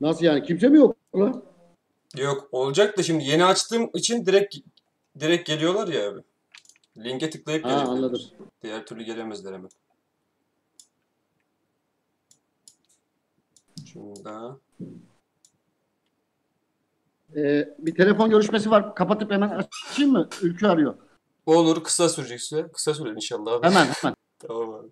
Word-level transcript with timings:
Nasıl 0.00 0.24
yani? 0.24 0.42
Kimse 0.42 0.68
mi 0.68 0.78
yok 0.78 0.96
lan? 1.16 1.42
Yok 2.16 2.48
olacak 2.52 2.98
da 2.98 3.02
şimdi 3.02 3.24
yeni 3.24 3.44
açtığım 3.44 3.90
için 3.94 4.26
direkt 4.26 4.56
direkt 5.20 5.46
geliyorlar 5.46 5.88
ya 5.88 6.10
abi. 6.10 6.20
Linke 6.96 7.30
tıklayıp 7.30 7.64
Ha 7.64 7.70
anladım. 7.70 8.22
Diğer 8.62 8.86
türlü 8.86 9.02
gelemezler 9.02 9.52
hemen. 9.52 9.70
Şunda. 13.92 14.58
Ee, 17.36 17.68
bir 17.78 17.94
telefon 17.94 18.30
görüşmesi 18.30 18.70
var. 18.70 18.94
Kapatıp 18.94 19.30
hemen 19.30 19.48
açayım 19.88 20.12
mı? 20.12 20.28
Ülkü 20.42 20.66
arıyor. 20.66 20.94
Olur 21.46 21.84
kısa 21.84 22.08
sürecek 22.08 22.40
süre. 22.40 22.68
Kısa 22.72 22.94
sürer 22.94 23.12
inşallah 23.12 23.52
abi. 23.52 23.66
Hemen 23.66 23.86
hemen. 23.86 24.16
Tamam 24.38 24.74
abi. 24.74 24.88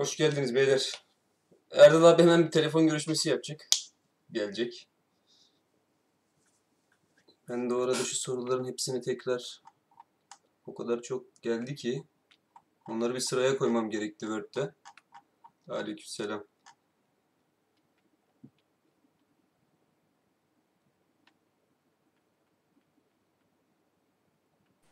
Hoş 0.00 0.16
geldiniz 0.16 0.54
beyler. 0.54 1.02
Erdal 1.70 2.04
abi 2.04 2.22
hemen 2.22 2.46
bir 2.46 2.50
telefon 2.50 2.86
görüşmesi 2.86 3.28
yapacak. 3.28 3.68
Gelecek. 4.32 4.88
Ben 7.48 7.70
de 7.70 7.74
o 7.74 7.80
arada 7.80 7.94
şu 7.94 8.16
soruların 8.16 8.68
hepsini 8.68 9.00
tekrar 9.00 9.62
o 10.66 10.74
kadar 10.74 11.02
çok 11.02 11.42
geldi 11.42 11.74
ki 11.74 12.04
onları 12.88 13.14
bir 13.14 13.20
sıraya 13.20 13.58
koymam 13.58 13.90
gerekti 13.90 14.26
Word'de. 14.26 14.74
Aleykümselam. 15.68 16.44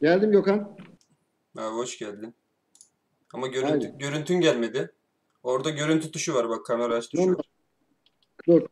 Geldim 0.01 0.33
Gökhan. 0.33 0.79
Abi 1.57 1.77
hoş 1.77 1.99
geldin. 1.99 2.35
Ama 3.32 3.47
görüntü, 3.47 3.87
Aynen. 3.87 3.99
görüntün 3.99 4.41
gelmedi. 4.41 4.98
Orada 5.43 5.71
görüntü 5.71 6.11
tuşu 6.11 6.35
var 6.35 6.49
bak 6.49 6.67
kamera 6.67 6.95
aç 6.95 7.09
tuşu 7.09 7.33
var. 7.37 7.47
Dur. 8.47 8.63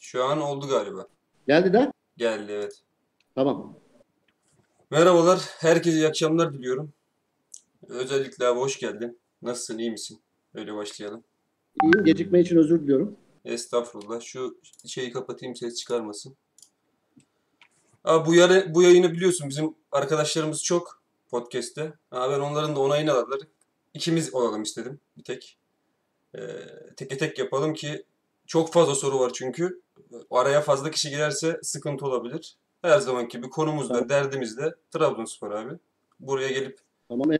Şu 0.00 0.24
an 0.24 0.40
oldu 0.40 0.68
galiba. 0.68 1.06
Geldi 1.48 1.72
de. 1.72 1.92
Geldi 2.16 2.52
evet. 2.52 2.82
Tamam. 3.34 3.76
Merhabalar. 4.90 5.40
Herkese 5.58 5.96
iyi 5.96 6.06
akşamlar 6.08 6.52
diliyorum. 6.52 6.92
Özellikle 7.88 8.46
abi 8.46 8.60
hoş 8.60 8.78
geldin. 8.78 9.20
Nasılsın 9.42 9.78
iyi 9.78 9.90
misin? 9.90 10.20
Öyle 10.54 10.74
başlayalım. 10.74 11.24
İyiyim. 11.82 12.04
Gecikme 12.04 12.40
için 12.40 12.56
özür 12.56 12.80
diliyorum. 12.82 13.16
Estağfurullah. 13.44 14.20
Şu 14.20 14.58
şeyi 14.86 15.12
kapatayım 15.12 15.56
ses 15.56 15.74
çıkarmasın. 15.76 16.36
Abi 18.04 18.26
bu, 18.28 18.34
yara- 18.34 18.74
bu 18.74 18.82
yayını 18.82 19.12
biliyorsun 19.12 19.48
bizim 19.48 19.74
arkadaşlarımız 19.92 20.62
çok 20.64 21.02
podcast'te. 21.30 21.92
Abi 22.10 22.34
ben 22.34 22.40
onların 22.40 22.76
da 22.76 22.80
onayını 22.80 23.12
aldılar. 23.12 23.40
İkimiz 23.94 24.34
olalım 24.34 24.62
istedim 24.62 25.00
bir 25.18 25.24
tek. 25.24 25.58
Ee, 26.34 26.40
tek 26.96 27.18
tek 27.18 27.38
yapalım 27.38 27.74
ki 27.74 28.04
çok 28.46 28.72
fazla 28.72 28.94
soru 28.94 29.20
var 29.20 29.30
çünkü. 29.34 29.80
Araya 30.30 30.60
fazla 30.60 30.90
kişi 30.90 31.10
girerse 31.10 31.60
sıkıntı 31.62 32.06
olabilir. 32.06 32.56
Her 32.82 32.98
zamanki 32.98 33.36
gibi 33.36 33.50
konumuz 33.50 33.90
da 33.90 33.94
Tamam. 33.94 34.08
derdimiz 34.08 34.56
de 34.58 34.74
Trabzonspor 34.90 35.50
abi. 35.50 35.78
Buraya 36.20 36.48
gelip 36.48 36.78
Tamam. 37.08 37.32
En, 37.32 37.38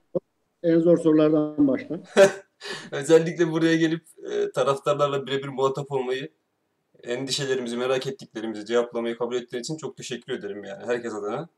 en 0.63 0.81
zor 0.81 0.99
sorulardan 0.99 1.69
başla. 1.69 2.01
Özellikle 2.93 3.53
buraya 3.53 3.77
gelip 3.77 4.05
e, 4.31 4.53
taraftarlarla 4.53 5.27
birebir 5.27 5.49
muhatap 5.49 5.93
olmayı, 5.93 6.31
endişelerimizi, 7.03 7.77
merak 7.77 8.07
ettiklerimizi 8.07 8.67
cevaplamayı 8.67 9.19
kabul 9.19 9.37
ettiğin 9.37 9.63
için 9.63 9.77
çok 9.77 9.97
teşekkür 9.97 10.33
ederim 10.33 10.65
yani 10.65 10.87
herkes 10.87 11.15
adına. 11.15 11.49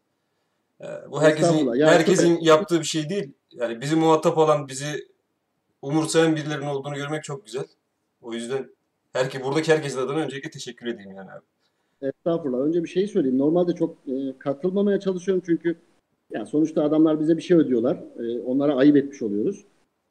E, 0.81 0.87
bu 1.11 1.23
herkesin 1.23 1.73
herkesin 1.81 2.41
yaptığı 2.41 2.81
bir 2.81 2.84
şey 2.84 3.09
değil. 3.09 3.33
Yani 3.53 3.81
bizi 3.81 3.97
muhatap 3.97 4.39
olan, 4.39 4.69
bizi 4.69 5.08
umursayan 5.83 6.36
birilerinin 6.36 6.67
olduğunu 6.67 6.94
görmek 6.94 7.25
çok 7.25 7.47
güzel. 7.47 7.65
O 8.22 8.34
yüzden 8.34 8.71
herke, 9.12 9.44
buradaki 9.44 9.72
herkesin 9.72 9.99
adına 9.99 10.19
öncelikle 10.19 10.50
teşekkür 10.50 10.87
edeyim 10.87 11.10
yani 11.10 11.31
abi. 11.31 11.44
Estağfurullah. 12.09 12.59
Önce 12.59 12.84
bir 12.84 12.88
şey 12.88 13.06
söyleyeyim. 13.06 13.38
Normalde 13.38 13.75
çok 13.75 13.97
e, 14.06 14.38
katılmamaya 14.38 15.00
çalışıyorum 15.00 15.43
çünkü 15.47 15.77
yani 16.31 16.47
sonuçta 16.47 16.84
adamlar 16.84 17.21
bize 17.21 17.37
bir 17.37 17.43
şey 17.43 17.56
ödüyorlar. 17.56 17.97
E, 17.97 18.41
onlara 18.41 18.77
ayıp 18.77 18.97
etmiş 18.97 19.22
oluyoruz. 19.22 19.65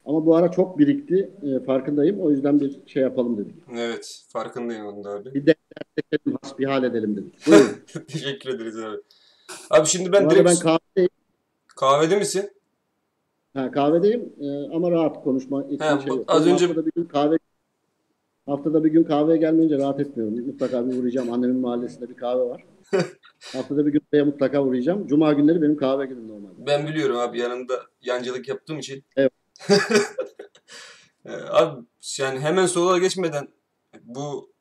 Ama 0.04 0.26
bu 0.26 0.36
ara 0.36 0.50
çok 0.50 0.78
birikti. 0.78 1.30
E, 1.42 1.64
farkındayım. 1.64 2.20
O 2.20 2.30
yüzden 2.30 2.60
bir 2.60 2.80
şey 2.86 3.02
yapalım 3.02 3.38
dedik. 3.38 3.54
Evet, 3.76 4.22
farkındayım 4.28 4.86
onda 4.86 5.10
abi. 5.10 5.34
Bir 5.34 5.46
dertleşelim, 5.46 6.38
hasbihal 6.42 6.84
edelim 6.84 7.16
dedik. 7.16 7.46
Buyurun. 7.46 7.66
teşekkür 8.08 8.50
ederiz 8.50 8.78
abi. 8.78 8.96
Abi 9.70 9.86
şimdi 9.86 10.08
Bu 10.08 10.12
ben 10.12 10.20
arada 10.22 10.30
direkt 10.30 10.48
ben 10.48 10.56
kahvedeyim. 10.56 11.10
kahvede 11.76 12.16
misin? 12.16 12.50
Ha, 13.54 13.70
kahvedeyim 13.70 14.32
e, 14.40 14.74
ama 14.74 14.90
rahat 14.90 15.24
konuşma 15.24 15.64
için 15.64 15.78
Ha, 15.78 15.98
şey 16.00 16.08
yok. 16.08 16.24
az 16.28 16.46
önce- 16.46 16.66
haftada 16.66 16.86
bir 16.86 16.92
gün 16.96 17.04
kahve 17.04 17.38
haftada 18.46 18.84
bir 18.84 18.90
gün 18.90 19.04
kahveye 19.04 19.36
gelmeyince 19.38 19.78
rahat 19.78 20.00
etmiyorum. 20.00 20.46
Mutlaka 20.46 20.90
bir 20.90 20.98
uğrayacağım. 20.98 21.32
Annemin 21.32 21.56
mahallesinde 21.56 22.08
bir 22.08 22.16
kahve 22.16 22.40
var. 22.40 22.64
haftada 23.52 23.86
bir 23.86 23.92
gün 23.92 24.00
oraya 24.12 24.24
mutlaka 24.24 24.62
uğrayacağım. 24.62 25.06
Cuma 25.06 25.32
günleri 25.32 25.62
benim 25.62 25.76
kahve 25.76 26.06
günüm 26.06 26.28
normalde. 26.28 26.66
Ben 26.66 26.86
biliyorum 26.86 27.16
abi 27.16 27.38
yanında 27.38 27.74
yancılık 28.02 28.48
yaptığım 28.48 28.78
için. 28.78 29.04
Evet. 29.16 29.32
Ee, 31.26 31.32
abi 31.50 31.80
yani 32.18 32.40
hemen 32.40 32.66
sorulara 32.66 32.98
geçmeden 32.98 33.48
bu 34.02 34.52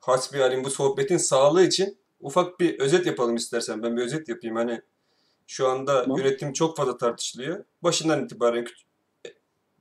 hasbihalim 0.00 0.64
bu 0.64 0.70
sohbetin 0.70 1.16
sağlığı 1.16 1.64
için 1.64 1.98
ufak 2.20 2.60
bir 2.60 2.78
özet 2.80 3.06
yapalım 3.06 3.36
istersen. 3.36 3.82
Ben 3.82 3.96
bir 3.96 4.02
özet 4.02 4.28
yapayım. 4.28 4.56
Hani 4.56 4.82
şu 5.52 5.68
anda 5.68 6.02
Tamam. 6.02 6.18
yönetim 6.18 6.52
çok 6.52 6.76
fazla 6.76 6.96
tartışılıyor. 6.96 7.64
Başından 7.82 8.24
itibaren 8.24 8.64
küç- 8.64 8.84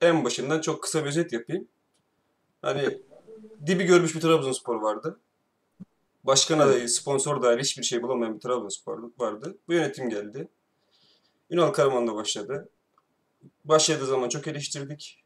en 0.02 0.26
başından 0.26 0.62
çok 0.62 0.84
kısa 0.84 1.02
bir 1.04 1.10
özet 1.10 1.34
yapayım. 1.34 1.68
Hani 2.62 3.02
dibi 3.66 3.84
görmüş 3.84 4.16
bir 4.16 4.22
Trabzonspor 4.22 4.76
vardı. 4.76 5.20
Başkan 6.24 6.60
adayı, 6.60 6.90
sponsor 6.90 7.42
dahil 7.42 7.60
hiçbir 7.60 7.84
şey 7.84 8.02
bulamayan 8.04 8.36
bir 8.36 8.40
Trabzonspor 8.40 9.12
vardı. 9.18 9.58
Bu 9.68 9.74
yönetim 9.74 10.10
geldi. 10.10 10.48
Ünal 11.50 11.72
Karaman'la 11.72 12.16
başladı. 12.16 12.70
Başladığı 13.66 14.06
zaman 14.06 14.30
çok 14.30 14.48
eleştirdik. 14.48 15.24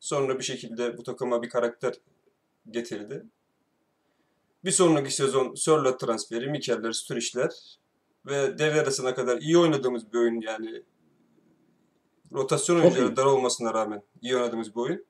Sonra 0.00 0.38
bir 0.38 0.44
şekilde 0.44 0.98
bu 0.98 1.02
takıma 1.02 1.42
bir 1.42 1.48
karakter 1.48 1.94
getirdi. 2.70 3.22
Bir 4.64 4.70
sonraki 4.70 5.14
sezon 5.14 5.54
Sörloth 5.54 5.98
transferi, 5.98 6.50
Mikel'ler, 6.50 6.92
Sturridge'ler 6.92 7.81
ve 8.26 8.58
devre 8.58 8.80
arasına 8.80 9.14
kadar 9.14 9.38
iyi 9.38 9.58
oynadığımız 9.58 10.12
bir 10.12 10.18
oyun 10.18 10.40
yani 10.40 10.82
rotasyon 12.32 12.80
oyuncuları 12.80 13.16
dar 13.16 13.24
olmasına 13.24 13.74
rağmen 13.74 14.02
iyi 14.22 14.36
oynadığımız 14.36 14.74
bir 14.74 14.80
oyun. 14.80 15.04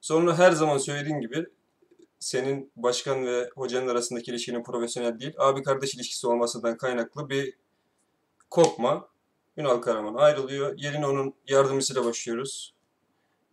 Sonra 0.00 0.38
her 0.38 0.52
zaman 0.52 0.78
söylediğin 0.78 1.20
gibi 1.20 1.46
senin 2.18 2.72
başkan 2.76 3.26
ve 3.26 3.50
hocanın 3.56 3.88
arasındaki 3.88 4.30
ilişkinin 4.30 4.62
profesyonel 4.62 5.20
değil, 5.20 5.34
abi 5.38 5.62
kardeş 5.62 5.94
ilişkisi 5.94 6.26
olmasından 6.26 6.76
kaynaklı 6.76 7.30
bir 7.30 7.54
kopma. 8.50 9.08
Ünal 9.56 9.78
Karaman 9.78 10.14
ayrılıyor. 10.14 10.78
Yerine 10.78 11.06
onun 11.06 11.34
yardımcısıyla 11.48 12.04
başlıyoruz. 12.04 12.74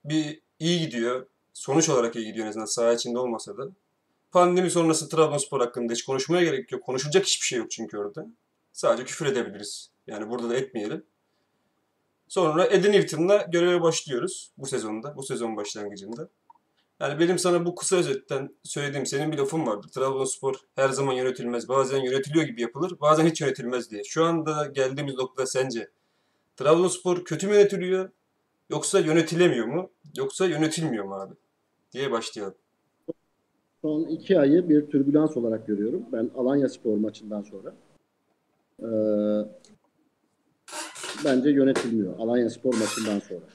Bir 0.05 0.41
iyi 0.59 0.79
gidiyor. 0.79 1.27
Sonuç 1.53 1.89
olarak 1.89 2.15
iyi 2.15 2.25
gidiyor 2.25 2.45
en 2.45 2.49
azından 2.49 2.65
saha 2.65 2.93
içinde 2.93 3.19
olmasa 3.19 3.57
da. 3.57 3.67
Pandemi 4.31 4.71
sonrası 4.71 5.09
Trabzonspor 5.09 5.59
hakkında 5.59 5.93
hiç 5.93 6.05
konuşmaya 6.05 6.43
gerek 6.43 6.71
yok. 6.71 6.83
Konuşulacak 6.83 7.25
hiçbir 7.25 7.45
şey 7.45 7.59
yok 7.59 7.71
çünkü 7.71 7.97
orada. 7.97 8.25
Sadece 8.75 9.05
küfür 9.05 9.25
edebiliriz. 9.25 9.91
Yani 10.07 10.29
burada 10.29 10.49
da 10.49 10.55
etmeyelim. 10.55 11.05
Sonra 12.27 12.65
Edin 12.65 12.91
Newton'la 12.91 13.47
göreve 13.51 13.81
başlıyoruz 13.81 14.51
bu 14.57 14.65
sezonda, 14.65 15.15
bu 15.17 15.23
sezon 15.23 15.57
başlangıcında. 15.57 16.29
Yani 16.99 17.19
benim 17.19 17.39
sana 17.39 17.65
bu 17.65 17.75
kısa 17.75 17.95
özetten 17.95 18.55
söylediğim 18.63 19.05
senin 19.05 19.31
bir 19.31 19.37
lafın 19.37 19.67
vardı. 19.67 19.87
Trabzonspor 19.93 20.55
her 20.75 20.89
zaman 20.89 21.13
yönetilmez. 21.13 21.69
Bazen 21.69 22.03
yönetiliyor 22.03 22.45
gibi 22.45 22.61
yapılır, 22.61 22.99
bazen 23.01 23.25
hiç 23.25 23.41
yönetilmez 23.41 23.91
diye. 23.91 24.03
Şu 24.03 24.23
anda 24.23 24.65
geldiğimiz 24.65 25.15
nokta 25.15 25.45
sence 25.45 25.89
Trabzonspor 26.55 27.25
kötü 27.25 27.47
mü 27.47 27.53
yönetiliyor? 27.53 28.09
Yoksa 28.69 28.99
yönetilemiyor 28.99 29.65
mu? 29.65 29.89
Yoksa 30.17 30.45
yönetilmiyor 30.45 31.05
mu 31.05 31.15
abi? 31.15 31.33
Diye 31.91 32.11
başlayalım. 32.11 32.55
Son 33.81 34.01
iki 34.01 34.39
ayı 34.39 34.69
bir 34.69 34.85
türbülans 34.85 35.37
olarak 35.37 35.67
görüyorum. 35.67 36.05
Ben 36.11 36.31
Alanya 36.37 36.69
Spor 36.69 36.97
maçından 36.97 37.41
sonra. 37.41 37.75
Ee, 38.81 38.85
bence 41.25 41.49
yönetilmiyor. 41.49 42.19
Alanya 42.19 42.49
Spor 42.49 42.73
maçından 42.73 43.19
sonra. 43.19 43.45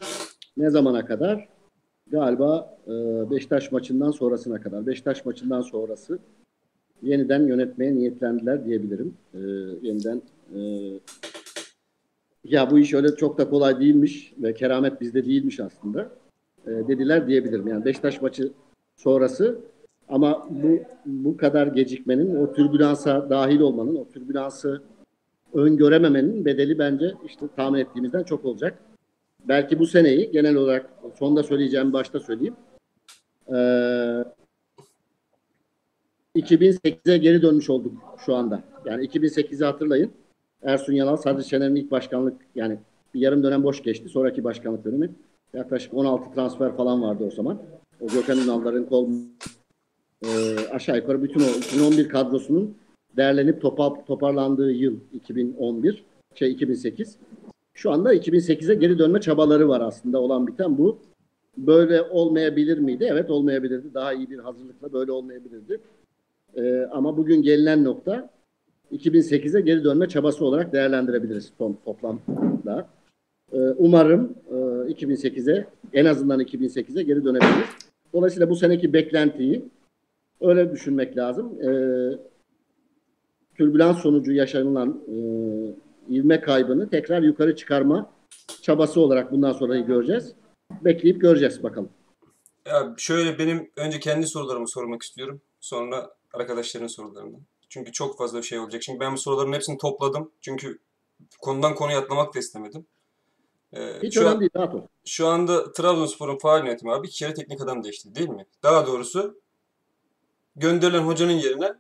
Ne 0.56 0.70
zamana 0.70 1.04
kadar? 1.06 1.48
Galiba 2.06 2.78
e, 2.86 2.90
Beşiktaş 3.30 3.72
maçından 3.72 4.10
sonrasına 4.10 4.60
kadar. 4.60 4.86
Beşiktaş 4.86 5.24
maçından 5.24 5.60
sonrası 5.60 6.18
yeniden 7.02 7.46
yönetmeye 7.46 7.94
niyetlendiler 7.94 8.64
diyebilirim. 8.64 9.14
Ee, 9.34 9.38
yeniden 9.82 10.22
e, 10.54 10.60
ya 12.44 12.70
bu 12.70 12.78
iş 12.78 12.94
öyle 12.94 13.16
çok 13.16 13.38
da 13.38 13.50
kolay 13.50 13.80
değilmiş 13.80 14.34
ve 14.38 14.54
keramet 14.54 15.00
bizde 15.00 15.24
değilmiş 15.24 15.60
aslında. 15.60 16.10
e, 16.66 16.70
dediler 16.70 17.26
diyebilirim. 17.26 17.68
Yani 17.68 17.84
Beşiktaş 17.84 18.22
maçı 18.22 18.52
sonrası 18.96 19.58
ama 20.08 20.46
bu 20.50 20.78
bu 21.06 21.36
kadar 21.36 21.66
gecikmenin, 21.66 22.36
o 22.36 22.52
türbülansa 22.52 23.30
dahil 23.30 23.60
olmanın, 23.60 23.96
o 23.96 24.08
türbülansı 24.08 24.82
öngörememenin 25.54 26.44
bedeli 26.44 26.78
bence 26.78 27.14
işte 27.26 27.46
tahmin 27.56 27.78
ettiğimizden 27.78 28.22
çok 28.22 28.44
olacak. 28.44 28.78
Belki 29.48 29.78
bu 29.78 29.86
seneyi 29.86 30.30
genel 30.30 30.56
olarak 30.56 30.90
sonda 31.18 31.42
söyleyeceğim 31.42 31.92
başta 31.92 32.20
söyleyeyim. 32.20 32.56
Ee, 33.48 34.24
2008'e 36.36 37.18
geri 37.18 37.42
dönmüş 37.42 37.70
olduk 37.70 37.92
şu 38.26 38.34
anda. 38.34 38.62
Yani 38.84 39.06
2008'i 39.06 39.64
hatırlayın. 39.64 40.10
Ersun 40.62 40.92
Yanal, 40.92 41.16
Sadri 41.16 41.44
Şener'in 41.44 41.76
ilk 41.76 41.90
başkanlık 41.90 42.40
yani 42.54 42.78
bir 43.14 43.20
yarım 43.20 43.42
dönem 43.42 43.62
boş 43.62 43.82
geçti. 43.82 44.08
Sonraki 44.08 44.44
başkanlık 44.44 44.84
dönemi. 44.84 45.10
Yaklaşık 45.54 45.94
16 45.94 46.34
transfer 46.34 46.76
falan 46.76 47.02
vardı 47.02 47.24
o 47.26 47.30
zaman. 47.30 47.62
O 48.00 48.06
Gökhan 48.06 48.38
Ünal'ların 48.38 48.84
kol 48.84 49.08
e, 50.24 50.28
aşağı 50.72 50.96
yukarı 50.96 51.22
bütün 51.22 51.40
o 51.40 51.44
2011 51.44 52.08
kadrosunun 52.08 52.76
derlenip 53.16 53.62
topa, 53.62 54.04
toparlandığı 54.04 54.72
yıl 54.72 54.96
2011 55.12 56.04
şey 56.34 56.52
2008. 56.52 57.16
Şu 57.74 57.90
anda 57.90 58.14
2008'e 58.14 58.74
geri 58.74 58.98
dönme 58.98 59.20
çabaları 59.20 59.68
var 59.68 59.80
aslında 59.80 60.20
olan 60.20 60.46
biten 60.46 60.78
bu. 60.78 60.98
Böyle 61.56 62.02
olmayabilir 62.02 62.78
miydi? 62.78 63.08
Evet 63.10 63.30
olmayabilirdi. 63.30 63.94
Daha 63.94 64.12
iyi 64.12 64.30
bir 64.30 64.38
hazırlıkla 64.38 64.92
böyle 64.92 65.12
olmayabilirdi. 65.12 65.80
Ee, 66.56 66.88
ama 66.92 67.16
bugün 67.16 67.42
gelinen 67.42 67.84
nokta 67.84 68.30
2008'e 68.92 69.60
geri 69.60 69.84
dönme 69.84 70.08
çabası 70.08 70.44
olarak 70.44 70.72
değerlendirebiliriz 70.72 71.52
ton, 71.58 71.78
toplamda. 71.84 72.88
Ee, 73.52 73.58
umarım 73.58 74.34
e, 74.50 74.54
2008'e 74.92 75.66
en 75.92 76.04
azından 76.04 76.40
2008'e 76.40 77.02
geri 77.02 77.24
dönebiliriz. 77.24 77.68
Dolayısıyla 78.12 78.50
bu 78.50 78.56
seneki 78.56 78.92
beklentiyi 78.92 79.64
öyle 80.40 80.72
düşünmek 80.72 81.16
lazım. 81.16 81.52
Ee, 81.62 82.29
türbülans 83.60 83.98
sonucu 84.02 84.32
yaşanılan 84.32 85.02
e, 85.08 85.16
ivme 86.14 86.40
kaybını 86.40 86.90
tekrar 86.90 87.22
yukarı 87.22 87.56
çıkarma 87.56 88.12
çabası 88.62 89.00
olarak 89.00 89.32
bundan 89.32 89.52
sonra 89.52 89.78
göreceğiz. 89.78 90.32
Bekleyip 90.70 91.20
göreceğiz 91.20 91.62
bakalım. 91.62 91.90
Ya 92.66 92.94
şöyle 92.96 93.38
benim 93.38 93.70
önce 93.76 94.00
kendi 94.00 94.26
sorularımı 94.26 94.68
sormak 94.68 95.02
istiyorum. 95.02 95.40
Sonra 95.60 96.10
arkadaşların 96.32 96.86
sorularını. 96.86 97.36
Çünkü 97.68 97.92
çok 97.92 98.18
fazla 98.18 98.42
şey 98.42 98.58
olacak. 98.58 98.82
Şimdi 98.82 99.00
ben 99.00 99.12
bu 99.12 99.18
soruların 99.18 99.52
hepsini 99.52 99.78
topladım. 99.78 100.30
Çünkü 100.40 100.78
konudan 101.40 101.74
konuya 101.74 101.98
atlamak 101.98 102.34
da 102.34 102.38
istemedim. 102.38 102.86
Ee, 103.72 103.92
Hiç 104.02 104.14
şu, 104.14 104.20
önemli 104.20 104.34
an, 104.34 104.40
değil, 104.40 104.50
rahat 104.56 104.74
ol. 104.74 104.80
şu 105.04 105.26
anda 105.26 105.72
Trabzonspor'un 105.72 106.38
faal 106.38 106.66
yönetimi 106.66 106.92
abi 106.92 107.06
iki 107.06 107.18
kere 107.18 107.34
teknik 107.34 107.60
adam 107.60 107.84
değişti 107.84 108.14
değil 108.14 108.28
mi? 108.28 108.46
Daha 108.62 108.86
doğrusu 108.86 109.40
gönderilen 110.56 111.02
hocanın 111.02 111.32
yerine 111.32 111.74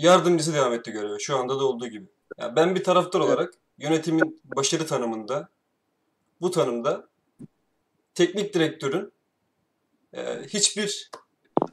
yardımcısı 0.00 0.54
devam 0.54 0.72
etti 0.72 0.92
göreve. 0.92 1.18
Şu 1.18 1.36
anda 1.36 1.60
da 1.60 1.64
olduğu 1.64 1.86
gibi. 1.86 2.06
Yani 2.38 2.56
ben 2.56 2.74
bir 2.74 2.84
taraftar 2.84 3.20
olarak 3.20 3.54
yönetimin 3.78 4.42
başarı 4.56 4.86
tanımında 4.86 5.48
bu 6.40 6.50
tanımda 6.50 7.08
teknik 8.14 8.54
direktörün 8.54 9.12
e, 10.12 10.42
hiçbir 10.42 11.10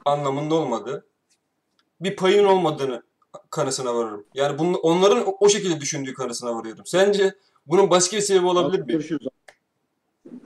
anlamında 0.04 0.54
olmadığı, 0.54 1.06
bir 2.00 2.16
payının 2.16 2.44
olmadığını 2.44 3.02
kanısına 3.50 3.94
varırım. 3.94 4.24
Yani 4.34 4.58
bunun, 4.58 4.74
onların 4.74 5.26
o, 5.26 5.36
o 5.40 5.48
şekilde 5.48 5.80
düşündüğü 5.80 6.14
kanısına 6.14 6.54
varıyorum. 6.56 6.86
Sence 6.86 7.34
bunun 7.66 7.90
başka 7.90 8.16
bir 8.16 8.22
sebebi 8.22 8.46
olabilir 8.46 8.94
mi? 8.94 9.18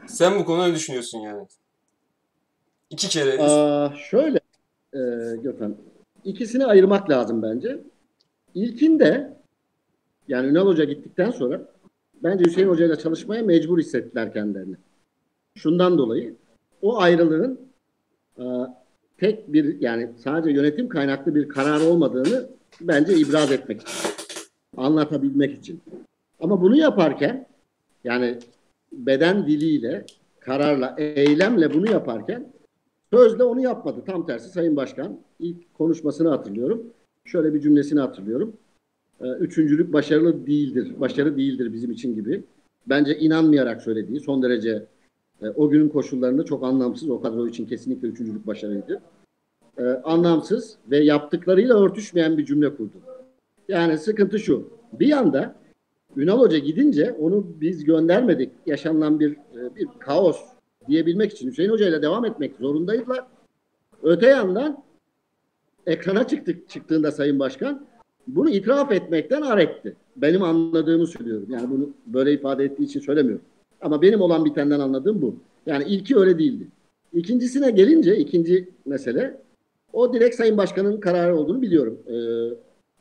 Sen 0.06 0.38
bu 0.38 0.44
konuda 0.44 0.66
ne 0.66 0.74
düşünüyorsun 0.74 1.18
yani? 1.18 1.46
İki 2.90 3.08
kere 3.08 3.42
Aa, 3.42 3.94
şöyle 3.96 4.40
e, 4.94 5.00
Gökhan, 5.42 5.76
ikisini 6.24 6.66
ayırmak 6.66 7.10
lazım 7.10 7.42
bence. 7.42 7.78
İlkinde 8.54 9.36
yani 10.28 10.48
Ünal 10.48 10.66
Hoca 10.66 10.84
gittikten 10.84 11.30
sonra 11.30 11.62
bence 12.22 12.44
Hüseyin 12.44 12.68
Hoca 12.68 12.86
ile 12.86 12.98
çalışmaya 12.98 13.42
mecbur 13.42 13.78
hissettiler 13.78 14.32
kendilerini. 14.32 14.76
Şundan 15.54 15.98
dolayı 15.98 16.34
o 16.82 16.98
ayrılığın 16.98 17.60
e, 18.38 18.44
tek 19.18 19.52
bir 19.52 19.80
yani 19.80 20.10
sadece 20.16 20.50
yönetim 20.50 20.88
kaynaklı 20.88 21.34
bir 21.34 21.48
karar 21.48 21.80
olmadığını 21.80 22.48
bence 22.80 23.14
ibraz 23.14 23.52
etmek 23.52 23.80
için. 23.82 24.10
Anlatabilmek 24.76 25.58
için. 25.58 25.80
Ama 26.40 26.60
bunu 26.60 26.76
yaparken 26.76 27.46
yani 28.04 28.38
beden 28.92 29.46
diliyle, 29.46 30.06
kararla, 30.40 30.94
eylemle 30.98 31.74
bunu 31.74 31.90
yaparken 31.90 32.51
sözle 33.12 33.44
onu 33.44 33.60
yapmadı. 33.60 34.02
Tam 34.06 34.26
tersi 34.26 34.48
Sayın 34.48 34.76
Başkan 34.76 35.18
ilk 35.38 35.74
konuşmasını 35.74 36.28
hatırlıyorum. 36.28 36.86
Şöyle 37.24 37.54
bir 37.54 37.60
cümlesini 37.60 38.00
hatırlıyorum. 38.00 38.56
Ee, 39.20 39.28
Üçüncülük 39.28 39.92
başarılı 39.92 40.46
değildir, 40.46 41.00
başarı 41.00 41.36
değildir 41.36 41.72
bizim 41.72 41.90
için 41.90 42.14
gibi. 42.14 42.44
Bence 42.86 43.18
inanmayarak 43.18 43.82
söylediği 43.82 44.20
son 44.20 44.42
derece 44.42 44.86
e, 45.42 45.48
o 45.48 45.68
günün 45.68 45.88
koşullarında 45.88 46.44
çok 46.44 46.64
anlamsız. 46.64 47.10
O 47.10 47.20
kadro 47.20 47.48
için 47.48 47.66
kesinlikle 47.66 48.08
üçüncülük 48.08 48.46
başarıydı. 48.46 49.02
Ee, 49.78 49.82
anlamsız 49.84 50.76
ve 50.90 50.98
yaptıklarıyla 50.98 51.84
örtüşmeyen 51.84 52.38
bir 52.38 52.44
cümle 52.44 52.76
kurdu. 52.76 52.96
Yani 53.68 53.98
sıkıntı 53.98 54.38
şu. 54.38 54.70
Bir 54.92 55.06
yanda 55.06 55.54
Ünal 56.16 56.38
Hoca 56.38 56.58
gidince 56.58 57.12
onu 57.12 57.46
biz 57.60 57.84
göndermedik. 57.84 58.52
Yaşanılan 58.66 59.20
bir 59.20 59.32
e, 59.32 59.76
bir 59.76 59.88
kaos 59.98 60.51
diyebilmek 60.88 61.32
için 61.32 61.50
Hüseyin 61.50 61.70
Hoca 61.70 61.88
ile 61.88 62.02
devam 62.02 62.24
etmek 62.24 62.56
zorundaydılar. 62.56 63.26
Öte 64.02 64.26
yandan 64.26 64.82
ekrana 65.86 66.26
çıktık 66.26 66.68
çıktığında 66.68 67.12
Sayın 67.12 67.38
Başkan 67.38 67.86
bunu 68.26 68.50
itiraf 68.50 68.92
etmekten 68.92 69.42
ar 69.42 69.58
etti. 69.58 69.96
Benim 70.16 70.42
anladığımı 70.42 71.06
söylüyorum. 71.06 71.46
Yani 71.50 71.70
bunu 71.70 71.90
böyle 72.06 72.32
ifade 72.32 72.64
ettiği 72.64 72.82
için 72.82 73.00
söylemiyorum. 73.00 73.44
Ama 73.80 74.02
benim 74.02 74.20
olan 74.20 74.44
bitenden 74.44 74.80
anladığım 74.80 75.22
bu. 75.22 75.36
Yani 75.66 75.84
ilki 75.84 76.16
öyle 76.16 76.38
değildi. 76.38 76.66
İkincisine 77.12 77.70
gelince 77.70 78.16
ikinci 78.16 78.68
mesele 78.86 79.40
o 79.92 80.14
direkt 80.14 80.36
Sayın 80.36 80.56
Başkan'ın 80.56 81.00
kararı 81.00 81.36
olduğunu 81.36 81.62
biliyorum. 81.62 81.98
Ee, 82.06 82.14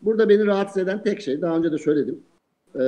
burada 0.02 0.30
beni 0.30 0.46
rahatsız 0.46 0.84
eden 0.84 1.04
tek 1.04 1.22
şey 1.22 1.42
daha 1.42 1.58
önce 1.58 1.72
de 1.72 1.78
söyledim. 1.78 2.20
Ee, 2.76 2.82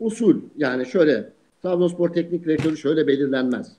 usul 0.00 0.40
yani 0.56 0.86
şöyle 0.86 1.32
Trabzonspor 1.62 2.08
Teknik 2.08 2.44
Direktörü 2.44 2.76
şöyle 2.76 3.06
belirlenmez. 3.06 3.76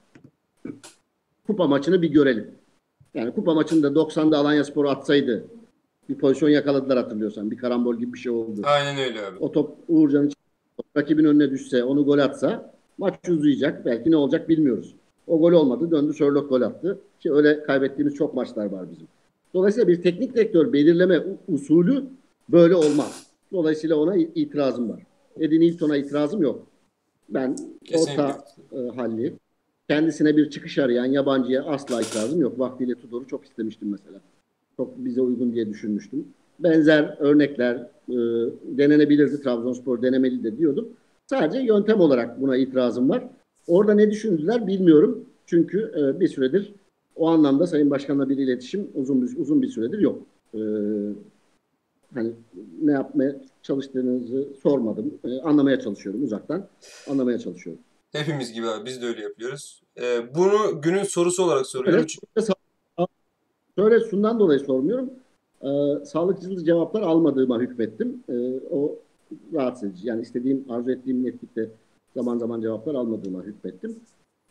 Kupa 1.47 1.67
maçını 1.67 2.01
bir 2.01 2.09
görelim. 2.09 2.51
Yani 3.13 3.33
kupa 3.33 3.53
maçında 3.53 3.87
90'da 3.87 4.37
Alanya 4.37 4.63
Spor 4.63 4.85
atsaydı 4.85 5.45
bir 6.09 6.15
pozisyon 6.15 6.49
yakaladılar 6.49 6.97
hatırlıyorsan. 6.97 7.51
Bir 7.51 7.57
karambol 7.57 7.97
gibi 7.97 8.13
bir 8.13 8.19
şey 8.19 8.31
oldu. 8.31 8.61
Aynen 8.63 8.97
öyle 8.97 9.25
abi. 9.25 9.37
O 9.39 9.51
top 9.51 9.77
Uğurcan'ın 9.87 10.31
rakibin 10.97 11.25
önüne 11.25 11.51
düşse 11.51 11.83
onu 11.83 12.05
gol 12.05 12.17
atsa 12.19 12.73
maç 12.97 13.29
uzayacak. 13.29 13.85
Belki 13.85 14.11
ne 14.11 14.15
olacak 14.15 14.49
bilmiyoruz. 14.49 14.95
O 15.27 15.39
gol 15.39 15.51
olmadı. 15.51 15.91
Döndü 15.91 16.13
Sörloth 16.13 16.49
gol 16.49 16.61
attı. 16.61 16.99
Ki 17.19 17.33
öyle 17.33 17.63
kaybettiğimiz 17.63 18.15
çok 18.15 18.33
maçlar 18.33 18.65
var 18.65 18.91
bizim. 18.91 19.07
Dolayısıyla 19.53 19.87
bir 19.87 20.01
teknik 20.01 20.35
direktör 20.35 20.73
belirleme 20.73 21.23
usulü 21.47 22.03
böyle 22.49 22.75
olmaz. 22.75 23.27
Dolayısıyla 23.51 23.95
ona 23.95 24.15
itirazım 24.15 24.89
var. 24.89 25.03
Edin 25.39 25.61
Hilton'a 25.61 25.97
itirazım 25.97 26.41
yok. 26.41 26.67
Ben 27.29 27.55
Kesinlikle. 27.85 28.23
orta 28.23 28.45
e, 28.71 28.95
halli 28.95 29.33
kendisine 29.89 30.37
bir 30.37 30.49
çıkış 30.49 30.77
arayan 30.77 31.05
yabancıya 31.05 31.63
asla 31.63 32.01
itirazım 32.01 32.41
yok. 32.41 32.59
Vaktiyle 32.59 32.95
Tudor'u 32.95 33.27
çok 33.27 33.45
istemiştim 33.45 33.91
mesela. 33.91 34.21
Çok 34.77 34.97
bize 34.97 35.21
uygun 35.21 35.53
diye 35.53 35.69
düşünmüştüm. 35.69 36.27
Benzer 36.59 37.17
örnekler 37.19 37.75
e, 38.09 38.15
denenebilirdi. 38.77 39.41
Trabzonspor 39.41 40.01
denemeli 40.01 40.43
de 40.43 40.57
diyordum. 40.57 40.89
Sadece 41.27 41.59
yöntem 41.59 41.99
olarak 41.99 42.41
buna 42.41 42.57
itirazım 42.57 43.09
var. 43.09 43.29
Orada 43.67 43.93
ne 43.93 44.11
düşündüler 44.11 44.67
bilmiyorum. 44.67 45.25
Çünkü 45.45 45.91
e, 45.97 46.19
bir 46.19 46.27
süredir 46.27 46.73
o 47.15 47.27
anlamda 47.27 47.67
Sayın 47.67 47.89
Başkan'la 47.89 48.29
bir 48.29 48.37
iletişim 48.37 48.87
uzun 48.95 49.21
bir, 49.21 49.37
uzun 49.37 49.61
bir 49.61 49.67
süredir 49.67 49.99
yok. 49.99 50.21
E, 50.53 50.59
hani 52.13 52.31
ne 52.81 52.91
yapmaya 52.91 53.35
çalıştığınızı 53.61 54.47
sormadım. 54.63 55.13
E, 55.23 55.41
anlamaya 55.41 55.79
çalışıyorum 55.79 56.23
uzaktan. 56.23 56.67
Anlamaya 57.09 57.39
çalışıyorum. 57.39 57.81
Hepimiz 58.15 58.53
gibi 58.53 58.67
abi 58.67 58.85
biz 58.85 59.01
de 59.01 59.05
öyle 59.05 59.21
yapıyoruz. 59.21 59.81
Ee, 60.01 60.35
bunu 60.35 60.81
günün 60.81 61.03
sorusu 61.03 61.43
olarak 61.43 61.65
soruyorum. 61.65 61.99
Evet, 61.99 62.47
şöyle, 63.77 64.09
şundan 64.09 64.39
dolayı 64.39 64.59
sormuyorum. 64.59 65.09
Ee, 65.61 66.05
sağlıkçı 66.05 66.65
cevaplar 66.65 67.01
almadığıma 67.01 67.59
hükmettim. 67.59 68.23
Ee, 68.29 68.33
o 68.71 68.95
rahatsız 69.53 69.89
edici. 69.89 70.07
Yani 70.07 70.21
istediğim, 70.21 70.65
arzu 70.69 70.91
ettiğim 70.91 71.25
netlikte 71.25 71.69
zaman 72.15 72.37
zaman 72.37 72.61
cevaplar 72.61 72.95
almadığıma 72.95 73.43
hükmettim. 73.43 73.95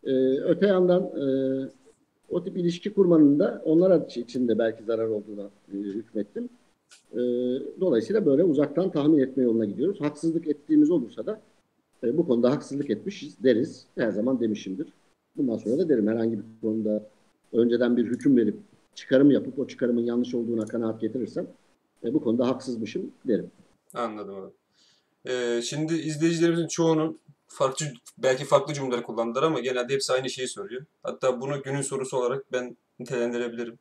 Ee, 0.05 0.13
öte 0.41 0.67
yandan 0.67 1.03
e, 1.03 1.25
o 2.31 2.45
tip 2.45 2.57
ilişki 2.57 2.95
kurmanın 2.95 3.39
da 3.39 3.63
onlar 3.65 4.07
için 4.17 4.49
de 4.49 4.59
belki 4.59 4.85
zarar 4.85 5.09
olduğuna 5.09 5.51
e, 5.73 5.77
hükmettim. 5.77 6.49
Ee, 7.13 7.19
dolayısıyla 7.81 8.27
böyle 8.27 8.45
uzaktan 8.45 8.91
tahmin 8.91 9.19
etme 9.19 9.43
yoluna 9.43 9.65
gidiyoruz. 9.65 10.01
Haksızlık 10.01 10.49
ettiğimiz 10.49 10.91
olursa 10.91 11.27
da 11.27 11.41
e, 12.05 12.17
bu 12.17 12.27
konuda 12.27 12.51
haksızlık 12.51 12.91
etmişiz 12.91 13.43
deriz. 13.45 13.87
Her 13.99 14.11
zaman 14.11 14.41
demişimdir. 14.41 14.93
Bundan 15.37 15.57
sonra 15.57 15.79
da 15.79 15.89
derim 15.89 16.09
herhangi 16.09 16.39
bir 16.39 16.45
konuda 16.61 17.03
önceden 17.53 17.97
bir 17.97 18.05
hüküm 18.05 18.37
verip 18.37 18.57
çıkarım 18.95 19.31
yapıp 19.31 19.59
o 19.59 19.67
çıkarımın 19.67 20.03
yanlış 20.03 20.35
olduğuna 20.35 20.67
kanaat 20.67 21.01
getirirsem 21.01 21.47
e, 22.05 22.15
bu 22.15 22.23
konuda 22.23 22.49
haksızmışım 22.49 23.11
derim. 23.29 23.51
Anladım 23.95 24.35
abi. 24.35 24.53
Ee, 25.27 25.63
şimdi 25.63 25.95
izleyicilerimizin 25.95 26.69
çoğunun 26.69 27.21
farklı 27.47 27.87
belki 28.19 28.45
farklı 28.45 28.75
cümleler 28.75 29.03
kullandılar 29.03 29.43
ama 29.43 29.61
genelde 29.61 29.95
hepsi 29.95 30.13
aynı 30.13 30.31
şeyi 30.31 30.49
soruyor. 30.49 30.85
Hatta 31.03 31.41
bunu 31.41 31.63
günün 31.63 31.83
sorusu 31.83 32.17
olarak 32.17 32.53
ben 32.53 32.77
nitelendirebilirim. 32.99 33.79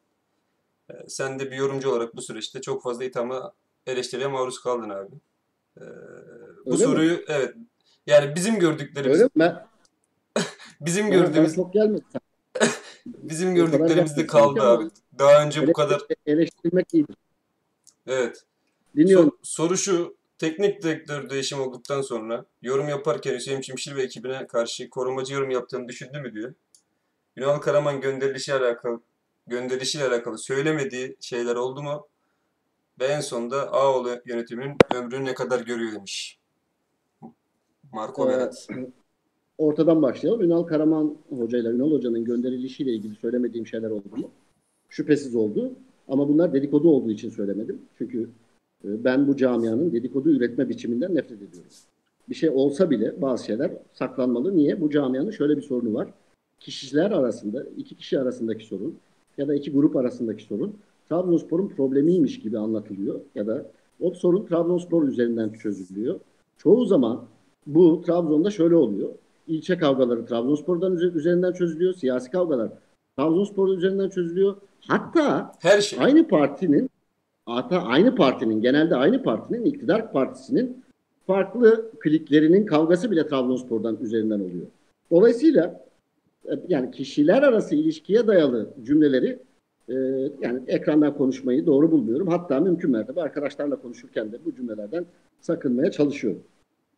Ee, 0.90 0.94
sen 1.08 1.40
de 1.40 1.52
bir 1.52 1.56
yorumcu 1.56 1.90
olarak 1.90 2.16
bu 2.16 2.22
süreçte 2.22 2.62
çok 2.62 2.84
fazla 2.84 3.04
ithama, 3.04 3.54
eleştiriye 3.88 4.28
maruz 4.28 4.60
kaldın 4.60 4.90
abi. 4.90 5.16
Ee, 5.78 5.82
bu 6.66 6.72
Öyle 6.72 6.86
mi? 6.86 6.92
soruyu 6.92 7.20
evet 7.28 7.56
yani 8.08 8.36
bizim 8.36 8.60
gördüklerimiz 8.60 9.20
Öyle 9.20 9.24
mi? 9.24 9.30
Ben, 9.36 9.68
bizim 10.82 11.12
gördüğümüz 11.12 11.56
çok 11.56 11.74
gelmedi. 11.74 12.04
bizim 13.06 13.56
gördüklerimizde 13.56 14.22
yapmıyorsun 14.22 14.28
kaldı 14.28 14.62
abi. 14.62 14.90
Daha 15.20 15.46
önce 15.46 15.68
bu 15.68 15.74
kadar 15.74 16.02
Eleştirmek 16.26 16.94
iyidir. 16.94 17.16
evet 18.08 18.44
Dinliyorum. 18.96 19.38
Sor- 19.44 19.68
soru 19.68 19.78
şu. 19.78 20.18
Teknik 20.38 20.84
direktör 20.84 21.30
değişim 21.30 21.62
olduktan 21.62 22.02
sonra 22.02 22.46
yorum 22.62 22.90
yaparken 22.90 23.36
Hüseyin 23.36 23.62
Çimşir 23.62 23.96
ve 23.96 24.04
ekibine 24.04 24.48
karşı 24.48 24.90
korumacı 24.90 25.34
yorum 25.34 25.50
yaptığını 25.50 25.88
düşündü 25.88 26.20
mü 26.20 26.34
diyor. 26.34 26.54
Ünal 27.38 27.58
Karaman 27.58 28.02
gönderilişiyle 28.02 28.58
alakalı 28.58 29.02
gönderilişiyle 29.48 30.06
alakalı 30.08 30.38
söylemediği 30.38 31.18
şeyler 31.22 31.56
oldu 31.56 31.84
mu? 31.84 32.08
Ve 33.00 33.06
en 33.06 33.20
sonunda 33.22 33.72
Ağoğlu 33.72 34.22
yönetiminin 34.26 34.78
ömrünü 34.94 35.26
ne 35.26 35.34
kadar 35.34 35.60
görüyor 35.60 35.92
demiş. 35.92 36.40
Marco 37.94 38.26
Ee, 38.26 38.28
Berat. 38.30 38.68
ortadan 39.58 40.02
başlayalım. 40.02 40.42
Ünal 40.42 40.64
Karaman 40.64 41.16
Hoca 41.30 41.58
ile 41.58 41.70
Ünal 41.70 41.92
Hoca'nın 41.92 42.24
gönderilişiyle 42.26 42.94
ilgili 42.94 43.16
söylemediğim 43.16 43.68
şeyler 43.68 43.90
oldu 43.90 44.18
mu? 44.18 44.30
Şüphesiz 44.90 45.36
oldu. 45.36 45.72
Ama 46.08 46.30
bunlar 46.30 46.54
dedikodu 46.54 46.90
olduğu 46.90 47.12
için 47.12 47.30
söylemedim. 47.30 47.82
Çünkü 47.98 48.30
e, 48.86 49.04
ben 49.04 49.28
bu 49.28 49.38
camianın 49.38 49.92
dedikodu 49.92 50.30
üretme 50.30 50.70
biçiminden 50.70 51.16
nefret 51.16 51.42
ediyorum. 51.42 51.70
Bir 52.30 52.36
şey 52.36 52.50
olsa 52.50 52.90
bile 52.90 53.22
bazı 53.22 53.46
şeyler 53.46 53.72
saklanmalı. 53.94 54.58
Niye? 54.58 54.82
Bu 54.82 54.90
camianın 54.90 55.32
şöyle 55.32 55.58
bir 55.58 55.62
sorunu 55.62 55.94
var. 55.94 56.14
Kişiler 56.60 57.12
arasında, 57.12 57.64
iki 57.78 57.96
kişi 57.96 58.20
arasındaki 58.20 58.66
sorun 58.66 58.96
ya 59.38 59.48
da 59.48 59.56
iki 59.56 59.72
grup 59.72 59.96
arasındaki 59.96 60.44
sorun 60.44 60.76
Trabzonspor'un 61.10 61.68
problemiymiş 61.68 62.40
gibi 62.40 62.58
anlatılıyor 62.58 63.20
ya 63.36 63.48
da 63.48 63.66
o 64.02 64.12
sorun 64.12 64.46
Trabzonspor 64.46 65.08
üzerinden 65.08 65.50
çözülüyor. 65.50 66.20
Çoğu 66.58 66.86
zaman 66.86 67.26
bu 67.66 68.02
Trabzon'da 68.06 68.52
şöyle 68.52 68.76
oluyor. 68.76 69.10
İlçe 69.48 69.78
kavgaları 69.78 70.26
Trabzonspor'dan 70.26 70.94
üze- 70.96 71.18
üzerinden 71.18 71.52
çözülüyor. 71.52 71.94
Siyasi 71.94 72.32
kavgalar 72.32 72.70
Trabzonspor 73.18 73.78
üzerinden 73.78 74.10
çözülüyor. 74.10 74.56
Hatta 74.88 75.52
Her 75.60 75.82
şey. 75.82 76.00
aynı 76.02 76.28
partinin 76.28 76.90
hatta 77.46 77.82
aynı 77.84 78.16
partinin 78.16 78.62
genelde 78.62 78.96
aynı 78.96 79.24
partinin 79.24 79.66
iktidar 79.66 80.12
partisinin 80.12 80.84
farklı 81.28 81.92
kliklerinin 82.00 82.66
kavgası 82.66 83.12
bile 83.12 83.28
Trabzonspor'dan 83.28 83.98
üzerinden 84.02 84.40
oluyor. 84.40 84.68
Dolayısıyla 85.12 85.86
e, 86.46 86.52
yani 86.68 86.92
kişiler 86.92 87.44
arası 87.44 87.76
ilişkiye 87.76 88.28
dayalı 88.28 88.70
cümleleri 88.84 89.40
e, 89.90 89.94
yani 90.42 90.62
ekrandan 90.68 91.18
konuşmayı 91.18 91.66
doğru 91.66 91.92
bulmuyorum. 91.92 92.28
Hatta 92.28 92.60
mümkün 92.60 92.92
mertebe 92.92 93.22
arkadaşlarla 93.22 93.76
konuşurken 93.76 94.32
de 94.32 94.38
bu 94.46 94.56
cümlelerden 94.56 95.06
sakınmaya 95.42 95.92
çalışıyorum. 95.92 96.42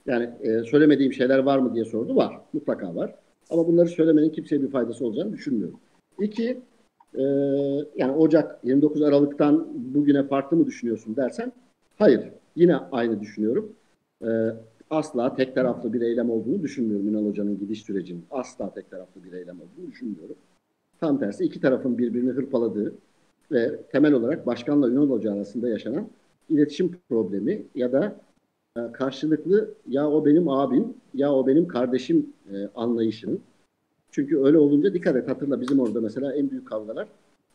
Yani 0.05 0.29
e, 0.41 0.63
söylemediğim 0.63 1.13
şeyler 1.13 1.39
var 1.39 1.59
mı 1.59 1.75
diye 1.75 1.85
sordu. 1.85 2.15
Var. 2.15 2.41
Mutlaka 2.53 2.95
var. 2.95 3.15
Ama 3.49 3.67
bunları 3.67 3.87
söylemenin 3.87 4.29
kimseye 4.29 4.61
bir 4.61 4.71
faydası 4.71 5.05
olacağını 5.05 5.33
düşünmüyorum. 5.33 5.79
İki, 6.21 6.61
e, 7.17 7.23
yani 7.95 8.11
Ocak 8.17 8.59
29 8.63 9.01
Aralık'tan 9.01 9.67
bugüne 9.75 10.23
farklı 10.23 10.57
mı 10.57 10.65
düşünüyorsun 10.65 11.15
dersen 11.15 11.51
hayır. 11.97 12.31
Yine 12.55 12.75
aynı 12.75 13.19
düşünüyorum. 13.19 13.73
E, 14.23 14.29
asla 14.89 15.35
tek 15.35 15.55
taraflı 15.55 15.93
bir 15.93 16.01
eylem 16.01 16.29
olduğunu 16.29 16.63
düşünmüyorum 16.63 17.07
Ünal 17.07 17.25
Hoca'nın 17.25 17.59
gidiş 17.59 17.83
sürecinin. 17.83 18.25
Asla 18.31 18.73
tek 18.73 18.91
taraflı 18.91 19.23
bir 19.23 19.33
eylem 19.33 19.55
olduğunu 19.55 19.91
düşünmüyorum. 19.91 20.35
Tam 20.99 21.19
tersi 21.19 21.43
iki 21.43 21.61
tarafın 21.61 21.97
birbirini 21.97 22.31
hırpaladığı 22.31 22.95
ve 23.51 23.81
temel 23.91 24.13
olarak 24.13 24.45
başkanla 24.45 24.89
Ünal 24.89 25.09
Hoca 25.09 25.33
arasında 25.33 25.69
yaşanan 25.69 26.07
iletişim 26.49 26.91
problemi 27.09 27.63
ya 27.75 27.91
da 27.91 28.15
karşılıklı 28.93 29.73
ya 29.89 30.09
o 30.11 30.25
benim 30.25 30.49
abim 30.49 30.93
ya 31.13 31.33
o 31.33 31.47
benim 31.47 31.67
kardeşim 31.67 32.29
e, 32.53 32.55
anlayışının. 32.75 33.39
Çünkü 34.11 34.39
öyle 34.39 34.57
olunca 34.57 34.93
dikkat 34.93 35.15
et 35.15 35.29
hatırla 35.29 35.61
bizim 35.61 35.79
orada 35.79 36.01
mesela 36.01 36.33
en 36.33 36.51
büyük 36.51 36.67
kavgalar 36.67 37.07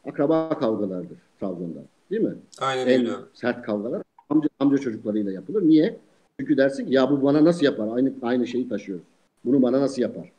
akraba 0.08 0.58
kavgalardır 0.58 1.18
Trabzon'da. 1.40 1.78
Değil 2.10 2.22
mi? 2.22 2.34
Aynen 2.60 2.86
En 2.86 3.00
öyle. 3.00 3.12
sert 3.34 3.62
kavgalar 3.62 4.02
amca, 4.28 4.48
amca 4.58 4.78
çocuklarıyla 4.78 5.32
yapılır. 5.32 5.62
Niye? 5.62 5.96
Çünkü 6.40 6.56
dersin 6.56 6.86
ki 6.86 6.94
ya 6.94 7.10
bu 7.10 7.22
bana 7.22 7.44
nasıl 7.44 7.64
yapar? 7.64 7.88
Aynı 7.96 8.12
aynı 8.22 8.46
şeyi 8.46 8.68
taşıyoruz. 8.68 9.04
Bunu 9.44 9.62
bana 9.62 9.80
nasıl 9.80 10.02
yapar? 10.02 10.32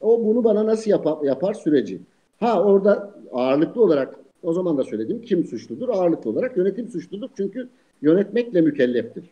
O 0.00 0.24
bunu 0.24 0.44
bana 0.44 0.66
nasıl 0.66 0.90
yapar, 0.90 1.24
yapar 1.24 1.54
süreci. 1.54 2.00
Ha 2.40 2.64
orada 2.64 3.14
ağırlıklı 3.32 3.82
olarak 3.82 4.14
o 4.42 4.52
zaman 4.52 4.78
da 4.78 4.84
söyledim 4.84 5.22
kim 5.22 5.44
suçludur? 5.44 5.88
Ağırlıklı 5.88 6.30
olarak 6.30 6.56
yönetim 6.56 6.88
suçludur. 6.88 7.28
Çünkü 7.36 7.68
yönetmekle 8.02 8.60
mükelleftir. 8.60 9.24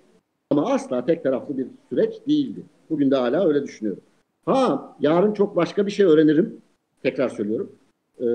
Ama 0.51 0.73
asla 0.73 1.05
tek 1.05 1.23
taraflı 1.23 1.59
bir 1.59 1.67
süreç 1.89 2.15
değildi. 2.29 2.63
Bugün 2.91 3.11
de 3.11 3.17
hala 3.17 3.49
öyle 3.49 3.63
düşünüyorum. 3.63 4.03
Ha 4.47 4.97
yarın 5.01 5.33
çok 5.33 5.57
başka 5.57 5.87
bir 5.87 5.91
şey 5.91 6.07
öğrenirim. 6.07 6.61
Tekrar 7.03 7.29
söylüyorum. 7.29 7.73
Ee, 8.21 8.27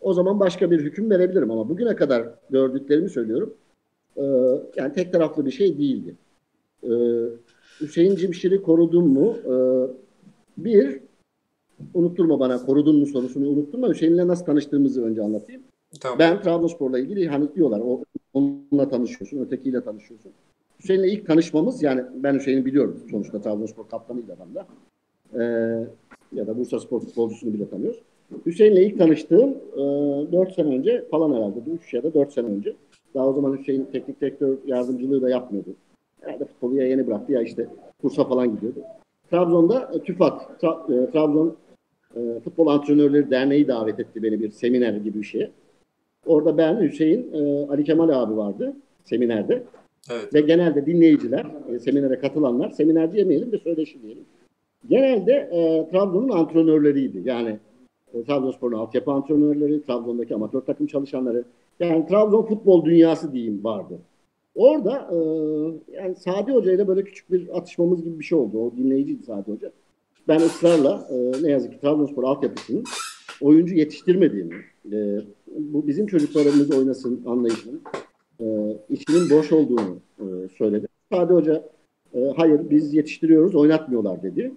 o 0.00 0.12
zaman 0.12 0.40
başka 0.40 0.70
bir 0.70 0.80
hüküm 0.80 1.10
verebilirim 1.10 1.50
ama 1.50 1.68
bugüne 1.68 1.96
kadar 1.96 2.28
gördüklerimi 2.50 3.10
söylüyorum. 3.10 3.54
Ee, 4.16 4.22
yani 4.76 4.92
tek 4.92 5.12
taraflı 5.12 5.46
bir 5.46 5.50
şey 5.50 5.78
değildi. 5.78 6.14
Ee, 6.84 6.88
Hüseyin 7.80 8.16
Cimşir'i 8.16 8.62
korudum 8.62 9.08
mu? 9.08 9.36
Ee, 9.46 9.86
bir, 10.58 11.00
unutturma 11.94 12.40
bana 12.40 12.66
korudun 12.66 12.96
mu 12.96 13.06
sorusunu 13.06 13.48
unutturma. 13.48 13.88
Hüseyin'le 13.88 14.28
nasıl 14.28 14.44
tanıştığımızı 14.44 15.04
önce 15.04 15.22
anlatayım. 15.22 15.62
Tamam. 16.00 16.18
Ben 16.18 16.42
Trabzonspor'la 16.42 16.98
ilgili 16.98 17.28
hani 17.28 17.54
diyorlar 17.54 17.80
o 17.80 18.04
onunla 18.34 18.88
tanışıyorsun, 18.88 19.38
ötekiyle 19.38 19.84
tanışıyorsun. 19.84 20.32
Hüseyin'le 20.82 21.04
ilk 21.04 21.26
tanışmamız 21.26 21.82
yani 21.82 22.02
ben 22.14 22.34
Hüseyin'i 22.34 22.64
biliyorum 22.64 23.02
sonuçta 23.10 23.40
Trabzonspor 23.40 23.88
kaptanıydı 23.88 24.32
adam 24.32 24.54
da. 24.54 24.66
Ee, 25.34 25.86
ya 26.32 26.46
da 26.46 26.58
Bursa 26.58 26.80
Spor 26.80 27.00
futbolcusunu 27.00 27.54
bile 27.54 27.68
tanıyoruz. 27.68 28.00
Hüseyin'le 28.46 28.76
ilk 28.76 28.98
tanıştığım 28.98 29.50
e, 29.50 30.32
4 30.32 30.52
sene 30.52 30.68
önce 30.68 31.04
falan 31.10 31.34
herhalde. 31.34 31.58
3 31.70 31.94
ya 31.94 32.02
da 32.02 32.14
4 32.14 32.32
sene 32.32 32.46
önce. 32.46 32.76
Daha 33.14 33.28
o 33.28 33.32
zaman 33.32 33.58
Hüseyin 33.58 33.84
teknik 33.92 34.20
direktör 34.20 34.58
yardımcılığı 34.66 35.22
da 35.22 35.30
yapmıyordu. 35.30 35.70
Herhalde 36.20 36.44
futbolu 36.44 36.76
ya 36.76 36.86
yeni 36.86 37.06
bıraktı 37.06 37.32
ya 37.32 37.42
işte 37.42 37.66
kursa 38.00 38.24
falan 38.24 38.54
gidiyordu. 38.54 38.80
Trabzon'da 39.30 39.90
e, 39.94 39.98
TÜFAK, 39.98 40.62
Tra- 40.62 41.04
e, 41.08 41.10
Trabzon 41.10 41.56
e, 42.16 42.40
Futbol 42.44 42.66
Antrenörleri 42.66 43.30
Derneği 43.30 43.68
davet 43.68 44.00
etti 44.00 44.22
beni 44.22 44.40
bir 44.40 44.50
seminer 44.50 44.92
gibi 44.92 45.18
bir 45.18 45.24
şeye. 45.24 45.50
Orada 46.26 46.56
ben, 46.56 46.80
Hüseyin, 46.80 47.32
e, 47.32 47.66
Ali 47.70 47.84
Kemal 47.84 48.08
abi 48.08 48.36
vardı 48.36 48.76
seminerde. 49.04 49.62
Evet. 50.10 50.34
Ve 50.34 50.40
genelde 50.40 50.86
dinleyiciler, 50.86 51.46
e, 51.74 51.78
seminere 51.78 52.18
katılanlar, 52.18 52.70
seminer 52.70 53.12
diyemeyelim 53.12 53.52
de 53.52 53.58
söyleşi 53.58 54.02
diyelim. 54.02 54.24
Genelde 54.88 55.32
e, 55.32 55.90
Trabzon'un 55.90 56.28
antrenörleriydi. 56.28 57.22
Yani 57.24 57.58
e, 58.14 58.24
Trabzonspor'un 58.24 58.76
altyapı 58.76 59.10
antrenörleri, 59.10 59.82
Trabzon'daki 59.82 60.34
amatör 60.34 60.60
takım 60.60 60.86
çalışanları. 60.86 61.44
Yani 61.80 62.06
Trabzon 62.06 62.42
futbol 62.42 62.84
dünyası 62.84 63.32
diyeyim 63.32 63.64
vardı. 63.64 63.98
Orada 64.54 65.10
e, 65.12 65.16
yani 65.96 66.14
Sadi 66.16 66.52
Hoca 66.52 66.72
ile 66.72 66.88
böyle 66.88 67.04
küçük 67.04 67.32
bir 67.32 67.58
atışmamız 67.58 68.04
gibi 68.04 68.18
bir 68.18 68.24
şey 68.24 68.38
oldu. 68.38 68.58
O 68.58 68.76
dinleyiciydi 68.76 69.22
Sadi 69.22 69.52
Hoca. 69.52 69.72
Ben 70.28 70.36
ısrarla 70.36 71.08
e, 71.10 71.42
ne 71.42 71.50
yazık 71.50 71.72
ki 71.72 71.80
Trabzonspor 71.80 72.24
altyapısının 72.24 72.84
oyuncu 73.40 73.74
yetiştirmediğini, 73.74 74.54
e, 74.92 75.20
bu 75.58 75.86
bizim 75.86 76.06
çocuklarımız 76.06 76.74
oynasın 76.78 77.22
anlayışının 77.26 77.82
e, 78.42 78.76
içinin 78.90 79.30
boş 79.30 79.52
olduğunu 79.52 79.96
e, 80.18 80.24
söyledi. 80.58 80.86
Sadi 81.12 81.32
Hoca 81.32 81.64
e, 82.14 82.20
hayır 82.36 82.70
biz 82.70 82.94
yetiştiriyoruz 82.94 83.54
oynatmıyorlar 83.54 84.22
dedi. 84.22 84.52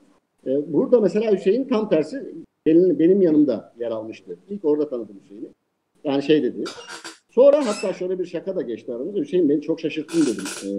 E, 0.48 0.74
burada 0.74 1.02
mesela 1.02 1.32
Hüseyin 1.32 1.64
tam 1.64 1.90
tersi 1.90 2.34
benim, 2.66 3.00
benim 3.00 3.22
yanımda 3.22 3.74
yer 3.80 3.92
almıştı. 3.92 4.38
İlk 4.50 4.66
orada 4.66 4.90
tanıdım 4.90 5.16
Hüseyin'i. 5.24 5.48
Yani 6.04 6.24
şey 6.24 6.44
dedi. 6.44 6.64
Sonra 7.30 7.68
hatta 7.68 7.94
şöyle 7.94 8.20
bir 8.20 8.26
şaka 8.26 8.56
da 8.56 8.62
geçti 8.62 8.94
aramızda. 8.94 9.20
Hüseyin 9.20 9.50
beni 9.50 9.62
çok 9.62 9.80
şaşırttın 9.80 10.22
dedim. 10.22 10.46
E, 10.66 10.70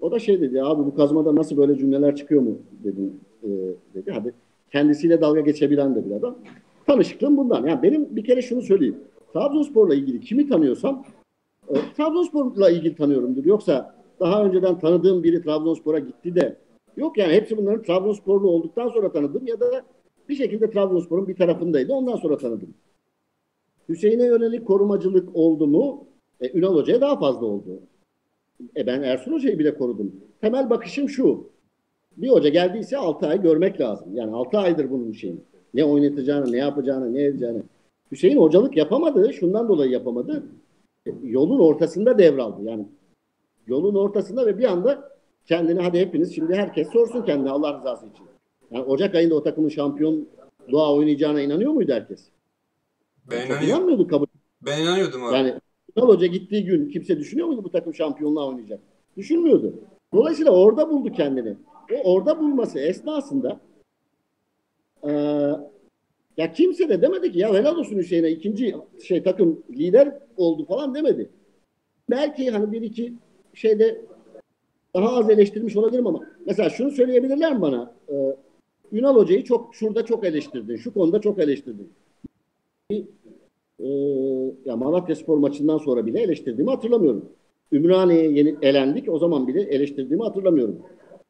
o 0.00 0.12
da 0.12 0.18
şey 0.18 0.40
dedi 0.40 0.62
abi 0.62 0.84
bu 0.86 0.94
kazmada 0.94 1.36
nasıl 1.36 1.56
böyle 1.56 1.78
cümleler 1.78 2.16
çıkıyor 2.16 2.42
mu 2.42 2.58
dedim 2.84 3.14
e, 3.42 3.48
dedi. 3.94 4.10
Hadi 4.10 4.32
kendisiyle 4.72 5.20
dalga 5.20 5.40
geçebilen 5.40 5.94
de 5.94 6.06
bir 6.06 6.10
adam. 6.10 6.38
Tanışıklığım 6.86 7.36
bundan. 7.36 7.66
Yani 7.66 7.82
benim 7.82 8.16
bir 8.16 8.24
kere 8.24 8.42
şunu 8.42 8.62
söyleyeyim. 8.62 8.96
Trabzonspor'la 9.32 9.94
ilgili 9.94 10.20
kimi 10.20 10.48
tanıyorsam 10.48 11.04
e, 11.68 11.74
Trabzonspor'la 11.96 12.70
ilgili 12.70 12.96
tanıyorumdur. 12.96 13.44
Yoksa 13.44 13.94
daha 14.20 14.44
önceden 14.44 14.78
tanıdığım 14.78 15.22
biri 15.22 15.42
Trabzonspor'a 15.42 15.98
gitti 15.98 16.34
de 16.34 16.56
yok 16.96 17.18
yani 17.18 17.32
hepsi 17.32 17.56
bunların 17.56 17.82
Trabzonsporlu 17.82 18.48
olduktan 18.50 18.88
sonra 18.88 19.12
tanıdım 19.12 19.46
ya 19.46 19.60
da 19.60 19.82
bir 20.28 20.34
şekilde 20.34 20.70
Trabzonspor'un 20.70 21.28
bir 21.28 21.36
tarafındaydı. 21.36 21.92
Ondan 21.92 22.16
sonra 22.16 22.36
tanıdım. 22.36 22.74
Hüseyin'e 23.88 24.24
yönelik 24.26 24.66
korumacılık 24.66 25.36
oldu 25.36 25.66
mu? 25.66 26.04
E, 26.40 26.58
Ünal 26.58 26.74
Hoca'ya 26.74 27.00
daha 27.00 27.18
fazla 27.18 27.46
oldu. 27.46 27.80
E 28.76 28.86
ben 28.86 29.02
Ersun 29.02 29.32
Hoca'yı 29.32 29.58
bile 29.58 29.74
korudum. 29.74 30.12
Temel 30.40 30.70
bakışım 30.70 31.08
şu. 31.08 31.50
Bir 32.16 32.28
hoca 32.28 32.48
geldiyse 32.48 32.96
6 32.96 33.26
ay 33.26 33.42
görmek 33.42 33.80
lazım. 33.80 34.16
Yani 34.16 34.34
6 34.34 34.58
aydır 34.58 34.90
bunun 34.90 35.12
şeyi. 35.12 35.36
Ne 35.74 35.84
oynatacağını, 35.84 36.52
ne 36.52 36.56
yapacağını, 36.56 37.14
ne 37.14 37.22
edeceğini. 37.22 37.62
Hüseyin 38.12 38.36
hocalık 38.36 38.76
yapamadı. 38.76 39.32
Şundan 39.32 39.68
dolayı 39.68 39.90
yapamadı. 39.90 40.42
E, 41.06 41.10
Yolun 41.22 41.58
ortasında 41.58 42.18
devraldı. 42.18 42.62
Yani 42.62 42.88
yolun 43.66 43.94
ortasında 43.94 44.46
ve 44.46 44.58
bir 44.58 44.64
anda 44.64 45.10
kendini 45.46 45.80
hadi 45.80 45.98
hepiniz 45.98 46.34
şimdi 46.34 46.54
herkes 46.54 46.88
sorsun 46.88 47.24
kendine 47.24 47.50
Allah 47.50 47.78
rızası 47.78 48.06
için. 48.06 48.24
Yani 48.70 48.84
Ocak 48.84 49.14
ayında 49.14 49.34
o 49.34 49.42
takımın 49.42 49.68
şampiyonluğa 49.68 50.94
oynayacağına 50.94 51.40
inanıyor 51.40 51.72
muydu 51.72 51.92
herkes? 51.92 52.28
Ben 53.30 53.66
inanmıyordu 53.66 54.06
kabul. 54.08 54.26
Ben 54.62 54.82
inanıyordum 54.82 55.24
abi. 55.24 55.34
Yani 55.36 55.54
Ünal 55.96 56.08
Hoca 56.08 56.26
gittiği 56.26 56.64
gün 56.64 56.88
kimse 56.88 57.18
düşünüyor 57.18 57.48
muydu 57.48 57.64
bu 57.64 57.70
takım 57.70 57.94
şampiyonluğa 57.94 58.48
oynayacak? 58.48 58.80
Düşünmüyordu. 59.16 59.74
Dolayısıyla 60.14 60.52
orada 60.52 60.90
buldu 60.90 61.12
kendini. 61.12 61.56
O 62.04 62.14
orada 62.14 62.38
bulması 62.40 62.78
esnasında 62.78 63.60
eee, 65.04 65.56
ya 66.40 66.52
kimse 66.52 66.88
de 66.88 67.02
demedi 67.02 67.32
ki 67.32 67.38
ya 67.38 67.54
helal 67.54 67.76
olsun 67.76 67.96
Hüseyin'e 67.96 68.30
ikinci 68.30 68.74
şey 69.02 69.22
takım 69.22 69.62
lider 69.70 70.18
oldu 70.36 70.64
falan 70.64 70.94
demedi. 70.94 71.30
Belki 72.10 72.50
hani 72.50 72.72
bir 72.72 72.82
iki 72.82 73.12
şeyde 73.54 74.00
daha 74.94 75.16
az 75.16 75.30
eleştirmiş 75.30 75.76
olabilirim 75.76 76.06
ama 76.06 76.20
mesela 76.46 76.70
şunu 76.70 76.90
söyleyebilirler 76.90 77.54
mi 77.54 77.60
bana? 77.60 77.94
Eee, 78.08 78.36
Ünal 78.92 79.16
Hoca'yı 79.16 79.44
çok 79.44 79.74
şurada 79.74 80.04
çok 80.04 80.24
eleştirdin, 80.24 80.76
şu 80.76 80.94
konuda 80.94 81.20
çok 81.20 81.38
eleştirdin. 81.38 81.92
Ee, 82.90 83.88
ya 84.64 84.76
Malatya 84.76 85.16
Spor 85.16 85.38
maçından 85.38 85.78
sonra 85.78 86.06
bile 86.06 86.20
eleştirdiğimi 86.22 86.70
hatırlamıyorum. 86.70 87.32
Ümraniye'ye 87.72 88.30
yeni 88.32 88.56
elendik. 88.62 89.08
O 89.08 89.18
zaman 89.18 89.48
bile 89.48 89.62
eleştirdiğimi 89.62 90.22
hatırlamıyorum. 90.22 90.78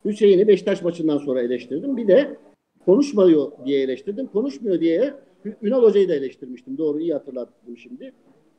Hüseyin'i 0.05 0.49
Beşiktaş 0.49 0.83
maçından 0.83 1.19
sonra 1.19 1.43
eleştirdim. 1.43 1.97
Bir 1.97 2.09
de 2.09 2.37
konuşmuyor 2.85 3.53
diye 3.65 3.83
eleştirdim. 3.83 4.27
Konuşmuyor 4.27 4.81
diye 4.81 5.15
Ünal 5.63 5.83
Hoca'yı 5.83 6.09
da 6.09 6.15
eleştirmiştim. 6.15 6.79
Doğru 6.79 7.01
iyi 7.01 7.13
hatırlattım 7.13 7.77
şimdi. 7.77 8.13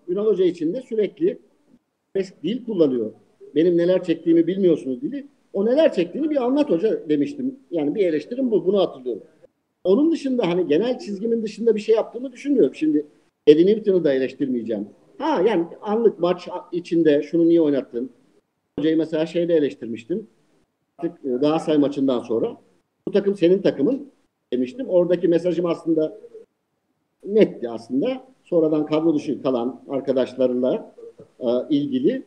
Ünal 0.08 0.26
Hoca 0.26 0.46
için 0.46 0.74
de 0.74 0.82
sürekli 0.82 1.40
dil 2.44 2.66
kullanıyor. 2.66 3.12
Benim 3.56 3.78
neler 3.78 4.04
çektiğimi 4.04 4.48
bilmiyorsunuz 4.48 5.02
dili. 5.02 5.28
O 5.54 5.66
neler 5.66 5.94
çektiğini 5.94 6.30
bir 6.30 6.44
anlat 6.44 6.70
hoca 6.70 7.10
demiştim. 7.10 7.60
Yani 7.72 7.96
bir 7.96 8.06
eleştirim 8.06 8.52
bu. 8.52 8.66
Bunu 8.66 8.80
hatırlıyorum. 8.80 9.24
Onun 9.84 10.12
dışında 10.12 10.48
hani 10.48 10.68
genel 10.68 11.00
çizgimin 11.00 11.44
dışında 11.44 11.76
bir 11.76 11.80
şey 11.80 11.96
yaptığımı 11.96 12.32
düşünmüyorum. 12.32 12.76
Şimdi 12.76 13.06
Eddie 13.48 13.66
Newton'u 13.66 14.04
da 14.04 14.14
eleştirmeyeceğim. 14.14 14.88
Ha 15.18 15.42
yani 15.48 15.66
anlık 15.82 16.20
maç 16.20 16.50
içinde 16.72 17.24
şunu 17.24 17.46
niye 17.46 17.62
oynattın? 17.62 18.10
Hocayı 18.80 18.98
mesela 18.98 19.26
şeyde 19.26 19.54
eleştirmiştim. 19.54 20.28
Artık 20.98 21.26
e, 21.26 21.30
Galatasaray 21.30 21.78
maçından 21.78 22.20
sonra. 22.20 22.58
Bu 23.08 23.12
takım 23.12 23.36
senin 23.36 23.62
takımın 23.62 24.12
demiştim. 24.54 24.90
Oradaki 24.90 25.28
mesajım 25.28 25.66
aslında 25.66 26.18
netti 27.26 27.70
aslında. 27.70 28.24
Sonradan 28.44 28.86
kadro 28.86 29.16
dışı 29.16 29.42
kalan 29.42 29.82
arkadaşlarla 29.90 30.96
e, 31.40 31.48
ilgili 31.70 32.24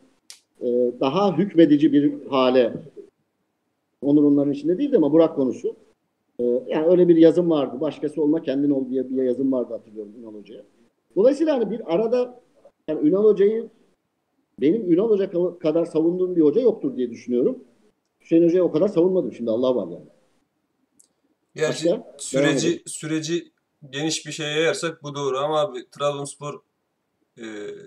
e, 0.61 0.67
daha 1.01 1.39
hükmedici 1.39 1.93
bir 1.93 2.27
hale 2.27 2.73
Onur 4.03 4.25
onların 4.25 4.53
içinde 4.53 4.79
değildi 4.79 4.97
ama 4.97 5.13
Burak 5.13 5.37
konusu. 5.37 5.77
E, 6.39 6.45
yani 6.45 6.87
öyle 6.87 7.09
bir 7.09 7.17
yazım 7.17 7.51
vardı. 7.51 7.81
Başkası 7.81 8.23
olma 8.23 8.43
kendin 8.43 8.71
ol 8.71 8.91
diye 8.91 9.11
bir 9.11 9.23
yazım 9.23 9.53
vardı 9.53 9.73
hatırlıyorum 9.73 10.13
Ünal 10.21 10.35
Hoca'ya. 10.35 10.63
Dolayısıyla 11.17 11.55
hani 11.55 11.71
bir 11.71 11.95
arada 11.95 12.41
yani 12.89 13.09
Ünal 13.09 13.25
Hoca'yı 13.25 13.69
benim 14.61 14.93
Ünal 14.93 15.11
Hoca 15.11 15.25
ka- 15.25 15.59
kadar 15.59 15.85
savunduğum 15.85 16.37
bir 16.37 16.41
hoca 16.41 16.61
yoktur 16.61 16.97
diye 16.97 17.11
düşünüyorum. 17.11 17.59
Hüseyin 18.21 18.45
Hoca'yı 18.45 18.65
o 18.65 18.73
kadar 18.73 18.89
savunmadım 18.89 19.33
şimdi 19.33 19.51
Allah 19.51 19.77
var 19.77 19.89
yani. 19.89 20.05
Gerçi 21.55 21.87
Başka? 21.87 22.17
süreci 22.19 22.83
süreci 22.87 23.53
geniş 23.91 24.27
bir 24.27 24.33
şeye 24.33 24.51
yayarsak 24.51 25.03
bu 25.03 25.15
doğru 25.15 25.39
ama 25.39 25.61
abi 25.61 25.91
Trabzonspor 25.91 26.61
e, 27.39 27.45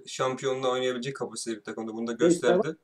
şampiyonluğa 0.08 0.72
oynayabilecek 0.72 1.16
kapasiteli 1.16 1.58
bir 1.58 1.64
takımda 1.64 1.94
bunu 1.94 2.08
da 2.08 2.12
gösterdi. 2.12 2.76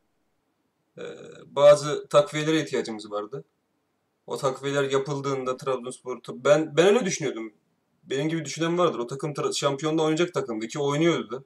E, 0.98 1.04
bazı 1.46 2.08
takviyelere 2.08 2.62
ihtiyacımız 2.62 3.12
vardı. 3.12 3.44
O 4.28 4.38
takviyeler 4.38 4.84
yapıldığında 4.84 5.58
Trabzonspor 5.58 6.20
ben 6.30 6.78
ben 6.78 6.86
öyle 6.86 7.06
düşünüyordum. 7.06 7.54
Benim 8.04 8.30
gibi 8.30 8.46
düşünen 8.46 8.78
vardır. 8.78 9.00
O 9.00 9.08
takım 9.08 9.34
şampiyonda 9.54 10.02
oynayacak 10.02 10.34
takımdı 10.34 10.68
ki 10.68 10.80
oynuyordu 10.80 11.32
da. 11.32 11.44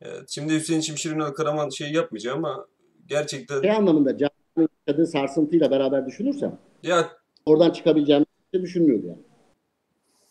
Evet, 0.00 0.30
şimdi 0.30 0.54
Hüseyin 0.54 0.80
Çimşir 0.80 1.12
Ünal 1.12 1.30
Karaman 1.30 1.68
şey 1.68 1.92
yapmayacağım 1.92 2.44
ama 2.44 2.66
gerçekten 3.06 3.62
Şey 3.62 3.70
anlamında 3.70 4.18
Can'ın 4.18 4.68
yaşadığı 4.86 5.06
sarsıntıyla 5.06 5.70
beraber 5.70 6.06
düşünürsem 6.06 6.58
ya 6.82 7.12
oradan 7.46 7.70
çıkabileceğimi 7.70 8.24
de 8.24 8.29
düşünmüyordu 8.52 9.06
yani. 9.06 9.22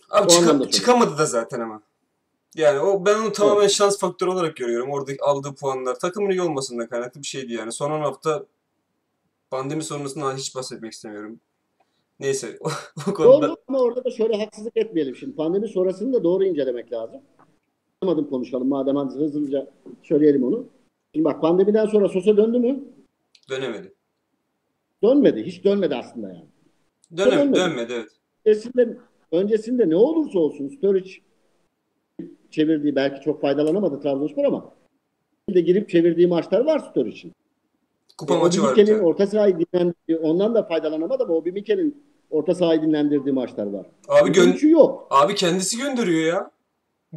Abi 0.09 0.27
çıka- 0.27 0.69
çıkamadı 0.69 1.17
da 1.17 1.25
zaten 1.25 1.59
ama. 1.59 1.81
Yani 2.55 2.79
o 2.79 3.05
ben 3.05 3.19
onu 3.19 3.31
tamamen 3.31 3.67
şans 3.67 3.99
faktörü 3.99 4.29
olarak 4.29 4.55
görüyorum. 4.55 4.89
Orada 4.91 5.11
aldığı 5.21 5.55
puanlar 5.55 5.99
takımın 5.99 6.29
iyi 6.29 6.41
olmasından 6.41 6.87
kaynaklı 6.87 7.21
bir 7.21 7.27
şeydi 7.27 7.53
yani. 7.53 7.71
Son 7.71 7.91
10 7.91 7.99
hafta 7.99 8.45
pandemi 9.49 9.83
sonrasında 9.83 10.33
hiç 10.33 10.55
bahsetmek 10.55 10.93
istemiyorum. 10.93 11.39
Neyse 12.19 12.57
o, 12.61 12.69
o 13.09 13.13
konuda 13.13 13.47
Doğru 13.47 13.57
ama 13.67 13.79
orada 13.79 14.03
da 14.03 14.11
şöyle 14.11 14.37
haksızlık 14.37 14.77
etmeyelim 14.77 15.15
şimdi. 15.15 15.35
Pandemi 15.35 15.67
sonrasını 15.67 16.13
da 16.13 16.23
doğru 16.23 16.45
incelemek 16.45 16.91
lazım. 16.91 17.21
Anlamadım 18.01 18.29
konuşalım 18.29 18.67
madem 18.67 18.97
hızlıca 18.97 19.67
söyleyelim 20.03 20.43
onu. 20.43 20.65
Şimdi 21.13 21.25
bak 21.25 21.41
pandemiden 21.41 21.85
sonra 21.85 22.09
Sosa 22.09 22.37
döndü 22.37 22.59
mü? 22.59 22.83
dönemedi. 23.49 23.93
Dönmedi. 25.03 25.43
Hiç 25.43 25.63
dönmedi 25.63 25.95
aslında 25.95 26.27
yani. 26.27 26.45
Dönem, 27.17 27.31
Dönmedi. 27.39 27.55
dönmedi 27.59 27.93
evet. 27.93 28.09
öncesinde, 28.45 28.97
öncesinde 29.31 29.89
ne 29.89 29.95
olursa 29.95 30.39
olsun 30.39 30.69
Sturridge 30.69 31.11
çevirdiği 32.51 32.95
belki 32.95 33.21
çok 33.21 33.41
faydalanamadı 33.41 34.01
Trabzonspor 34.01 34.43
ama 34.45 34.73
de 35.53 35.61
girip 35.61 35.89
çevirdiği 35.89 36.27
maçlar 36.27 36.59
var 36.59 36.79
Sturridge'in. 36.79 37.33
Kupa 38.17 38.35
E, 38.35 38.37
maçı 38.37 38.61
var 38.61 38.75
bir 38.75 38.81
Mikel'in 38.81 38.97
tane. 38.97 39.07
orta 39.07 39.27
sahayı 39.27 39.57
dinlendirdiği, 39.59 40.17
ondan 40.17 40.55
da 40.55 40.63
faydalanamadı 40.63 41.23
ama 41.23 41.33
Obi 41.33 41.51
Mikel'in 41.51 42.03
orta 42.29 42.55
sahayı 42.55 42.81
dinlendirdiği 42.81 43.33
maçlar 43.33 43.65
var. 43.65 43.85
Abi 44.07 44.31
gön 44.31 44.51
Üçü 44.51 44.69
yok. 44.69 45.07
abi 45.09 45.35
kendisi 45.35 45.77
gönderiyor 45.77 46.27
ya. 46.33 46.51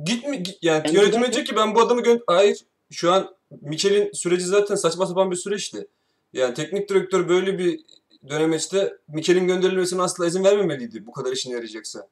Git 0.04 0.28
mi 0.28 0.42
git, 0.42 0.58
yani 0.62 0.82
Kendisi 0.82 0.96
yönetim 0.96 1.12
zaten- 1.20 1.32
diyecek 1.32 1.46
ki 1.46 1.56
ben 1.56 1.74
bu 1.74 1.80
adamı 1.80 2.02
gö 2.02 2.18
Hayır. 2.26 2.58
Şu 2.90 3.12
an 3.12 3.34
Mikel'in 3.60 4.12
süreci 4.12 4.44
zaten 4.44 4.74
saçma 4.74 5.06
sapan 5.06 5.30
bir 5.30 5.36
süreçti. 5.36 5.86
Yani 6.32 6.54
teknik 6.54 6.88
direktör 6.88 7.28
böyle 7.28 7.58
bir 7.58 7.80
dönemeçte 8.28 8.96
Mikel'in 9.08 9.46
gönderilmesine 9.46 10.02
asla 10.02 10.26
izin 10.26 10.44
vermemeliydi 10.44 11.06
bu 11.06 11.12
kadar 11.12 11.32
işine 11.32 11.52
yarayacaksa. 11.54 12.08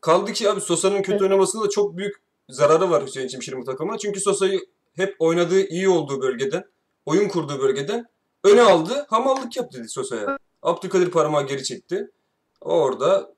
Kaldı 0.00 0.32
ki 0.32 0.50
abi 0.50 0.60
Sosa'nın 0.60 1.02
kötü 1.02 1.24
oynamasında 1.24 1.64
da 1.64 1.70
çok 1.70 1.96
büyük 1.96 2.16
zararı 2.48 2.90
var 2.90 3.06
Hüseyin 3.06 3.28
Çimşir'in 3.28 3.60
bu 3.60 3.64
takımına. 3.64 3.98
Çünkü 3.98 4.20
Sosa'yı 4.20 4.60
hep 4.94 5.16
oynadığı, 5.18 5.60
iyi 5.60 5.88
olduğu 5.88 6.22
bölgeden, 6.22 6.64
oyun 7.06 7.28
kurduğu 7.28 7.58
bölgeden 7.58 8.06
öne 8.44 8.62
aldı, 8.62 9.06
hamallık 9.08 9.56
yaptı 9.56 9.78
dedi 9.78 9.88
Sosa'ya. 9.88 10.38
Abdülkadir 10.62 11.10
parmağı 11.10 11.46
geri 11.46 11.64
çekti. 11.64 12.10
Orada 12.60 13.34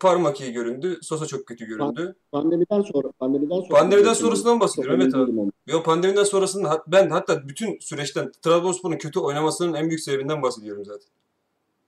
parmak 0.00 0.40
iyi 0.40 0.52
göründü, 0.52 0.98
Sosa 1.02 1.26
çok 1.26 1.46
kötü 1.46 1.64
göründü. 1.66 2.14
Pandemiden 2.32 2.82
sonra 2.82 3.12
pandemiden 3.18 3.60
sonra 3.60 3.80
Pandemiden 3.80 4.14
sonrasından 4.14 4.60
bahsediyorum, 4.60 5.00
evet 5.00 5.14
abi. 5.14 5.32
Yo 5.66 5.82
pandemiden 5.82 6.24
sonrasında 6.24 6.84
ben 6.86 7.10
hatta 7.10 7.48
bütün 7.48 7.78
süreçten 7.78 8.32
Trabzonspor'un 8.42 8.98
kötü 8.98 9.20
oynamasının 9.20 9.74
en 9.74 9.88
büyük 9.88 10.00
sebebinden 10.00 10.42
bahsediyorum 10.42 10.84
zaten. 10.84 11.08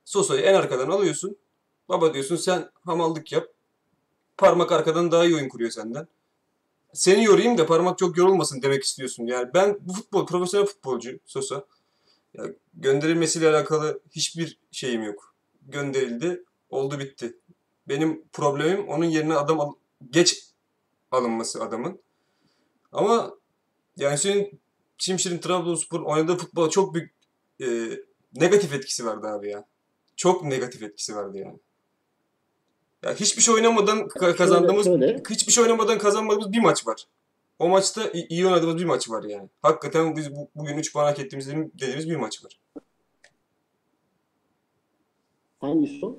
Sosa'yı 0.04 0.42
en 0.42 0.54
arkadan 0.54 0.90
alıyorsun. 0.90 1.36
Baba 1.88 2.14
diyorsun 2.14 2.36
sen 2.36 2.70
hamallık 2.84 3.32
yap. 3.32 3.48
Parmak 4.36 4.72
arkadan 4.72 5.12
daha 5.12 5.24
iyi 5.24 5.34
oyun 5.34 5.48
kuruyor 5.48 5.70
senden. 5.70 6.08
Seni 6.92 7.24
yorayım 7.24 7.58
da 7.58 7.66
parmak 7.66 7.98
çok 7.98 8.16
yorulmasın 8.16 8.62
demek 8.62 8.82
istiyorsun. 8.84 9.26
Yani 9.26 9.50
ben 9.54 9.78
bu 9.80 9.92
futbol, 9.92 10.26
profesyonel 10.26 10.66
futbolcu 10.66 11.18
Sosa. 11.26 11.64
Ya 12.34 12.44
gönderilmesiyle 12.74 13.48
alakalı 13.48 14.00
hiçbir 14.10 14.58
şeyim 14.72 15.02
yok. 15.02 15.34
Gönderildi, 15.68 16.44
oldu 16.70 16.98
bitti. 16.98 17.36
Benim 17.88 18.24
problemim 18.32 18.88
onun 18.88 19.04
yerine 19.04 19.34
adam 19.34 19.60
al- 19.60 19.72
geç 20.10 20.42
alınması 21.10 21.62
adamın. 21.62 22.00
Ama 22.92 23.34
yani 23.96 24.14
Hüseyin 24.14 24.60
Şimşir'in 24.98 25.38
Trabzonspor 25.38 26.00
oynadığı 26.00 26.36
futbola 26.36 26.70
çok 26.70 26.94
büyük 26.94 27.14
e, 27.60 27.66
negatif 28.34 28.72
etkisi 28.74 29.06
vardı 29.06 29.26
abi 29.26 29.50
ya. 29.50 29.64
Çok 30.16 30.44
negatif 30.44 30.82
etkisi 30.82 31.16
vardı 31.16 31.38
yani. 31.38 31.58
Ya 33.02 33.14
hiçbir 33.14 33.42
şey 33.42 33.54
oynamadan 33.54 33.98
ka- 33.98 34.36
kazandığımız, 34.36 34.84
şöyle. 34.86 35.22
hiçbir 35.30 35.52
şey 35.52 35.62
oynamadan 35.64 35.98
kazanmadığımız 35.98 36.52
bir 36.52 36.60
maç 36.60 36.86
var. 36.86 37.04
O 37.58 37.68
maçta 37.68 38.10
iyi 38.12 38.46
oynadığımız 38.46 38.76
bir 38.78 38.84
maç 38.84 39.10
var 39.10 39.24
yani. 39.24 39.48
Hakikaten 39.62 40.16
biz 40.16 40.36
bu- 40.36 40.48
bugün 40.54 40.78
3 40.78 40.92
puan 40.92 41.04
hak 41.04 41.18
ettiğimiz 41.18 41.46
dediğim- 41.48 41.72
dediğimiz 41.74 42.10
bir 42.10 42.16
maç 42.16 42.44
var. 42.44 42.58
Hangisi 45.60 46.06
o? 46.06 46.18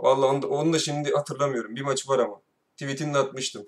Vallahi 0.00 0.26
onu 0.30 0.42
da, 0.42 0.48
onu 0.48 0.72
da 0.72 0.78
şimdi 0.78 1.12
hatırlamıyorum. 1.12 1.76
Bir 1.76 1.80
maç 1.80 2.08
var 2.08 2.18
ama. 2.18 2.40
Tweetini 2.76 3.14
de 3.14 3.18
atmıştım. 3.18 3.64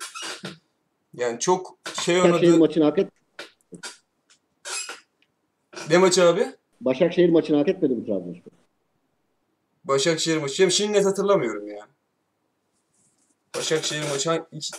Yani 1.13 1.39
çok 1.39 1.77
şey 2.03 2.21
oynadı. 2.21 2.57
maçını 2.57 2.83
hak 2.83 2.97
et. 2.99 3.09
Ne 5.89 5.97
maçı 5.97 6.23
abi? 6.23 6.47
Başakşehir 6.81 7.29
maçını 7.29 7.57
hak 7.57 7.67
etmedi 7.67 7.95
mi 7.95 8.05
Trabzonspor? 8.05 8.51
Başakşehir 9.83 10.37
maçı. 10.37 10.71
Şimdi 10.71 10.93
net 10.93 11.05
hatırlamıyorum 11.05 11.67
ya. 11.67 11.87
Başakşehir 13.57 14.09
maçı 14.09 14.29
hangi- 14.29 14.45
iki- 14.51 14.77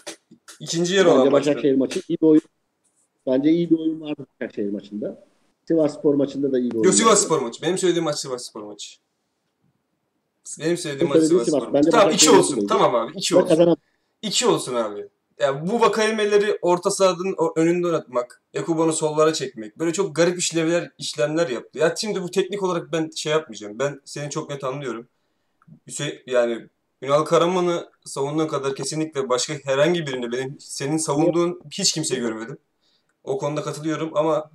ikinci 0.60 0.94
yer 0.94 1.04
olan 1.04 1.20
Bence. 1.20 1.32
Başakşehir 1.32 1.74
maçı 1.76 2.00
iyi 2.08 2.18
bir 2.22 2.26
oyun. 2.26 2.42
Bence 3.26 3.50
iyi 3.50 3.70
bir 3.70 3.78
oyun 3.78 4.00
vardı 4.00 4.26
Başakşehir 4.40 4.70
maçında. 4.70 5.24
Sivas 5.68 5.98
Spor 5.98 6.14
maçında 6.14 6.52
da 6.52 6.58
iyi 6.58 6.70
bir 6.70 6.74
oyun. 6.76 6.84
Yok 6.84 6.94
Sivas. 6.94 7.24
Spor 7.24 7.40
maçı. 7.40 7.62
Benim 7.62 7.78
söylediğim 7.78 8.04
maç 8.04 8.18
Sivas 8.18 8.46
Spor 8.46 8.62
maçı. 8.62 9.03
Benim 10.60 10.76
söylediğim 10.76 11.12
Senin 11.12 11.22
maç 11.22 11.28
söylediğin 11.28 11.44
Sivas 11.44 11.72
maçı. 11.72 11.90
Tamam 11.90 12.06
Başakşehir 12.06 12.30
iki 12.30 12.38
olsun. 12.38 12.56
maçı 12.56 12.66
Tamam 12.66 12.94
abi 12.94 13.12
iki 13.18 13.34
Ve 13.34 13.38
olsun. 13.38 13.48
kazanan 13.48 13.76
İki 14.22 14.46
olsun 14.46 14.74
abi. 14.74 15.08
Ya 15.38 15.66
bu 15.66 15.80
vakayemeleri 15.80 16.58
orta 16.62 16.90
sahanın 16.90 17.36
önünde 17.56 17.86
oynatmak, 17.86 18.42
Ekuban'ı 18.54 18.92
sollara 18.92 19.32
çekmek, 19.32 19.78
böyle 19.78 19.92
çok 19.92 20.16
garip 20.16 20.38
işlevler, 20.38 20.90
işlemler 20.98 21.48
yaptı. 21.48 21.78
Ya 21.78 21.94
şimdi 22.00 22.22
bu 22.22 22.30
teknik 22.30 22.62
olarak 22.62 22.92
ben 22.92 23.10
şey 23.10 23.32
yapmayacağım. 23.32 23.78
Ben 23.78 24.00
seni 24.04 24.30
çok 24.30 24.50
net 24.50 24.64
anlıyorum. 24.64 25.08
Hüseyin, 25.86 26.20
yani 26.26 26.68
Ünal 27.02 27.24
Karaman'ı 27.24 27.90
savunduğun 28.04 28.46
kadar 28.46 28.74
kesinlikle 28.74 29.28
başka 29.28 29.54
herhangi 29.64 30.06
birini 30.06 30.32
benim 30.32 30.56
senin 30.60 30.96
savunduğun 30.96 31.60
hiç 31.70 31.92
kimse 31.92 32.16
görmedim. 32.16 32.58
O 33.24 33.38
konuda 33.38 33.62
katılıyorum 33.62 34.10
ama 34.14 34.50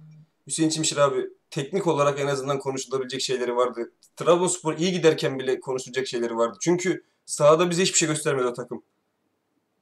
Hüseyin 0.47 0.69
Çimşir 0.69 0.97
abi 0.97 1.29
teknik 1.51 1.87
olarak 1.87 2.19
en 2.19 2.27
azından 2.27 2.59
konuşulabilecek 2.59 3.21
şeyleri 3.21 3.55
vardı. 3.55 3.91
Trabzonspor 4.15 4.77
iyi 4.77 4.91
giderken 4.91 5.39
bile 5.39 5.59
konuşulacak 5.59 6.07
şeyleri 6.07 6.37
vardı. 6.37 6.57
Çünkü 6.61 7.03
sahada 7.25 7.69
bize 7.69 7.83
hiçbir 7.83 7.97
şey 7.97 8.07
göstermedi 8.07 8.47
o 8.47 8.53
takım. 8.53 8.83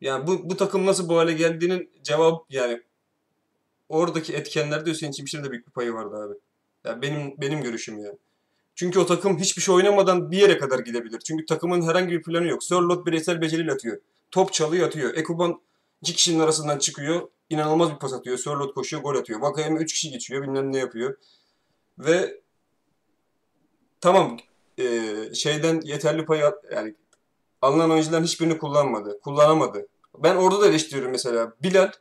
Yani 0.02 0.28
bu, 0.28 0.50
bu 0.50 0.58
takım 0.58 0.86
nasıl 0.86 1.10
bu 1.10 1.18
hale 1.18 1.34
geldiğinin 1.34 1.90
cevap 2.04 2.46
yani 2.50 2.82
oradaki 3.90 4.34
etkenlerde 4.34 4.92
Hüseyin 4.92 5.12
Çimşir'in 5.12 5.44
de 5.44 5.52
büyük 5.52 5.68
bir 5.68 5.72
payı 5.72 5.94
vardı 5.94 6.16
abi. 6.16 6.34
Yani 6.86 7.02
benim 7.02 7.34
benim 7.38 7.62
görüşüm 7.62 8.00
yani. 8.00 8.18
Çünkü 8.76 9.00
o 9.00 9.06
takım 9.06 9.38
hiçbir 9.38 9.62
şey 9.62 9.76
oynamadan 9.76 10.32
bir 10.32 10.38
yere 10.38 10.58
kadar 10.58 10.80
gidebilir. 10.80 11.20
Çünkü 11.20 11.46
takımın 11.46 11.82
herhangi 11.82 12.12
bir 12.12 12.22
planı 12.22 12.48
yok. 12.48 12.64
Sörlot 12.64 13.06
bireysel 13.06 13.42
beceriyle 13.42 13.72
atıyor. 13.72 13.98
Top 14.32 14.54
çalıyor 14.54 14.88
atıyor. 14.88 15.14
Ekuban 15.16 15.62
iki 16.02 16.14
kişinin 16.14 16.40
arasından 16.40 16.78
çıkıyor. 16.78 17.30
İnanılmaz 17.50 17.92
bir 17.92 18.00
pas 18.00 18.14
atıyor. 18.14 18.38
Sörlot 18.38 18.74
koşuyor 18.74 19.04
gol 19.04 19.16
atıyor. 19.16 19.40
Vakayeme 19.40 19.80
üç 19.80 19.94
kişi 19.94 20.12
geçiyor 20.12 20.44
bilmem 20.44 20.74
ne 20.74 20.78
yapıyor. 20.78 21.18
Ve 22.00 22.42
tamam 24.02 24.38
eee, 24.78 25.34
şeyden 25.34 25.82
yeterli 25.84 26.26
pay 26.26 26.40
yani 26.74 26.96
alınan 27.62 27.92
oyuncuların 27.92 28.24
hiçbirini 28.24 28.58
kullanmadı. 28.58 29.20
Kullanamadı. 29.22 29.88
Ben 30.18 30.36
orada 30.36 30.62
da 30.62 30.68
eleştiriyorum 30.68 31.12
mesela. 31.12 31.54
Bilal 31.64 31.92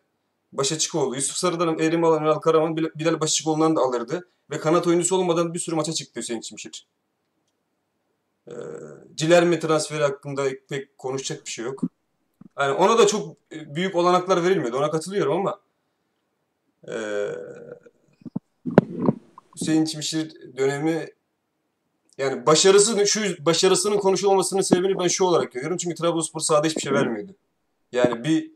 Başaçıkoğlu, 0.53 1.15
Yusuf 1.17 1.37
Sarı'dan 1.37 1.79
Erim 1.79 2.05
Alan, 2.05 2.23
Ünal 2.23 2.39
Karaman, 2.39 2.77
Bil- 2.77 2.99
Bilal 2.99 3.21
Başaçıkoğlu'ndan 3.21 3.77
da 3.77 3.81
alırdı. 3.81 4.29
Ve 4.51 4.61
kanat 4.61 4.87
oyuncusu 4.87 5.17
olmadan 5.17 5.55
bir 5.55 5.59
sürü 5.59 5.77
maça 5.77 5.93
çıktı 5.93 6.21
Hüseyin 6.21 6.41
Çimşir. 6.41 6.87
Ee, 8.49 8.53
Cilerme 9.15 9.61
transferi 9.61 10.03
hakkında 10.03 10.45
pek 10.69 10.99
konuşacak 10.99 11.47
bir 11.47 11.51
şey 11.51 11.65
yok. 11.65 11.83
Yani 12.59 12.73
ona 12.73 12.99
da 12.99 13.07
çok 13.07 13.37
büyük 13.51 13.97
olanaklar 13.97 14.45
verilmedi. 14.45 14.77
Ona 14.77 14.91
katılıyorum 14.91 15.33
ama 15.37 15.61
ee, 16.89 17.29
Hüseyin 19.61 19.85
Çimşir 19.85 20.57
dönemi 20.57 21.07
yani 22.19 22.47
başarısı 22.47 23.07
şu 23.07 23.21
başarısının 23.47 23.99
konuşulmamasının 23.99 24.61
sebebini 24.61 24.99
ben 24.99 25.09
şu 25.09 25.25
olarak 25.25 25.53
görüyorum. 25.53 25.77
Çünkü 25.77 25.95
Trabzonspor 25.97 26.41
sahada 26.41 26.67
hiçbir 26.67 26.81
şey 26.81 26.93
vermiyordu. 26.93 27.33
Yani 27.93 28.25
bir 28.25 28.51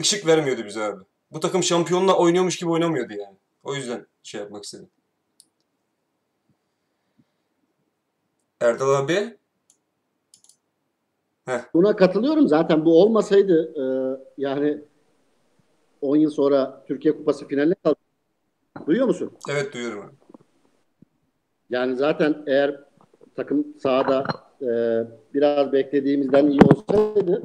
ışık 0.00 0.26
vermiyordu 0.26 0.64
bize 0.64 0.82
abi. 0.82 1.02
Bu 1.32 1.40
takım 1.40 1.62
şampiyonla 1.62 2.16
oynuyormuş 2.18 2.56
gibi 2.56 2.70
oynamıyordu 2.70 3.12
yani. 3.12 3.36
O 3.64 3.74
yüzden 3.74 4.06
şey 4.22 4.40
yapmak 4.40 4.64
istedim. 4.64 4.88
Erdal 8.60 8.94
abi. 8.94 9.36
Buna 11.74 11.96
katılıyorum. 11.96 12.48
Zaten 12.48 12.84
bu 12.84 13.02
olmasaydı 13.02 13.74
e, 13.76 13.84
yani 14.38 14.78
10 16.00 16.16
yıl 16.16 16.30
sonra 16.30 16.84
Türkiye 16.88 17.16
Kupası 17.16 17.48
finaline 17.48 17.74
kaldı. 17.84 17.96
Duyuyor 18.86 19.06
musun? 19.06 19.32
Evet 19.48 19.74
duyuyorum. 19.74 20.14
Yani 21.72 21.96
zaten 21.96 22.34
eğer 22.46 22.80
takım 23.36 23.66
sahada 23.78 24.24
e, 24.62 24.68
biraz 25.34 25.72
beklediğimizden 25.72 26.46
iyi 26.46 26.60
olsaydı 26.62 27.42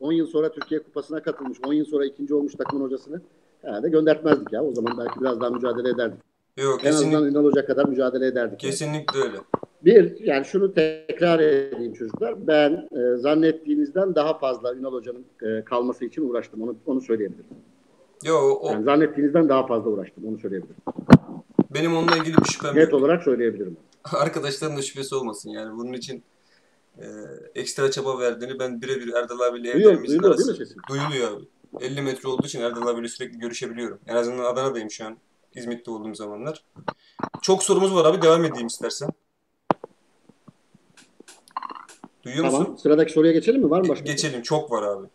10 0.00 0.12
yıl 0.12 0.26
sonra 0.26 0.52
Türkiye 0.52 0.82
Kupası'na 0.82 1.22
katılmış, 1.22 1.58
10 1.66 1.72
yıl 1.72 1.84
sonra 1.84 2.06
ikinci 2.06 2.34
olmuş 2.34 2.54
takımın 2.54 2.84
hocasını 2.84 3.20
herhalde 3.62 3.88
göndertmezdik 3.88 4.52
ya. 4.52 4.64
O 4.64 4.72
zaman 4.72 4.98
belki 4.98 5.20
biraz 5.20 5.40
daha 5.40 5.50
mücadele 5.50 5.88
ederdik. 5.88 6.18
Yok 6.56 6.84
En 6.84 6.88
azından 6.88 7.10
kesinlikle, 7.10 7.38
Ünal 7.38 7.44
Hoca 7.44 7.66
kadar 7.66 7.84
mücadele 7.84 8.26
ederdik. 8.26 8.62
yani. 8.62 8.70
kesinlikle 8.70 9.18
öyle. 9.20 9.36
Bir, 9.84 10.20
yani 10.20 10.44
şunu 10.44 10.74
tekrar 10.74 11.40
edeyim 11.40 11.92
çocuklar. 11.92 12.46
Ben 12.46 12.88
e, 12.92 13.16
zannettiğinizden 13.16 14.14
daha 14.14 14.38
fazla 14.38 14.74
Ünal 14.74 14.92
Hoca'nın 14.92 15.24
e, 15.42 15.64
kalması 15.64 16.04
için 16.04 16.28
uğraştım. 16.28 16.62
Onu, 16.62 16.76
onu 16.86 17.00
söyleyebilirim. 17.00 17.46
Yo 18.24 18.34
o, 18.60 18.70
Yani 18.70 18.84
zannettiğinizden 18.84 19.48
daha 19.48 19.66
fazla 19.66 19.90
uğraştım. 19.90 20.24
Onu 20.28 20.38
söyleyebilirim. 20.38 20.82
Benim 21.74 21.96
onunla 21.96 22.16
ilgili 22.16 22.36
bir 22.36 22.44
şüphem 22.52 22.76
Net 22.76 22.92
yok. 22.92 23.00
olarak 23.00 23.22
söyleyebilirim. 23.22 23.76
Arkadaşların 24.12 24.76
da 24.76 24.82
şüphesi 24.82 25.14
olmasın 25.14 25.50
yani. 25.50 25.76
Bunun 25.78 25.92
için 25.92 26.22
e, 26.98 27.04
ekstra 27.54 27.90
çaba 27.90 28.18
verdiğini 28.18 28.58
ben 28.58 28.82
birebir 28.82 29.12
Erdal 29.14 29.40
abiyle 29.40 29.70
evlerimizin 29.70 30.06
duyuluyor 30.18 30.38
değil 30.38 30.48
arası. 30.48 30.60
mi 30.60 30.66
sesim? 30.66 30.82
Duyuluyor 30.88 31.32
abi. 31.36 31.44
50 31.80 32.02
metre 32.02 32.28
olduğu 32.28 32.46
için 32.46 32.60
Erdal 32.60 32.86
abiyle 32.86 33.08
sürekli 33.08 33.38
görüşebiliyorum. 33.38 33.98
En 34.06 34.16
azından 34.16 34.44
Adana'dayım 34.44 34.90
şu 34.90 35.04
an. 35.06 35.16
İzmit'te 35.54 35.90
olduğum 35.90 36.14
zamanlar. 36.14 36.64
Çok 37.42 37.62
sorumuz 37.62 37.94
var 37.94 38.04
abi. 38.04 38.22
Devam 38.22 38.44
edeyim 38.44 38.66
istersen. 38.66 39.10
Duyuyor 42.24 42.44
musun? 42.44 42.64
Tamam. 42.64 42.78
Sıradaki 42.78 43.12
soruya 43.12 43.32
geçelim 43.32 43.62
mi? 43.62 43.70
Var 43.70 43.80
mı 43.80 43.88
başka? 43.88 44.04
Geçelim. 44.04 44.42
Çok 44.42 44.70
var 44.70 44.82
abi. 44.82 45.06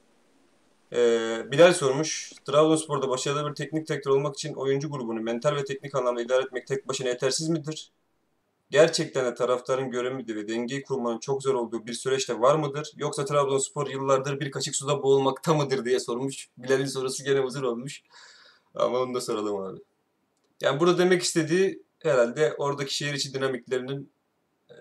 Ee, 0.94 1.52
Bilal 1.52 1.74
sormuş. 1.74 2.32
Trabzonspor'da 2.46 3.10
başarılı 3.10 3.50
bir 3.50 3.56
teknik 3.56 3.88
direktör 3.88 4.12
olmak 4.12 4.36
için 4.36 4.54
oyuncu 4.54 4.90
grubunu 4.90 5.22
mental 5.22 5.56
ve 5.56 5.64
teknik 5.66 5.96
anlamda 5.96 6.22
idare 6.22 6.44
etmek 6.44 6.68
tek 6.68 6.88
başına 6.88 7.08
yetersiz 7.08 7.50
midir? 7.50 7.92
Gerçekten 8.72 9.26
de 9.26 9.36
taraftarın 9.36 9.92
göreviydi 9.92 10.36
ve 10.36 10.48
dengeyi 10.48 10.84
kurmanın 10.84 11.20
çok 11.20 11.44
zor 11.44 11.54
olduğu 11.54 11.86
bir 11.86 11.94
süreçte 11.94 12.40
var 12.40 12.56
mıdır? 12.56 12.92
Yoksa 12.98 13.26
Trabzonspor 13.26 13.88
yıllardır 13.90 14.40
bir 14.40 14.52
kaşık 14.52 14.76
suda 14.76 15.04
boğulmakta 15.04 15.54
mıdır 15.54 15.86
diye 15.86 16.00
sormuş. 16.00 16.50
Bilal'in 16.58 16.86
sorusu 16.86 17.24
gene 17.24 17.40
hazır 17.40 17.64
olmuş. 17.64 18.04
Ama 18.76 19.00
onu 19.00 19.14
da 19.14 19.22
soralım 19.22 19.62
abi. 19.62 19.80
Yani 20.62 20.80
burada 20.80 20.98
demek 20.98 21.22
istediği 21.22 21.84
herhalde 22.00 22.56
oradaki 22.58 22.96
şehir 22.96 23.14
içi 23.14 23.34
dinamiklerinin 23.34 24.12
e, 24.70 24.76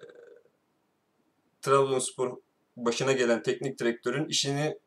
Trabzonspor 1.62 2.36
başına 2.76 3.12
gelen 3.12 3.42
teknik 3.42 3.78
direktörün 3.78 4.24
işini 4.24 4.78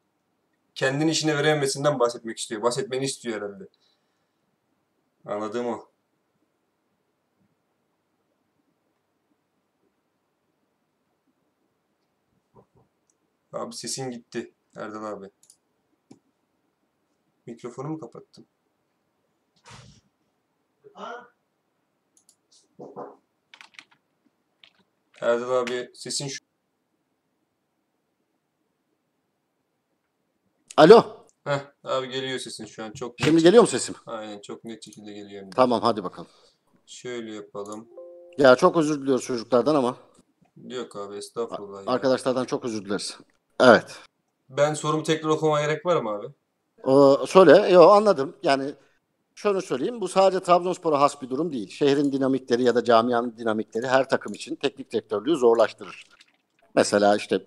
kendini 0.80 1.12
işine 1.12 1.38
verememesinden 1.38 2.00
bahsetmek 2.00 2.38
istiyor. 2.38 2.62
Bahsetmeni 2.62 3.06
istiyor 3.06 3.42
herhalde. 3.42 3.68
Anladığım 5.26 5.68
o. 5.68 5.90
Abi 13.54 13.76
sesin 13.76 14.12
gitti 14.12 14.54
Erdal 14.76 15.04
abi. 15.04 15.30
Mikrofonu 17.46 17.88
mu 17.88 18.00
kapattın? 18.00 18.48
Erdal 25.22 25.52
abi 25.52 25.92
sesin 25.94 26.28
şu. 26.28 26.39
Alo. 30.80 31.04
Heh, 31.44 31.60
abi 31.84 32.10
geliyor 32.10 32.40
sesin 32.40 32.66
şu 32.66 32.84
an. 32.84 32.92
Çok 32.92 33.20
net. 33.20 33.28
Şimdi 33.28 33.44
geliyor 33.44 33.64
mu 33.64 33.68
sesim? 33.68 33.96
Aynen 34.06 34.40
çok 34.42 34.64
net 34.64 34.86
şekilde 34.86 35.14
geliyor. 35.14 35.42
hem 35.42 35.52
de. 35.52 35.56
Tamam 35.56 35.82
hadi 35.82 36.04
bakalım. 36.04 36.28
Şöyle 36.86 37.34
yapalım. 37.36 37.88
Ya 38.38 38.56
çok 38.56 38.78
özür 38.78 39.02
diliyoruz 39.02 39.26
çocuklardan 39.26 39.76
ama 39.76 39.98
Yok 40.68 40.96
abi 40.96 41.16
estağfurullah. 41.16 41.86
ya. 41.86 41.92
arkadaşlardan 41.94 42.46
çok 42.46 42.66
özür 42.66 42.86
dileriz. 42.86 43.18
Evet. 43.60 43.96
Ben 44.50 44.74
sorumu 44.74 45.04
tekrar 45.04 45.30
okumaya 45.30 45.68
gerek 45.68 45.86
var 45.86 46.02
mı 46.02 46.10
abi? 46.10 46.28
O, 46.84 47.26
söyle. 47.28 47.70
Yo 47.72 47.88
anladım. 47.90 48.36
Yani 48.44 48.74
şunu 49.36 49.62
söyleyeyim. 49.62 50.02
Bu 50.02 50.08
sadece 50.08 50.40
Trabzonspor'a 50.44 51.02
has 51.02 51.22
bir 51.22 51.30
durum 51.30 51.52
değil. 51.52 51.70
Şehrin 51.70 52.12
dinamikleri 52.12 52.64
ya 52.64 52.76
da 52.76 52.84
camianın 52.84 53.38
dinamikleri 53.38 53.88
her 53.88 54.10
takım 54.10 54.34
için 54.34 54.56
teknik 54.56 54.92
direktörlüğü 54.92 55.36
zorlaştırır. 55.36 56.04
Mesela 56.76 57.16
işte 57.16 57.46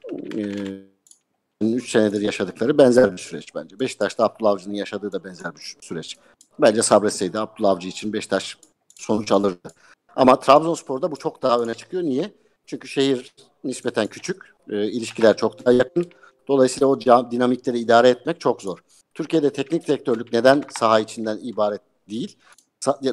3 1.63 1.91
senedir 1.91 2.21
yaşadıkları 2.21 2.79
benzer 2.79 3.13
bir 3.13 3.19
süreç 3.19 3.55
bence. 3.55 3.81
Beşiktaş'ta 3.81 4.25
Abdullah 4.25 4.51
Avcı'nın 4.51 4.75
yaşadığı 4.75 5.13
da 5.13 5.25
benzer 5.25 5.55
bir 5.57 5.77
süreç. 5.81 6.17
Bence 6.61 6.83
sabretseydi 6.83 7.39
Abdullah 7.39 7.71
Avcı 7.71 7.89
için 7.89 8.13
Beşiktaş 8.13 8.59
sonuç 8.95 9.33
alırdı. 9.33 9.73
Ama 10.17 10.41
Trabzonspor'da 10.41 11.11
bu 11.11 11.17
çok 11.17 11.43
daha 11.43 11.59
öne 11.59 11.75
çıkıyor. 11.75 12.03
Niye? 12.03 12.33
Çünkü 12.67 12.89
şehir 12.89 13.35
nispeten 13.65 14.07
küçük. 14.07 14.53
e, 14.71 14.87
ilişkiler 14.91 15.37
çok 15.37 15.65
daha 15.65 15.73
yakın. 15.75 16.07
Dolayısıyla 16.49 16.87
o 16.87 16.99
ca- 16.99 17.31
dinamikleri 17.31 17.79
idare 17.79 18.09
etmek 18.09 18.41
çok 18.41 18.63
zor. 18.63 18.79
Türkiye'de 19.15 19.53
teknik 19.53 19.89
direktörlük 19.89 20.33
neden 20.33 20.65
saha 20.79 21.01
içinden 21.01 21.39
ibaret 21.43 21.81
değil? 22.11 22.37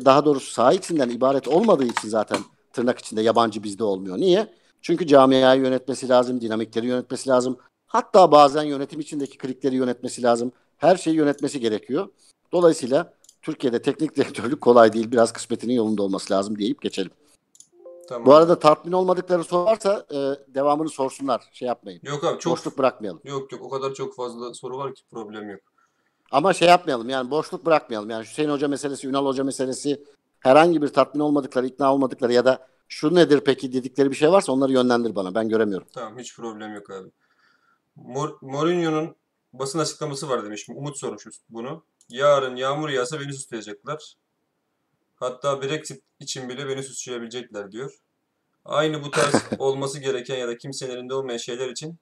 daha 0.05 0.25
doğrusu 0.25 0.51
saha 0.51 0.73
içinden 0.73 1.09
ibaret 1.09 1.47
olmadığı 1.47 1.85
için 1.85 2.09
zaten 2.09 2.37
tırnak 2.73 2.99
içinde 2.99 3.21
yabancı 3.21 3.63
bizde 3.63 3.83
olmuyor. 3.83 4.17
Niye? 4.17 4.53
Çünkü 4.81 5.07
camiayı 5.07 5.61
yönetmesi 5.61 6.09
lazım, 6.09 6.41
dinamikleri 6.41 6.87
yönetmesi 6.87 7.29
lazım. 7.29 7.57
Hatta 7.89 8.31
bazen 8.31 8.63
yönetim 8.63 8.99
içindeki 8.99 9.37
krikleri 9.37 9.75
yönetmesi 9.75 10.23
lazım. 10.23 10.51
Her 10.77 10.95
şeyi 10.95 11.15
yönetmesi 11.15 11.59
gerekiyor. 11.59 12.07
Dolayısıyla 12.51 13.13
Türkiye'de 13.41 13.81
teknik 13.81 14.15
direktörlük 14.15 14.61
kolay 14.61 14.93
değil. 14.93 15.11
Biraz 15.11 15.33
kısmetinin 15.33 15.73
yolunda 15.73 16.03
olması 16.03 16.33
lazım 16.33 16.59
deyip 16.59 16.81
geçelim. 16.81 17.11
Tamam. 18.07 18.25
Bu 18.25 18.33
arada 18.33 18.59
tatmin 18.59 18.91
olmadıkları 18.91 19.43
sorarsa 19.43 20.05
e, 20.11 20.17
devamını 20.55 20.89
sorsunlar. 20.89 21.43
Şey 21.51 21.67
yapmayın. 21.67 22.01
Yok 22.03 22.23
abi 22.23 22.39
çok 22.39 22.53
Boşluk 22.53 22.77
bırakmayalım. 22.77 23.21
yok 23.23 23.51
yok 23.51 23.61
o 23.61 23.69
kadar 23.69 23.93
çok 23.93 24.15
fazla 24.15 24.53
soru 24.53 24.77
var 24.77 24.95
ki 24.95 25.03
problem 25.11 25.49
yok. 25.49 25.61
Ama 26.31 26.53
şey 26.53 26.67
yapmayalım 26.67 27.09
yani 27.09 27.31
boşluk 27.31 27.65
bırakmayalım. 27.65 28.09
Yani 28.09 28.23
Hüseyin 28.25 28.49
Hoca 28.49 28.67
meselesi, 28.67 29.07
Ünal 29.07 29.25
Hoca 29.25 29.43
meselesi 29.43 30.03
herhangi 30.39 30.81
bir 30.81 30.87
tatmin 30.87 31.21
olmadıkları, 31.21 31.67
ikna 31.67 31.93
olmadıkları 31.93 32.33
ya 32.33 32.45
da 32.45 32.67
şu 32.87 33.15
nedir 33.15 33.41
peki 33.45 33.73
dedikleri 33.73 34.11
bir 34.11 34.15
şey 34.15 34.31
varsa 34.31 34.51
onları 34.51 34.71
yönlendir 34.71 35.15
bana. 35.15 35.35
Ben 35.35 35.49
göremiyorum. 35.49 35.87
Tamam 35.93 36.19
hiç 36.19 36.35
problem 36.35 36.73
yok 36.75 36.89
abi. 36.89 37.09
Mourinho'nun 38.41 39.15
basın 39.53 39.79
açıklaması 39.79 40.29
var 40.29 40.45
demiş. 40.45 40.65
Umut 40.69 40.97
sormuş 40.97 41.25
bunu. 41.49 41.83
Yarın 42.09 42.55
yağmur 42.55 42.89
yağsa 42.89 43.19
beni 43.19 43.33
suçlayacaklar. 43.33 44.13
Hatta 45.15 45.61
Brexit 45.61 46.03
için 46.19 46.49
bile 46.49 46.67
beni 46.67 46.83
suçlayabilecekler 46.83 47.71
diyor. 47.71 47.93
Aynı 48.65 49.03
bu 49.03 49.11
tarz 49.11 49.33
olması 49.59 49.99
gereken 49.99 50.37
ya 50.37 50.47
da 50.47 50.57
kimsenin 50.57 50.91
elinde 50.91 51.13
olmayan 51.13 51.37
şeyler 51.37 51.69
için 51.69 51.99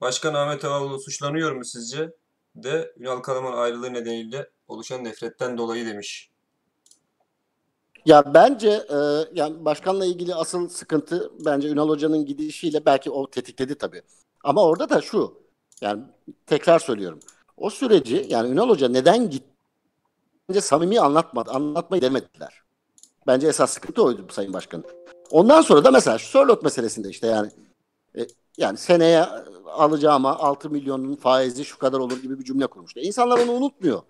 Başkan 0.00 0.34
Ahmet 0.34 0.64
Ağaoğlu 0.64 0.98
suçlanıyor 1.00 1.52
mu 1.52 1.64
sizce? 1.64 2.10
De 2.56 2.92
Ünal 2.96 3.20
Karaman 3.20 3.52
ayrılığı 3.52 3.92
nedeniyle 3.92 4.50
oluşan 4.68 5.04
nefretten 5.04 5.58
dolayı 5.58 5.86
demiş. 5.86 6.30
Ya 8.06 8.34
bence 8.34 8.68
e, 8.68 8.96
yani 9.34 9.64
başkanla 9.64 10.06
ilgili 10.06 10.34
asıl 10.34 10.68
sıkıntı 10.68 11.30
bence 11.44 11.68
Ünal 11.68 11.88
Hoca'nın 11.88 12.26
gidişiyle 12.26 12.86
belki 12.86 13.10
o 13.10 13.30
tetikledi 13.30 13.74
tabii. 13.74 14.02
Ama 14.44 14.64
orada 14.64 14.90
da 14.90 15.00
şu 15.00 15.34
yani 15.80 16.02
tekrar 16.46 16.78
söylüyorum. 16.78 17.20
O 17.56 17.70
süreci 17.70 18.26
yani 18.28 18.52
Ünal 18.52 18.68
Hoca 18.68 18.88
neden 18.88 19.30
gitti? 19.30 19.54
Bence 20.48 20.60
samimi 20.60 21.00
anlatmadı. 21.00 21.50
Anlatmayı 21.50 22.02
demediler. 22.02 22.62
Bence 23.26 23.46
esas 23.46 23.70
sıkıntı 23.70 24.02
oydu 24.02 24.26
Sayın 24.30 24.52
Başkan. 24.52 24.84
Ondan 25.30 25.62
sonra 25.62 25.84
da 25.84 25.90
mesela 25.90 26.18
Sörlot 26.18 26.62
meselesinde 26.62 27.08
işte 27.08 27.26
yani 27.26 27.50
e, 28.18 28.26
yani 28.56 28.78
seneye 28.78 29.24
alacağıma 29.66 30.38
6 30.38 30.70
milyonun 30.70 31.16
faizi 31.16 31.64
şu 31.64 31.78
kadar 31.78 31.98
olur 31.98 32.22
gibi 32.22 32.38
bir 32.38 32.44
cümle 32.44 32.66
kurmuştu. 32.66 33.00
İnsanlar 33.00 33.38
onu 33.38 33.52
unutmuyor. 33.52 34.02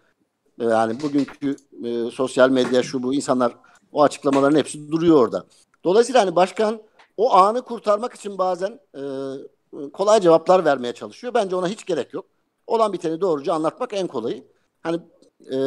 Yani 0.59 1.03
bugünkü 1.03 1.57
e, 1.85 2.11
sosyal 2.11 2.51
medya 2.51 2.83
şu 2.83 3.03
bu 3.03 3.15
insanlar 3.15 3.55
o 3.95 4.03
açıklamaların 4.03 4.59
hepsi 4.59 4.91
duruyor 4.91 5.17
orada. 5.17 5.47
Dolayısıyla 5.85 6.21
hani 6.21 6.37
başkan 6.37 6.83
o 7.17 7.33
anı 7.33 7.63
kurtarmak 7.63 8.15
için 8.15 8.39
bazen 8.39 8.81
e, 8.95 9.03
kolay 9.93 10.21
cevaplar 10.21 10.65
vermeye 10.65 10.93
çalışıyor. 10.93 11.35
Bence 11.35 11.57
ona 11.57 11.69
hiç 11.69 11.85
gerek 11.85 12.15
yok. 12.15 12.27
Olan 12.67 12.93
biteni 12.93 13.21
doğruca 13.21 13.55
anlatmak 13.55 13.93
en 13.93 14.07
kolayı. 14.07 14.45
Hani 14.83 15.01
e, 15.53 15.59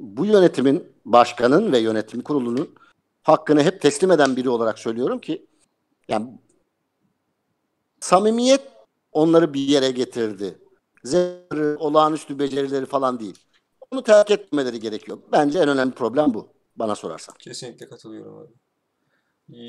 bu 0.00 0.26
yönetimin, 0.26 0.92
başkanın 1.04 1.72
ve 1.72 1.78
yönetim 1.78 2.20
kurulunun 2.20 2.70
hakkını 3.22 3.62
hep 3.62 3.82
teslim 3.82 4.10
eden 4.10 4.36
biri 4.36 4.48
olarak 4.48 4.78
söylüyorum 4.78 5.18
ki 5.18 5.46
yani 6.08 6.38
samimiyet 8.00 8.62
onları 9.12 9.54
bir 9.54 9.60
yere 9.60 9.90
getirdi. 9.90 10.58
Zerri, 11.04 11.76
olağanüstü 11.76 12.38
becerileri 12.38 12.86
falan 12.86 13.20
değil. 13.20 13.38
Onu 13.90 14.02
terk 14.02 14.30
etmeleri 14.30 14.80
gerekiyor. 14.80 15.18
Bence 15.32 15.58
en 15.58 15.68
önemli 15.68 15.92
problem 15.92 16.34
bu. 16.34 16.57
Bana 16.78 16.94
sorarsan. 16.96 17.34
Kesinlikle 17.38 17.88
katılıyorum 17.88 18.38
abi. 18.38 18.52
Ee, 19.58 19.62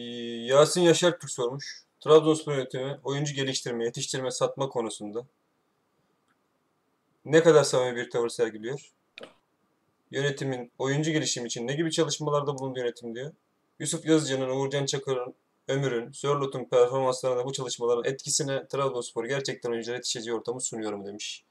Yasin 0.46 0.82
Yaşar 0.82 1.20
Türk 1.20 1.32
sormuş. 1.32 1.84
Trabzonspor 2.00 2.54
yönetimi 2.54 3.00
oyuncu 3.04 3.34
geliştirme, 3.34 3.86
yetiştirme, 3.86 4.32
satma 4.32 4.70
konusunda 4.70 5.26
ne 7.26 7.44
kadar 7.44 7.64
samimi 7.64 7.96
bir 7.96 8.10
tavır 8.10 8.30
sergiliyor? 8.30 8.92
Yönetimin 10.12 10.72
oyuncu 10.78 11.12
gelişimi 11.12 11.48
için 11.48 11.68
ne 11.68 11.74
gibi 11.74 11.92
çalışmalarda 11.92 12.58
bulundu 12.58 12.80
yönetim 12.80 13.16
diyor. 13.16 13.32
Yusuf 13.80 14.06
Yazıcı'nın, 14.06 14.50
Uğurcan 14.50 14.86
Çakır'ın, 14.86 15.34
Ömür'ün, 15.68 16.12
Sörlot'un 16.12 16.66
performanslarına 16.66 17.46
bu 17.46 17.54
çalışmaların 17.54 18.12
etkisine 18.12 18.68
Trabzonspor 18.68 19.26
gerçekten 19.26 19.72
oyunculara 19.72 19.98
yetişeceği 19.98 20.36
ortamı 20.36 20.62
sunuyor 20.62 20.94
mu 20.94 21.06
demiş. 21.06 21.44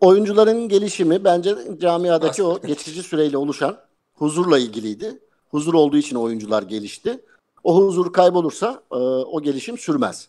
Oyuncuların 0.00 0.68
gelişimi 0.68 1.24
bence 1.24 1.54
camiadaki 1.78 2.42
o 2.42 2.52
Aslında. 2.52 2.66
geçici 2.66 3.02
süreyle 3.02 3.36
oluşan 3.36 3.87
huzurla 4.18 4.58
ilgiliydi. 4.58 5.18
Huzur 5.50 5.74
olduğu 5.74 5.96
için 5.96 6.16
oyuncular 6.16 6.62
gelişti. 6.62 7.20
O 7.64 7.76
huzur 7.76 8.12
kaybolursa 8.12 8.82
e, 8.92 8.96
o 8.96 9.42
gelişim 9.42 9.78
sürmez. 9.78 10.28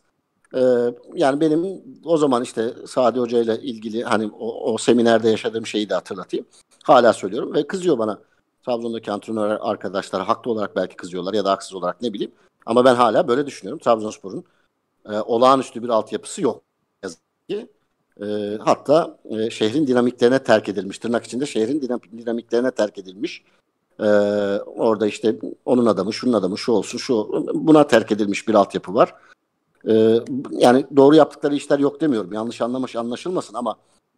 E, 0.55 0.61
yani 1.13 1.39
benim 1.39 1.81
o 2.05 2.17
zaman 2.17 2.43
işte 2.43 2.73
Sadi 2.87 3.19
Hoca 3.19 3.39
ile 3.41 3.61
ilgili 3.61 4.03
hani 4.03 4.31
o, 4.39 4.73
o 4.73 4.77
seminerde 4.77 5.29
yaşadığım 5.29 5.65
şeyi 5.65 5.89
de 5.89 5.93
hatırlatayım. 5.93 6.45
Hala 6.83 7.13
söylüyorum 7.13 7.53
ve 7.53 7.67
kızıyor 7.67 7.97
bana. 7.97 8.19
Trabzon'daki 8.65 9.11
antrenör 9.11 9.57
arkadaşlar 9.61 10.21
haklı 10.21 10.51
olarak 10.51 10.75
belki 10.75 10.95
kızıyorlar 10.95 11.33
ya 11.33 11.45
da 11.45 11.51
haksız 11.51 11.73
olarak 11.73 12.01
ne 12.01 12.13
bileyim. 12.13 12.31
Ama 12.65 12.85
ben 12.85 12.95
hala 12.95 13.27
böyle 13.27 13.45
düşünüyorum. 13.45 13.79
Trabzonspor'un 13.79 14.43
e, 15.05 15.19
olağanüstü 15.19 15.83
bir 15.83 15.89
altyapısı 15.89 16.41
yok. 16.41 16.61
Ki. 17.49 17.69
E, 18.21 18.57
hatta 18.59 19.19
e, 19.29 19.49
şehrin 19.49 19.87
dinamiklerine 19.87 20.43
terk 20.43 20.69
edilmiş. 20.69 20.99
Tırnak 20.99 21.25
içinde 21.25 21.45
şehrin 21.45 21.81
dinam- 21.81 22.17
dinamiklerine 22.17 22.71
terk 22.71 22.97
edilmiş. 22.97 23.43
E, 23.99 24.07
orada 24.65 25.07
işte 25.07 25.39
onun 25.65 25.85
adamı, 25.85 26.13
şunun 26.13 26.33
adamı, 26.33 26.57
şu 26.57 26.71
olsun, 26.71 26.97
şu 26.97 27.45
buna 27.53 27.87
terk 27.87 28.11
edilmiş 28.11 28.47
bir 28.47 28.53
altyapı 28.53 28.93
var. 28.93 29.13
E, 29.87 30.19
yani 30.51 30.85
doğru 30.95 31.15
yaptıkları 31.15 31.55
işler 31.55 31.79
yok 31.79 32.01
demiyorum. 32.01 32.33
Yanlış 32.33 32.61
anlamış 32.61 32.95
anlaşılmasın 32.95 33.53
ama 33.53 33.75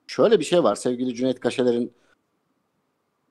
şöyle 0.08 0.40
bir 0.40 0.46
şey 0.46 0.64
var. 0.64 0.76
Sevgili 0.76 1.16
Cüneyt 1.16 1.40
Kaşeler'in 1.40 1.94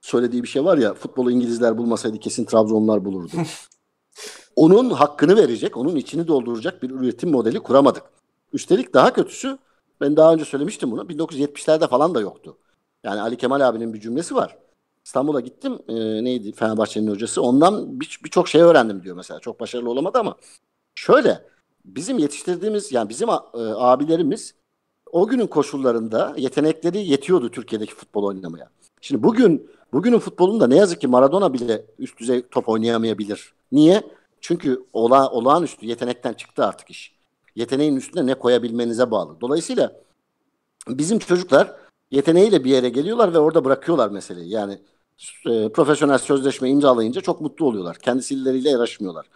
söylediği 0.00 0.42
bir 0.42 0.48
şey 0.48 0.64
var 0.64 0.78
ya 0.78 0.94
futbolu 0.94 1.30
İngilizler 1.30 1.78
bulmasaydı 1.78 2.18
kesin 2.18 2.44
Trabzonlar 2.44 3.04
bulurdu. 3.04 3.32
onun 4.56 4.90
hakkını 4.90 5.36
verecek, 5.36 5.76
onun 5.76 5.96
içini 5.96 6.28
dolduracak 6.28 6.82
bir 6.82 6.90
üretim 6.90 7.30
modeli 7.30 7.60
kuramadık. 7.60 8.02
Üstelik 8.52 8.94
daha 8.94 9.12
kötüsü 9.12 9.58
ben 10.00 10.16
daha 10.16 10.32
önce 10.32 10.44
söylemiştim 10.44 10.90
bunu. 10.90 11.02
1970'lerde 11.02 11.88
falan 11.88 12.14
da 12.14 12.20
yoktu. 12.20 12.56
Yani 13.04 13.20
Ali 13.20 13.36
Kemal 13.36 13.60
abinin 13.60 13.94
bir 13.94 14.00
cümlesi 14.00 14.34
var. 14.34 14.58
İstanbul'a 15.04 15.40
gittim. 15.40 15.78
e, 15.88 15.94
neydi 16.24 16.52
Fenerbahçe'nin 16.52 17.10
hocası. 17.10 17.42
Ondan 17.42 18.00
bir- 18.00 18.20
birçok 18.24 18.48
şey 18.48 18.60
öğrendim 18.60 19.02
diyor 19.02 19.16
mesela. 19.16 19.40
Çok 19.40 19.60
başarılı 19.60 19.90
olamadı 19.90 20.18
ama 20.18 20.36
şöyle 20.94 21.44
bizim 21.84 22.18
yetiştirdiğimiz 22.18 22.92
yani 22.92 23.08
bizim 23.08 23.30
a- 23.30 23.44
e, 23.54 23.58
abilerimiz 23.58 24.54
o 25.12 25.26
günün 25.26 25.46
koşullarında 25.46 26.34
yetenekleri 26.36 26.98
yetiyordu 27.06 27.50
Türkiye'deki 27.50 27.94
futbol 27.94 28.24
oynamaya. 28.24 28.70
Şimdi 29.00 29.22
bugün 29.22 29.70
bugünün 29.92 30.18
futbolunda 30.18 30.66
ne 30.66 30.76
yazık 30.76 31.00
ki 31.00 31.08
Maradona 31.08 31.52
bile 31.52 31.86
üst 31.98 32.18
düzey 32.18 32.42
top 32.50 32.68
oynayamayabilir. 32.68 33.52
Niye? 33.72 34.02
Çünkü 34.40 34.84
ola, 34.92 35.30
olağanüstü 35.30 35.86
yetenekten 35.86 36.32
çıktı 36.32 36.64
artık 36.64 36.90
iş. 36.90 37.14
Yeteneğin 37.56 37.96
üstüne 37.96 38.26
ne 38.26 38.34
koyabilmenize 38.34 39.10
bağlı. 39.10 39.40
Dolayısıyla 39.40 39.92
bizim 40.88 41.18
çocuklar 41.18 41.76
yeteneğiyle 42.10 42.64
bir 42.64 42.70
yere 42.70 42.88
geliyorlar 42.88 43.34
ve 43.34 43.38
orada 43.38 43.64
bırakıyorlar 43.64 44.10
meseleyi. 44.10 44.50
Yani 44.50 44.78
e, 45.46 45.68
profesyonel 45.72 46.18
sözleşme 46.18 46.70
imzalayınca 46.70 47.20
çok 47.20 47.40
mutlu 47.40 47.66
oluyorlar. 47.66 47.96
Kendisiyle 47.96 48.70
yarışmıyorlar. 48.70 49.26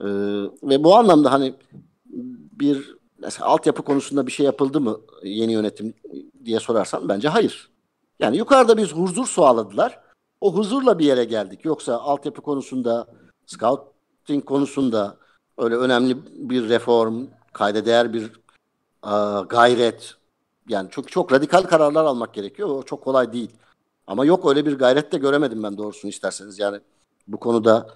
E, 0.00 0.06
ve 0.62 0.84
bu 0.84 0.96
anlamda 0.96 1.32
hani 1.32 1.54
bir 2.60 2.96
mesela 3.18 3.46
altyapı 3.46 3.82
konusunda 3.82 4.26
bir 4.26 4.32
şey 4.32 4.46
yapıldı 4.46 4.80
mı 4.80 5.00
yeni 5.22 5.52
yönetim 5.52 5.94
diye 6.44 6.60
sorarsan 6.60 7.08
bence 7.08 7.28
hayır. 7.28 7.70
Yani 8.20 8.36
yukarıda 8.36 8.76
biz 8.76 8.92
huzur 8.92 9.26
sağladılar. 9.26 10.00
O 10.40 10.54
huzurla 10.54 10.98
bir 10.98 11.04
yere 11.04 11.24
geldik. 11.24 11.64
Yoksa 11.64 11.98
altyapı 11.98 12.42
konusunda, 12.42 13.06
scouting 13.46 14.44
konusunda 14.44 15.16
öyle 15.58 15.76
önemli 15.76 16.16
bir 16.48 16.68
reform, 16.68 17.26
kayda 17.52 17.86
değer 17.86 18.12
bir 18.12 18.30
aa, 19.02 19.40
gayret. 19.40 20.14
Yani 20.68 20.90
çok 20.90 21.10
çok 21.10 21.32
radikal 21.32 21.62
kararlar 21.62 22.04
almak 22.04 22.34
gerekiyor. 22.34 22.68
O 22.68 22.82
çok 22.82 23.04
kolay 23.04 23.32
değil. 23.32 23.50
Ama 24.06 24.24
yok 24.24 24.48
öyle 24.50 24.66
bir 24.66 24.78
gayret 24.78 25.12
de 25.12 25.18
göremedim 25.18 25.62
ben 25.62 25.78
doğrusunu 25.78 26.10
isterseniz. 26.10 26.58
Yani 26.58 26.80
bu 27.28 27.36
konuda 27.40 27.86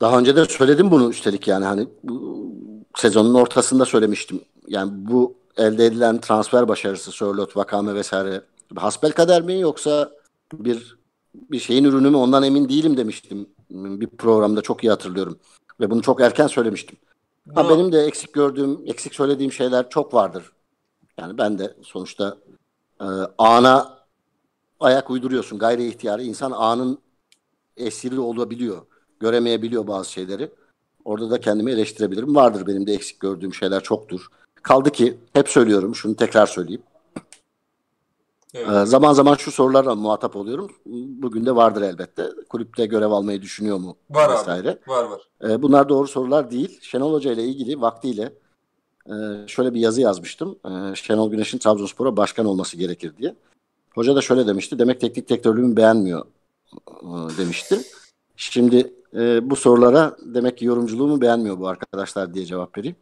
daha 0.00 0.18
önce 0.18 0.36
de 0.36 0.44
söyledim 0.44 0.90
bunu 0.90 1.10
üstelik 1.10 1.48
yani 1.48 1.64
hani 1.64 1.88
bu 2.02 2.48
sezonun 2.96 3.34
ortasında 3.34 3.84
söylemiştim. 3.84 4.40
Yani 4.68 4.90
bu 4.94 5.34
elde 5.56 5.86
edilen 5.86 6.20
transfer 6.20 6.68
başarısı 6.68 7.12
Sörlot, 7.12 7.56
Vakame 7.56 7.94
vesaire 7.94 8.42
hasbel 8.76 9.12
kader 9.12 9.42
mi 9.42 9.60
yoksa 9.60 10.10
bir 10.52 10.98
bir 11.34 11.58
şeyin 11.58 11.84
ürünü 11.84 12.10
mü 12.10 12.16
ondan 12.16 12.42
emin 12.42 12.68
değilim 12.68 12.96
demiştim 12.96 13.46
bir 13.70 14.06
programda 14.06 14.62
çok 14.62 14.84
iyi 14.84 14.90
hatırlıyorum. 14.90 15.38
Ve 15.80 15.90
bunu 15.90 16.02
çok 16.02 16.20
erken 16.20 16.46
söylemiştim. 16.46 16.98
Ha, 17.54 17.70
benim 17.70 17.92
de 17.92 18.00
eksik 18.00 18.32
gördüğüm, 18.32 18.80
eksik 18.86 19.14
söylediğim 19.14 19.52
şeyler 19.52 19.90
çok 19.90 20.14
vardır. 20.14 20.52
Yani 21.18 21.38
ben 21.38 21.58
de 21.58 21.74
sonuçta 21.82 22.36
e, 23.00 23.06
ana 23.38 23.98
ayak 24.80 25.10
uyduruyorsun. 25.10 25.58
Gayri 25.58 25.86
ihtiyarı 25.86 26.22
insan 26.22 26.50
anın 26.50 26.98
esiri 27.76 28.20
olabiliyor. 28.20 28.82
Göremeyebiliyor 29.20 29.86
bazı 29.86 30.12
şeyleri. 30.12 30.50
Orada 31.04 31.30
da 31.30 31.40
kendimi 31.40 31.70
eleştirebilirim. 31.70 32.34
Vardır 32.34 32.66
benim 32.66 32.86
de 32.86 32.92
eksik 32.92 33.20
gördüğüm 33.20 33.54
şeyler 33.54 33.82
çoktur. 33.82 34.26
Kaldı 34.54 34.90
ki 34.90 35.18
hep 35.32 35.48
söylüyorum 35.48 35.94
şunu 35.94 36.16
tekrar 36.16 36.46
söyleyeyim. 36.46 36.82
Evet. 38.54 38.68
Ee, 38.68 38.86
zaman 38.86 39.12
zaman 39.12 39.34
şu 39.34 39.50
sorularla 39.52 39.94
muhatap 39.94 40.36
oluyorum. 40.36 40.70
Bugün 41.22 41.46
de 41.46 41.56
vardır 41.56 41.82
elbette. 41.82 42.28
Kulüpte 42.48 42.86
görev 42.86 43.10
almayı 43.10 43.42
düşünüyor 43.42 43.78
mu? 43.78 43.96
Var 44.10 44.32
vesaire. 44.32 44.70
abi. 44.70 44.78
Var 44.86 45.04
var. 45.04 45.20
Ee, 45.44 45.62
bunlar 45.62 45.88
doğru 45.88 46.08
sorular 46.08 46.50
değil. 46.50 46.78
Şenol 46.82 47.12
Hoca 47.12 47.32
ile 47.32 47.44
ilgili 47.44 47.80
vaktiyle 47.80 48.32
e, 49.08 49.48
şöyle 49.48 49.74
bir 49.74 49.80
yazı 49.80 50.00
yazmıştım. 50.00 50.58
E, 50.64 50.94
Şenol 50.94 51.30
Güneş'in 51.30 51.58
Trabzonspor'a 51.58 52.16
başkan 52.16 52.46
olması 52.46 52.76
gerekir 52.76 53.12
diye. 53.18 53.34
Hoca 53.94 54.16
da 54.16 54.20
şöyle 54.20 54.46
demişti. 54.46 54.78
Demek 54.78 55.00
teknik 55.00 55.28
direktörlüğümü 55.28 55.76
beğenmiyor 55.76 56.26
e, 57.02 57.08
demişti. 57.38 57.78
Şimdi 58.36 58.94
e, 59.14 59.50
bu 59.50 59.56
sorulara 59.56 60.16
demek 60.22 60.58
ki 60.58 60.64
yorumculuğumu 60.64 61.20
beğenmiyor 61.20 61.58
bu 61.58 61.68
arkadaşlar 61.68 62.34
diye 62.34 62.46
cevap 62.46 62.78
vereyim. 62.78 62.96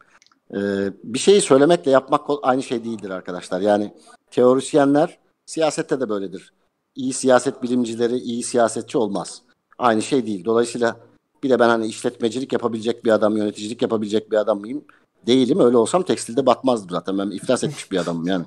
E, 0.53 0.59
bir 1.03 1.19
şeyi 1.19 1.41
söylemekle 1.41 1.91
yapmak 1.91 2.29
aynı 2.41 2.63
şey 2.63 2.83
değildir 2.83 3.09
arkadaşlar. 3.09 3.61
Yani 3.61 3.93
teorisyenler 4.31 5.17
siyasette 5.45 5.99
de 5.99 6.09
böyledir. 6.09 6.53
İyi 6.95 7.13
siyaset 7.13 7.63
bilimcileri 7.63 8.17
iyi 8.17 8.43
siyasetçi 8.43 8.97
olmaz. 8.97 9.41
Aynı 9.77 10.01
şey 10.01 10.25
değil. 10.25 10.45
Dolayısıyla 10.45 10.97
bir 11.43 11.49
de 11.49 11.59
ben 11.59 11.69
hani 11.69 11.87
işletmecilik 11.87 12.53
yapabilecek 12.53 13.05
bir 13.05 13.11
adam, 13.11 13.37
yöneticilik 13.37 13.81
yapabilecek 13.81 14.31
bir 14.31 14.37
adam 14.37 14.59
mıyım? 14.59 14.85
Değilim. 15.25 15.59
Öyle 15.59 15.77
olsam 15.77 16.03
tekstilde 16.03 16.45
batmazdım 16.45 16.89
zaten. 16.89 17.17
Ben 17.17 17.29
iflas 17.29 17.63
etmiş 17.63 17.91
bir 17.91 17.97
adamım 17.97 18.27
yani. 18.27 18.45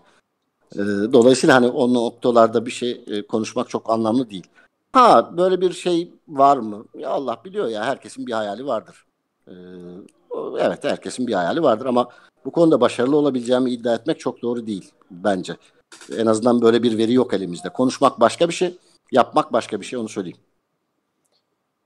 Ee, 0.75 0.79
dolayısıyla 1.13 1.55
hani 1.55 1.67
o 1.69 1.95
noktalarda 1.95 2.67
bir 2.67 2.71
şey 2.71 3.05
e, 3.07 3.27
konuşmak 3.27 3.69
çok 3.69 3.91
anlamlı 3.91 4.31
değil. 4.31 4.47
Ha 4.93 5.37
böyle 5.37 5.61
bir 5.61 5.73
şey 5.73 6.13
var 6.29 6.57
mı? 6.57 6.85
Ya 6.99 7.11
Allah 7.11 7.41
biliyor 7.45 7.69
ya 7.69 7.85
herkesin 7.85 8.27
bir 8.27 8.33
hayali 8.33 8.67
vardır. 8.67 9.05
Ee, 9.49 9.53
evet 10.59 10.85
herkesin 10.85 11.27
bir 11.27 11.35
hayali 11.35 11.63
vardır 11.63 11.87
ama 11.87 12.09
bu 12.45 12.51
konuda 12.51 12.81
başarılı 12.81 13.17
olabileceğimi 13.17 13.71
iddia 13.71 13.95
etmek 13.95 14.21
çok 14.21 14.43
doğru 14.43 14.67
değil 14.67 14.91
bence. 15.11 15.57
En 16.17 16.27
azından 16.27 16.63
böyle 16.63 16.83
bir 16.83 16.99
veri 16.99 17.13
yok 17.13 17.35
elimizde. 17.35 17.69
Konuşmak 17.69 18.21
başka 18.21 18.49
bir 18.49 18.55
şey, 18.55 18.77
yapmak 19.13 19.53
başka 19.53 19.81
bir 19.81 19.87
şey 19.87 19.99
onu 19.99 20.09
söyleyeyim. 20.09 20.39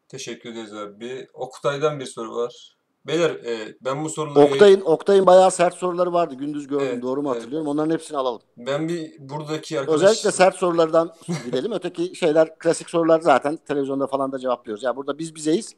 Teşekkür 0.08 0.52
ederiz 0.52 0.74
abi. 0.74 1.28
Oktay'dan 1.34 2.00
bir 2.00 2.06
soru 2.06 2.36
var. 2.36 2.73
Beyler 3.06 3.30
e, 3.30 3.76
ben 3.80 4.04
bu 4.04 4.08
soruları 4.08 4.44
Oktay'ın 4.44 4.80
Oktay'ın 4.80 5.26
bayağı 5.26 5.50
sert 5.50 5.74
soruları 5.74 6.12
vardı. 6.12 6.34
Gündüz 6.34 6.66
gördüm. 6.66 6.86
Evet, 6.90 7.02
doğru 7.02 7.22
mu 7.22 7.28
evet. 7.28 7.40
hatırlıyorum? 7.40 7.68
Onların 7.68 7.90
hepsini 7.90 8.18
alalım. 8.18 8.40
ben 8.56 8.88
bir 8.88 9.12
buradaki 9.18 9.80
arkadaş 9.80 10.02
Özellikle 10.02 10.32
sert 10.32 10.56
sorulardan 10.56 11.14
gidelim. 11.44 11.72
Öteki 11.72 12.16
şeyler 12.16 12.58
klasik 12.58 12.90
sorular 12.90 13.20
zaten 13.20 13.56
televizyonda 13.56 14.06
falan 14.06 14.32
da 14.32 14.38
cevaplıyoruz. 14.38 14.82
Ya 14.82 14.96
burada 14.96 15.18
biz 15.18 15.34
bizeyiz. 15.34 15.74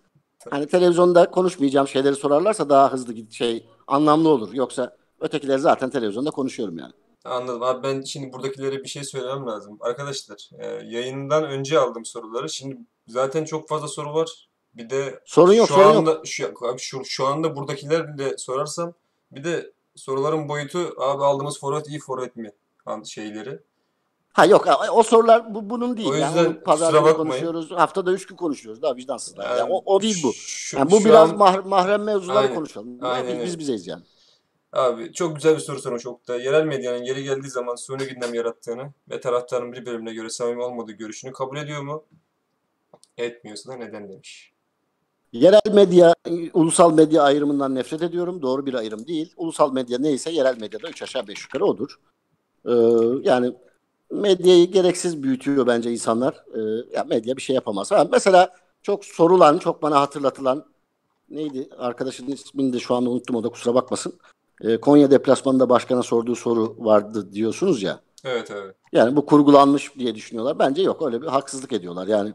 Hani 0.50 0.66
televizyonda 0.66 1.30
konuşmayacağım 1.30 1.88
şeyleri 1.88 2.14
sorarlarsa 2.14 2.68
daha 2.68 2.92
hızlı 2.92 3.12
git 3.12 3.32
şey 3.32 3.66
anlamlı 3.86 4.28
olur. 4.28 4.52
Yoksa 4.52 4.96
ötekileri 5.20 5.58
zaten 5.58 5.90
televizyonda 5.90 6.30
konuşuyorum 6.30 6.78
yani. 6.78 6.92
Anladım 7.24 7.62
abi 7.62 7.82
ben 7.82 8.02
şimdi 8.02 8.32
buradakilere 8.32 8.82
bir 8.82 8.88
şey 8.88 9.04
söylemem 9.04 9.46
lazım. 9.46 9.78
Arkadaşlar 9.80 10.50
e, 10.58 10.66
yayından 10.66 11.44
önce 11.44 11.78
aldım 11.78 12.04
soruları. 12.04 12.48
Şimdi 12.48 12.78
zaten 13.06 13.44
çok 13.44 13.68
fazla 13.68 13.88
soru 13.88 14.14
var. 14.14 14.48
Bir 14.76 14.90
de 14.90 15.20
Sorun 15.24 15.52
yok, 15.52 15.68
şu 15.68 15.74
sorun 15.74 15.86
yok. 15.86 15.96
anda 15.96 16.20
şu, 16.24 16.46
abi 16.46 16.78
şu, 16.78 17.04
şu 17.04 17.26
anda 17.26 17.56
buradakiler 17.56 18.18
de 18.18 18.38
sorarsam 18.38 18.94
bir 19.30 19.44
de 19.44 19.72
soruların 19.94 20.48
boyutu 20.48 20.78
abi 20.98 21.24
aldığımız 21.24 21.60
forvet 21.60 21.88
iyi 21.88 21.98
forvet 21.98 22.36
mi? 22.36 22.52
Şeyleri. 23.04 23.60
Ha 24.32 24.46
yok 24.46 24.66
o 24.92 25.02
sorular 25.02 25.54
bu, 25.54 25.70
bunun 25.70 25.96
değil. 25.96 26.08
O 26.08 26.14
yani 26.14 26.36
yüzden 26.36 26.50
onu 26.50 26.62
pazar 26.62 26.86
kusura 26.88 27.00
günü 27.00 27.10
bakmayın. 27.10 27.30
konuşuyoruz. 27.30 27.70
Haftada 27.70 28.12
üç 28.12 28.26
gün 28.26 28.36
konuşuyoruz. 28.36 28.82
Daha 28.82 28.96
vicdansızlar. 28.96 29.44
Yani 29.44 29.58
Yani 29.58 29.72
o, 29.72 29.82
o 29.94 30.02
değil 30.02 30.22
bu. 30.24 30.32
Şu, 30.32 30.78
Yani 30.78 30.90
bu 30.90 31.04
biraz 31.04 31.30
an- 31.30 31.36
mah- 31.36 31.68
mahrem 31.68 32.02
mevzuları 32.04 32.38
Aynen, 32.38 32.54
konuşalım. 32.54 32.98
aynen 33.02 33.36
biz, 33.38 33.44
biz 33.44 33.58
bizeyiz 33.58 33.86
yani. 33.86 34.02
Abi 34.72 35.12
çok 35.12 35.36
güzel 35.36 35.54
bir 35.54 35.60
soru 35.60 35.78
sormuş 35.80 36.06
Oktay. 36.06 36.44
Yerel 36.44 36.64
medyanın 36.64 37.02
yeri 37.02 37.24
geldiği 37.24 37.48
zaman 37.50 37.74
suni 37.74 38.04
gündem 38.06 38.34
yarattığını 38.34 38.92
ve 39.10 39.20
taraftarın 39.20 39.72
bir 39.72 39.86
bölümüne 39.86 40.12
göre 40.14 40.30
samimi 40.30 40.62
olmadığı 40.62 40.92
görüşünü 40.92 41.32
kabul 41.32 41.56
ediyor 41.56 41.82
mu? 41.82 42.04
Etmiyorsa 43.18 43.72
da 43.72 43.76
neden 43.76 44.08
demiş. 44.08 44.52
Yerel 45.32 45.72
medya, 45.72 46.14
ulusal 46.54 46.94
medya 46.94 47.22
ayrımından 47.22 47.74
nefret 47.74 48.02
ediyorum. 48.02 48.42
Doğru 48.42 48.66
bir 48.66 48.74
ayrım 48.74 49.06
değil. 49.06 49.32
Ulusal 49.36 49.72
medya 49.72 49.98
neyse 49.98 50.30
yerel 50.30 50.60
medyada 50.60 50.88
üç 50.88 51.02
aşağı 51.02 51.26
beş 51.26 51.42
yukarı 51.42 51.64
odur. 51.64 51.98
Ee, 52.68 52.72
yani 53.22 53.52
medyayı 54.10 54.70
gereksiz 54.70 55.22
büyütüyor 55.22 55.66
bence 55.66 55.92
insanlar. 55.92 56.44
Ee, 56.54 56.60
ya 56.96 57.04
medya 57.04 57.36
bir 57.36 57.42
şey 57.42 57.54
yapamaz. 57.54 57.90
Ha, 57.90 58.08
mesela 58.12 58.50
çok 58.82 59.04
sorulan, 59.04 59.58
çok 59.58 59.82
bana 59.82 60.00
hatırlatılan 60.00 60.64
neydi? 61.30 61.68
Arkadaşın 61.78 62.26
ismini 62.26 62.72
de 62.72 62.78
şu 62.78 62.94
anda 62.94 63.10
unuttum 63.10 63.36
o 63.36 63.42
da 63.42 63.48
kusura 63.48 63.74
bakmasın. 63.74 64.12
Ee, 64.60 64.80
Konya 64.80 65.10
deplasmanında 65.10 65.68
başkana 65.68 66.02
sorduğu 66.02 66.36
soru 66.36 66.76
vardı 66.78 67.32
diyorsunuz 67.32 67.82
ya. 67.82 68.00
Evet 68.24 68.50
evet. 68.50 68.74
Yani 68.92 69.16
bu 69.16 69.26
kurgulanmış 69.26 69.94
diye 69.98 70.14
düşünüyorlar. 70.14 70.58
Bence 70.58 70.82
yok. 70.82 71.02
Öyle 71.06 71.22
bir 71.22 71.26
haksızlık 71.26 71.72
ediyorlar. 71.72 72.06
Yani 72.06 72.32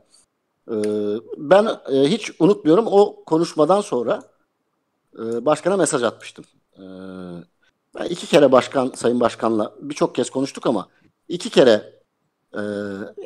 ben 1.38 1.67
e, 1.91 2.03
hiç 2.03 2.31
unutmuyorum 2.39 2.88
o 2.88 3.23
konuşmadan 3.23 3.81
sonra 3.81 4.21
e, 5.19 5.45
başkana 5.45 5.77
mesaj 5.77 6.03
atmıştım. 6.03 6.45
E, 6.77 6.84
ben 7.95 8.05
iki 8.05 8.27
kere 8.27 8.51
başkan, 8.51 8.91
sayın 8.95 9.19
başkanla 9.19 9.75
birçok 9.79 10.15
kez 10.15 10.29
konuştuk 10.29 10.67
ama 10.67 10.88
iki 11.27 11.49
kere 11.49 12.01
e, 12.53 12.62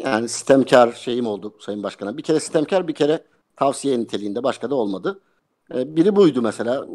yani 0.04 0.30
sistemkar 0.30 0.92
şeyim 0.92 1.28
oldu 1.28 1.54
sayın 1.60 1.84
başkana. 1.84 2.18
Bir 2.18 2.24
kere 2.24 2.40
sistemkar, 2.40 2.88
bir 2.88 2.96
kere 2.96 3.24
tavsiye 3.56 4.00
niteliğinde 4.00 4.44
başka 4.44 4.70
da 4.70 4.76
olmadı. 4.76 5.20
Biri 5.70 6.16
buydu 6.16 6.42
mesela. 6.42 6.88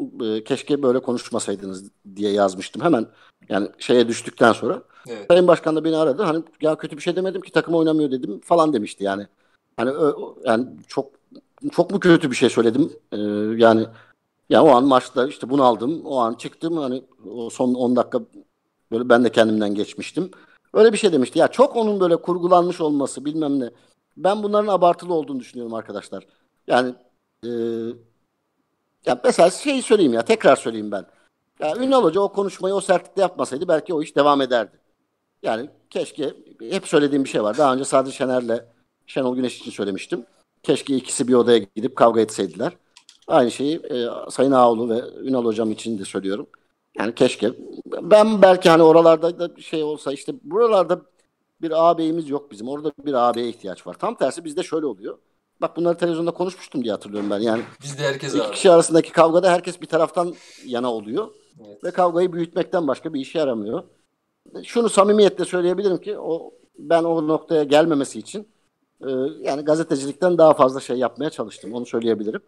Keşke 0.45 0.83
böyle 0.83 1.03
konuşmasaydınız 1.03 1.91
diye 2.17 2.33
yazmıştım 2.33 2.83
hemen. 2.83 3.07
Yani 3.49 3.69
şeye 3.79 4.09
düştükten 4.09 4.53
sonra. 4.53 4.83
Evet. 5.09 5.27
Sayın 5.31 5.47
Başkan 5.47 5.77
da 5.77 5.85
beni 5.85 5.97
aradı. 5.97 6.23
Hani 6.23 6.43
ya 6.61 6.77
kötü 6.77 6.97
bir 6.97 7.03
şey 7.03 7.17
demedim 7.17 7.41
ki 7.41 7.53
takım 7.53 7.75
oynamıyor 7.75 8.11
dedim 8.11 8.41
falan 8.41 8.73
demişti 8.73 9.05
yani. 9.05 9.27
Hani 9.81 10.15
yani 10.45 10.67
çok 10.89 11.11
çok 11.73 11.91
mu 11.91 12.01
kötü 12.01 12.31
bir 12.31 12.37
şey 12.37 12.51
söyledim? 12.51 12.93
Ee, 13.13 13.17
yani 13.57 13.87
ya 14.51 14.65
o 14.65 14.69
an 14.69 14.85
maçta 14.85 15.27
işte 15.29 15.51
bunu 15.51 15.65
aldım. 15.65 16.03
O 16.05 16.19
an 16.19 16.35
çıktım 16.35 16.77
hani 16.77 17.05
o 17.31 17.51
son 17.51 17.75
10 17.75 17.97
dakika 17.97 18.21
böyle 18.93 19.09
ben 19.09 19.25
de 19.25 19.33
kendimden 19.33 19.75
geçmiştim. 19.75 20.31
Öyle 20.75 20.93
bir 20.93 20.99
şey 20.99 21.13
demişti. 21.13 21.39
Ya 21.39 21.49
çok 21.49 21.77
onun 21.77 22.01
böyle 22.01 22.17
kurgulanmış 22.17 22.81
olması 22.81 23.25
bilmem 23.25 23.61
ne. 23.61 23.71
Ben 24.17 24.43
bunların 24.43 24.73
abartılı 24.73 25.15
olduğunu 25.15 25.41
düşünüyorum 25.41 25.75
arkadaşlar. 25.75 26.27
Yani 26.67 26.95
e, 27.45 27.51
ya 29.07 29.21
mesela 29.25 29.51
şeyi 29.51 29.83
söyleyeyim 29.83 30.13
ya 30.13 30.23
tekrar 30.23 30.57
söyleyeyim 30.57 30.91
ben. 30.91 31.07
Ya 31.61 31.77
Ünal 31.77 32.05
Hoca 32.05 32.21
o 32.21 32.33
konuşmayı 32.33 32.75
o 32.75 32.81
sertlikte 32.81 33.21
yapmasaydı 33.21 33.69
belki 33.69 33.95
o 33.95 34.03
iş 34.03 34.17
devam 34.17 34.41
ederdi. 34.41 34.81
Yani 35.43 35.71
keşke 35.91 36.35
hep 36.61 36.89
söylediğim 36.89 37.25
bir 37.25 37.29
şey 37.29 37.43
var. 37.43 37.59
Daha 37.59 37.75
önce 37.75 37.85
Sadri 37.85 38.13
Şener'le 38.13 38.65
Şenol 39.11 39.37
Güneş 39.37 39.61
için 39.61 39.71
söylemiştim. 39.71 40.25
Keşke 40.63 40.97
ikisi 40.97 41.29
bir 41.29 41.35
odaya 41.35 41.59
gidip 41.59 41.97
kavga 41.97 42.21
etseydiler. 42.21 42.73
Aynı 43.29 43.51
şeyi 43.51 43.77
e, 43.77 44.07
Sayın 44.31 44.53
Ağoğlu 44.53 44.89
ve 44.91 45.01
Ünal 45.23 45.45
Hocam 45.45 45.71
için 45.71 45.99
de 45.99 46.05
söylüyorum. 46.05 46.47
Yani 46.99 47.15
keşke. 47.15 47.53
Ben 47.87 48.43
belki 48.43 48.71
hani 48.71 48.83
oralarda 48.83 49.39
da 49.39 49.57
bir 49.57 49.63
şey 49.63 49.83
olsa 49.83 50.13
işte 50.13 50.33
buralarda 50.43 51.01
bir 51.63 51.71
ağabeyimiz 51.85 52.31
yok 52.31 52.51
bizim. 52.51 52.69
Orada 52.69 52.93
bir 53.07 53.15
ağabeye 53.15 53.49
ihtiyaç 53.49 53.87
var. 53.87 53.95
Tam 53.95 54.15
tersi 54.15 54.45
bizde 54.45 54.63
şöyle 54.63 54.87
oluyor. 54.87 55.19
Bak 55.61 55.77
bunları 55.77 55.97
televizyonda 55.97 56.31
konuşmuştum 56.31 56.85
diye 56.85 56.93
hatırlıyorum 56.93 57.31
ben. 57.31 57.39
Yani 57.39 57.63
Bizde 57.83 58.03
herkes 58.03 58.35
iki 58.35 58.43
abi. 58.45 58.55
kişi 58.55 58.71
arasındaki 58.71 59.13
kavgada 59.13 59.53
herkes 59.53 59.81
bir 59.81 59.87
taraftan 59.87 60.35
yana 60.67 60.93
oluyor 60.93 61.29
Evet. 61.67 61.85
ve 61.85 61.91
kavgayı 61.91 62.33
büyütmekten 62.33 62.89
başka 62.89 63.15
bir 63.15 63.21
işe 63.21 63.39
yaramıyor. 63.39 63.83
Şunu 64.65 64.89
samimiyetle 64.89 65.45
söyleyebilirim 65.45 65.99
ki 65.99 66.19
o 66.19 66.51
ben 66.79 67.05
o 67.05 67.29
noktaya 67.29 67.65
gelmemesi 67.65 68.19
için 68.19 68.49
e, 69.07 69.11
yani 69.41 69.63
gazetecilikten 69.63 70.39
daha 70.39 70.55
fazla 70.55 70.81
şey 70.81 70.97
yapmaya 70.97 71.31
çalıştım. 71.31 71.73
Onu 71.73 71.87
söyleyebilirim. 71.87 72.41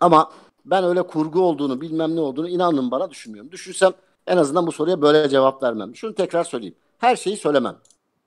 Ama 0.00 0.30
ben 0.64 0.84
öyle 0.84 1.02
kurgu 1.02 1.40
olduğunu 1.40 1.80
bilmem 1.80 2.16
ne 2.16 2.20
olduğunu 2.20 2.48
inanın 2.48 2.90
bana 2.90 3.10
düşünmüyorum. 3.10 3.50
Düşünsem 3.52 3.92
en 4.26 4.36
azından 4.36 4.66
bu 4.66 4.72
soruya 4.72 5.02
böyle 5.02 5.28
cevap 5.28 5.62
vermem. 5.62 5.96
Şunu 5.96 6.14
tekrar 6.14 6.44
söyleyeyim. 6.44 6.74
Her 6.98 7.16
şeyi 7.16 7.36
söylemem. 7.36 7.76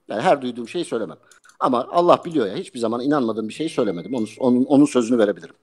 Yani 0.07 0.21
her 0.21 0.41
duyduğum 0.41 0.67
şeyi 0.67 0.86
söylemem. 0.86 1.17
Ama 1.59 1.88
Allah 1.91 2.21
biliyor 2.25 2.47
ya 2.47 2.55
hiçbir 2.55 2.79
zaman 2.79 3.01
inanmadığım 3.01 3.49
bir 3.49 3.53
şeyi 3.53 3.69
söylemedim. 3.69 4.15
Onun, 4.15 4.27
onun, 4.39 4.65
onun 4.65 4.86
sözünü 4.86 5.17
verebilirim. 5.17 5.55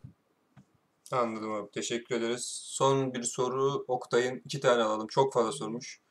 Anladım 1.13 1.53
abi. 1.53 1.71
Teşekkür 1.71 2.15
ederiz. 2.15 2.63
Son 2.65 3.15
bir 3.15 3.23
soru 3.23 3.85
Oktay'ın 3.89 4.43
iki 4.45 4.61
tane 4.61 4.83
alalım. 4.83 5.07
Çok 5.07 5.33
fazla 5.33 5.53
sormuş. 5.53 6.02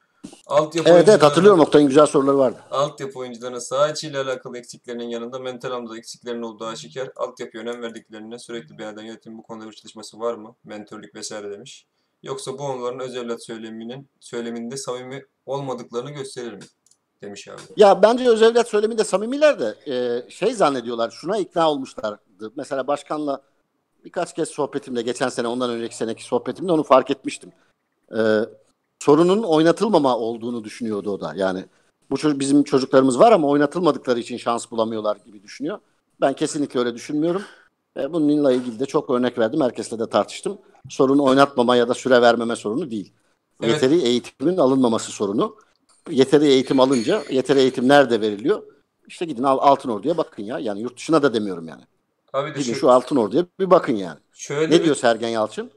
Altyapı 0.48 0.90
Evet 0.90 0.98
evet 1.00 1.08
oyuncularına- 1.10 1.24
hatırlıyorum 1.30 1.60
Oktay'ın 1.60 1.88
güzel 1.88 2.06
soruları 2.06 2.38
vardı. 2.38 2.60
Altyapı 2.72 3.20
oyuncularının 3.20 3.60
saha 3.60 3.90
içiyle 3.90 4.20
alakalı 4.20 4.58
eksiklerinin 4.58 5.10
yanında 5.10 5.40
mental 5.40 5.72
anlamda 5.72 5.98
eksiklerinin 5.98 6.42
olduğu 6.42 6.66
aşikar. 6.66 7.10
Altyapıya 7.16 7.64
önem 7.64 7.82
verdiklerine 7.82 8.40
sürekli 8.40 8.78
bir 8.78 8.84
yerden 8.84 9.04
yönetim 9.04 9.38
bu 9.38 9.44
konuda 9.44 9.68
bir 9.68 9.74
çalışması 9.76 10.20
var 10.20 10.34
mı? 10.34 10.56
Mentörlük 10.64 11.16
vesaire 11.16 11.52
demiş. 11.52 11.86
Yoksa 12.24 12.58
bu 12.58 12.64
onların 12.64 13.00
öz 13.00 13.16
evlat 13.16 13.44
söyleminin 13.46 14.10
söyleminde 14.20 14.78
samimi 14.78 15.26
olmadıklarını 15.46 16.12
gösterir 16.12 16.54
mi? 16.54 16.64
demiş 17.22 17.48
abi. 17.48 17.62
Ya 17.78 18.02
bence 18.04 18.30
özel 18.30 18.64
söyleminde 18.64 19.04
samimiler 19.04 19.60
de 19.60 19.76
e, 19.88 20.30
şey 20.30 20.54
zannediyorlar. 20.54 21.12
Şuna 21.12 21.38
ikna 21.38 21.72
olmuşlardı. 21.72 22.52
Mesela 22.56 22.88
başkanla 22.88 23.42
birkaç 24.06 24.34
kez 24.34 24.50
sohbetimde 24.50 25.02
geçen 25.02 25.30
sene 25.30 25.48
ondan 25.48 25.70
önceki 25.70 25.96
seneki 25.96 26.24
sohbetimde 26.24 26.72
onu 26.72 26.84
fark 26.84 27.12
etmiştim. 27.12 27.52
E, 28.18 28.20
sorunun 29.06 29.44
oynatılmama 29.44 30.18
olduğunu 30.18 30.64
düşünüyordu 30.64 31.12
o 31.12 31.22
da. 31.22 31.34
Yani 31.36 31.66
bu 32.10 32.18
çocuk, 32.18 32.40
bizim 32.40 32.64
çocuklarımız 32.64 33.20
var 33.20 33.32
ama 33.32 33.48
oynatılmadıkları 33.48 34.20
için 34.20 34.38
şans 34.38 34.72
bulamıyorlar 34.72 35.18
gibi 35.26 35.44
düşünüyor. 35.44 35.80
Ben 36.22 36.34
kesinlikle 36.34 36.80
öyle 36.80 36.94
düşünmüyorum. 36.96 37.42
E, 37.98 38.14
bununla 38.14 38.52
ilgili 38.54 38.80
de 38.80 38.86
çok 38.86 39.10
örnek 39.10 39.38
verdim. 39.40 39.62
Herkesle 39.62 40.00
de 40.00 40.10
tartıştım. 40.10 40.58
Sorun 40.90 41.20
oynatmama 41.20 41.76
ya 41.76 41.88
da 41.90 41.94
süre 41.94 42.22
vermeme 42.22 42.56
sorunu 42.56 42.92
değil. 42.92 43.14
Evet. 43.64 43.74
Yeteri 43.74 44.02
eğitimin 44.02 44.58
alınmaması 44.58 45.12
sorunu. 45.12 45.56
Yeteri 46.10 46.46
eğitim 46.46 46.80
alınca, 46.80 47.24
yeteri 47.30 47.60
eğitim 47.60 47.88
nerede 47.88 48.22
veriliyor? 48.22 48.64
İşte 49.08 49.26
gidin 49.26 49.44
Al- 49.44 49.58
Altın 49.62 49.90
Ordu'ya 49.90 50.18
bakın 50.18 50.44
ya. 50.44 50.60
Yani 50.60 50.82
yurt 50.82 50.98
dışına 50.98 51.24
da 51.24 51.34
demiyorum 51.34 51.68
yani. 51.68 51.82
Abi 52.34 52.48
de 52.56 52.60
Gidin 52.60 52.74
şu, 52.74 52.80
şu 52.80 52.92
Altın 52.92 53.16
Ordu'ya 53.16 53.46
bir 53.60 53.70
bakın 53.70 53.96
yani. 53.96 54.20
şöyle 54.34 54.76
Ne 54.76 54.80
bir- 54.80 54.84
diyor 54.86 54.96
Sergen 54.96 55.30
Yalçın? 55.30 55.72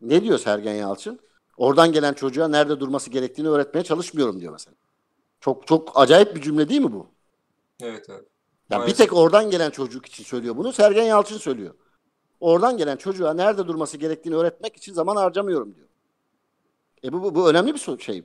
Ne 0.00 0.22
diyor 0.24 0.38
Sergen 0.38 0.74
Yalçın? 0.74 1.20
Oradan 1.60 1.92
gelen 1.92 2.12
çocuğa 2.12 2.48
nerede 2.48 2.80
durması 2.80 3.10
gerektiğini 3.10 3.48
öğretmeye 3.48 3.84
çalışmıyorum 3.84 4.40
diyor 4.40 4.52
mesela. 4.52 4.74
Çok 5.40 5.66
çok 5.66 5.92
acayip 5.94 6.36
bir 6.36 6.40
cümle 6.40 6.68
değil 6.68 6.80
mi 6.80 6.92
bu? 6.92 7.06
Evet 7.82 8.10
abi. 8.10 8.24
Ya 8.70 8.86
bir 8.86 8.94
tek 8.94 9.12
oradan 9.12 9.50
gelen 9.50 9.70
çocuk 9.70 10.06
için 10.06 10.24
söylüyor 10.24 10.56
bunu. 10.56 10.72
Sergen 10.72 11.04
Yalçın 11.04 11.38
söylüyor. 11.38 11.74
Oradan 12.40 12.76
gelen 12.76 12.96
çocuğa 12.96 13.34
nerede 13.34 13.66
durması 13.66 13.96
gerektiğini 13.96 14.36
öğretmek 14.36 14.76
için 14.76 14.92
zaman 14.92 15.16
harcamıyorum 15.16 15.74
diyor. 15.74 15.88
E 17.04 17.12
bu, 17.12 17.22
bu, 17.22 17.34
bu 17.34 17.50
önemli 17.50 17.74
bir 17.74 17.98
şey. 17.98 18.24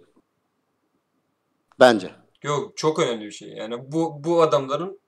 Bence. 1.80 2.12
Yok 2.44 2.78
çok 2.78 3.00
önemli 3.00 3.26
bir 3.26 3.32
şey. 3.32 3.50
Yani 3.50 3.92
bu 3.92 4.24
bu 4.24 4.42
adamların 4.42 5.00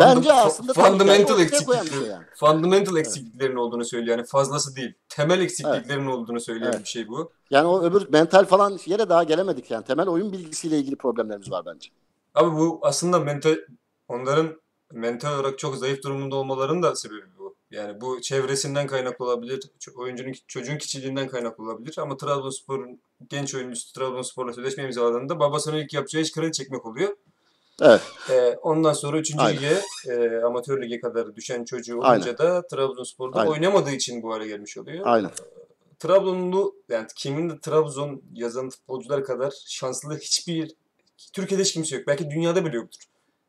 Bence 0.00 0.32
aslında 0.32 0.72
fundamental 0.72 1.40
eksiklikleri, 1.40 1.88
şey 1.88 1.98
yani. 1.98 2.24
fundamental 2.34 2.96
eksikliklerin 2.96 3.56
olduğunu 3.56 3.84
söylüyor. 3.84 4.18
Yani 4.18 4.26
fazlası 4.26 4.76
değil. 4.76 4.94
Temel 5.08 5.40
eksikliklerin 5.40 6.06
olduğunu 6.06 6.40
söyleyen 6.40 6.72
Evet. 6.72 6.80
bir 6.80 6.88
şey 6.88 7.08
bu. 7.08 7.32
Yani 7.50 7.66
o 7.66 7.82
öbür 7.82 8.08
mental 8.08 8.44
falan 8.44 8.78
yere 8.86 9.08
daha 9.08 9.22
gelemedik 9.22 9.70
yani. 9.70 9.84
Temel 9.84 10.08
oyun 10.08 10.32
bilgisiyle 10.32 10.78
ilgili 10.78 10.96
problemlerimiz 10.96 11.50
var 11.50 11.64
bence. 11.66 11.88
Abi 12.34 12.50
bu 12.56 12.78
aslında 12.82 13.18
mental 13.18 13.56
onların 14.08 14.60
mental 14.92 15.34
olarak 15.34 15.58
çok 15.58 15.76
zayıf 15.76 16.02
durumunda 16.02 16.36
olmalarının 16.36 16.82
da 16.82 16.96
sebebi 16.96 17.38
bu. 17.38 17.56
Yani 17.70 18.00
bu 18.00 18.20
çevresinden 18.20 18.86
kaynaklı 18.86 19.24
olabilir, 19.24 19.70
oyuncunun 19.96 20.32
çocuğun 20.46 20.78
kişiliğinden 20.78 21.28
kaynaklı 21.28 21.64
olabilir 21.64 21.94
ama 21.98 22.16
Trabzonspor'un 22.16 23.00
genç 23.28 23.54
oyuncusu 23.54 23.92
Trabzonspor'la 23.92 24.52
sözleşme 24.52 24.84
imzaladığında 24.84 25.40
babasının 25.40 25.76
ilk 25.76 25.92
yapacağı 25.92 26.22
iş 26.22 26.32
kredi 26.32 26.52
çekmek 26.52 26.86
oluyor. 26.86 27.16
Evet. 27.82 28.02
Ee, 28.30 28.58
ondan 28.62 28.92
sonra 28.92 29.18
3. 29.18 29.34
Aynen. 29.38 29.56
lige, 29.56 29.82
e, 30.08 30.42
amatör 30.44 30.82
lige 30.82 31.00
kadar 31.00 31.36
düşen 31.36 31.64
çocuğu 31.64 31.94
olunca 31.94 32.08
Aynen. 32.10 32.38
da 32.38 32.66
Trabzonspor'da 32.66 33.38
Aynen. 33.40 33.52
oynamadığı 33.52 33.90
için 33.90 34.22
bu 34.22 34.34
hale 34.34 34.46
gelmiş 34.46 34.78
oluyor. 34.78 35.06
Aynen. 35.06 35.30
Trabzonlu 35.98 36.74
yani 36.88 37.06
kimin 37.16 37.50
de 37.50 37.60
Trabzon 37.60 38.22
yazan 38.34 38.70
futbolcular 38.70 39.24
kadar 39.24 39.52
şanslı 39.66 40.18
hiçbir 40.18 40.74
Türkiye'de 41.32 41.62
hiç 41.62 41.72
kimse 41.72 41.96
yok. 41.96 42.06
Belki 42.06 42.30
dünyada 42.30 42.64
bile 42.64 42.76
yoktur. 42.76 43.00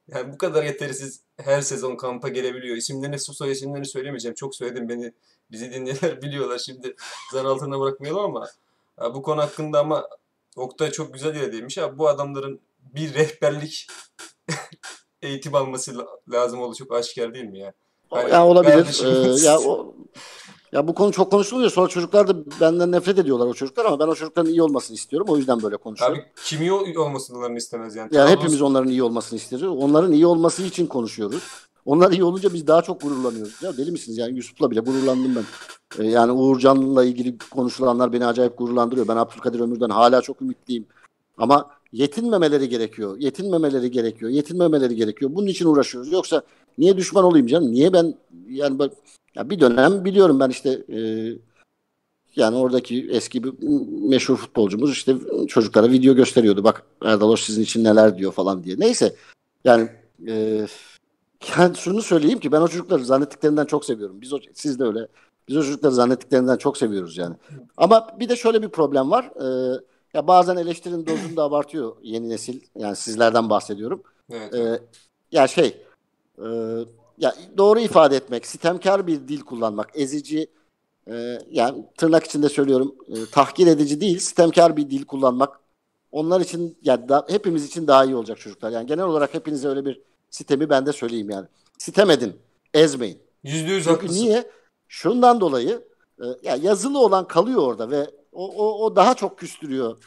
Yani 0.08 0.34
bu 0.34 0.38
kadar 0.38 0.64
yetersiz 0.64 1.22
her 1.38 1.62
sezon 1.62 1.96
kampa 1.96 2.28
gelebiliyor. 2.28 2.78
İsimlerini, 2.78 3.20
soy 3.20 3.52
isimlerini 3.52 3.86
söylemeyeceğim. 3.86 4.36
Çok 4.36 4.56
söyledim 4.56 4.90
beni. 4.90 5.14
Bizi 5.52 5.74
dinleyenler 5.74 6.22
biliyorlar. 6.22 6.58
Şimdi 6.58 6.96
zan 7.32 7.46
altına 7.46 7.80
bırakmayalım 7.80 8.24
ama 8.24 8.48
ha, 8.98 9.14
bu 9.16 9.22
konu 9.22 9.42
hakkında 9.42 9.80
ama 9.80 10.08
Oktay 10.56 10.92
çok 10.92 11.14
güzel 11.14 11.36
yere 11.36 11.52
değinmiş. 11.52 11.78
Ha, 11.78 11.98
bu 11.98 12.10
adamların 12.10 12.60
bir 12.94 13.14
rehberlik 13.14 13.88
eğitim 15.22 15.56
alması 15.56 15.98
la- 15.98 16.08
lazım 16.32 16.62
olduğu 16.62 16.76
çok 16.76 16.94
aşikar 16.94 17.34
değil 17.34 17.46
mi 17.46 17.60
ya? 17.60 17.74
Hani 18.10 18.32
ya 18.32 18.46
olabilir. 18.48 19.02
Ee, 19.06 19.46
ya 19.46 19.60
o 19.60 19.96
ya 20.72 20.88
bu 20.88 20.96
konu 20.96 21.12
çok 21.12 21.32
konuşuluyor. 21.32 21.70
Sonra 21.72 21.88
çocuklar 21.88 22.28
da 22.28 22.36
benden 22.62 22.92
nefret 22.92 23.20
ediyorlar 23.20 23.48
o 23.48 23.54
çocuklar 23.54 23.86
ama 23.86 24.00
ben 24.00 24.08
o 24.08 24.16
çocukların 24.16 24.52
iyi 24.52 24.62
olmasını 24.62 24.96
istiyorum. 24.96 25.28
O 25.30 25.38
yüzden 25.38 25.62
böyle 25.62 25.78
konuşuyorum. 25.78 26.18
Abi 26.18 26.26
kim 26.46 26.62
iyi 26.62 26.72
ol- 26.74 26.96
olmasını 26.96 27.58
istemez 27.58 27.96
yani. 27.96 28.16
Yani 28.16 28.30
hepimiz 28.30 28.62
onların 28.62 28.90
iyi 28.90 29.04
olmasını 29.04 29.38
istiyoruz. 29.40 29.68
Onların 29.68 30.12
iyi 30.12 30.26
olması 30.28 30.64
için 30.64 30.88
konuşuyoruz. 30.88 31.44
Onlar 31.86 32.12
iyi 32.12 32.24
olunca 32.24 32.54
biz 32.54 32.68
daha 32.68 32.82
çok 32.82 33.02
gururlanıyoruz. 33.02 33.62
Ya 33.64 33.78
deli 33.78 33.92
misiniz? 33.92 34.18
Yani 34.18 34.36
Yusuf'la 34.36 34.72
bile 34.72 34.80
gururlandım 34.80 35.36
ben. 35.36 35.44
Ee, 36.04 36.08
yani 36.08 36.32
Uğurcan'la 36.32 37.06
ilgili 37.06 37.38
konuşulanlar 37.38 38.14
beni 38.14 38.26
acayip 38.26 38.58
gururlandırıyor. 38.58 39.08
Ben 39.08 39.16
Abdülkadir 39.18 39.60
Ömür'den 39.60 39.90
hala 39.90 40.22
çok 40.22 40.42
ümitliyim. 40.42 40.88
Ama 41.38 41.70
yetinmemeleri 41.96 42.70
gerekiyor. 42.70 43.18
Yetinmemeleri 43.20 43.92
gerekiyor. 43.92 44.32
Yetinmemeleri 44.32 44.96
gerekiyor. 44.96 45.32
Bunun 45.36 45.48
için 45.48 45.66
uğraşıyoruz. 45.66 46.12
Yoksa 46.12 46.42
niye 46.78 46.98
düşman 46.98 47.24
olayım 47.24 47.48
canım? 47.48 47.72
Niye 47.72 47.94
ben 47.94 48.16
yani 48.50 48.80
ben, 48.80 48.90
ya 49.36 49.50
bir 49.50 49.60
dönem 49.60 50.06
biliyorum 50.06 50.40
ben 50.40 50.50
işte 50.50 50.84
e, 50.90 51.00
yani 52.36 52.56
oradaki 52.56 53.08
eski 53.12 53.44
bir 53.44 53.54
meşhur 54.10 54.36
futbolcumuz 54.38 54.92
işte 54.92 55.16
çocuklara 55.48 55.92
video 55.92 56.16
gösteriyordu. 56.16 56.64
Bak 56.64 56.84
Erdal 57.02 57.30
Hoş 57.30 57.44
sizin 57.44 57.64
için 57.64 57.84
neler 57.84 58.18
diyor 58.18 58.32
falan 58.32 58.64
diye. 58.64 58.76
Neyse 58.80 59.16
yani 59.66 59.90
e, 60.28 60.66
yani 61.58 61.76
şunu 61.76 62.02
söyleyeyim 62.02 62.40
ki 62.40 62.52
ben 62.52 62.62
o 62.62 62.68
çocukları 62.68 63.06
zannettiklerinden 63.06 63.66
çok 63.66 63.86
seviyorum. 63.86 64.22
Biz 64.22 64.34
o, 64.34 64.40
siz 64.54 64.80
de 64.80 64.84
öyle. 64.84 65.08
Biz 65.48 65.58
o 65.58 65.64
çocukları 65.64 65.94
zannettiklerinden 65.94 66.58
çok 66.58 66.78
seviyoruz 66.78 67.18
yani. 67.18 67.36
Ama 67.78 68.08
bir 68.20 68.30
de 68.30 68.36
şöyle 68.36 68.62
bir 68.62 68.70
problem 68.70 69.12
var. 69.12 69.26
E, 69.26 69.80
ya 70.16 70.28
bazen 70.28 70.56
eleştirinin 70.56 71.06
dozunu 71.06 71.38
da 71.38 71.44
abartıyor 71.44 71.96
yeni 72.04 72.30
nesil. 72.30 72.62
Yani 72.78 72.96
sizlerden 72.96 73.50
bahsediyorum. 73.50 74.04
Evet. 74.32 74.54
Ee, 74.54 74.80
ya 75.32 75.48
şey 75.48 75.78
e, 76.38 76.48
ya 77.18 77.36
doğru 77.58 77.80
ifade 77.80 78.16
etmek, 78.16 78.46
sitemkar 78.46 79.08
bir 79.08 79.28
dil 79.28 79.42
kullanmak, 79.42 79.90
ezici 79.94 80.48
e, 81.08 81.40
yani 81.52 81.86
tırnak 81.98 82.24
içinde 82.24 82.50
söylüyorum 82.50 82.96
e, 83.08 83.16
tahkir 83.32 83.68
edici 83.68 84.02
değil, 84.02 84.20
sitemkar 84.20 84.78
bir 84.78 84.90
dil 84.90 85.06
kullanmak 85.06 85.60
onlar 86.12 86.42
için 86.42 86.78
yani 86.84 87.10
da, 87.10 87.26
hepimiz 87.30 87.66
için 87.66 87.88
daha 87.88 88.06
iyi 88.06 88.16
olacak 88.16 88.40
çocuklar. 88.40 88.72
Yani 88.72 88.88
genel 88.88 89.06
olarak 89.06 89.34
hepinize 89.34 89.68
öyle 89.68 89.86
bir 89.86 90.02
sitemi 90.30 90.70
ben 90.70 90.86
de 90.86 90.94
söyleyeyim 90.94 91.30
yani. 91.30 91.48
Sitem 91.78 92.10
edin, 92.10 92.34
ezmeyin. 92.74 93.20
Yüzde 93.44 93.72
yüz 93.72 93.88
haklısın. 93.88 94.16
niye? 94.16 94.52
Şundan 94.88 95.42
dolayı 95.42 95.84
e, 96.20 96.26
ya 96.44 96.56
yazılı 96.56 97.00
olan 97.00 97.28
kalıyor 97.28 97.62
orada 97.62 97.90
ve 97.90 98.10
o, 98.36 98.48
o, 98.48 98.86
o 98.86 98.96
daha 98.96 99.14
çok 99.16 99.40
küstürüyor. 99.40 99.98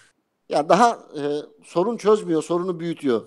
Ya 0.48 0.68
daha 0.68 0.98
e, 1.16 1.22
sorun 1.64 1.96
çözmüyor, 1.96 2.42
sorunu 2.42 2.80
büyütüyor. 2.80 3.22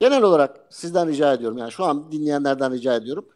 Genel 0.00 0.22
olarak 0.22 0.66
sizden 0.70 1.08
rica 1.08 1.32
ediyorum. 1.32 1.58
Yani 1.58 1.72
şu 1.72 1.84
an 1.84 2.12
dinleyenlerden 2.12 2.72
rica 2.72 2.94
ediyorum. 2.96 3.26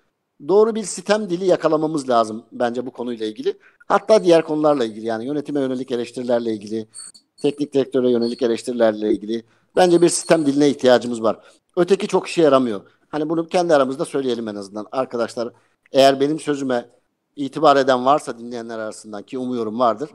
Doğru 0.48 0.74
bir 0.74 0.82
sistem 0.82 1.30
dili 1.30 1.44
yakalamamız 1.44 2.08
lazım 2.08 2.44
bence 2.52 2.86
bu 2.86 2.90
konuyla 2.90 3.26
ilgili. 3.26 3.58
Hatta 3.88 4.24
diğer 4.24 4.44
konularla 4.44 4.84
ilgili 4.84 5.06
yani 5.06 5.26
yönetime 5.26 5.60
yönelik 5.60 5.92
eleştirilerle 5.92 6.52
ilgili, 6.52 6.88
teknik 7.36 7.74
direktöre 7.74 8.10
yönelik 8.10 8.42
eleştirilerle 8.42 9.12
ilgili. 9.12 9.44
Bence 9.76 10.02
bir 10.02 10.08
sistem 10.08 10.46
diline 10.46 10.68
ihtiyacımız 10.68 11.22
var. 11.22 11.38
Öteki 11.76 12.06
çok 12.08 12.26
işe 12.26 12.42
yaramıyor. 12.42 12.80
Hani 13.08 13.28
bunu 13.28 13.48
kendi 13.48 13.74
aramızda 13.74 14.04
söyleyelim 14.04 14.48
en 14.48 14.54
azından. 14.54 14.86
Arkadaşlar 14.92 15.52
eğer 15.92 16.20
benim 16.20 16.40
sözüme 16.40 16.88
itibar 17.36 17.76
eden 17.76 18.06
varsa 18.06 18.38
dinleyenler 18.38 18.78
arasından 18.78 19.22
ki 19.22 19.38
umuyorum 19.38 19.78
vardır. 19.78 20.10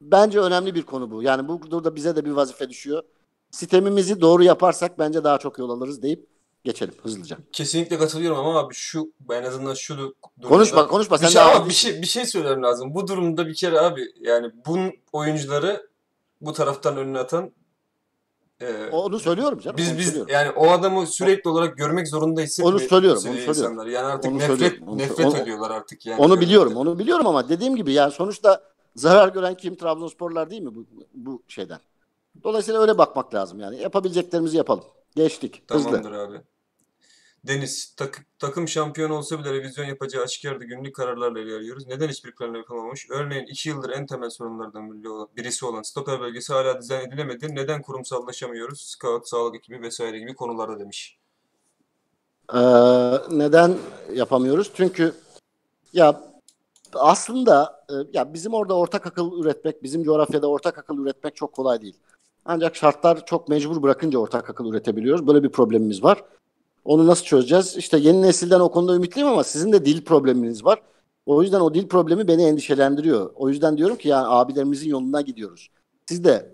Bence 0.00 0.40
önemli 0.40 0.74
bir 0.74 0.82
konu 0.82 1.10
bu. 1.10 1.22
Yani 1.22 1.48
bu 1.48 1.62
burada 1.62 1.96
bize 1.96 2.16
de 2.16 2.24
bir 2.24 2.30
vazife 2.30 2.68
düşüyor. 2.70 3.02
Sistemimizi 3.50 4.20
doğru 4.20 4.42
yaparsak 4.42 4.98
bence 4.98 5.24
daha 5.24 5.38
çok 5.38 5.58
yol 5.58 5.70
alırız 5.70 6.02
deyip 6.02 6.26
geçelim 6.64 6.94
hızlıca. 7.02 7.38
Kesinlikle 7.52 7.98
katılıyorum 7.98 8.38
ama 8.38 8.58
abi 8.58 8.74
şu 8.74 9.12
en 9.32 9.42
azından 9.44 9.74
şu 9.74 9.96
durumda 9.96 10.14
Konuşma 10.48 10.88
konuşma 10.88 11.16
bir 11.16 11.20
sen 11.20 11.28
şey, 11.28 11.42
de 11.42 11.44
ama 11.44 11.68
bir 11.68 11.72
şey 11.74 12.02
bir 12.02 12.06
şey 12.06 12.26
söylemem 12.26 12.62
lazım. 12.62 12.94
Bu 12.94 13.08
durumda 13.08 13.46
bir 13.46 13.54
kere 13.54 13.80
abi 13.80 14.02
yani 14.20 14.50
bunun 14.66 14.92
oyuncuları 15.12 15.90
bu 16.40 16.52
taraftan 16.52 16.96
önüne 16.96 17.18
atan 17.18 17.50
e, 18.60 18.88
onu 18.92 19.18
söylüyorum 19.18 19.58
canım. 19.58 19.76
biz 19.76 19.98
biz 19.98 20.04
söylüyorum. 20.04 20.32
yani 20.32 20.50
o 20.50 20.70
adamı 20.70 21.06
sürekli 21.06 21.50
olarak 21.50 21.76
görmek 21.76 22.08
zorunda 22.08 22.40
hissetmiyor. 22.40 22.80
Onu 22.80 22.88
söylüyorum, 22.88 23.20
söylüyor 23.20 23.46
onu 23.46 23.54
söylüyorum. 23.54 23.72
insanlar. 23.72 23.86
Yani 23.86 24.06
artık 24.06 24.30
Onu 24.32 24.38
nefret 24.38 24.58
söylüyorum, 24.58 24.88
onu- 24.88 24.98
nefret 24.98 25.26
onu- 25.26 25.36
ediyorlar 25.38 25.70
artık 25.70 26.06
yani. 26.06 26.20
Onu 26.22 26.40
biliyorum, 26.40 26.76
onu 26.76 26.98
biliyorum 26.98 27.26
ama 27.26 27.48
dediğim 27.48 27.76
gibi 27.76 27.92
yani 27.92 28.12
sonuçta 28.12 28.62
zarar 28.96 29.28
gören 29.28 29.54
kim 29.54 29.76
Trabzonsporlar 29.76 30.50
değil 30.50 30.62
mi 30.62 30.74
bu, 30.74 30.86
bu 31.14 31.42
şeyden? 31.48 31.80
Dolayısıyla 32.44 32.80
öyle 32.80 32.98
bakmak 32.98 33.34
lazım 33.34 33.60
yani. 33.60 33.80
Yapabileceklerimizi 33.80 34.56
yapalım. 34.56 34.84
Geçtik. 35.16 35.62
Hızlı. 35.70 35.84
Tamamdır 35.90 36.12
abi. 36.12 36.40
Deniz, 37.44 37.94
tak- 37.96 38.26
takım 38.38 38.68
şampiyon 38.68 39.10
olsa 39.10 39.38
bile 39.38 39.52
revizyon 39.52 39.84
yapacağı 39.84 40.24
aşikardı 40.24 40.64
günlük 40.64 40.94
kararlarla 40.94 41.40
ilerliyoruz. 41.40 41.86
Neden 41.86 42.08
hiçbir 42.08 42.32
plan 42.32 42.54
yapılmamış? 42.54 43.06
Örneğin 43.10 43.46
iki 43.46 43.68
yıldır 43.68 43.90
en 43.90 44.06
temel 44.06 44.30
sorunlardan 44.30 44.92
biri 45.02 45.08
olan- 45.08 45.28
birisi 45.36 45.66
olan 45.66 45.82
stoper 45.82 46.20
bölgesi 46.20 46.52
hala 46.52 46.80
dizayn 46.80 47.08
edilemedi. 47.08 47.54
Neden 47.54 47.82
kurumsallaşamıyoruz? 47.82 48.80
Scout, 48.80 49.28
sağlık 49.28 49.56
ekibi 49.56 49.82
vesaire 49.82 50.18
gibi 50.18 50.34
konularda 50.34 50.78
demiş. 50.78 51.18
Ee, 52.54 52.58
neden 53.30 53.78
yapamıyoruz? 54.14 54.70
Çünkü 54.74 55.14
ya 55.92 56.29
aslında 56.94 57.84
e, 57.90 57.94
ya 58.12 58.34
bizim 58.34 58.54
orada 58.54 58.74
ortak 58.74 59.06
akıl 59.06 59.40
üretmek, 59.40 59.82
bizim 59.82 60.02
coğrafyada 60.02 60.46
ortak 60.46 60.78
akıl 60.78 60.98
üretmek 60.98 61.36
çok 61.36 61.52
kolay 61.52 61.80
değil. 61.80 61.96
Ancak 62.44 62.76
şartlar 62.76 63.26
çok 63.26 63.48
mecbur 63.48 63.82
bırakınca 63.82 64.18
ortak 64.18 64.50
akıl 64.50 64.66
üretebiliyoruz. 64.72 65.26
Böyle 65.26 65.42
bir 65.42 65.48
problemimiz 65.48 66.02
var. 66.02 66.24
Onu 66.84 67.06
nasıl 67.06 67.24
çözeceğiz? 67.24 67.76
İşte 67.76 67.98
yeni 67.98 68.22
nesilden 68.22 68.60
o 68.60 68.70
konuda 68.70 68.94
ümitliyim 68.94 69.28
ama 69.28 69.44
sizin 69.44 69.72
de 69.72 69.84
dil 69.84 70.04
probleminiz 70.04 70.64
var. 70.64 70.82
O 71.26 71.42
yüzden 71.42 71.60
o 71.60 71.74
dil 71.74 71.88
problemi 71.88 72.28
beni 72.28 72.42
endişelendiriyor. 72.42 73.30
O 73.34 73.48
yüzden 73.48 73.78
diyorum 73.78 73.96
ki 73.96 74.08
yani 74.08 74.26
abilerimizin 74.26 74.90
yoluna 74.90 75.20
gidiyoruz. 75.20 75.70
Siz 76.08 76.24
de 76.24 76.52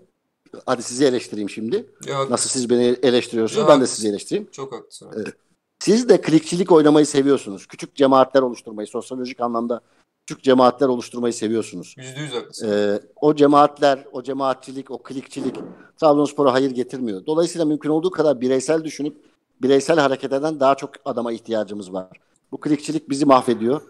hadi 0.65 0.83
sizi 0.83 1.05
eleştireyim 1.05 1.49
şimdi. 1.49 1.85
Ya, 2.07 2.29
Nasıl 2.29 2.49
siz 2.49 2.69
beni 2.69 2.83
eleştiriyorsunuz 3.03 3.61
Ya, 3.61 3.67
ben 3.67 3.81
de 3.81 3.87
sizi 3.87 4.07
eleştireyim. 4.07 4.47
Çok 4.51 4.73
haklısın. 4.73 5.09
Evet. 5.15 5.33
Siz 5.79 6.09
de 6.09 6.21
klikçilik 6.21 6.71
oynamayı 6.71 7.05
seviyorsunuz. 7.05 7.67
Küçük 7.67 7.95
cemaatler 7.95 8.41
oluşturmayı, 8.41 8.87
sosyolojik 8.87 9.39
anlamda 9.41 9.81
küçük 10.27 10.43
cemaatler 10.43 10.87
oluşturmayı 10.87 11.33
seviyorsunuz. 11.33 11.95
Yüzde 11.97 12.19
yüz 12.19 12.33
haklısın. 12.33 12.71
Ee, 12.71 12.99
o 13.15 13.35
cemaatler, 13.35 14.05
o 14.11 14.23
cemaatçilik, 14.23 14.91
o 14.91 15.03
klikçilik 15.03 15.55
Trabzonspor'a 15.97 16.53
hayır 16.53 16.71
getirmiyor. 16.71 17.25
Dolayısıyla 17.25 17.65
mümkün 17.65 17.89
olduğu 17.89 18.11
kadar 18.11 18.41
bireysel 18.41 18.83
düşünüp 18.83 19.17
bireysel 19.61 19.99
hareket 19.99 20.33
eden 20.33 20.59
daha 20.59 20.75
çok 20.75 20.91
adama 21.05 21.31
ihtiyacımız 21.31 21.93
var. 21.93 22.07
Bu 22.51 22.59
klikçilik 22.59 23.09
bizi 23.09 23.25
mahvediyor. 23.25 23.81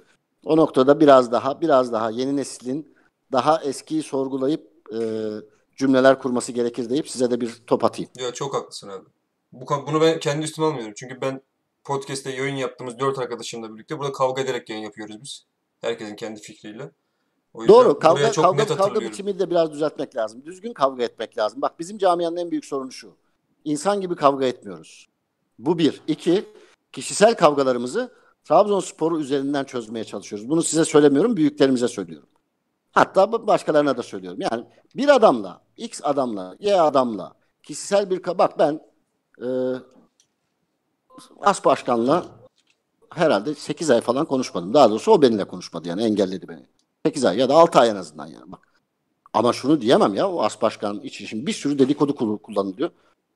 O 0.46 0.58
noktada 0.58 1.00
biraz 1.00 1.32
daha, 1.32 1.62
biraz 1.62 1.92
daha 1.92 2.10
yeni 2.10 2.36
neslin 2.36 2.96
daha 3.32 3.64
eskiyi 3.64 4.04
sorgulayıp 4.04 4.72
e, 4.94 5.00
cümleler 5.76 6.20
kurması 6.20 6.52
gerekir 6.52 6.90
deyip 6.90 7.10
size 7.10 7.32
de 7.32 7.42
bir 7.42 7.62
top 7.68 7.84
atayım. 7.84 8.12
Ya 8.20 8.34
çok 8.34 8.56
haklısın 8.56 8.90
abi. 8.90 9.06
Bu, 9.52 9.66
bunu 9.88 10.02
ben 10.02 10.20
kendi 10.20 10.46
üstüme 10.46 10.68
almıyorum. 10.68 10.94
Çünkü 10.98 11.22
ben 11.22 11.42
podcast'te 11.84 12.32
yayın 12.32 12.56
yaptığımız 12.56 13.00
dört 13.00 13.20
arkadaşımla 13.20 13.74
birlikte 13.74 14.00
burada 14.00 14.12
kavga 14.12 14.42
ederek 14.42 14.70
yayın 14.70 14.84
yapıyoruz 14.84 15.22
biz. 15.22 15.46
Herkesin 15.82 16.16
kendi 16.16 16.40
fikriyle. 16.40 16.92
O 17.54 17.62
yüzden 17.62 17.76
Doğru. 17.76 18.00
Kavga, 18.00 18.32
çok 18.32 18.46
kavga, 18.46 18.64
net 18.64 18.78
kavga 18.78 19.02
biçimini 19.02 19.40
de 19.40 19.50
biraz 19.50 19.72
düzeltmek 19.72 20.16
lazım. 20.16 20.46
Düzgün 20.46 20.74
kavga 20.74 21.04
etmek 21.04 21.38
lazım. 21.38 21.62
Bak 21.62 21.80
bizim 21.80 21.98
camianın 21.98 22.38
en 22.38 22.52
büyük 22.52 22.66
sorunu 22.66 22.92
şu. 22.92 23.16
İnsan 23.64 24.02
gibi 24.02 24.16
kavga 24.16 24.46
etmiyoruz. 24.46 25.08
Bu 25.60 25.78
bir. 25.78 26.02
İki, 26.08 26.46
kişisel 26.92 27.36
kavgalarımızı 27.36 28.14
Trabzonspor'u 28.44 29.20
üzerinden 29.20 29.64
çözmeye 29.64 30.04
çalışıyoruz. 30.04 30.50
Bunu 30.50 30.64
size 30.64 30.86
söylemiyorum, 30.86 31.38
büyüklerimize 31.38 31.88
söylüyorum. 31.88 32.30
Hatta 32.92 33.48
başkalarına 33.48 33.98
da 33.98 34.04
söylüyorum. 34.04 34.40
Yani 34.52 34.66
bir 34.96 35.08
adamla, 35.16 35.62
X 35.78 36.00
adamla, 36.04 36.56
Y 36.60 36.82
adamla 36.82 37.34
kişisel 37.64 38.10
bir... 38.10 38.24
Bak 38.24 38.60
ben 38.60 38.82
e, 39.42 39.48
As 41.42 41.66
Başkan'la 41.66 42.26
herhalde 43.16 43.56
8 43.56 43.90
ay 43.90 44.02
falan 44.02 44.26
konuşmadım. 44.26 44.74
Daha 44.74 44.90
doğrusu 44.90 45.12
o 45.12 45.22
benimle 45.22 45.46
konuşmadı 45.46 45.88
yani 45.88 46.04
engelledi 46.04 46.48
beni. 46.48 46.66
8 47.06 47.26
ay 47.26 47.38
ya 47.40 47.50
da 47.50 47.56
6 47.56 47.80
ay 47.80 47.90
en 47.90 47.96
azından 47.96 48.28
yani 48.28 48.52
bak. 48.52 48.60
Ama 49.34 49.54
şunu 49.54 49.82
diyemem 49.82 50.16
ya 50.16 50.30
o 50.32 50.44
as 50.44 50.62
başkanın 50.62 51.02
için 51.02 51.26
şimdi 51.26 51.48
bir 51.48 51.54
sürü 51.54 51.80
dedikodu 51.80 52.16
kul- 52.16 52.40
kullanılıyor. 52.40 52.92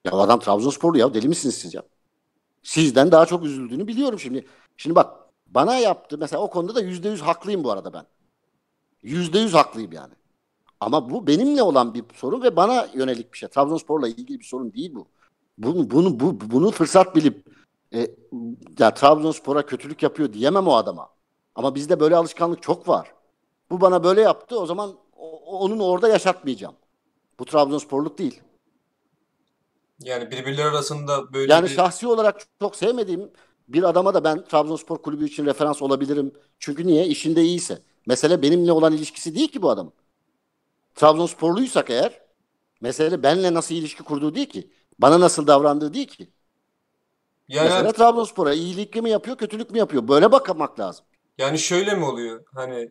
Ya 0.05 0.11
adam 0.13 0.39
Trabzonsporlu 0.39 0.97
ya 0.97 1.13
deli 1.13 1.27
misiniz 1.29 1.55
siz 1.55 1.73
ya? 1.73 1.83
Sizden 2.63 3.11
daha 3.11 3.25
çok 3.25 3.45
üzüldüğünü 3.45 3.87
biliyorum 3.87 4.19
şimdi. 4.19 4.47
Şimdi 4.77 4.95
bak 4.95 5.17
bana 5.47 5.77
yaptı 5.77 6.17
mesela 6.17 6.41
o 6.43 6.49
konuda 6.49 6.75
da 6.75 6.81
yüzde 6.81 7.09
yüz 7.09 7.21
haklıyım 7.21 7.63
bu 7.63 7.71
arada 7.71 7.93
ben. 7.93 8.05
Yüzde 9.03 9.39
yüz 9.39 9.53
haklıyım 9.53 9.91
yani. 9.91 10.13
Ama 10.79 11.09
bu 11.11 11.27
benimle 11.27 11.63
olan 11.63 11.93
bir 11.93 12.05
sorun 12.15 12.43
ve 12.43 12.55
bana 12.55 12.89
yönelik 12.95 13.33
bir 13.33 13.37
şey. 13.37 13.49
Trabzonspor'la 13.49 14.07
ilgili 14.07 14.39
bir 14.39 14.45
sorun 14.45 14.73
değil 14.73 14.95
bu. 14.95 15.07
Bunu 15.57 15.91
bunu 15.91 16.19
bu 16.21 16.41
bunu 16.51 16.71
fırsat 16.71 17.15
bilip 17.15 17.45
e, 17.93 18.07
ya 18.79 18.93
Trabzonspor'a 18.93 19.65
kötülük 19.65 20.03
yapıyor 20.03 20.33
diyemem 20.33 20.67
o 20.67 20.73
adama. 20.75 21.09
Ama 21.55 21.75
bizde 21.75 21.99
böyle 21.99 22.15
alışkanlık 22.15 22.61
çok 22.61 22.87
var. 22.87 23.13
Bu 23.71 23.81
bana 23.81 24.03
böyle 24.03 24.21
yaptı 24.21 24.59
o 24.59 24.65
zaman 24.65 24.95
onun 25.45 25.79
orada 25.79 26.07
yaşatmayacağım. 26.09 26.75
Bu 27.39 27.45
Trabzonsporluk 27.45 28.17
değil. 28.17 28.41
Yani 29.99 30.31
birbirleri 30.31 30.67
arasında 30.67 31.33
böyle 31.33 31.53
Yani 31.53 31.69
bir... 31.69 31.69
şahsi 31.69 32.07
olarak 32.07 32.41
çok 32.59 32.75
sevmediğim 32.75 33.31
bir 33.67 33.83
adama 33.83 34.13
da 34.13 34.23
ben 34.23 34.45
Trabzonspor 34.45 34.97
kulübü 35.01 35.25
için 35.25 35.45
referans 35.45 35.81
olabilirim. 35.81 36.33
Çünkü 36.59 36.87
niye? 36.87 37.07
İşinde 37.07 37.41
iyiyse. 37.43 37.81
Mesele 38.05 38.41
benimle 38.41 38.71
olan 38.71 38.93
ilişkisi 38.93 39.35
değil 39.35 39.51
ki 39.51 39.61
bu 39.61 39.69
adamın. 39.69 39.93
Trabzonsporluysak 40.95 41.89
eğer 41.89 42.21
mesele 42.81 43.23
benle 43.23 43.53
nasıl 43.53 43.75
ilişki 43.75 44.03
kurduğu 44.03 44.35
değil 44.35 44.49
ki. 44.49 44.71
Bana 44.99 45.19
nasıl 45.19 45.47
davrandığı 45.47 45.93
değil 45.93 46.07
ki. 46.07 46.29
Yani, 47.55 47.69
Mesela 47.69 47.91
Trabzonspor'a 47.91 48.53
iyilik 48.53 48.95
mi 48.95 49.09
yapıyor, 49.09 49.37
kötülük 49.37 49.71
mü 49.71 49.77
yapıyor? 49.77 50.07
Böyle 50.07 50.31
bakmak 50.31 50.79
lazım. 50.79 51.05
yani 51.37 51.59
şöyle 51.59 51.93
mi 51.93 52.05
oluyor? 52.05 52.43
Hani 52.55 52.89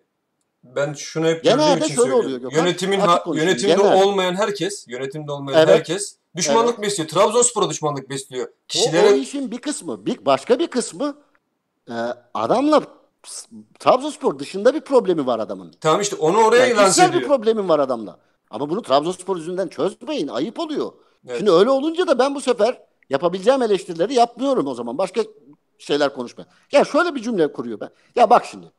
ben 0.64 0.92
şunu 0.92 1.26
hep 1.26 1.44
gördüğüm 1.44 1.76
için 1.78 1.94
söylüyorum. 1.94 2.24
oluyor 2.24 2.40
Gökhan. 2.40 2.56
Yönetimin 2.58 3.00
ha- 3.00 3.24
yönetimde 3.34 3.74
Genel. 3.74 4.02
olmayan 4.02 4.34
herkes, 4.34 4.84
yönetimde 4.88 5.32
olmayan 5.32 5.58
Evet. 5.58 5.74
herkes 5.74 6.16
düşmanlık 6.36 6.82
besliyor. 6.82 7.08
Trabzonspor'a 7.08 7.70
düşmanlık 7.70 8.10
besliyor. 8.10 8.48
O, 8.48 8.50
Kişilere 8.68 9.10
o 9.10 9.14
işin 9.14 9.50
bir 9.50 9.58
kısmı. 9.58 10.06
Bir, 10.06 10.26
başka 10.26 10.58
bir 10.58 10.66
kısmı 10.66 11.16
e, 11.90 11.94
adamla 12.34 12.82
Trabzonspor 13.78 14.38
dışında 14.38 14.74
bir 14.74 14.80
problemi 14.80 15.26
var 15.26 15.38
adamın. 15.38 15.72
tamam 15.80 16.00
işte 16.00 16.16
onu 16.16 16.38
oraya 16.38 16.66
Yani 16.66 16.70
lanse 16.76 16.84
kişisel 16.86 17.12
bir 17.12 17.16
ediyor. 17.16 17.28
problemim 17.30 17.68
var 17.68 17.78
adamla. 17.78 18.18
Ama 18.50 18.70
bunu 18.70 18.82
Trabzonspor 18.82 19.36
yüzünden 19.36 19.68
çözmeyin. 19.68 20.28
Ayıp 20.28 20.58
oluyor. 20.60 20.92
Evet. 21.26 21.38
Şimdi 21.38 21.50
öyle 21.50 21.70
olunca 21.70 22.06
da 22.06 22.18
ben 22.18 22.34
bu 22.34 22.40
sefer 22.40 22.82
yapabileceğim 23.10 23.62
eleştirileri 23.62 24.14
yapmıyorum 24.14 24.66
o 24.66 24.74
zaman. 24.74 24.98
Başka 24.98 25.22
şeyler 25.78 26.14
konuşma. 26.14 26.46
Ya 26.72 26.84
şöyle 26.84 27.14
bir 27.14 27.22
cümle 27.22 27.52
kuruyor 27.52 27.80
ben. 27.80 27.90
Ya 28.16 28.30
bak 28.30 28.44
şimdi. 28.44 28.72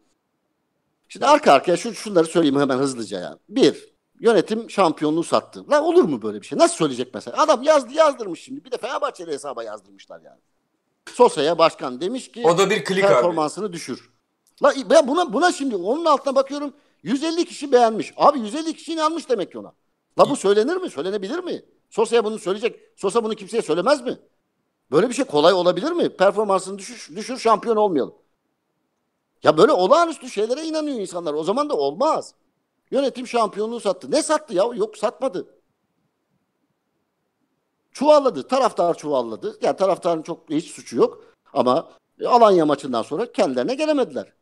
Şimdi 1.10 1.26
arka 1.26 1.54
arkaya 1.54 1.78
şu, 1.78 1.94
şunları 1.94 2.26
söyleyeyim 2.26 2.60
hemen 2.60 2.78
hızlıca 2.78 3.20
ya. 3.20 3.38
Bir, 3.50 3.94
yönetim 4.20 4.70
şampiyonluğu 4.70 5.24
sattı. 5.24 5.70
Lan 5.70 5.84
olur 5.84 6.04
mu 6.04 6.22
böyle 6.22 6.42
bir 6.42 6.48
şey? 6.48 6.58
Nasıl 6.58 6.76
söyleyecek 6.76 7.14
mesela? 7.14 7.44
Adam 7.44 7.64
yazdı 7.64 7.94
yazdırmış 7.94 8.42
şimdi. 8.42 8.66
Bir 8.66 8.72
de 8.72 8.78
Fenerbahçeli 8.78 9.32
hesaba 9.32 9.64
yazdırmışlar 9.64 10.22
yani. 10.26 10.40
Sosya'ya 11.14 11.58
başkan 11.58 12.02
demiş 12.02 12.32
ki 12.32 12.44
O 12.46 12.58
da 12.58 12.70
bir 12.70 12.84
klik 12.84 13.04
abi. 13.04 13.14
performansını 13.14 13.74
düşür. 13.74 14.10
La 14.64 14.74
ben 14.90 15.08
buna 15.08 15.34
buna 15.34 15.52
şimdi 15.52 15.76
onun 15.76 16.06
altına 16.06 16.36
bakıyorum 16.36 16.74
150 17.04 17.46
kişi 17.46 17.72
beğenmiş. 17.72 18.14
Abi 18.18 18.40
150 18.40 18.74
kişi 18.76 18.94
inanmış 18.94 19.30
demek 19.30 19.52
ki 19.52 19.60
ona. 19.60 19.74
La 20.20 20.30
bu 20.30 20.36
söylenir 20.36 20.76
mi? 20.76 20.90
Söylenebilir 20.90 21.40
mi? 21.40 21.62
Sosya'ya 21.92 22.26
bunu 22.26 22.40
söyleyecek. 22.40 22.80
Sosa 22.96 23.24
bunu 23.24 23.36
kimseye 23.36 23.62
söylemez 23.62 24.02
mi? 24.02 24.20
Böyle 24.92 25.10
bir 25.10 25.14
şey 25.14 25.26
kolay 25.26 25.54
olabilir 25.54 25.92
mi? 25.92 26.10
Performansını 26.10 26.78
düşür, 26.78 27.16
düşür 27.16 27.38
şampiyon 27.38 27.76
olmayalım. 27.76 28.16
Ya 29.44 29.58
böyle 29.58 29.72
olağanüstü 29.72 30.30
şeylere 30.30 30.64
inanıyor 30.64 31.00
insanlar. 31.00 31.34
O 31.34 31.44
zaman 31.44 31.70
da 31.70 31.78
olmaz. 31.78 32.36
Yönetim 32.92 33.28
şampiyonluğu 33.28 33.80
sattı. 33.80 34.12
Ne 34.12 34.24
sattı 34.24 34.54
ya? 34.54 34.64
Yok 34.76 34.98
satmadı. 34.98 35.48
Çuvalladı. 37.92 38.48
Taraftar 38.48 38.98
çuvalladı. 38.98 39.58
Yani 39.62 39.78
taraftarın 39.78 40.22
çok 40.22 40.50
hiç 40.50 40.72
suçu 40.72 40.98
yok. 40.98 41.24
Ama 41.54 41.90
Alanya 42.26 42.66
maçından 42.66 43.02
sonra 43.02 43.32
kendilerine 43.32 43.76
gelemediler. 43.76 44.34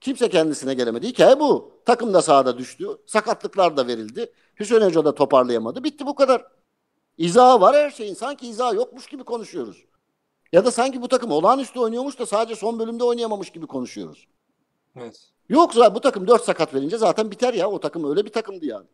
Kimse 0.00 0.28
kendisine 0.28 0.74
gelemedi. 0.74 1.08
Hikaye 1.08 1.40
bu. 1.40 1.72
Takım 1.84 2.14
da 2.14 2.22
sahada 2.22 2.58
düştü. 2.58 2.88
Sakatlıklar 3.06 3.76
da 3.76 3.86
verildi. 3.86 4.32
Hüseyin 4.60 4.82
Hoca 4.82 5.04
da 5.04 5.14
toparlayamadı. 5.14 5.84
Bitti 5.84 6.06
bu 6.06 6.14
kadar. 6.14 6.46
İzahı 7.18 7.60
var 7.60 7.76
her 7.76 7.90
şeyin. 7.90 8.14
Sanki 8.14 8.48
izahı 8.48 8.76
yokmuş 8.76 9.06
gibi 9.06 9.24
konuşuyoruz. 9.24 9.84
Ya 10.52 10.64
da 10.64 10.70
sanki 10.70 11.02
bu 11.02 11.08
takım 11.08 11.30
olağanüstü 11.30 11.80
oynuyormuş 11.80 12.18
da 12.18 12.26
sadece 12.26 12.56
son 12.56 12.78
bölümde 12.78 13.04
oynayamamış 13.04 13.50
gibi 13.50 13.66
konuşuyoruz. 13.66 14.28
Evet. 14.96 15.30
Yoksa 15.48 15.94
bu 15.94 16.00
takım 16.00 16.28
4 16.28 16.44
sakat 16.44 16.74
verince 16.74 16.98
zaten 16.98 17.30
biter 17.30 17.54
ya. 17.54 17.70
O 17.70 17.80
takım 17.80 18.10
öyle 18.10 18.24
bir 18.24 18.32
takımdı 18.32 18.66
yani. 18.66 18.86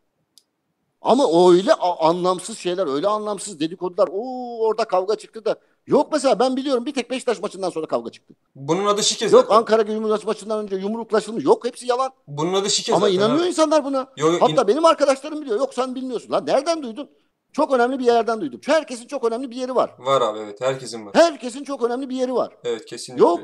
Ama 1.01 1.51
öyle 1.51 1.73
anlamsız 1.73 2.57
şeyler, 2.57 2.87
öyle 2.87 3.07
anlamsız 3.07 3.59
dedikodular. 3.59 4.09
Oo 4.11 4.59
orada 4.59 4.85
kavga 4.85 5.15
çıktı 5.15 5.45
da. 5.45 5.55
Yok 5.87 6.09
mesela 6.11 6.39
ben 6.39 6.55
biliyorum 6.55 6.85
bir 6.85 6.93
tek 6.93 7.11
Beşiktaş 7.11 7.41
maçından 7.41 7.69
sonra 7.69 7.85
kavga 7.87 8.09
çıktı. 8.11 8.33
Bunun 8.55 8.85
adı 8.85 9.03
şike 9.03 9.25
Yok 9.25 9.31
zaten. 9.31 9.55
Ankara 9.55 9.81
Gücü 9.81 9.99
maçından 9.99 10.59
önce 10.59 10.75
yumruklaşılmış. 10.75 11.45
Yok 11.45 11.65
hepsi 11.65 11.87
yalan. 11.87 12.11
Bunun 12.27 12.53
adı 12.53 12.69
şike 12.69 12.93
Ama 12.93 12.99
zaten 13.05 13.15
inanıyor 13.15 13.41
abi. 13.41 13.47
insanlar 13.47 13.85
buna. 13.85 14.07
Yo, 14.17 14.31
yo, 14.31 14.37
Hatta 14.41 14.61
in- 14.61 14.67
benim 14.67 14.85
arkadaşlarım 14.85 15.41
biliyor. 15.41 15.59
Yok 15.59 15.73
sen 15.73 15.95
bilmiyorsun. 15.95 16.31
Lan 16.31 16.45
nereden 16.45 16.83
duydun? 16.83 17.09
Çok 17.51 17.73
önemli 17.73 17.99
bir 17.99 18.05
yerden 18.05 18.41
duydum. 18.41 18.59
Herkesin 18.65 19.07
çok 19.07 19.23
önemli 19.23 19.51
bir 19.51 19.55
yeri 19.55 19.75
var. 19.75 19.91
Var 19.99 20.21
abi 20.21 20.39
evet 20.39 20.61
herkesin 20.61 21.05
var. 21.05 21.15
Herkesin 21.15 21.63
çok 21.63 21.83
önemli 21.83 22.09
bir 22.09 22.15
yeri 22.15 22.33
var. 22.33 22.53
Evet 22.63 22.85
kesinlikle. 22.85 23.23
Yok. 23.25 23.39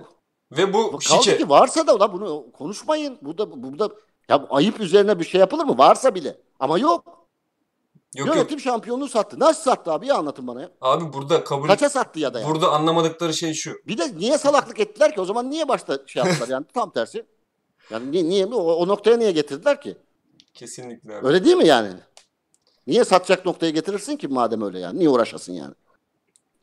Ve 0.51 0.73
bu 0.73 0.91
Kaldı 0.91 1.03
şike. 1.23 1.37
ki 1.37 1.49
varsa 1.49 1.87
da 1.87 1.95
ulan 1.95 2.13
bunu 2.13 2.51
konuşmayın. 2.51 3.17
Burada 3.21 3.63
burada 3.63 3.89
ya 4.29 4.43
bu 4.43 4.55
ayıp 4.55 4.79
üzerine 4.79 5.19
bir 5.19 5.25
şey 5.25 5.39
yapılır 5.39 5.63
mı? 5.65 5.77
Varsa 5.77 6.15
bile. 6.15 6.37
Ama 6.59 6.77
yok. 6.79 7.22
Yok 8.15 8.27
yok. 8.27 8.35
Yönetim 8.35 8.59
şampiyonluğu 8.59 9.07
sattı. 9.07 9.39
Nasıl 9.39 9.61
sattı 9.61 9.91
abi? 9.91 10.05
İyi 10.05 10.13
anlatın 10.13 10.47
bana 10.47 10.61
ya. 10.61 10.69
Abi 10.81 11.13
burada 11.13 11.43
kabul 11.43 11.67
Kaça 11.67 11.89
sattı 11.89 12.19
ya 12.19 12.33
da 12.33 12.39
ya? 12.39 12.47
burada 12.47 12.71
anlamadıkları 12.71 13.33
şey 13.33 13.53
şu. 13.53 13.71
Bir 13.87 13.97
de 13.97 14.17
niye 14.17 14.37
salaklık 14.37 14.79
ettiler 14.79 15.13
ki? 15.15 15.21
O 15.21 15.25
zaman 15.25 15.49
niye 15.49 15.67
başta 15.67 15.99
şey 16.05 16.23
yaptılar? 16.23 16.47
Yani 16.47 16.65
tam 16.73 16.91
tersi. 16.91 17.25
Yani 17.89 18.11
niye, 18.11 18.23
niye 18.23 18.45
o, 18.45 18.73
o 18.73 18.87
noktaya 18.87 19.17
niye 19.17 19.31
getirdiler 19.31 19.81
ki? 19.81 19.97
Kesinlikle 20.53 21.15
abi. 21.15 21.27
Öyle 21.27 21.45
değil 21.45 21.55
mi 21.55 21.67
yani? 21.67 21.89
Niye 22.87 23.05
satacak 23.05 23.45
noktaya 23.45 23.69
getirirsin 23.69 24.17
ki 24.17 24.27
madem 24.27 24.61
öyle 24.61 24.79
yani? 24.79 24.99
Niye 24.99 25.09
uğraşasın 25.09 25.53
yani? 25.53 25.73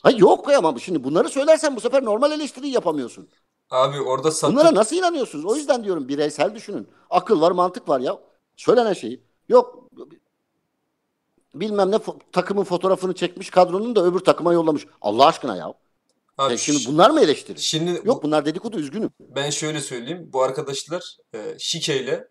Hayır 0.02 0.18
yok 0.18 0.48
ya 0.50 0.58
ama 0.58 0.78
şimdi 0.78 1.04
bunları 1.04 1.28
söylersen 1.28 1.76
bu 1.76 1.80
sefer 1.80 2.04
normal 2.04 2.32
eleştiriyi 2.32 2.72
yapamıyorsun. 2.72 3.28
Abi 3.70 4.00
orada 4.00 4.30
sattık. 4.30 4.56
Bunlara 4.56 4.74
nasıl 4.74 4.96
inanıyorsunuz? 4.96 5.44
O 5.44 5.56
yüzden 5.56 5.84
diyorum 5.84 6.08
bireysel 6.08 6.54
düşünün. 6.54 6.88
Akıl 7.10 7.40
var, 7.40 7.50
mantık 7.50 7.88
var 7.88 8.00
ya. 8.00 8.18
Söylenen 8.56 8.92
şeyi. 8.92 9.22
Yok 9.48 9.88
bilmem 11.54 11.90
ne 11.90 11.96
fo- 11.96 12.18
takımın 12.32 12.64
fotoğrafını 12.64 13.14
çekmiş 13.14 13.50
kadronun 13.50 13.96
da 13.96 14.04
öbür 14.04 14.18
takıma 14.20 14.52
yollamış. 14.52 14.86
Allah 15.00 15.26
aşkına 15.26 15.56
ya. 15.56 15.74
Abi 16.38 16.52
Ya 16.52 16.58
şimdi 16.58 16.78
bunlar 16.86 17.10
mı 17.10 17.20
eleştiri? 17.20 17.60
şimdi 17.60 18.00
Yok 18.04 18.22
bunlar 18.22 18.44
dedikodu 18.46 18.78
üzgünüm. 18.78 19.10
ben 19.20 19.50
şöyle 19.50 19.80
söyleyeyim. 19.80 20.30
Bu 20.32 20.42
arkadaşlar 20.42 21.16
e, 21.34 21.38
şikeyle 21.58 22.28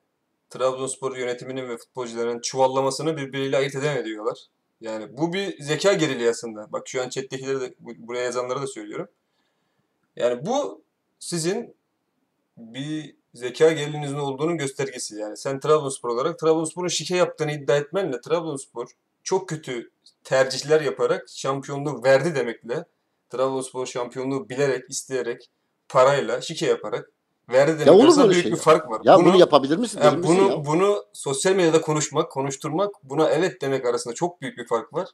Trabzonspor 0.50 1.18
yönetiminin 1.18 1.70
ve 1.70 1.78
futbolcuların 1.78 2.40
çuvallamasını 2.42 3.18
birbiriyle 3.18 3.58
ayırt 3.58 3.76
edemediyorlar. 3.76 4.38
Yani 4.82 5.18
bu 5.18 5.34
bir 5.34 5.64
zeka 5.64 5.94
geriliği 5.94 6.30
aslında. 6.30 6.72
Bak 6.72 6.88
şu 6.88 7.02
an 7.02 7.10
chat'tekileri 7.10 7.62
de 7.62 7.76
bu- 7.80 8.08
buraya 8.08 8.24
yazanlara 8.24 8.62
da 8.62 8.68
söylüyorum. 8.68 9.08
Yani 10.16 10.46
bu 10.46 10.82
sizin 11.20 11.76
bir 12.58 13.16
zeka 13.34 13.72
geriliğinizin 13.72 14.18
olduğunun 14.18 14.58
göstergesi. 14.58 15.16
Yani 15.16 15.38
sen 15.38 15.60
Trabzonspor 15.60 16.10
olarak 16.10 16.40
Trabzonspor'un 16.40 16.88
şike 16.88 17.16
yaptığını 17.16 17.52
iddia 17.52 17.76
etmenle 17.76 18.22
Trabzonspor 18.22 18.88
çok 19.24 19.50
kötü 19.50 19.92
tercihler 20.24 20.82
yaparak 20.82 21.26
şampiyonluğu 21.30 22.04
verdi 22.04 22.36
demekle 22.36 22.86
Trabzonspor 23.30 23.86
şampiyonluğu 23.86 24.50
bilerek, 24.50 24.90
isteyerek, 24.90 25.50
parayla, 25.90 26.42
şike 26.42 26.66
yaparak 26.66 27.12
verdi 27.50 27.86
demek 27.86 28.04
arasında 28.04 28.30
büyük 28.30 28.44
şey 28.44 28.52
bir 28.52 28.58
ya. 28.58 28.64
fark 28.64 28.90
var. 28.90 29.02
Ya 29.04 29.18
Bunu- 29.18 29.26
bunu, 29.26 29.38
yapabilir 29.40 29.78
misin? 29.78 30.00
yani 30.04 30.18
Bilir 30.18 30.28
misin 30.30 30.38
bunu 30.46 30.52
ya? 30.52 30.66
bunu 30.66 31.04
sosyal 31.14 31.56
medyada 31.56 31.82
konuşmak, 31.82 32.32
konuşturmak, 32.32 32.92
buna 33.04 33.30
evet 33.30 33.62
demek 33.62 33.86
arasında 33.86 34.14
çok 34.14 34.42
büyük 34.42 34.58
bir 34.58 34.68
fark 34.68 34.94
var. 34.94 35.08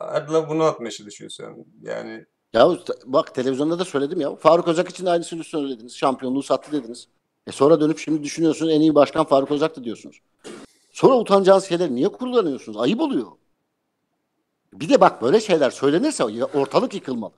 Erdal 0.00 0.48
bunu 0.48 0.62
atmaya 0.64 0.90
çalışıyor 0.90 1.30
sen. 1.30 1.64
Yani 1.82 2.24
Ya 2.52 2.68
bak 3.04 3.34
televizyonda 3.34 3.78
da 3.78 3.84
söyledim 3.84 4.20
ya. 4.20 4.36
Faruk 4.36 4.68
Özak 4.68 4.88
için 4.90 5.06
de 5.06 5.10
aynısını 5.10 5.44
söylediniz. 5.44 5.96
Şampiyonluğu 5.96 6.42
sattı 6.42 6.72
dediniz. 6.72 7.08
E 7.46 7.52
sonra 7.52 7.80
dönüp 7.80 7.98
şimdi 7.98 8.22
düşünüyorsunuz 8.24 8.72
en 8.72 8.80
iyi 8.80 8.94
başkan 8.94 9.24
Faruk 9.24 9.50
Özak'tı 9.50 9.84
diyorsunuz. 9.84 10.20
Sonra 10.92 11.18
utanacağınız 11.18 11.64
şeyler 11.64 11.90
niye 11.90 12.08
kullanıyorsunuz? 12.08 12.78
Ayıp 12.78 13.00
oluyor. 13.00 13.32
Bir 14.72 14.88
de 14.88 15.00
bak 15.00 15.22
böyle 15.22 15.40
şeyler 15.40 15.70
söylenirse 15.70 16.24
ortalık 16.54 16.94
yıkılmalı. 16.94 17.32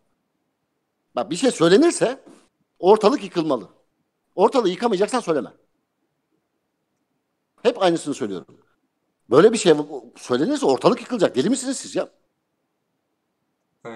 Bak 1.17 1.31
bir 1.31 1.37
şey 1.37 1.51
söylenirse 1.51 2.25
ortalık 2.79 3.25
yıkılmalı. 3.25 3.69
Ortalığı 4.35 4.69
yıkamayacaksan 4.69 5.21
söyleme. 5.21 5.53
Hep 7.63 7.83
aynısını 7.83 8.15
söylüyorum. 8.15 8.47
Böyle 9.31 9.53
bir 9.53 9.59
şey 9.59 9.75
söylenirse 10.17 10.67
ortalık 10.67 11.01
yıkılacak. 11.01 11.37
Deli 11.37 11.51
misiniz 11.51 11.77
siz 11.77 11.97
ya? 11.97 12.09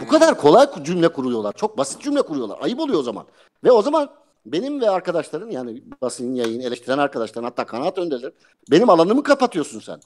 Bu 0.00 0.08
kadar 0.08 0.38
kolay 0.38 0.66
cümle 0.82 1.08
kuruyorlar. 1.12 1.52
Çok 1.52 1.78
basit 1.78 2.02
cümle 2.02 2.22
kuruyorlar. 2.22 2.58
Ayıp 2.60 2.80
oluyor 2.80 2.98
o 2.98 3.02
zaman. 3.02 3.26
Ve 3.64 3.72
o 3.72 3.82
zaman 3.82 4.10
benim 4.46 4.80
ve 4.80 4.90
arkadaşların 4.90 5.50
yani 5.50 5.82
basın 6.02 6.34
yayın 6.34 6.60
eleştiren 6.60 6.98
arkadaşların 6.98 7.44
hatta 7.44 7.66
kanaat 7.66 7.98
önderler 7.98 8.32
benim 8.70 8.90
alanımı 8.90 9.22
kapatıyorsun 9.22 9.80
sen. 9.80 10.00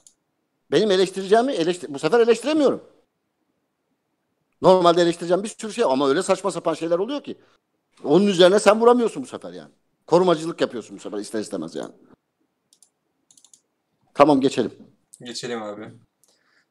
Benim 0.71 0.91
eleştireceğimi 0.91 1.51
eleştir 1.51 1.93
bu 1.93 1.99
sefer 1.99 2.19
eleştiremiyorum. 2.19 2.83
Normalde 4.61 5.01
eleştireceğim 5.01 5.43
bir 5.43 5.47
sürü 5.47 5.73
şey 5.73 5.83
ama 5.83 6.09
öyle 6.09 6.23
saçma 6.23 6.51
sapan 6.51 6.73
şeyler 6.73 6.99
oluyor 6.99 7.23
ki. 7.23 7.37
Onun 8.03 8.27
üzerine 8.27 8.59
sen 8.59 8.81
vuramıyorsun 8.81 9.23
bu 9.23 9.27
sefer 9.27 9.53
yani. 9.53 9.71
Korumacılık 10.07 10.61
yapıyorsun 10.61 10.97
bu 10.97 11.01
sefer 11.01 11.17
ister 11.17 11.39
istemez 11.39 11.75
yani. 11.75 11.93
Tamam 14.13 14.41
geçelim. 14.41 14.71
Geçelim 15.21 15.63
abi. 15.63 15.93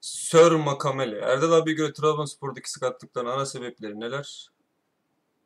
Sir 0.01 0.51
Makamele. 0.51 1.19
Erdal 1.19 1.53
abiye 1.53 1.77
göre 1.77 1.93
Trabzonspor'daki 1.93 2.71
sakatlıkların 2.71 3.27
ana 3.27 3.47
sebepleri 3.47 4.01
neler? 4.01 4.51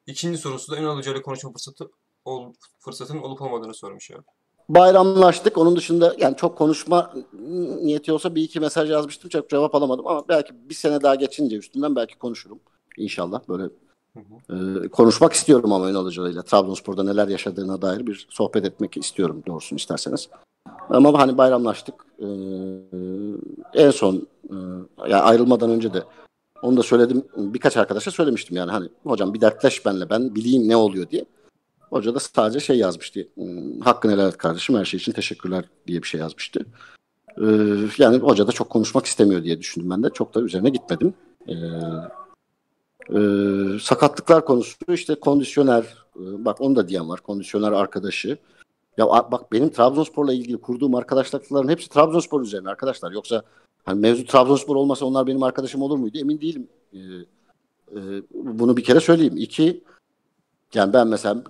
İkinci 0.07 0.39
sorusu 0.39 0.73
da 0.73 0.79
Ünal 0.79 0.97
Hoca 0.97 1.13
ile 1.13 1.23
konuşma 1.23 1.53
fırsatı 1.53 1.91
ol, 2.27 2.53
fırsatın 2.79 3.19
olup 3.19 3.43
olmadığını 3.43 3.75
sormuş 3.75 4.11
abi. 4.11 4.23
Bayramlaştık. 4.69 5.59
Onun 5.59 5.77
dışında 5.77 6.15
yani 6.19 6.37
çok 6.37 6.59
konuşma 6.59 7.15
niyeti 7.83 8.13
olsa 8.13 8.35
bir 8.35 8.43
iki 8.43 8.61
mesaj 8.61 8.91
yazmıştım. 8.91 9.31
Çok 9.31 9.51
cevap 9.51 9.75
alamadım 9.75 10.07
ama 10.07 10.29
belki 10.29 10.69
bir 10.69 10.75
sene 10.75 11.03
daha 11.03 11.15
geçince 11.15 11.57
üstünden 11.57 11.97
belki 11.97 12.19
konuşurum. 12.19 12.61
İnşallah 12.97 13.41
böyle 13.49 13.63
Hı 13.63 14.21
hı. 14.49 14.85
e, 14.85 14.89
konuşmak 14.89 15.33
istiyorum 15.33 15.73
ama 15.73 15.91
Ünal 15.91 16.05
Hoca 16.05 16.29
ile 16.29 16.43
Trabzonspor'da 16.43 17.03
neler 17.03 17.29
yaşadığına 17.29 17.83
dair 17.83 18.07
bir 18.07 18.27
sohbet 18.31 18.65
etmek 18.65 18.97
istiyorum 18.97 19.43
doğrusunu 19.47 19.77
isterseniz. 19.77 20.29
Ama 20.91 21.19
hani 21.19 21.39
bayramlaştık. 21.39 21.95
E, 22.19 22.27
en 23.75 23.91
son 23.91 24.27
e, 24.45 24.55
yani 24.99 25.23
ayrılmadan 25.23 25.71
önce 25.71 25.95
de 25.95 26.03
onu 26.63 26.77
da 26.77 26.83
söyledim. 26.83 27.25
Birkaç 27.37 27.77
arkadaşa 27.77 28.11
söylemiştim 28.11 28.57
yani 28.57 28.71
hani 28.71 28.89
hocam 29.05 29.35
bir 29.35 29.41
dertleş 29.41 29.87
benle 29.87 30.11
ben 30.11 30.35
bileyim 30.35 30.69
ne 30.69 30.77
oluyor 30.77 31.11
diye. 31.11 31.25
Hoca 31.91 32.15
da 32.15 32.21
sadece 32.21 32.61
şey 32.61 32.79
yazmıştı. 32.79 33.29
"Hmm, 33.35 33.81
Hakkını 33.81 34.13
helal 34.13 34.29
et 34.29 34.37
kardeşim 34.37 34.77
her 34.77 34.85
şey 34.85 34.99
için 34.99 35.13
teşekkürler 35.13 35.65
diye 35.87 36.03
bir 36.03 36.07
şey 36.09 36.21
yazmıştı. 36.21 36.61
Ee, 37.41 37.45
yani 37.99 38.17
hoca 38.19 38.47
da 38.47 38.53
çok 38.53 38.71
konuşmak 38.71 39.07
istemiyor 39.07 39.43
diye 39.45 39.59
düşündüm 39.59 39.91
ben 39.91 40.03
de. 40.03 40.11
Çok 40.11 40.35
da 40.35 40.41
üzerine 40.41 40.71
gitmedim. 40.71 41.15
Ee, 41.49 41.55
e, 43.15 43.19
sakatlıklar 43.81 44.45
konusu 44.45 44.77
işte 44.89 45.15
kondisyoner 45.15 45.83
e, 46.17 46.45
bak 46.45 46.61
onu 46.61 46.77
da 46.77 46.89
diyen 46.89 47.09
var. 47.09 47.21
Kondisyoner 47.21 47.73
arkadaşı. 47.73 48.39
Ya 48.99 49.07
bak 49.09 49.53
benim 49.53 49.69
Trabzonspor'la 49.71 50.33
ilgili 50.33 50.57
kurduğum 50.61 50.95
arkadaşlıkların 50.95 51.69
hepsi 51.69 51.89
Trabzonspor 51.89 52.43
üzerine 52.43 52.69
arkadaşlar. 52.69 53.13
Yoksa 53.13 53.43
hani 53.85 54.01
mevzu 54.01 54.27
Trabzonspor 54.27 54.77
olmasa 54.77 55.07
onlar 55.07 55.27
benim 55.27 55.43
arkadaşım 55.43 55.83
olur 55.83 55.99
muydu? 55.99 56.19
Emin 56.19 56.41
değilim. 56.41 56.69
Ee, 56.93 56.99
e, 57.93 58.23
bunu 58.35 58.77
bir 58.77 58.85
kere 58.85 59.01
söyleyeyim. 59.01 59.35
İki 59.37 59.85
yani 60.75 60.93
ben 60.93 61.09
mesela 61.09 61.43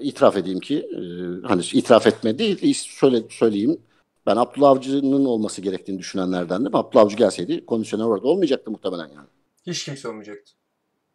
itiraf 0.00 0.36
edeyim 0.36 0.60
ki 0.60 0.78
e, 0.78 1.00
hani 1.46 1.62
itiraf 1.72 2.06
etme 2.06 2.38
değil 2.38 2.74
söyle 2.74 3.22
söyleyeyim. 3.30 3.78
Ben 4.26 4.36
Abdullah 4.36 4.70
Avcı'nın 4.70 5.24
olması 5.24 5.60
gerektiğini 5.60 5.98
düşünenlerdendim. 5.98 6.74
Abdullah 6.74 7.04
Avcı 7.04 7.16
gelseydi 7.16 7.66
kondisyoner 7.66 8.04
orada 8.04 8.28
olmayacaktı 8.28 8.70
muhtemelen 8.70 9.08
yani. 9.08 9.28
Hiç 9.66 9.84
kimse 9.84 10.08
olmayacaktı. 10.08 10.52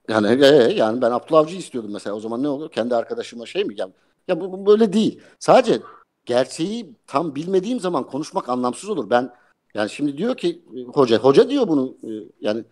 Yani 0.09 0.45
e, 0.45 0.47
yani 0.73 1.01
ben 1.01 1.11
Abdullah 1.11 1.39
Avcı 1.39 1.55
istiyordum 1.55 1.91
mesela. 1.93 2.15
O 2.15 2.19
zaman 2.19 2.43
ne 2.43 2.47
olur? 2.47 2.71
Kendi 2.71 2.95
arkadaşıma 2.95 3.45
şey 3.45 3.63
mi? 3.63 3.75
Ya, 3.77 3.89
ya 4.27 4.41
bu, 4.41 4.51
bu 4.51 4.65
böyle 4.65 4.93
değil. 4.93 5.21
Sadece 5.39 5.81
gerçeği 6.25 6.95
tam 7.07 7.35
bilmediğim 7.35 7.79
zaman 7.79 8.07
konuşmak 8.07 8.49
anlamsız 8.49 8.89
olur. 8.89 9.09
Ben 9.09 9.33
yani 9.73 9.89
şimdi 9.89 10.17
diyor 10.17 10.37
ki 10.37 10.61
e, 10.75 10.81
hoca 10.83 11.17
hoca 11.17 11.49
diyor 11.49 11.67
bunu 11.67 11.97
e, 12.03 12.09
yani 12.41 12.63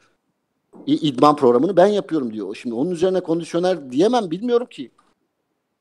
idman 0.85 1.35
programını 1.35 1.77
ben 1.77 1.87
yapıyorum 1.87 2.33
diyor. 2.33 2.55
Şimdi 2.55 2.75
onun 2.75 2.91
üzerine 2.91 3.19
kondisyoner 3.19 3.91
diyemem 3.91 4.31
bilmiyorum 4.31 4.67
ki. 4.67 4.91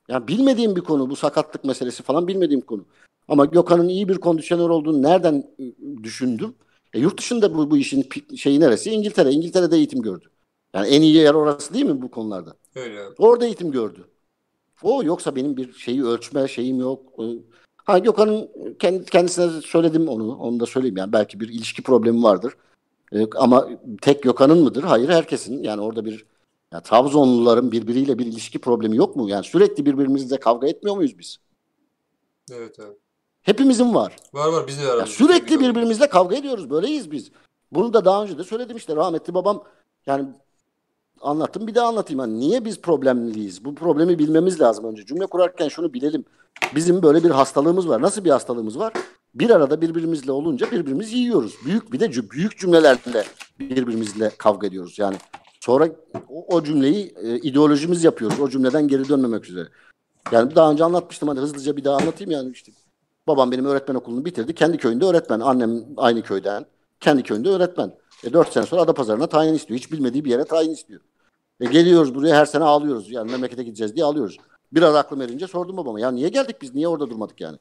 Yani 0.09 0.29
bilmediğim 0.29 0.77
bir 0.77 0.81
konu 0.81 1.11
bu 1.11 1.17
sakatlık 1.17 1.65
meselesi 1.65 2.03
falan 2.03 2.29
bilmediğim 2.29 2.61
konu. 2.61 2.85
Ama 3.29 3.45
Gökhan'ın 3.45 3.89
iyi 3.89 4.09
bir 4.09 4.19
kondisyoner 4.19 4.69
olduğunu 4.69 5.03
nereden 5.03 5.51
e, 5.59 5.65
düşündüm? 6.05 6.55
E, 6.95 7.01
yurt 7.01 7.19
dışında 7.19 7.55
bu, 7.55 7.71
bu 7.71 7.77
işin 7.77 8.09
şeyi 8.37 8.61
neresi? 8.61 8.91
İngiltere. 8.91 9.31
İngiltere'de 9.31 9.77
eğitim 9.77 10.03
gördü. 10.03 10.27
Yani 10.75 10.89
en 10.89 11.03
iyi 11.03 11.15
yer 11.15 11.35
orası 11.35 11.75
değil 11.75 11.85
mi 11.85 12.03
bu 12.03 12.11
konularda? 12.11 12.57
Öyle. 12.75 13.01
Orada 13.19 13.47
eğitim 13.47 13.73
gördü. 13.73 14.05
O 14.83 15.03
yoksa 15.03 15.37
benim 15.37 15.57
bir 15.57 15.73
şeyi 15.73 16.05
ölçme 16.05 16.49
şeyim 16.49 16.81
yok. 16.81 17.01
Ha 17.85 17.99
Gökhan'ın 17.99 18.49
kendi, 18.79 19.05
kendisine 19.05 19.61
söyledim 19.61 20.09
onu. 20.09 20.37
Onu 20.37 20.61
da 20.61 20.67
söyleyeyim 20.67 20.97
yani 20.97 21.13
belki 21.13 21.41
bir 21.41 21.49
ilişki 21.49 21.83
problemi 21.83 22.23
vardır. 22.23 22.53
Ama 23.37 23.69
tek 24.01 24.23
Gökhan'ın 24.23 24.63
mıdır? 24.63 24.83
Hayır 24.83 25.09
herkesin. 25.09 25.63
Yani 25.63 25.81
orada 25.81 26.05
bir 26.05 26.27
ya 26.73 26.81
Trabzonluların 26.81 27.73
birbiriyle 27.73 28.19
bir 28.19 28.27
ilişki 28.27 28.59
problemi 28.59 28.97
yok 28.97 29.17
mu? 29.17 29.29
Yani 29.29 29.45
sürekli 29.45 29.87
birbirimizle 29.87 30.41
kavga 30.41 30.69
etmiyor 30.69 30.97
muyuz 30.97 31.19
biz? 31.19 31.37
Evet 32.53 32.81
abi. 32.81 32.95
Hepimizin 33.43 33.95
var. 33.95 34.17
Var 34.33 34.49
var 34.49 34.67
biz 34.67 34.79
de 34.79 34.83
Ya 34.83 34.89
aramızda. 34.89 35.07
sürekli 35.15 35.61
birbirimizle 35.61 36.09
kavga 36.09 36.37
ediyoruz. 36.37 36.71
Böyleyiz 36.71 37.11
biz. 37.11 37.31
Bunu 37.73 37.93
da 37.93 38.05
daha 38.05 38.23
önce 38.23 38.39
de 38.39 38.45
söyledim 38.45 38.77
işte 38.77 38.97
rahmetli 38.97 39.35
babam 39.35 39.65
yani 40.07 40.29
anlattım 41.21 41.67
bir 41.67 41.75
daha 41.75 41.89
anlatayım. 41.89 42.21
Yani 42.21 42.41
niye 42.41 42.65
biz 42.65 42.81
problemliyiz? 42.81 43.65
Bu 43.65 43.75
problemi 43.75 44.19
bilmemiz 44.19 44.61
lazım 44.61 44.85
önce. 44.85 45.07
Cümle 45.07 45.27
kurarken 45.27 45.69
şunu 45.69 45.93
bilelim. 45.95 46.25
Bizim 46.75 47.03
böyle 47.03 47.25
bir 47.25 47.31
hastalığımız 47.31 47.89
var. 47.89 48.03
Nasıl 48.03 48.25
bir 48.25 48.31
hastalığımız 48.31 48.79
var? 48.79 48.93
Bir 49.35 49.51
arada 49.51 49.81
birbirimizle 49.81 50.33
olunca 50.33 50.71
birbirimizi 50.71 51.17
yiyoruz. 51.17 51.55
Büyük 51.65 51.93
bir 51.93 52.01
de 52.01 52.31
büyük 52.31 52.59
cümlelerle 52.59 53.25
birbirimizle 53.59 54.31
kavga 54.39 54.67
ediyoruz. 54.67 54.99
Yani 54.99 55.17
sonra 55.67 55.89
o, 56.29 56.57
o 56.57 56.63
cümleyi 56.65 57.15
e, 57.23 57.37
ideolojimiz 57.37 58.05
yapıyoruz. 58.05 58.41
O 58.41 58.49
cümleden 58.49 58.89
geri 58.89 59.09
dönmemek 59.09 59.49
üzere. 59.49 59.69
Yani 60.33 60.55
daha 60.55 60.71
önce 60.71 60.85
anlatmıştım. 60.85 61.29
Hadi 61.29 61.41
hızlıca 61.41 61.77
bir 61.77 61.85
daha 61.85 61.97
anlatayım 61.97 62.31
yani 62.31 62.51
işte. 62.51 62.73
Babam 63.27 63.53
benim 63.53 63.65
öğretmen 63.65 63.95
okulunu 63.95 64.25
bitirdi. 64.25 64.55
Kendi 64.55 64.79
köyünde 64.79 65.05
öğretmen. 65.05 65.41
Annem 65.41 65.85
aynı 65.97 66.23
köyden. 66.23 66.67
Kendi 67.01 67.23
köyünde 67.23 67.49
öğretmen. 67.49 67.93
E 68.25 68.33
4 68.33 68.53
sene 68.53 68.67
sonra 68.67 68.83
Adapazarı'na 68.83 69.27
tayin 69.27 69.55
istiyor. 69.55 69.81
Hiç 69.81 69.93
bilmediği 69.93 70.25
bir 70.25 70.31
yere 70.31 70.45
tayin 70.45 70.71
istiyor. 70.71 71.01
E 71.61 71.65
geliyoruz 71.67 72.15
buraya 72.15 72.37
her 72.37 72.47
sene 72.47 72.65
ağlıyoruz. 72.65 73.11
Yani 73.11 73.31
memlekete 73.31 73.63
gideceğiz 73.63 73.95
diye 73.95 74.05
ağlıyoruz. 74.05 74.39
Biraz 74.73 74.95
aklım 74.95 75.21
erince 75.21 75.47
sordum 75.47 75.77
babama. 75.77 76.01
Ya 76.01 76.11
niye 76.11 76.29
geldik 76.29 76.57
biz? 76.63 76.75
Niye 76.75 76.89
orada 76.89 77.11
durmadık 77.11 77.41
yani? 77.41 77.59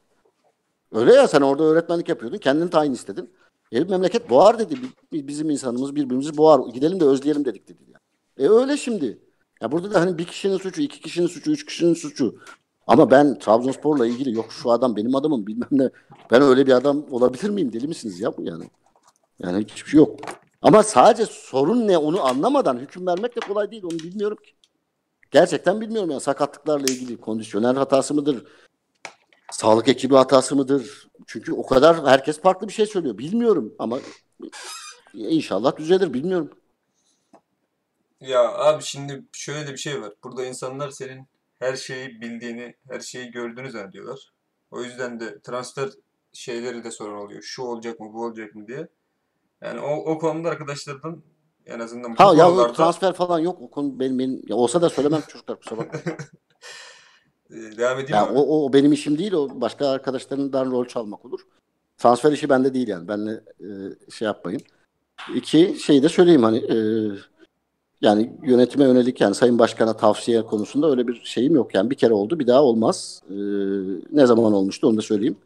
Öyle 0.92 1.14
ya 1.14 1.28
sen 1.28 1.40
orada 1.40 1.64
öğretmenlik 1.64 2.08
yapıyordun. 2.08 2.38
Kendin 2.38 2.68
tayin 2.68 2.92
istedin. 2.92 3.30
E 3.72 3.80
memleket 3.84 4.30
boğar 4.30 4.58
dedi. 4.58 4.74
Bi- 5.12 5.28
Bizim 5.28 5.50
insanımız 5.50 5.94
birbirimizi 5.96 6.36
boğar. 6.36 6.60
Gidelim 6.74 7.00
de 7.00 7.04
özleyelim 7.04 7.44
dedik 7.44 7.68
dedi. 7.68 7.95
E 8.38 8.48
öyle 8.48 8.76
şimdi. 8.76 9.18
Ya 9.62 9.72
burada 9.72 9.94
da 9.94 10.00
hani 10.00 10.18
bir 10.18 10.24
kişinin 10.24 10.58
suçu, 10.58 10.82
iki 10.82 11.00
kişinin 11.00 11.26
suçu, 11.26 11.50
üç 11.50 11.66
kişinin 11.66 11.94
suçu. 11.94 12.38
Ama 12.86 13.10
ben 13.10 13.38
Trabzonspor'la 13.38 14.06
ilgili 14.06 14.34
yok 14.34 14.52
şu 14.52 14.70
adam 14.70 14.96
benim 14.96 15.14
adamım 15.14 15.46
bilmem 15.46 15.68
ne. 15.70 15.90
Ben 16.30 16.42
öyle 16.42 16.66
bir 16.66 16.72
adam 16.72 17.04
olabilir 17.10 17.50
miyim? 17.50 17.72
Deli 17.72 17.88
misiniz 17.88 18.20
ya 18.20 18.36
bu 18.36 18.42
yani? 18.42 18.70
Yani 19.38 19.64
hiçbir 19.64 19.90
şey 19.90 19.98
yok. 19.98 20.20
Ama 20.62 20.82
sadece 20.82 21.26
sorun 21.32 21.88
ne 21.88 21.98
onu 21.98 22.26
anlamadan 22.26 22.78
hüküm 22.78 23.06
vermek 23.06 23.36
de 23.36 23.40
kolay 23.40 23.70
değil. 23.70 23.84
Onu 23.84 23.98
bilmiyorum 23.98 24.38
ki. 24.44 24.52
Gerçekten 25.30 25.80
bilmiyorum 25.80 26.10
yani 26.10 26.20
sakatlıklarla 26.20 26.86
ilgili 26.86 27.16
kondisyoner 27.20 27.74
hatası 27.74 28.14
mıdır? 28.14 28.44
Sağlık 29.50 29.88
ekibi 29.88 30.14
hatası 30.14 30.56
mıdır? 30.56 31.08
Çünkü 31.26 31.52
o 31.52 31.66
kadar 31.66 32.06
herkes 32.06 32.40
farklı 32.40 32.68
bir 32.68 32.72
şey 32.72 32.86
söylüyor. 32.86 33.18
Bilmiyorum 33.18 33.74
ama 33.78 33.98
inşallah 35.14 35.76
düzelir 35.76 36.14
bilmiyorum. 36.14 36.50
Ya 38.20 38.54
abi 38.54 38.82
şimdi 38.82 39.24
şöyle 39.32 39.66
de 39.66 39.72
bir 39.72 39.76
şey 39.76 40.02
var. 40.02 40.12
Burada 40.24 40.46
insanlar 40.46 40.90
senin 40.90 41.26
her 41.58 41.76
şeyi 41.76 42.20
bildiğini, 42.20 42.74
her 42.88 43.00
şeyi 43.00 43.30
gördüğünü 43.30 43.70
zannediyorlar. 43.70 44.32
O 44.70 44.82
yüzden 44.82 45.20
de 45.20 45.40
transfer 45.40 45.88
şeyleri 46.32 46.84
de 46.84 46.90
sorun 46.90 47.18
oluyor. 47.18 47.42
Şu 47.42 47.62
olacak 47.62 48.00
mı, 48.00 48.12
bu 48.12 48.24
olacak 48.24 48.54
mı 48.54 48.66
diye. 48.66 48.88
Yani 49.62 49.80
o, 49.80 49.96
o 49.96 50.18
konuda 50.18 50.48
arkadaşlardan 50.48 51.22
en 51.66 51.80
azından 51.80 52.12
bu 52.12 52.20
Ha 52.24 52.34
ya 52.34 52.46
konularda 52.46 52.72
transfer 52.72 53.12
falan 53.12 53.38
yok. 53.38 53.62
O 53.62 53.70
konu 53.70 54.00
benim, 54.00 54.18
benim 54.18 54.42
ya 54.48 54.56
olsa 54.56 54.82
da 54.82 54.90
söylemem 54.90 55.22
çocuklar 55.28 55.58
kusura 55.58 55.78
bakmayın. 55.78 56.06
e, 57.50 57.76
devam 57.76 57.98
edeyim 57.98 58.14
Ya 58.14 58.26
abi. 58.26 58.38
o, 58.38 58.64
o 58.64 58.72
benim 58.72 58.92
işim 58.92 59.18
değil. 59.18 59.32
O 59.32 59.60
başka 59.60 59.88
arkadaşlarından 59.88 60.70
rol 60.70 60.84
çalmak 60.84 61.24
olur. 61.24 61.40
Transfer 61.98 62.32
işi 62.32 62.48
bende 62.48 62.74
değil 62.74 62.88
yani. 62.88 63.08
Benle 63.08 63.40
e, 63.60 63.68
şey 64.10 64.26
yapmayın. 64.26 64.60
İki 65.34 65.76
şey 65.84 66.02
de 66.02 66.08
söyleyeyim 66.08 66.42
hani 66.42 66.58
e, 66.58 66.76
yani 68.00 68.32
yönetime 68.42 68.84
yönelik 68.84 69.20
yani 69.20 69.34
Sayın 69.34 69.58
Başkan'a 69.58 69.96
tavsiye 69.96 70.42
konusunda 70.42 70.90
öyle 70.90 71.08
bir 71.08 71.20
şeyim 71.24 71.54
yok. 71.54 71.74
Yani 71.74 71.90
bir 71.90 71.94
kere 71.94 72.14
oldu 72.14 72.38
bir 72.38 72.46
daha 72.46 72.62
olmaz. 72.62 73.22
E, 73.30 73.34
ne 74.12 74.26
zaman 74.26 74.52
olmuştu 74.52 74.88
onu 74.88 74.96
da 74.96 75.02
söyleyeyim. 75.02 75.36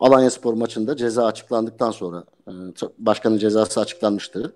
Alanya 0.00 0.30
Spor 0.30 0.54
maçında 0.54 0.96
ceza 0.96 1.24
açıklandıktan 1.26 1.90
sonra 1.90 2.24
e, 2.48 2.52
başkanın 2.98 3.38
cezası 3.38 3.80
açıklanmıştı. 3.80 4.54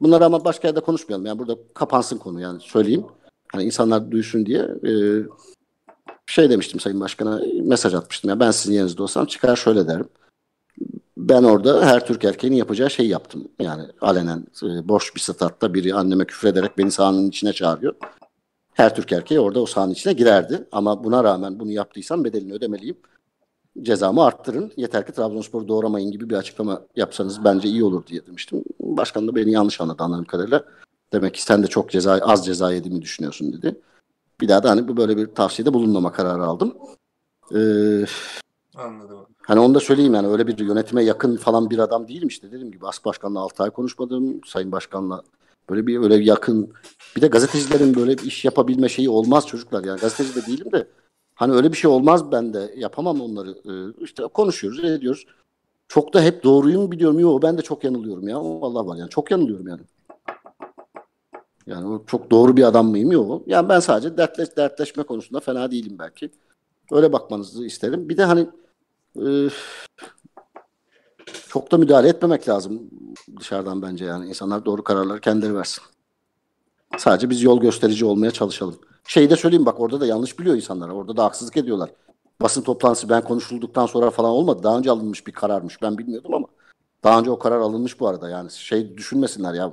Bunları 0.00 0.24
ama 0.24 0.44
başka 0.44 0.68
yerde 0.68 0.80
konuşmayalım. 0.80 1.26
Yani 1.26 1.38
burada 1.38 1.56
kapansın 1.74 2.18
konu 2.18 2.40
yani 2.40 2.60
söyleyeyim. 2.60 3.04
Hani 3.52 3.64
insanlar 3.64 4.10
duysun 4.10 4.46
diye. 4.46 4.68
E, 4.86 4.92
şey 6.26 6.50
demiştim 6.50 6.80
Sayın 6.80 7.00
Başkan'a 7.00 7.40
mesaj 7.62 7.94
atmıştım. 7.94 8.30
Ya 8.30 8.40
ben 8.40 8.50
sizin 8.50 8.74
yerinizde 8.74 9.02
olsam 9.02 9.26
çıkar 9.26 9.56
şöyle 9.56 9.88
derim. 9.88 10.08
Ben 11.18 11.42
orada 11.42 11.86
her 11.86 12.06
Türk 12.06 12.24
erkeğinin 12.24 12.56
yapacağı 12.56 12.90
şeyi 12.90 13.08
yaptım. 13.08 13.48
Yani 13.60 13.82
alenen 14.00 14.46
e, 14.62 14.88
boş 14.88 15.14
bir 15.14 15.20
statta 15.20 15.74
biri 15.74 15.94
anneme 15.94 16.24
küfrederek 16.24 16.78
beni 16.78 16.90
sahanın 16.90 17.28
içine 17.28 17.52
çağırıyor. 17.52 17.94
Her 18.74 18.94
Türk 18.94 19.12
erkeği 19.12 19.40
orada 19.40 19.60
o 19.60 19.66
sahanın 19.66 19.92
içine 19.92 20.12
girerdi. 20.12 20.68
Ama 20.72 21.04
buna 21.04 21.24
rağmen 21.24 21.60
bunu 21.60 21.70
yaptıysam 21.70 22.24
bedelini 22.24 22.52
ödemeliyim. 22.52 22.96
Cezamı 23.82 24.24
arttırın. 24.24 24.72
Yeter 24.76 25.06
ki 25.06 25.12
Trabzonspor'u 25.12 25.68
doğramayın 25.68 26.10
gibi 26.10 26.30
bir 26.30 26.34
açıklama 26.34 26.82
yapsanız 26.96 27.44
bence 27.44 27.68
iyi 27.68 27.84
olur 27.84 28.06
diye 28.06 28.26
demiştim. 28.26 28.64
Başkan 28.80 29.28
da 29.28 29.34
beni 29.34 29.52
yanlış 29.52 29.80
anladı 29.80 30.02
anladığım 30.02 30.24
kadarıyla. 30.24 30.64
Demek 31.12 31.34
ki 31.34 31.42
sen 31.42 31.62
de 31.62 31.66
çok 31.66 31.90
ceza 31.90 32.12
az 32.12 32.46
ceza 32.46 32.72
yediğimi 32.72 33.02
düşünüyorsun 33.02 33.52
dedi. 33.52 33.80
Bir 34.40 34.48
daha 34.48 34.62
da 34.62 34.70
hani 34.70 34.96
böyle 34.96 35.16
bir 35.16 35.26
tavsiyede 35.26 35.74
bulunmama 35.74 36.12
kararı 36.12 36.44
aldım. 36.44 36.76
Ee, 37.54 38.04
Anladım 38.78 39.26
hani 39.48 39.60
onu 39.60 39.74
da 39.74 39.80
söyleyeyim 39.80 40.14
yani 40.14 40.28
öyle 40.28 40.46
bir 40.46 40.58
yönetime 40.58 41.04
yakın 41.04 41.36
falan 41.36 41.70
bir 41.70 41.78
adam 41.78 42.08
değilim 42.08 42.28
işte 42.28 42.52
dediğim 42.52 42.72
gibi 42.72 42.86
As 42.86 43.04
Başkan'la 43.04 43.40
6 43.40 43.62
ay 43.62 43.70
konuşmadım. 43.70 44.40
Sayın 44.46 44.72
Başkan'la 44.72 45.22
böyle 45.70 45.86
bir 45.86 46.00
öyle 46.00 46.16
yakın 46.16 46.72
bir 47.16 47.20
de 47.20 47.26
gazetecilerin 47.26 47.94
böyle 47.94 48.18
bir 48.18 48.22
iş 48.22 48.44
yapabilme 48.44 48.88
şeyi 48.88 49.10
olmaz 49.10 49.46
çocuklar 49.46 49.84
yani 49.84 50.00
gazeteci 50.00 50.34
de 50.34 50.46
değilim 50.46 50.72
de 50.72 50.88
hani 51.34 51.52
öyle 51.52 51.72
bir 51.72 51.76
şey 51.76 51.90
olmaz 51.90 52.32
ben 52.32 52.54
de 52.54 52.74
yapamam 52.76 53.20
onları 53.20 53.50
Ee, 53.50 54.04
işte 54.04 54.22
konuşuyoruz 54.22 54.84
ediyoruz. 54.84 55.26
Çok 55.88 56.14
da 56.14 56.22
hep 56.22 56.44
doğruyu 56.44 56.80
mu 56.80 56.92
biliyorum? 56.92 57.18
Yok 57.18 57.42
ben 57.42 57.58
de 57.58 57.62
çok 57.62 57.84
yanılıyorum 57.84 58.28
ya. 58.28 58.36
Allah 58.36 58.86
var 58.86 58.96
yani 58.96 59.10
çok 59.10 59.30
yanılıyorum 59.30 59.68
yani. 59.68 59.80
Yani 61.66 62.00
çok 62.06 62.30
doğru 62.30 62.56
bir 62.56 62.62
adam 62.62 62.90
mıyım? 62.90 63.12
Yok. 63.12 63.42
Yani 63.46 63.68
ben 63.68 63.80
sadece 63.80 64.16
dertleş, 64.16 64.56
dertleşme 64.56 65.02
konusunda 65.02 65.40
fena 65.40 65.70
değilim 65.70 65.96
belki. 65.98 66.30
Öyle 66.92 67.12
bakmanızı 67.12 67.66
isterim. 67.66 68.08
Bir 68.08 68.16
de 68.16 68.24
hani 68.24 68.46
çok 71.48 71.72
da 71.72 71.78
müdahale 71.78 72.08
etmemek 72.08 72.48
lazım 72.48 72.90
dışarıdan 73.40 73.82
bence 73.82 74.04
yani. 74.04 74.28
İnsanlar 74.28 74.64
doğru 74.64 74.84
kararları 74.84 75.20
kendileri 75.20 75.54
versin. 75.54 75.84
Sadece 76.96 77.30
biz 77.30 77.42
yol 77.42 77.60
gösterici 77.60 78.04
olmaya 78.04 78.30
çalışalım. 78.30 78.78
Şeyi 79.06 79.30
de 79.30 79.36
söyleyeyim 79.36 79.66
bak 79.66 79.80
orada 79.80 80.00
da 80.00 80.06
yanlış 80.06 80.38
biliyor 80.38 80.56
insanlar. 80.56 80.88
Orada 80.88 81.16
da 81.16 81.24
haksızlık 81.24 81.56
ediyorlar. 81.56 81.90
Basın 82.42 82.62
toplantısı 82.62 83.08
ben 83.08 83.24
konuşulduktan 83.24 83.86
sonra 83.86 84.10
falan 84.10 84.30
olmadı. 84.30 84.62
Daha 84.62 84.78
önce 84.78 84.90
alınmış 84.90 85.26
bir 85.26 85.32
kararmış. 85.32 85.82
Ben 85.82 85.98
bilmiyordum 85.98 86.34
ama 86.34 86.46
daha 87.04 87.20
önce 87.20 87.30
o 87.30 87.38
karar 87.38 87.60
alınmış 87.60 88.00
bu 88.00 88.08
arada. 88.08 88.28
Yani 88.28 88.50
şey 88.50 88.96
düşünmesinler 88.96 89.54
ya. 89.54 89.72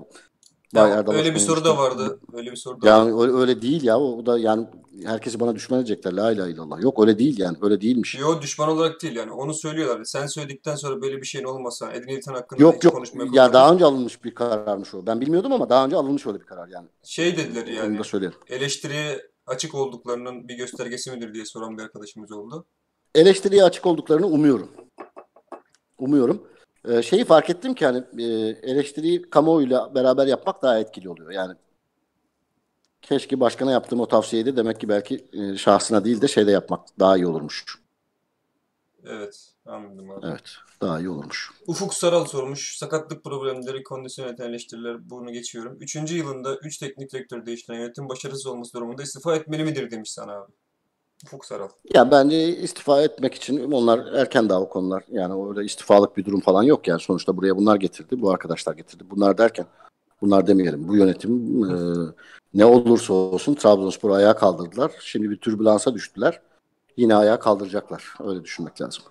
Ya, 0.76 1.04
öyle 1.08 1.34
bir 1.36 1.40
soru 1.40 1.66
da 1.66 1.78
vardı. 1.78 2.20
Öyle 2.34 2.52
bir 2.52 2.56
soru 2.56 2.82
da 2.82 2.88
Yani 2.88 3.22
öyle, 3.22 3.34
öyle 3.34 3.62
değil 3.62 3.84
ya. 3.84 4.00
O 4.00 4.26
da 4.26 4.40
yani 4.40 4.68
herkesi 5.06 5.40
bana 5.40 5.56
düşman 5.56 5.80
edecekler. 5.80 6.14
La 6.14 6.32
ilahe 6.32 6.52
illallah. 6.52 6.82
Yok 6.82 7.00
öyle 7.02 7.20
değil 7.20 7.40
yani. 7.40 7.58
Öyle 7.62 7.82
değilmiş. 7.82 8.16
Yo 8.20 8.42
düşman 8.42 8.70
olarak 8.70 9.02
değil 9.02 9.16
yani 9.16 9.32
onu 9.32 9.54
söylüyorlar. 9.54 10.04
Sen 10.04 10.26
söyledikten 10.28 10.76
sonra 10.76 11.02
böyle 11.02 11.18
bir 11.22 11.26
şeyin 11.26 11.46
olmasa 11.46 11.94
Edin 11.94 12.08
İlten 12.08 12.34
hakkında 12.34 12.62
Yok 12.64 12.76
hiç 12.76 12.84
yok. 12.84 12.94
konuşma 12.94 13.24
Ya 13.24 13.26
yapılmaz. 13.26 13.54
daha 13.54 13.74
önce 13.74 13.86
alınmış 13.86 14.24
bir 14.24 14.36
kararmış 14.36 14.94
o. 14.94 15.06
Ben 15.08 15.22
bilmiyordum 15.22 15.54
ama 15.54 15.70
daha 15.70 15.86
önce 15.86 15.96
alınmış 15.96 16.28
öyle 16.28 16.40
bir 16.40 16.46
karar 16.46 16.68
yani. 16.68 16.88
Şey 17.04 17.38
dediler 17.38 17.64
Onu 17.64 17.72
yani 17.74 18.00
da 18.00 18.04
söyleyelim. 18.04 18.38
eleştiriye 18.50 19.22
açık 19.48 19.76
olduklarının 19.76 20.48
bir 20.48 20.56
göstergesi 20.56 21.12
midir 21.12 21.34
diye 21.34 21.46
soran 21.46 21.78
bir 21.78 21.84
arkadaşımız 21.84 22.32
oldu. 22.32 22.66
Eleştiriye 23.16 23.64
açık 23.64 23.86
olduklarını 23.86 24.28
umuyorum. 24.28 24.70
Umuyorum. 25.98 26.42
Ee, 26.88 27.02
şeyi 27.02 27.26
fark 27.26 27.50
ettim 27.50 27.74
ki 27.74 27.86
hani 27.86 28.04
e, 28.18 28.24
eleştiriyi 28.72 29.30
kamuoyuyla 29.30 29.96
beraber 29.96 30.28
yapmak 30.28 30.62
daha 30.62 30.80
etkili 30.80 31.10
oluyor. 31.10 31.32
Yani 31.32 31.56
keşke 33.02 33.40
başkana 33.40 33.72
yaptığım 33.72 34.00
o 34.00 34.08
tavsiyeyi 34.08 34.46
de 34.46 34.56
demek 34.56 34.80
ki 34.80 34.90
belki 34.90 35.26
e, 35.34 35.58
şahsına 35.58 36.06
değil 36.06 36.22
de 36.22 36.28
şeyde 36.28 36.52
yapmak 36.52 37.00
daha 37.00 37.18
iyi 37.18 37.28
olurmuş. 37.28 37.66
Evet 39.06 39.54
anladım 39.66 40.12
abi. 40.12 40.28
Evet. 40.28 40.56
Daha 40.82 41.00
iyi 41.00 41.10
olurmuş. 41.10 41.52
Ufuk 41.68 41.94
Saral 41.94 42.26
sormuş. 42.26 42.78
Sakatlık 42.78 43.24
problemleri, 43.24 43.84
kondisyon 43.84 44.26
yöneten 44.26 44.50
eleştiriler 44.50 45.10
bunu 45.10 45.32
geçiyorum. 45.32 45.78
Üçüncü 45.80 46.18
yılında 46.18 46.56
3 46.56 46.78
teknik 46.78 47.12
direktör 47.14 47.46
değiştiren 47.46 47.80
yönetim 47.80 48.10
başarısız 48.10 48.46
olması 48.46 48.74
durumunda 48.74 49.04
istifa 49.04 49.36
etmeli 49.36 49.64
midir 49.64 49.92
demiş 49.92 50.12
sana 50.12 50.34
abi. 50.34 50.52
Ufuk 51.24 51.46
Saral. 51.46 51.70
Ya 51.94 52.12
bence 52.12 52.58
istifa 52.58 53.02
etmek 53.02 53.34
için 53.34 53.72
onlar 53.72 54.14
erken 54.14 54.50
daha 54.50 54.62
o 54.62 54.70
konular. 54.70 55.04
Yani 55.12 55.50
öyle 55.50 55.66
istifalık 55.66 56.18
bir 56.18 56.26
durum 56.26 56.42
falan 56.42 56.64
yok 56.64 56.88
yani. 56.88 57.00
Sonuçta 57.00 57.38
buraya 57.38 57.58
bunlar 57.58 57.76
getirdi. 57.76 58.22
Bu 58.22 58.32
arkadaşlar 58.32 58.74
getirdi. 58.74 59.04
Bunlar 59.10 59.38
derken 59.38 59.66
bunlar 60.22 60.48
demeyelim. 60.48 60.88
Bu 60.88 60.96
yönetim 60.96 61.64
e, 61.64 61.76
ne 62.54 62.66
olursa 62.66 63.14
olsun 63.14 63.56
Trabzonspor'u 63.56 64.14
ayağa 64.14 64.36
kaldırdılar. 64.36 64.92
Şimdi 65.00 65.30
bir 65.30 65.38
türbülansa 65.38 65.94
düştüler. 65.94 66.42
Yine 66.98 67.16
ayağa 67.16 67.40
kaldıracaklar. 67.40 68.14
Öyle 68.24 68.44
düşünmek 68.44 68.82
lazım. 68.82 69.04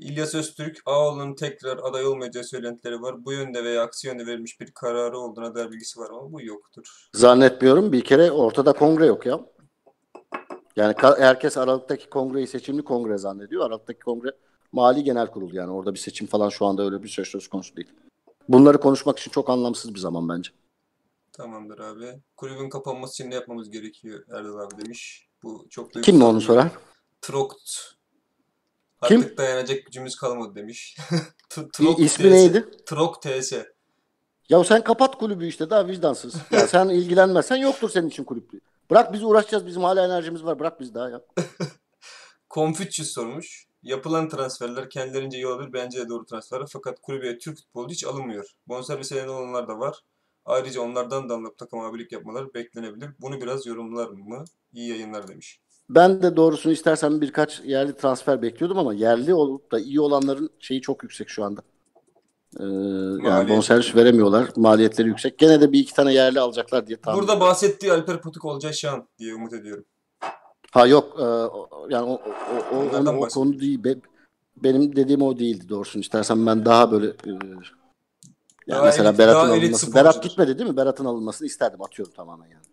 İlyas 0.00 0.34
Öztürk, 0.34 0.82
Ağoğlu'nun 0.86 1.34
tekrar 1.34 1.78
aday 1.78 2.06
olmayacağı 2.06 2.44
söylentileri 2.44 3.02
var. 3.02 3.24
Bu 3.24 3.32
yönde 3.32 3.64
veya 3.64 3.82
aksi 3.82 4.06
yönde 4.06 4.26
verilmiş 4.26 4.60
bir 4.60 4.70
kararı 4.70 5.18
olduğuna 5.18 5.54
dair 5.54 5.70
bilgisi 5.70 6.00
var 6.00 6.10
ama 6.10 6.32
bu 6.32 6.42
yoktur. 6.42 7.08
Zannetmiyorum. 7.14 7.92
Bir 7.92 8.04
kere 8.04 8.30
ortada 8.30 8.72
kongre 8.72 9.06
yok 9.06 9.26
ya. 9.26 9.40
Yani 10.76 10.94
herkes 11.18 11.56
Aralık'taki 11.56 12.10
kongreyi 12.10 12.46
seçimli 12.46 12.84
kongre 12.84 13.18
zannediyor. 13.18 13.66
Aralık'taki 13.66 14.00
kongre 14.00 14.30
mali 14.72 15.04
genel 15.04 15.26
kurul 15.30 15.52
yani. 15.54 15.70
Orada 15.72 15.94
bir 15.94 15.98
seçim 15.98 16.26
falan 16.26 16.48
şu 16.48 16.66
anda 16.66 16.82
öyle 16.84 17.02
bir 17.02 17.08
söz 17.08 17.28
söz 17.28 17.48
konusu 17.48 17.76
değil. 17.76 17.88
Bunları 18.48 18.80
konuşmak 18.80 19.18
için 19.18 19.30
çok 19.30 19.50
anlamsız 19.50 19.94
bir 19.94 19.98
zaman 19.98 20.28
bence. 20.28 20.50
Tamamdır 21.32 21.78
abi. 21.78 22.20
Kulübün 22.36 22.68
kapanması 22.68 23.12
için 23.22 23.30
ne 23.30 23.34
yapmamız 23.34 23.70
gerekiyor 23.70 24.24
Erdal 24.30 24.58
abi 24.58 24.84
demiş. 24.84 25.28
Bu 25.42 25.66
çok 25.70 25.92
Kim 25.92 26.00
mi 26.00 26.04
duygusal 26.04 26.30
onu 26.30 26.40
sorar? 26.40 26.70
Trokt. 27.22 27.70
Kim? 29.04 29.20
Artık 29.20 29.38
dayanacak 29.38 29.84
gücümüz 29.86 30.16
kalmadı 30.16 30.54
demiş. 30.54 30.96
T- 31.48 31.60
İ- 31.60 31.68
Trok 31.72 31.98
ismi 32.00 32.24
TS. 32.24 32.32
neydi? 32.32 32.64
Trok 32.86 33.22
TS. 33.22 33.52
Ya 34.48 34.64
sen 34.64 34.84
kapat 34.84 35.18
kulübü 35.18 35.46
işte 35.46 35.70
daha 35.70 35.86
vicdansız. 35.88 36.34
Ya 36.50 36.66
sen 36.66 36.88
ilgilenmezsen 36.88 37.56
yoktur 37.56 37.90
senin 37.90 38.08
için 38.08 38.24
kulüp. 38.24 38.50
Bırak 38.90 39.12
biz 39.12 39.24
uğraşacağız. 39.24 39.66
Bizim 39.66 39.82
hala 39.82 40.04
enerjimiz 40.04 40.44
var. 40.44 40.58
Bırak 40.58 40.80
biz 40.80 40.94
daha 40.94 41.10
ya. 41.10 41.20
Confucius 42.50 43.08
sormuş. 43.08 43.66
Yapılan 43.82 44.28
transferler 44.28 44.90
kendilerince 44.90 45.36
iyi 45.36 45.46
olabilir. 45.46 45.72
Bence 45.72 45.98
de 46.00 46.08
doğru 46.08 46.26
transferler. 46.26 46.66
Fakat 46.72 47.00
kulübe 47.02 47.38
Türk 47.38 47.58
futbolcu 47.58 47.92
hiç 47.92 48.04
alınmıyor. 48.04 48.50
Bonservis 48.68 49.12
eden 49.12 49.28
olanlar 49.28 49.68
da 49.68 49.78
var. 49.78 50.00
Ayrıca 50.44 50.80
onlardan 50.80 51.28
da 51.28 51.34
alınıp 51.34 51.58
takım 51.58 51.80
abilik 51.80 52.12
yapmaları 52.12 52.54
beklenebilir. 52.54 53.10
Bunu 53.20 53.40
biraz 53.40 53.66
yorumlar 53.66 54.08
mı? 54.08 54.44
İyi 54.72 54.90
yayınlar 54.90 55.28
demiş. 55.28 55.60
Ben 55.90 56.22
de 56.22 56.36
doğrusunu 56.36 56.72
istersen 56.72 57.20
birkaç 57.20 57.60
yerli 57.60 57.96
transfer 57.96 58.42
bekliyordum 58.42 58.78
ama 58.78 58.94
yerli 58.94 59.34
olup 59.34 59.72
da 59.72 59.78
iyi 59.78 60.00
olanların 60.00 60.50
şeyi 60.58 60.80
çok 60.80 61.02
yüksek 61.02 61.28
şu 61.28 61.44
anda. 61.44 61.62
Ee, 62.60 62.64
yani 63.28 63.48
bonservis 63.48 63.94
veremiyorlar. 63.94 64.48
Maliyetleri 64.56 65.08
yüksek. 65.08 65.38
Gene 65.38 65.60
de 65.60 65.72
bir 65.72 65.80
iki 65.80 65.94
tane 65.94 66.14
yerli 66.14 66.40
alacaklar 66.40 66.86
diye 66.86 67.00
tahmin 67.00 67.20
Burada 67.20 67.40
bahsettiği 67.40 67.92
Alper 67.92 68.20
Putuk 68.20 68.44
olacağı 68.44 68.74
şan 68.74 69.08
diye 69.18 69.34
umut 69.34 69.52
ediyorum. 69.52 69.84
Ha 70.70 70.86
yok 70.86 71.16
e, 71.20 71.24
yani 71.94 72.06
o, 72.06 72.12
o, 72.12 72.76
o, 72.76 72.76
Onlardan 72.76 73.16
o, 73.22 73.28
konu 73.28 73.60
değil. 73.60 73.84
Be- 73.84 74.00
benim 74.56 74.96
dediğim 74.96 75.22
o 75.22 75.38
değildi 75.38 75.68
doğrusunu 75.68 76.00
istersen 76.02 76.46
ben 76.46 76.64
daha 76.64 76.92
böyle 76.92 77.06
e, 77.06 77.30
Yani 77.30 77.70
Daha 78.68 78.84
mesela 78.84 79.10
elit- 79.10 79.18
Berat'ın 79.18 79.50
alınması. 79.50 79.94
Berat 79.94 80.22
gitmedi 80.22 80.58
değil 80.58 80.70
mi? 80.70 80.76
Berat'ın 80.76 81.04
alınmasını 81.04 81.46
isterdim. 81.46 81.82
Atıyorum 81.82 82.14
tamamen 82.14 82.46
yani. 82.46 82.64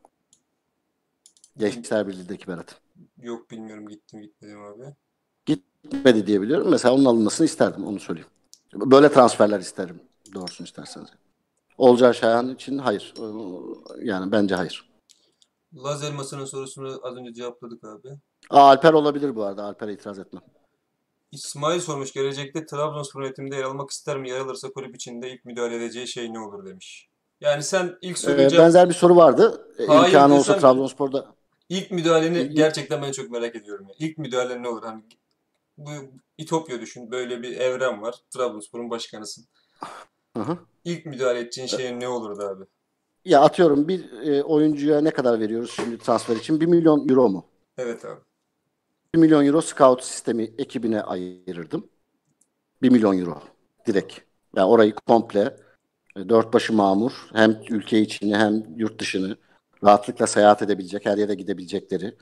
Gençler 1.57 2.07
Birliği'ndeki 2.07 2.47
Berat. 2.47 2.75
Yok 3.21 3.51
bilmiyorum 3.51 3.88
gittim 3.88 4.21
gitmedim 4.21 4.63
abi. 4.63 4.84
Gitmedi 5.45 6.27
diye 6.27 6.41
biliyorum. 6.41 6.67
Mesela 6.71 6.93
onun 6.95 7.05
alınmasını 7.05 7.45
isterdim. 7.45 7.88
Onu 7.88 7.99
söyleyeyim. 7.99 8.29
Böyle 8.76 9.11
transferler 9.11 9.59
isterim. 9.59 10.01
Doğrusunu 10.34 10.67
isterseniz. 10.67 11.09
Olcay 11.78 12.13
Şahan 12.13 12.49
için 12.49 12.78
hayır. 12.78 13.13
Yani 14.01 14.32
bence 14.32 14.55
hayır. 14.55 14.89
Laz 15.76 16.03
elmasının 16.03 16.45
sorusunu 16.45 16.99
az 17.03 17.15
önce 17.17 17.34
cevapladık 17.34 17.84
abi. 17.84 18.07
Aa, 18.49 18.61
Alper 18.69 18.93
olabilir 18.93 19.36
bu 19.36 19.43
arada. 19.43 19.63
Alper'e 19.63 19.93
itiraz 19.93 20.19
etmem. 20.19 20.43
İsmail 21.32 21.80
sormuş 21.80 22.13
gelecekte 22.13 22.65
Trabzonspor 22.65 23.21
yönetiminde 23.24 23.55
yer 23.55 23.63
almak 23.63 23.89
ister 23.89 24.17
mi? 24.19 24.30
Yer 24.30 24.39
alırsa 24.39 24.71
kulüp 24.71 24.95
içinde 24.95 25.32
ilk 25.32 25.45
müdahale 25.45 25.76
edeceği 25.76 26.07
şey 26.07 26.34
ne 26.34 26.39
olur 26.39 26.65
demiş. 26.65 27.09
Yani 27.41 27.63
sen 27.63 27.97
ilk 28.01 28.17
Ee, 28.17 28.19
sorunca 28.21 28.57
benzer 28.57 28.89
bir 28.89 28.93
soru 28.93 29.15
vardı. 29.15 29.67
Ee, 29.80 29.86
Hayır 29.86 30.05
İmkanı 30.07 30.36
olsa 30.36 30.57
Trabzonspor'da 30.57 31.26
ilk 31.69 31.91
müdahaleni 31.91 32.38
İlk- 32.39 32.55
gerçekten 32.55 33.01
ben 33.01 33.11
çok 33.11 33.30
merak 33.32 33.55
ediyorum. 33.55 33.88
Ya. 33.89 33.95
İlk 34.07 34.17
müdahalen 34.17 34.63
ne 34.63 34.67
olur? 34.67 34.84
Hani 34.84 35.03
bu 35.78 35.91
İtopya 36.38 36.82
düşün. 36.82 37.11
Böyle 37.11 37.43
bir 37.43 37.57
evren 37.57 38.01
var. 38.01 38.15
Trabzonspor'un 38.30 38.89
başkanısın. 38.89 39.45
Hı 40.38 40.43
hı. 40.43 40.57
İlk 40.84 41.05
müdahale 41.05 41.39
edeceğin 41.39 41.67
şey 41.67 41.99
ne 41.99 42.07
olurdu 42.07 42.43
abi? 42.43 42.63
ya 43.26 43.41
atıyorum 43.41 43.88
bir 43.88 44.11
e, 44.11 44.43
oyuncuya 44.43 45.01
ne 45.01 45.11
kadar 45.11 45.39
veriyoruz 45.39 45.71
şimdi 45.71 45.97
transfer 45.97 46.36
için? 46.36 46.61
1 46.61 46.65
milyon 46.65 47.09
euro 47.09 47.30
mu? 47.30 47.45
Evet 47.78 48.05
abi. 48.05 48.19
1 49.13 49.19
milyon 49.19 49.45
euro 49.45 49.61
scout 49.61 50.03
sistemi 50.03 50.43
ekibine 50.57 51.01
ayırırdım. 51.01 51.89
1 52.82 52.89
milyon 52.89 53.19
euro 53.19 53.41
direkt. 53.88 54.19
Yani 54.55 54.67
orayı 54.67 54.95
komple 54.95 55.57
e, 56.17 56.30
dört 56.30 56.53
başı 56.53 56.74
mamur 56.74 57.11
hem 57.34 57.61
ülke 57.69 57.99
içini 58.01 58.38
hem 58.38 58.63
yurt 58.76 58.99
dışını 58.99 59.38
rahatlıkla 59.84 60.28
seyahat 60.28 60.61
edebilecek, 60.61 61.05
her 61.05 61.17
yere 61.17 61.36
gidebilecekleri 61.36 62.15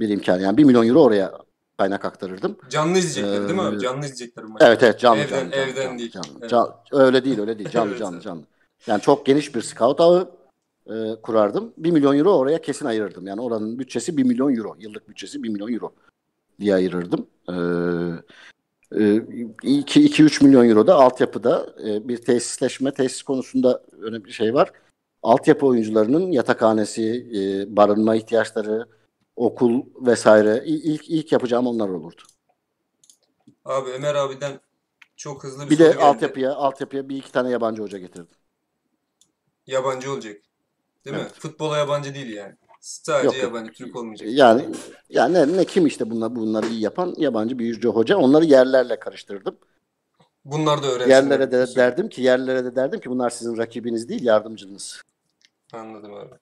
bir 0.00 0.08
imkan. 0.08 0.40
Yani 0.40 0.56
1 0.56 0.64
milyon 0.64 0.88
euro 0.88 1.02
oraya 1.02 1.32
kaynak 1.78 2.04
aktarırdım. 2.04 2.56
Canlı 2.70 2.98
izleyecekler 2.98 3.48
değil 3.48 3.60
mi 3.60 3.62
abi? 3.62 3.76
Ee, 3.76 3.78
Canlı 3.78 3.98
izleyecekler 4.00 4.44
maçı. 4.44 4.64
Evet 4.64 4.82
evet 4.82 5.00
canlı 5.00 5.20
Evden- 5.20 5.28
canlı, 5.30 5.50
canlı, 5.52 5.70
evden 5.70 5.82
canlı, 5.82 5.98
değil. 5.98 6.10
canlı. 6.10 6.28
Evet. 6.40 6.50
Can- 6.50 6.74
öyle 6.92 7.24
değil 7.24 7.40
öyle 7.40 7.58
değil 7.58 7.70
canlı 7.70 7.88
Evet, 7.90 7.98
canlı 7.98 8.20
canlı. 8.20 8.42
Yani 8.86 9.00
çok 9.00 9.26
geniş 9.26 9.54
bir 9.54 9.62
scout 9.62 10.00
ağı 10.00 10.30
e, 10.86 10.94
kurardım. 11.22 11.72
1 11.78 11.90
milyon 11.90 12.18
euro 12.18 12.32
oraya 12.36 12.60
kesin 12.60 12.86
ayırırdım. 12.86 13.26
Yani 13.26 13.40
oranın 13.40 13.78
bütçesi 13.78 14.16
1 14.16 14.22
milyon 14.24 14.54
euro. 14.56 14.76
Yıllık 14.78 15.08
bütçesi 15.08 15.42
1 15.42 15.48
milyon 15.48 15.72
euro 15.72 15.92
diye 16.60 16.74
ayırırdım. 16.74 17.26
Ee, 17.48 17.52
2-3 19.62 20.44
milyon 20.44 20.68
euro 20.68 20.86
da 20.86 20.94
altyapıda 20.94 21.66
e, 21.86 22.08
bir 22.08 22.16
tesisleşme, 22.16 22.94
tesis 22.94 23.22
konusunda 23.22 23.82
önemli 24.02 24.24
bir 24.24 24.30
şey 24.30 24.54
var. 24.54 24.72
Altyapı 25.22 25.66
oyuncularının 25.66 26.32
yatakhanesi, 26.32 27.26
e, 27.36 27.76
barınma 27.76 28.16
ihtiyaçları, 28.16 28.86
okul 29.36 29.82
vesaire 30.06 30.62
ilk 30.66 31.10
ilk 31.10 31.32
yapacağım 31.32 31.66
onlar 31.66 31.88
olurdu. 31.88 32.22
Abi 33.64 33.90
Ömer 33.90 34.14
abiden 34.14 34.60
çok 35.16 35.44
hızlı 35.44 35.64
bir, 35.64 35.70
Bir 35.70 35.76
soru 35.76 35.88
de 35.88 35.92
geldi. 35.92 36.04
altyapıya 36.04 36.54
altyapıya 36.54 37.08
bir 37.08 37.16
iki 37.16 37.32
tane 37.32 37.50
yabancı 37.50 37.82
hoca 37.82 37.98
getirdim. 37.98 38.28
Yabancı 39.66 40.12
olacak. 40.12 40.36
Değil 41.04 41.16
mi? 41.16 41.22
Evet. 41.22 41.32
Futbola 41.34 41.76
yabancı 41.78 42.14
değil 42.14 42.28
yani. 42.34 42.54
Sadece 42.80 43.24
Yok, 43.26 43.34
yok. 43.36 43.42
yabancı 43.44 43.72
Türk 43.72 43.96
olmayacak. 43.96 44.28
Yani 44.32 44.68
yani 45.08 45.34
ne, 45.34 45.56
ne 45.56 45.64
kim 45.64 45.86
işte 45.86 46.10
bunlar 46.10 46.36
bunları 46.36 46.66
iyi 46.66 46.80
yapan 46.80 47.14
yabancı 47.18 47.58
bir 47.58 47.64
yüzde 47.66 47.88
hoca. 47.88 48.16
Onları 48.16 48.44
yerlerle 48.44 48.98
karıştırdım. 48.98 49.58
Bunlar 50.44 50.82
da 50.82 50.86
öğrensinler. 50.86 51.08
Yerlere 51.22 51.52
de 51.52 51.76
derdim 51.76 52.08
ki 52.08 52.22
yerlere 52.22 52.64
de 52.64 52.76
derdim 52.76 53.00
ki 53.00 53.10
bunlar 53.10 53.30
sizin 53.30 53.56
rakibiniz 53.56 54.08
değil 54.08 54.22
yardımcınız. 54.24 55.02
Anladım 55.72 56.14
abi. 56.14 56.34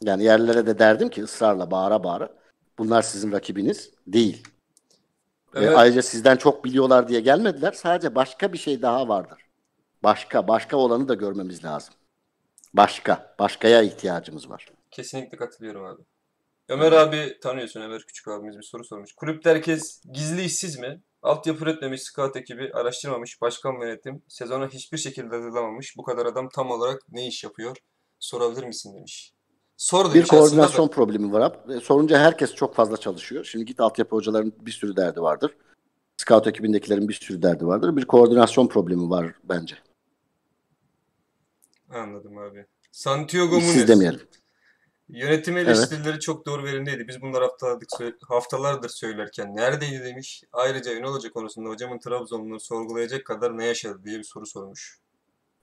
Yani 0.00 0.24
yerlere 0.24 0.66
de 0.66 0.78
derdim 0.78 1.08
ki 1.08 1.22
ısrarla 1.22 1.70
bağıra 1.70 2.04
bağıra 2.04 2.28
bunlar 2.78 3.02
sizin 3.02 3.32
rakibiniz 3.32 3.90
değil. 4.06 4.42
Ve 5.54 5.64
Evet. 5.64 5.76
ayrıca 5.78 6.02
sizden 6.02 6.36
çok 6.36 6.64
biliyorlar 6.64 7.08
diye 7.08 7.20
gelmediler. 7.20 7.72
Sadece 7.72 8.14
başka 8.14 8.52
bir 8.52 8.58
şey 8.58 8.82
daha 8.82 9.08
vardır. 9.08 9.38
Başka, 10.02 10.48
başka 10.48 10.76
olanı 10.76 11.08
da 11.08 11.14
görmemiz 11.14 11.64
lazım. 11.64 11.94
Başka, 12.74 13.34
başkaya 13.38 13.82
ihtiyacımız 13.82 14.50
var. 14.50 14.68
Kesinlikle 14.90 15.36
katılıyorum 15.38 15.84
abi. 15.84 16.02
Ömer 16.68 16.92
abi 16.92 17.38
tanıyorsun 17.42 17.80
Ömer 17.80 18.02
Küçük 18.02 18.28
abimiz 18.28 18.58
bir 18.58 18.62
soru 18.62 18.84
sormuş. 18.84 19.12
Kulüpte 19.12 19.50
herkes 19.50 20.02
gizli 20.12 20.42
işsiz 20.44 20.78
mi? 20.78 21.02
Altyapı 21.22 21.64
üretmemiş, 21.64 22.02
scout 22.02 22.36
ekibi 22.36 22.72
araştırmamış, 22.74 23.40
başkan 23.40 23.80
yönetim 23.80 24.22
sezona 24.28 24.68
hiçbir 24.68 24.98
şekilde 24.98 25.36
hazırlamamış. 25.36 25.96
Bu 25.96 26.02
kadar 26.02 26.26
adam 26.26 26.48
tam 26.48 26.70
olarak 26.70 27.02
ne 27.08 27.26
iş 27.26 27.44
yapıyor? 27.44 27.76
Sorabilir 28.18 28.64
misin 28.64 28.94
demiş. 28.96 29.32
Sor 29.76 30.04
Bir 30.14 30.22
aslında 30.22 30.22
da. 30.24 30.26
koordinasyon 30.26 30.88
problemi 30.88 31.32
var. 31.32 31.52
Sorunca 31.82 32.18
herkes 32.18 32.54
çok 32.54 32.74
fazla 32.74 32.96
çalışıyor. 32.96 33.44
Şimdi 33.44 33.64
git 33.64 33.80
altyapı 33.80 34.16
hocaların 34.16 34.52
bir 34.60 34.70
sürü 34.72 34.96
derdi 34.96 35.20
vardır. 35.22 35.56
Scout 36.16 36.46
ekibindekilerin 36.46 37.08
bir 37.08 37.14
sürü 37.14 37.42
derdi 37.42 37.66
vardır. 37.66 37.96
Bir 37.96 38.04
koordinasyon 38.04 38.66
problemi 38.66 39.10
var 39.10 39.34
bence. 39.44 39.76
Anladım 41.90 42.38
abi. 42.38 42.66
Santiago 42.92 43.58
İşsiz 43.58 43.74
Munez. 43.74 43.88
demeyelim. 43.88 44.20
Yönetim 45.08 45.56
eleştirileri 45.56 46.20
çok 46.20 46.46
doğru 46.46 46.64
verimliydi. 46.64 47.08
Biz 47.08 47.22
bunları 47.22 47.44
haftalardır, 47.44 47.88
haftalardır 48.28 48.88
söylerken 48.88 49.56
neredeydi 49.56 50.04
demiş. 50.04 50.44
Ayrıca 50.52 50.94
Ünal 50.94 51.14
Hoca 51.14 51.30
konusunda 51.32 51.68
hocamın 51.68 51.98
Trabzonluğunu 51.98 52.60
sorgulayacak 52.60 53.24
kadar 53.24 53.58
ne 53.58 53.64
yaşadı 53.64 54.00
diye 54.04 54.18
bir 54.18 54.24
soru 54.24 54.46
sormuş. 54.46 54.98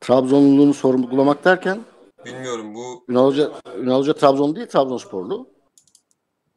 Trabzonluluğunu 0.02 0.74
sorgulamak 0.74 1.46
derken 1.46 1.82
Bilmiyorum 2.26 2.76
bu 2.76 3.06
Ünal 3.08 3.26
Hoca, 3.26 3.52
Ünal 3.78 4.00
Hoca 4.00 4.14
Trabzon 4.14 4.56
değil 4.56 4.68
Trabzonsporlu. 4.68 5.48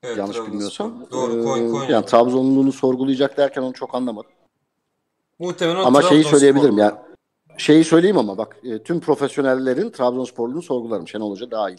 evet, 0.02 0.16
yanlış 0.18 0.36
Trabzonspor. 0.36 0.52
bilmiyorsam. 0.52 1.06
Doğru 1.10 1.40
Ee, 1.40 1.44
Konya. 1.44 1.70
Konya. 1.70 1.90
yani 1.90 2.06
Trabzonluluğunu 2.06 2.72
sorgulayacak 2.72 3.36
derken 3.36 3.62
onu 3.62 3.72
çok 3.72 3.94
anlamadım. 3.94 4.30
Muhtemelen 5.38 5.84
Ama 5.84 6.02
şeyi 6.02 6.24
söyleyebilirim 6.24 6.78
ya. 6.78 7.06
Şeyi 7.58 7.84
söyleyeyim 7.84 8.18
ama 8.18 8.38
bak 8.38 8.56
e, 8.64 8.82
tüm 8.82 9.00
profesyonellerin 9.00 9.90
Trabzonsporluğunu 9.90 10.62
sorgularım. 10.62 11.08
Şenol 11.08 11.30
Hoca 11.30 11.50
dahil. 11.50 11.78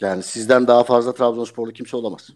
Yani 0.00 0.22
sizden 0.22 0.66
daha 0.66 0.84
fazla 0.84 1.12
Trabzonsporlu 1.14 1.72
kimse 1.72 1.96
olamaz. 1.96 2.30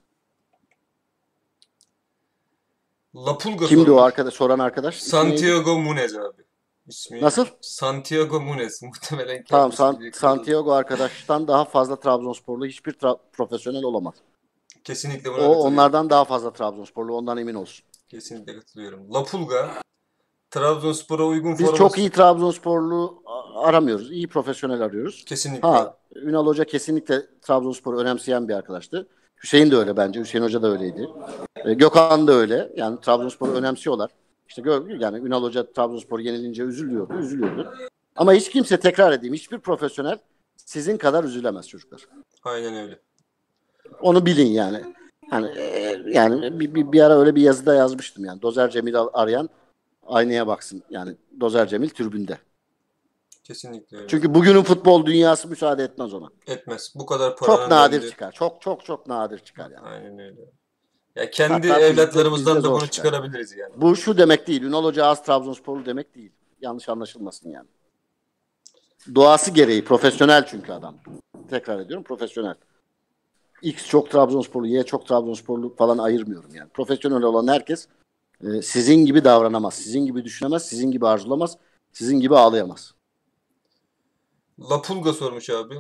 Lapulga 3.16 3.66
Kimdi 3.66 3.82
o 3.82 3.84
sormuş. 3.94 4.02
arkadaş 4.02 4.34
soran 4.34 4.59
arkadaş? 4.59 5.02
Santiago 5.02 5.78
Munez 5.78 6.16
abi. 6.16 6.42
İsmi 6.87 7.20
Nasıl? 7.20 7.47
Santiago 7.61 8.41
Munez. 8.41 8.82
Muhtemelen 8.82 9.45
Tamam 9.49 9.72
San- 9.72 10.11
Santiago 10.12 10.72
arkadaştan 10.72 11.49
daha 11.49 11.64
fazla 11.64 11.97
Trabzonsporlu 12.01 12.66
hiçbir 12.66 12.93
tra- 12.93 13.18
profesyonel 13.32 13.82
olamaz. 13.85 14.14
Kesinlikle 14.85 15.24
buna 15.24 15.35
O 15.35 15.39
katılıyorum. 15.41 15.61
onlardan 15.72 16.11
daha 16.11 16.24
fazla 16.24 16.53
Trabzonsporlu 16.53 17.16
ondan 17.16 17.39
emin 17.39 17.55
olsun. 17.55 17.85
Kesinlikle 18.09 18.55
katılıyorum. 18.59 19.14
Lapulga 19.14 19.70
Trabzonspor'a 20.51 21.24
uygun 21.26 21.53
Biz 21.53 21.61
forması- 21.61 21.76
çok 21.78 21.99
iyi 21.99 22.11
Trabzonsporlu 22.11 23.22
a- 23.26 23.61
aramıyoruz. 23.66 24.11
İyi 24.12 24.28
profesyonel 24.28 24.80
arıyoruz. 24.80 25.24
Kesinlikle. 25.24 25.68
Ha 25.68 25.97
Ünal 26.14 26.47
Hoca 26.47 26.64
kesinlikle 26.64 27.22
Trabzonspor'u 27.43 27.99
önemseyen 27.99 28.49
bir 28.49 28.55
arkadaştı. 28.55 29.09
Hüseyin 29.43 29.70
de 29.70 29.76
öyle 29.76 29.97
bence. 29.97 30.20
Hüseyin 30.20 30.45
Hoca 30.45 30.62
da 30.62 30.68
öyleydi. 30.68 31.09
E, 31.64 31.74
Gökhan 31.74 32.26
da 32.26 32.32
öyle. 32.32 32.72
Yani 32.76 33.01
Trabzonspor'u 33.01 33.53
önemsiyorlar. 33.53 34.11
İşte 34.49 34.62
gör, 34.62 34.88
yani 35.01 35.18
Ünal 35.18 35.42
Hoca 35.42 35.72
Trabzonspor 35.72 36.18
yenilince 36.18 36.62
üzülüyordu, 36.62 37.14
üzülüyordu. 37.14 37.74
Ama 38.16 38.32
hiç 38.32 38.51
kimse 38.51 38.80
tekrar 38.80 39.12
edeyim, 39.12 39.34
hiçbir 39.34 39.59
profesyonel 39.59 40.18
sizin 40.57 40.97
kadar 40.97 41.24
üzülemez 41.24 41.68
çocuklar. 41.68 42.09
Aynen 42.45 42.74
öyle. 42.74 43.01
Onu 44.01 44.26
bilin 44.26 44.47
yani. 44.47 44.95
Hani 45.30 45.59
e, 45.59 46.03
yani 46.07 46.61
bir, 46.61 46.74
bir, 46.74 46.92
bir 46.92 47.01
ara 47.01 47.18
öyle 47.18 47.34
bir 47.34 47.42
yazıda 47.42 47.74
yazmıştım 47.74 48.24
yani. 48.24 48.42
Dozer 48.42 48.70
Cemil 48.70 48.95
arayan 49.12 49.49
aynaya 50.07 50.47
baksın. 50.47 50.82
Yani 50.90 51.16
Dozer 51.40 51.68
Cemil 51.68 51.88
tribünde. 51.88 52.38
Kesinlikle 53.45 53.97
öyle. 53.97 54.09
Çünkü 54.09 54.34
bugünün 54.34 54.62
futbol 54.62 55.07
dünyası 55.07 55.49
müsaade 55.49 55.84
etmez 55.84 56.14
ona. 56.14 56.28
Etmez. 56.47 56.92
Bu 56.95 57.07
kadar 57.07 57.36
paranın 57.36 57.57
Çok 57.59 57.70
nadir 57.70 58.03
döndüğü- 58.03 58.11
çıkar. 58.11 58.32
Çok 58.32 58.61
çok 58.61 58.84
çok 58.84 59.07
nadir 59.07 59.38
çıkar 59.38 59.70
yani. 59.70 59.86
Aynen 59.86 60.18
öyle. 60.18 60.40
Ya 61.17 61.31
kendi 61.31 61.69
Hatta 61.69 61.81
evlatlarımızdan 61.81 62.65
da 62.65 62.71
bunu 62.71 62.81
çıkar. 62.81 62.91
çıkarabiliriz 62.91 63.57
yani. 63.57 63.73
Bu 63.77 63.97
şu 63.97 64.19
demek 64.19 64.47
değil. 64.47 64.62
Ünal 64.62 64.85
Hoca 64.85 65.07
az 65.07 65.23
Trabzonsporlu 65.23 65.87
demek 65.87 66.15
değil. 66.15 66.33
Yanlış 66.61 66.89
anlaşılmasın 66.89 67.51
yani. 67.51 67.69
Doğası 69.15 69.51
gereği 69.51 69.85
profesyonel 69.85 70.47
çünkü 70.47 70.73
adam. 70.73 70.95
Tekrar 71.51 71.81
ediyorum 71.81 72.05
profesyonel. 72.05 72.55
X 73.62 73.87
çok 73.89 74.11
Trabzonsporlu, 74.11 74.67
Y 74.67 74.83
çok 74.83 75.07
Trabzonsporlu 75.07 75.77
falan 75.77 75.99
ayırmıyorum 75.99 76.55
yani. 76.55 76.69
Profesyonel 76.69 77.23
olan 77.23 77.49
herkes 77.49 77.89
e, 78.45 78.62
sizin 78.62 79.07
gibi 79.07 79.25
davranamaz, 79.25 79.75
sizin 79.75 80.07
gibi 80.07 80.25
düşünemez, 80.25 80.69
sizin 80.69 80.91
gibi 80.91 81.07
arzulamaz, 81.07 81.57
sizin 81.93 82.21
gibi 82.21 82.37
ağlayamaz. 82.37 82.95
Lapulga 84.71 85.12
sormuş 85.12 85.51
abi. 85.51 85.79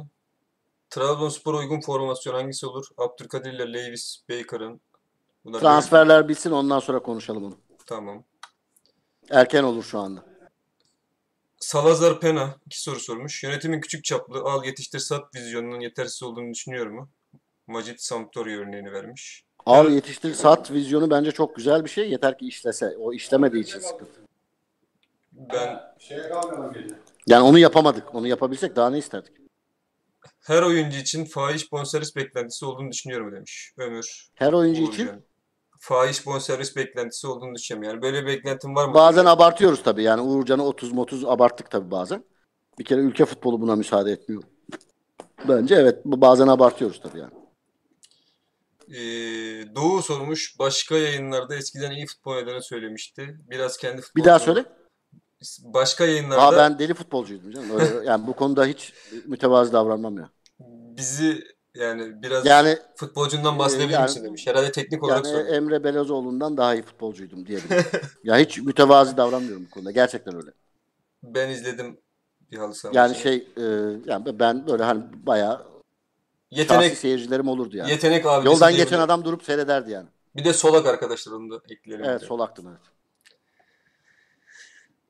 Trabzonspor'a 0.90 1.58
uygun 1.58 1.80
formasyon 1.80 2.34
hangisi 2.34 2.66
olur? 2.66 2.86
Abdülkadir 2.96 3.52
ile 3.52 3.72
Lewis 3.72 4.20
Baker'ın. 4.30 4.80
Bunlar 5.44 5.60
Transferler 5.60 6.28
bitsin 6.28 6.50
ondan 6.50 6.78
sonra 6.78 6.98
konuşalım 6.98 7.44
onu. 7.44 7.56
Tamam. 7.86 8.24
Erken 9.30 9.62
olur 9.62 9.82
şu 9.82 9.98
anda. 9.98 10.24
Salazar 11.60 12.20
Pena 12.20 12.56
iki 12.66 12.82
soru 12.82 13.00
sormuş. 13.00 13.44
Yönetimin 13.44 13.80
küçük 13.80 14.04
çaplı 14.04 14.38
al 14.38 14.64
yetiştir 14.64 14.98
sat 14.98 15.34
vizyonunun 15.34 15.80
yetersiz 15.80 16.22
olduğunu 16.22 16.54
düşünüyor 16.54 16.86
mu? 16.86 17.08
Macit 17.66 18.00
Sampdoria 18.00 18.58
örneğini 18.58 18.92
vermiş. 18.92 19.44
Al 19.66 19.90
yetiştir 19.90 20.34
sat 20.34 20.70
vizyonu 20.70 21.10
bence 21.10 21.32
çok 21.32 21.56
güzel 21.56 21.84
bir 21.84 21.90
şey. 21.90 22.10
Yeter 22.10 22.38
ki 22.38 22.46
işlese. 22.46 22.96
O 22.98 23.12
işlemediği 23.12 23.62
için 23.62 23.78
sıkıntı. 23.78 24.20
Ben 25.32 25.80
Şeye 25.98 26.28
kalmayalım 26.28 26.72
gece. 26.72 26.94
Yani 27.26 27.42
onu 27.42 27.58
yapamadık. 27.58 28.14
Onu 28.14 28.26
yapabilsek 28.26 28.76
daha 28.76 28.90
ne 28.90 28.98
isterdik? 28.98 29.44
her 30.44 30.62
oyuncu 30.62 30.98
için 30.98 31.24
fahiş 31.24 31.72
bonservis 31.72 32.16
beklentisi 32.16 32.64
olduğunu 32.64 32.92
düşünüyorum 32.92 33.32
demiş. 33.32 33.72
Ömür. 33.78 34.28
Her 34.34 34.52
oyuncu 34.52 34.82
için 34.82 35.06
Uğurcan. 35.06 35.22
Fahiş 35.86 36.26
bonservis 36.26 36.76
beklentisi 36.76 37.26
olduğunu 37.26 37.54
düşünüyorum. 37.54 37.90
Yani 37.90 38.02
böyle 38.02 38.22
bir 38.22 38.26
beklentin 38.26 38.74
var 38.74 38.88
mı? 38.88 38.94
bazen 38.94 39.24
abartıyoruz 39.24 39.82
tabii. 39.82 40.02
Yani 40.02 40.20
Uğurcan'ı 40.20 40.62
30-30 40.62 41.28
abarttık 41.28 41.70
tabii 41.70 41.90
bazen. 41.90 42.24
Bir 42.78 42.84
kere 42.84 43.00
ülke 43.00 43.24
futbolu 43.24 43.60
buna 43.60 43.76
müsaade 43.76 44.12
etmiyor. 44.12 44.42
Bence 45.48 45.74
evet. 45.74 45.98
bu 46.04 46.20
Bazen 46.20 46.48
abartıyoruz 46.48 47.00
tabii 47.00 47.18
yani. 47.18 47.32
Ee, 48.88 49.74
Doğu 49.74 50.02
sormuş. 50.02 50.58
Başka 50.58 50.96
yayınlarda 50.96 51.56
eskiden 51.56 51.90
iyi 51.90 52.06
futbol 52.06 52.32
oynadığını 52.32 52.62
söylemişti. 52.62 53.40
Biraz 53.50 53.76
kendi 53.76 54.02
futbol 54.02 54.22
Bir 54.22 54.28
daha 54.28 54.38
söyle. 54.38 54.64
Başka 55.64 56.04
yayınlarda 56.04 56.42
Aa 56.42 56.56
ben 56.56 56.78
deli 56.78 56.94
futbolcuydum 56.94 57.50
canım. 57.50 57.70
Öyle, 57.70 58.06
yani 58.06 58.26
bu 58.26 58.32
konuda 58.32 58.64
hiç 58.64 58.92
mütevazı 59.26 59.72
davranmam 59.72 60.18
ya. 60.18 60.30
bizi 60.96 61.53
yani 61.74 62.22
biraz 62.22 62.46
Yani 62.46 62.78
futbolcundan 62.96 63.58
bahsedebilir 63.58 63.94
yani- 63.94 64.02
misin 64.02 64.24
demiş. 64.24 64.46
Herhalde 64.46 64.72
teknik 64.72 65.02
olarak 65.02 65.24
yani 65.24 65.34
soruyor. 65.36 65.54
Emre 65.54 65.84
Belezoğlu'ndan 65.84 66.56
daha 66.56 66.74
iyi 66.74 66.82
futbolcuydum 66.82 67.46
diyebilirim. 67.46 67.84
ya 68.24 68.38
hiç 68.38 68.58
mütevazi 68.58 69.16
davranmıyorum 69.16 69.64
bu 69.66 69.70
konuda. 69.70 69.90
Gerçekten 69.90 70.36
öyle. 70.36 70.50
Ben 71.22 71.48
izledim 71.48 72.00
bir 72.50 72.56
halı 72.58 72.74
saha 72.74 72.92
Yani 72.94 73.14
şey 73.16 73.34
e, 73.56 73.62
yani 74.06 74.38
ben 74.38 74.66
böyle 74.66 74.82
hani 74.84 75.02
bayağı 75.26 75.66
yetenek 76.50 76.96
seyircilerim 76.98 77.48
olurdu 77.48 77.76
yani. 77.76 77.90
yetenek 77.90 78.26
abidesi 78.26 78.46
Yoldan 78.46 78.68
diyebilirim. 78.68 78.90
geçen 78.90 79.00
adam 79.02 79.24
durup 79.24 79.42
seyrederdi 79.44 79.90
yani. 79.90 80.08
Bir 80.36 80.44
de 80.44 80.52
solak 80.52 80.86
arkadaşlar 80.86 81.32
onu 81.32 81.50
da 81.50 81.60
ekleyelim. 81.70 82.04
Evet 82.04 82.20
de. 82.20 82.26
solaktım 82.26 82.66
evet. 82.68 82.80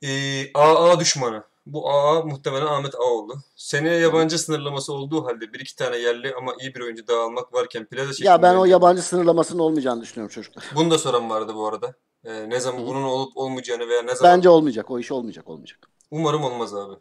Ee, 0.03 0.51
AA 0.55 1.01
düşmanı. 1.01 1.43
Bu 1.67 1.91
AA 1.91 2.23
muhtemelen 2.23 2.67
Ahmet 2.67 2.95
Ağoğlu. 2.95 3.35
Seneye 3.57 3.99
yabancı 3.99 4.39
sınırlaması 4.39 4.93
olduğu 4.93 5.25
halde 5.27 5.53
bir 5.53 5.61
iki 5.61 5.77
tane 5.77 5.97
yerli 5.97 6.35
ama 6.35 6.55
iyi 6.61 6.75
bir 6.75 6.81
oyuncu 6.81 7.07
daha 7.07 7.21
almak 7.21 7.53
varken 7.55 7.87
plaza 7.87 8.13
şeklinde 8.13 8.29
Ya 8.29 8.43
ben 8.43 8.55
o 8.55 8.65
yabancı 8.65 9.03
sınırlamasının 9.03 9.59
olmayacağını 9.59 10.03
düşünüyorum 10.03 10.35
çocuklar. 10.35 10.65
Bunu 10.77 10.91
da 10.91 10.99
soran 10.99 11.31
vardı 11.31 11.53
bu 11.55 11.67
arada. 11.67 11.95
Ee, 12.25 12.51
ne 12.51 12.61
zaman 12.61 12.87
bunun 12.87 13.03
olup 13.03 13.37
olmayacağını 13.37 13.89
veya 13.89 14.03
ne 14.03 14.15
zaman 14.15 14.37
Bence 14.37 14.49
olmayacak. 14.49 14.91
O 14.91 14.99
iş 14.99 15.13
olmayacak 15.13 15.49
olmayacak. 15.51 15.89
umarım 16.11 16.45
olmaz 16.45 16.75
abi. 16.75 16.95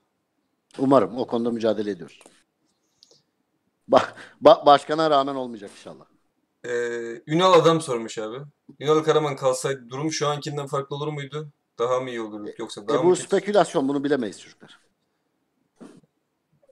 Umarım 0.78 1.18
o 1.18 1.28
konuda 1.28 1.51
mücadele 1.51 1.91
ediyoruz. 1.91 2.20
Bak 3.88 4.16
ba- 4.43 4.66
başkana 4.66 5.09
rağmen 5.09 5.36
olmayacak 5.36 5.72
inşallah. 5.78 6.05
Ee, 6.66 7.22
Ünal 7.28 7.53
adam 7.53 7.82
sormuş 7.82 8.18
abi. 8.18 8.38
Ünal 8.80 9.03
Karaman 9.03 9.36
kalsaydı 9.36 9.89
durum 9.89 10.11
şu 10.11 10.28
ankinden 10.28 10.68
farklı 10.68 10.95
olur 10.95 11.07
muydu? 11.07 11.49
Daha 11.80 12.00
mı 12.00 12.10
iyi 12.10 12.22
olurdu 12.22 12.52
yoksa 12.58 12.88
daha 12.88 12.98
E, 12.98 13.00
mı 13.04 13.10
bu 13.10 13.14
kötü? 13.14 13.28
spekülasyon 13.28 13.88
bunu 13.88 14.04
bilemeyiz 14.04 14.42
çocuklar. 14.42 14.80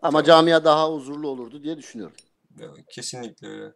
Ama 0.02 0.24
camia 0.24 0.64
daha 0.66 0.93
huzurlu 0.93 1.28
olurdu 1.28 1.64
diye 1.64 1.78
düşünüyorum. 1.78 2.16
Ya, 2.60 2.68
kesinlikle 2.89 3.47
öyle. 3.47 3.74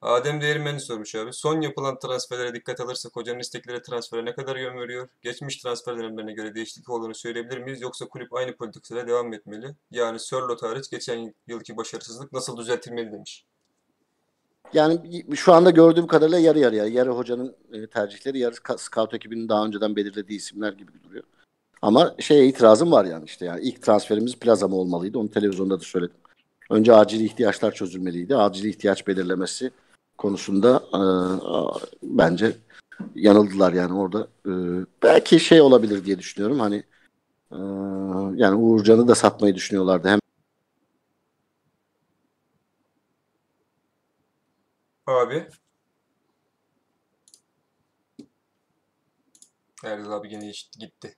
Adem 0.00 0.40
Değirmen'i 0.40 0.80
sormuş 0.80 1.14
abi. 1.14 1.32
Son 1.32 1.60
yapılan 1.60 1.98
transferlere 1.98 2.54
dikkat 2.54 2.80
alırsak 2.80 3.16
hocanın 3.16 3.38
istekleri 3.38 3.82
transfere 3.82 4.24
ne 4.24 4.34
kadar 4.34 4.56
yön 4.56 4.78
veriyor? 4.78 5.08
Geçmiş 5.22 5.56
transfer 5.56 5.98
dönemlerine 5.98 6.32
göre 6.32 6.54
değişiklik 6.54 6.90
olduğunu 6.90 7.14
söyleyebilir 7.14 7.58
miyiz? 7.58 7.80
Yoksa 7.80 8.08
kulüp 8.08 8.34
aynı 8.34 8.56
politikayla 8.56 9.06
devam 9.06 9.32
etmeli? 9.32 9.74
Yani 9.90 10.18
Sörloth 10.20 10.62
hariç 10.62 10.90
geçen 10.90 11.34
yılki 11.46 11.76
başarısızlık 11.76 12.32
nasıl 12.32 12.56
düzeltilmeli 12.56 13.12
demiş. 13.12 13.46
Yani 14.72 15.24
şu 15.34 15.52
anda 15.52 15.70
gördüğüm 15.70 16.06
kadarıyla 16.06 16.38
yarı 16.38 16.58
yarıya. 16.58 16.86
Yarı 16.86 17.10
hocanın 17.10 17.54
e, 17.72 17.86
tercihleri, 17.86 18.38
yarı 18.38 18.54
scout 18.78 19.14
ekibinin 19.14 19.48
daha 19.48 19.66
önceden 19.66 19.96
belirlediği 19.96 20.38
isimler 20.38 20.72
gibi 20.72 20.92
duruyor. 21.04 21.24
Ama 21.82 22.14
şeye 22.18 22.46
itirazım 22.46 22.92
var 22.92 23.04
yani 23.04 23.24
işte 23.24 23.46
yani 23.46 23.60
ilk 23.62 23.82
transferimiz 23.82 24.36
plaza 24.36 24.68
mı 24.68 24.76
olmalıydı? 24.76 25.18
Onu 25.18 25.30
televizyonda 25.30 25.80
da 25.80 25.84
söyledim. 25.84 26.16
Önce 26.70 26.94
acil 26.94 27.20
ihtiyaçlar 27.20 27.72
çözülmeliydi. 27.72 28.36
Acil 28.36 28.64
ihtiyaç 28.64 29.06
belirlemesi 29.06 29.70
konusunda 30.18 30.82
e, 30.94 31.02
bence 32.02 32.52
yanıldılar 33.14 33.72
yani 33.72 33.94
orada. 33.94 34.28
E, 34.46 34.52
belki 35.02 35.40
şey 35.40 35.60
olabilir 35.60 36.04
diye 36.04 36.18
düşünüyorum. 36.18 36.60
Hani 36.60 36.82
e, 37.52 37.58
yani 38.36 38.54
Uğurcan'ı 38.54 39.08
da 39.08 39.14
satmayı 39.14 39.54
düşünüyorlardı. 39.54 40.08
Hem 40.08 40.20
Abi. 45.10 45.48
Erdal 49.84 50.12
abi 50.12 50.28
gene 50.28 50.52
gitti. 50.78 51.16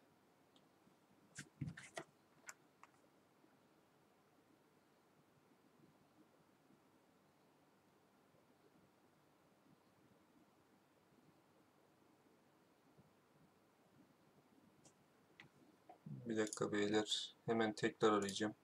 Bir 16.26 16.36
dakika 16.36 16.72
beyler. 16.72 17.34
Hemen 17.47 17.72
tekrar 17.72 18.12
arayacağım. 18.12 18.55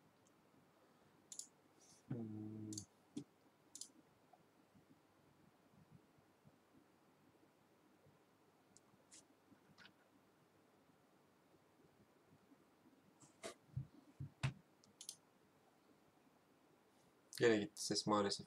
Hmm. 2.08 2.57
Gene 17.40 17.56
gitti 17.56 17.84
ses 17.84 18.06
maalesef. 18.06 18.46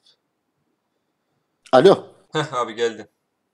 alo. 1.72 2.08
Heh 2.34 2.54
abi 2.54 2.76
geldin. 2.76 3.08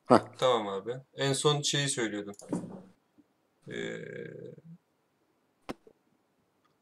Heh. 0.05 0.19
Tamam 0.37 0.67
abi. 0.67 0.93
En 1.13 1.33
son 1.33 1.61
şeyi 1.61 1.89
söylüyordun. 1.89 2.35
Ee, 3.67 3.97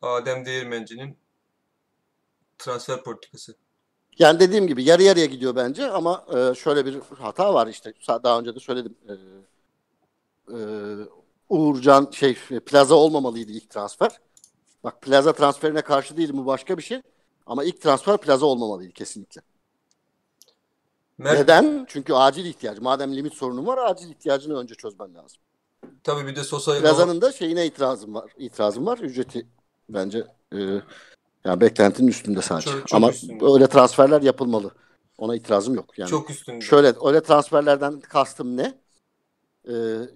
Adem 0.01 0.45
Değirmenci'nin 0.45 1.17
transfer 2.57 3.03
politikası. 3.03 3.55
Yani 4.19 4.39
dediğim 4.39 4.67
gibi 4.67 4.83
yarı 4.83 5.03
yarıya 5.03 5.25
gidiyor 5.25 5.55
bence 5.55 5.91
ama 5.91 6.25
e, 6.35 6.55
şöyle 6.55 6.85
bir 6.85 6.99
hata 7.17 7.53
var 7.53 7.67
işte 7.67 7.93
daha 8.07 8.39
önce 8.39 8.55
de 8.55 8.59
söyledim. 8.59 8.95
E, 9.09 9.13
e, 10.53 10.59
Uğurcan 11.49 12.11
şey 12.11 12.33
Plaza 12.65 12.95
olmamalıydı 12.95 13.51
ilk 13.51 13.69
transfer. 13.69 14.19
Bak 14.83 15.01
Plaza 15.01 15.33
transferine 15.33 15.81
karşı 15.81 16.17
değilim 16.17 16.37
bu 16.37 16.45
başka 16.45 16.77
bir 16.77 16.83
şey. 16.83 17.01
Ama 17.45 17.63
ilk 17.63 17.81
transfer 17.81 18.17
Plaza 18.17 18.45
olmamalıydı 18.45 18.93
kesinlikle. 18.93 19.41
Mert, 21.17 21.39
Neden? 21.39 21.85
Çünkü 21.89 22.13
acil 22.13 22.45
ihtiyacı. 22.45 22.81
Madem 22.81 23.15
limit 23.15 23.33
sorunu 23.33 23.65
var 23.67 23.77
acil 23.77 24.09
ihtiyacını 24.09 24.57
önce 24.57 24.75
çözmen 24.75 25.15
lazım. 25.15 25.37
tabii 26.03 26.27
bir 26.27 26.35
de 26.35 26.43
Sosa 26.43 26.79
Plaza'nın 26.79 27.21
da 27.21 27.31
şeyine 27.31 27.65
itirazım 27.65 28.13
var. 28.13 28.31
İtirazım 28.37 28.85
var. 28.85 28.97
Ücreti 28.97 29.47
bence 29.89 30.27
e, 30.53 30.57
yani 31.45 31.61
beklentinin 31.61 32.07
üstünde 32.07 32.41
sadece. 32.41 32.69
Çok- 32.71 32.87
çok 32.87 32.97
Ama 32.97 33.09
üstünde. 33.09 33.45
öyle 33.53 33.67
transferler 33.67 34.21
yapılmalı. 34.21 34.71
Ona 35.17 35.35
itirazım 35.35 35.75
yok. 35.75 35.99
Yani 35.99 36.09
çok 36.09 36.29
üstünde. 36.29 36.65
Şöyle 36.65 36.93
öyle 37.05 37.23
transferlerden 37.23 37.99
kastım 37.99 38.57
ne? 38.57 38.79
Ee, 39.69 39.73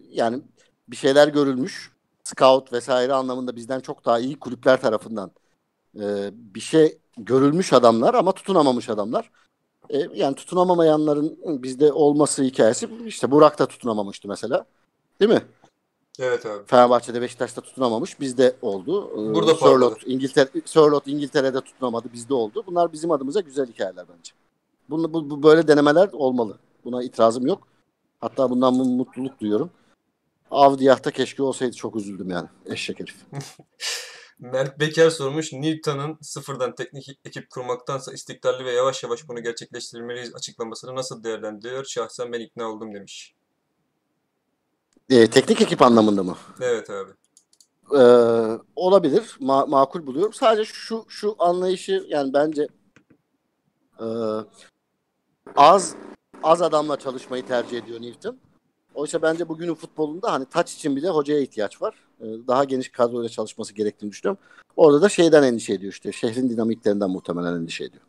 yani 0.10 0.42
bir 0.88 0.96
şeyler 0.96 1.28
görülmüş. 1.28 1.92
Scout 2.24 2.74
vesaire 2.74 3.14
anlamında 3.14 3.56
bizden 3.56 3.80
çok 3.80 4.06
daha 4.06 4.20
iyi 4.20 4.40
kulüpler 4.40 4.82
tarafından 4.82 5.32
ee, 6.00 6.30
bir 6.34 6.60
şey 6.60 6.98
görülmüş 7.26 7.74
adamlar 7.74 8.14
ama 8.14 8.32
tutunamamış 8.32 8.90
adamlar. 8.90 9.32
Ee, 9.90 9.98
yani 10.16 10.36
tutunamamayanların 10.36 11.40
bizde 11.64 11.92
olması 11.94 12.44
hikayesi 12.44 12.90
işte 13.06 13.32
Burak 13.32 13.60
da 13.60 13.66
tutunamamıştı 13.66 14.28
mesela. 14.28 14.66
Değil 15.22 15.32
mi? 15.32 15.42
Evet 16.20 16.46
abi. 16.46 16.66
Fenerbahçe'de 16.66 17.22
Beşiktaş'ta 17.22 17.62
tutunamamış. 17.62 18.20
Bizde 18.20 18.56
oldu. 18.62 19.12
Ee, 19.14 19.36
Burada 19.36 19.56
Sörloth, 19.56 20.04
İngiltere, 20.06 20.50
Sörloth 20.66 21.08
İngiltere'de 21.08 21.62
tutunamadı. 21.62 22.14
Bizde 22.14 22.34
oldu. 22.34 22.64
Bunlar 22.68 22.94
bizim 22.94 23.12
adımıza 23.12 23.40
güzel 23.40 23.68
hikayeler 23.68 24.06
bence. 24.18 24.32
Bunu, 24.90 25.14
bu, 25.14 25.30
bu 25.30 25.44
böyle 25.44 25.68
denemeler 25.68 26.10
olmalı. 26.14 26.58
Buna 26.86 27.04
itirazım 27.04 27.48
yok. 27.48 27.68
Hatta 28.22 28.50
bundan 28.50 28.74
mu- 28.74 28.86
mutluluk 28.86 29.40
duyuyorum. 29.40 29.70
Avdiyah'ta 30.52 31.12
keşke 31.12 31.44
olsaydı 31.44 31.76
çok 31.76 31.96
üzüldüm 31.96 32.30
yani. 32.30 32.48
Eşek 32.66 33.00
herif. 33.00 33.16
Mert 34.40 34.80
Beker 34.80 35.10
sormuş. 35.10 35.54
Newton'ın 35.54 36.18
sıfırdan 36.22 36.76
teknik 36.76 37.20
ekip 37.26 37.50
kurmaktansa 37.50 38.14
istikrarlı 38.14 38.66
ve 38.66 38.72
yavaş 38.72 39.04
yavaş 39.04 39.28
bunu 39.28 39.44
gerçekleştirmeliyiz 39.44 40.36
açıklamasını 40.36 40.96
nasıl 40.96 41.24
değerlendiriyor? 41.24 41.86
Şahsen 41.86 42.34
ben 42.34 42.40
ikna 42.40 42.72
oldum 42.72 42.94
demiş. 42.94 43.36
Ee, 45.10 45.30
teknik 45.30 45.62
ekip 45.62 45.82
anlamında 45.82 46.24
mı? 46.24 46.38
Evet 46.62 46.90
abi. 46.90 47.12
e, 47.98 48.02
olabilir. 48.76 49.38
Ma- 49.40 49.70
makul 49.70 50.08
buluyorum. 50.08 50.34
Sadece 50.34 50.66
şu 50.74 51.06
şu 51.08 51.36
anlayışı 51.40 52.06
yani 52.08 52.34
bence 52.34 52.68
e, 54.00 54.06
az 55.56 55.96
az 56.44 56.62
adamla 56.62 57.00
çalışmayı 57.00 57.48
tercih 57.48 57.78
ediyor 57.78 58.02
Newton. 58.02 58.38
Oysa 58.94 59.22
bence 59.22 59.50
bugünün 59.50 59.76
futbolunda 59.76 60.32
hani 60.32 60.46
taç 60.46 60.74
için 60.74 60.96
bile 60.96 61.10
hocaya 61.10 61.40
ihtiyaç 61.40 61.82
var. 61.82 62.09
E, 62.20 62.26
daha 62.48 62.64
geniş 62.64 62.90
kadroyla 62.90 63.30
çalışması 63.30 63.74
gerektiğini 63.74 64.12
düşünüyorum. 64.12 64.44
Orada 64.76 65.02
da 65.02 65.10
şeyden 65.10 65.44
endişe 65.44 65.74
ediyor 65.74 65.94
işte. 65.94 66.12
Şehrin 66.12 66.50
dinamiklerinden 66.50 67.10
muhtemelen 67.10 67.54
endişe 67.56 67.84
ediyor. 67.84 68.04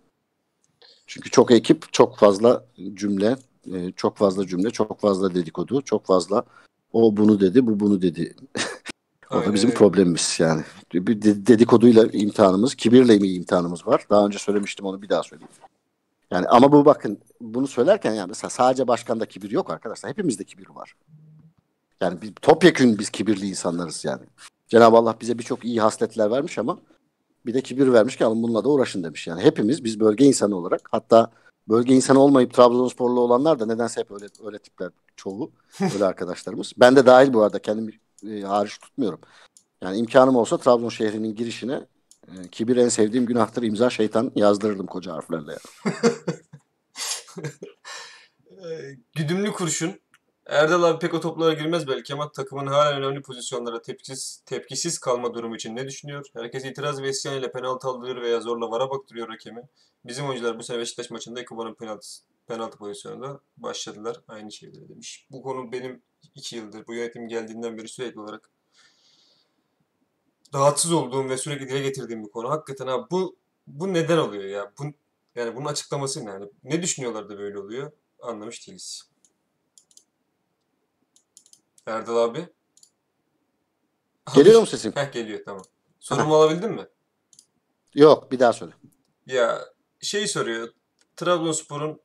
Çünkü 1.06 1.30
çok 1.30 1.50
ekip, 1.50 1.92
çok 1.92 2.18
fazla 2.18 2.64
cümle, 2.94 3.36
e, 3.72 3.92
çok 3.92 4.16
fazla 4.16 4.46
cümle, 4.46 4.70
çok 4.70 5.00
fazla 5.00 5.34
dedikodu, 5.34 5.82
çok 5.82 6.06
fazla 6.06 6.44
o 6.92 7.16
bunu 7.16 7.40
dedi, 7.40 7.66
bu 7.66 7.80
bunu 7.80 8.02
dedi. 8.02 8.34
o 9.30 9.34
da 9.34 9.54
bizim 9.54 9.70
problemimiz 9.70 10.36
yani. 10.40 10.62
Bir 10.94 11.22
de- 11.22 11.46
dedikoduyla 11.46 12.06
imtihanımız, 12.12 12.74
kibirle 12.74 13.18
mi 13.18 13.28
imtihanımız 13.28 13.86
var? 13.86 14.06
Daha 14.10 14.26
önce 14.26 14.38
söylemiştim 14.38 14.86
onu 14.86 15.02
bir 15.02 15.08
daha 15.08 15.22
söyleyeyim. 15.22 15.52
Yani 16.30 16.48
ama 16.48 16.72
bu 16.72 16.84
bakın 16.84 17.18
bunu 17.40 17.66
söylerken 17.66 18.12
yani 18.12 18.28
mesela 18.28 18.50
sadece 18.50 18.88
başkanda 18.88 19.26
kibir 19.26 19.50
yok 19.50 19.70
arkadaşlar. 19.70 20.10
Hepimizde 20.10 20.44
kibir 20.44 20.68
var. 20.68 20.94
Yani 22.00 22.22
biz, 22.22 22.30
topyekün 22.42 22.98
biz 22.98 23.10
kibirli 23.10 23.46
insanlarız 23.46 24.04
yani. 24.04 24.22
Cenab-ı 24.68 24.96
Allah 24.96 25.16
bize 25.20 25.38
birçok 25.38 25.64
iyi 25.64 25.80
hasletler 25.80 26.30
vermiş 26.30 26.58
ama 26.58 26.78
bir 27.46 27.54
de 27.54 27.60
kibir 27.60 27.92
vermiş 27.92 28.16
ki 28.16 28.24
alın 28.24 28.42
bununla 28.42 28.64
da 28.64 28.68
uğraşın 28.68 29.04
demiş. 29.04 29.26
Yani 29.26 29.42
hepimiz 29.42 29.84
biz 29.84 30.00
bölge 30.00 30.24
insanı 30.24 30.56
olarak 30.56 30.88
hatta 30.90 31.30
bölge 31.68 31.94
insanı 31.94 32.18
olmayıp 32.18 32.54
Trabzonsporlu 32.54 33.20
olanlar 33.20 33.58
da 33.58 33.66
nedense 33.66 34.00
hep 34.00 34.10
öyle 34.10 34.26
öyle 34.44 34.58
tipler 34.58 34.90
çoğu 35.16 35.52
öyle 35.94 36.04
arkadaşlarımız. 36.10 36.72
Ben 36.76 36.96
de 36.96 37.06
dahil 37.06 37.32
bu 37.32 37.42
arada 37.42 37.58
kendim 37.58 38.00
e, 38.28 38.40
hariç 38.40 38.78
tutmuyorum. 38.78 39.20
Yani 39.82 39.96
imkanım 39.96 40.36
olsa 40.36 40.58
Trabzon 40.58 40.88
şehrinin 40.88 41.34
girişine 41.34 41.86
e, 42.28 42.48
kibir 42.48 42.76
en 42.76 42.88
sevdiğim 42.88 43.26
günahtır 43.26 43.62
imza 43.62 43.90
şeytan 43.90 44.32
yazdırırdım 44.34 44.86
koca 44.86 45.12
harflerle. 45.12 45.50
Yani. 45.50 46.14
Ee, 48.64 48.96
güdümlü 49.16 49.52
kurşun. 49.52 50.00
Erdal 50.50 50.82
abi 50.82 50.98
pek 50.98 51.14
o 51.14 51.20
toplara 51.20 51.52
girmez 51.52 51.88
belki 51.88 52.14
ama 52.14 52.32
takımın 52.32 52.66
hala 52.66 52.98
önemli 52.98 53.22
pozisyonlara 53.22 53.82
tepkisiz, 53.82 54.42
tepkisiz 54.46 54.98
kalma 54.98 55.34
durumu 55.34 55.56
için 55.56 55.76
ne 55.76 55.88
düşünüyor? 55.88 56.26
Herkes 56.34 56.64
itiraz 56.64 57.02
ve 57.02 57.08
isyan 57.08 57.38
ile 57.38 57.52
penaltı 57.52 57.88
aldırıyor 57.88 58.22
veya 58.22 58.40
zorla 58.40 58.70
vara 58.70 58.90
baktırıyor 58.90 59.28
hakemi. 59.28 59.62
Bizim 60.04 60.28
oyuncular 60.28 60.58
bu 60.58 60.62
sene 60.62 60.78
Beşiktaş 60.78 61.10
maçında 61.10 61.40
Ekuban'ın 61.40 61.74
penaltı, 61.74 62.08
penaltı 62.46 62.78
pozisyonunda 62.78 63.40
başladılar. 63.56 64.16
Aynı 64.28 64.52
şeyleri 64.52 64.88
demiş. 64.88 65.26
Bu 65.30 65.42
konu 65.42 65.72
benim 65.72 66.02
iki 66.34 66.56
yıldır 66.56 66.86
bu 66.86 66.94
yönetim 66.94 67.28
geldiğinden 67.28 67.78
beri 67.78 67.88
sürekli 67.88 68.20
olarak 68.20 68.50
rahatsız 70.54 70.92
olduğum 70.92 71.28
ve 71.28 71.36
sürekli 71.38 71.68
dile 71.68 71.80
getirdiğim 71.80 72.24
bir 72.24 72.30
konu. 72.30 72.50
Hakikaten 72.50 72.86
abi 72.86 73.10
bu 73.10 73.36
bu 73.66 73.94
neden 73.94 74.18
oluyor 74.18 74.44
ya? 74.44 74.72
Bu, 74.78 74.84
yani 75.34 75.56
bunun 75.56 75.66
açıklaması 75.66 76.24
ne? 76.24 76.30
Yani 76.30 76.48
ne 76.64 76.82
düşünüyorlar 76.82 77.28
da 77.28 77.38
böyle 77.38 77.58
oluyor? 77.58 77.92
Anlamış 78.22 78.66
değiliz. 78.66 79.10
Erdal 81.86 82.16
abi. 82.16 82.48
Geliyor 84.34 84.60
mu 84.60 84.66
sesim? 84.66 84.92
Heh 84.96 85.12
geliyor 85.12 85.40
tamam. 85.44 85.62
Sorumu 86.00 86.34
alabildin 86.34 86.70
mi? 86.70 86.86
Yok 87.94 88.32
bir 88.32 88.38
daha 88.38 88.52
söyle. 88.52 88.72
Ya 89.26 89.60
şey 90.00 90.26
soruyor. 90.26 90.68
Trabzonspor'un 91.16 92.00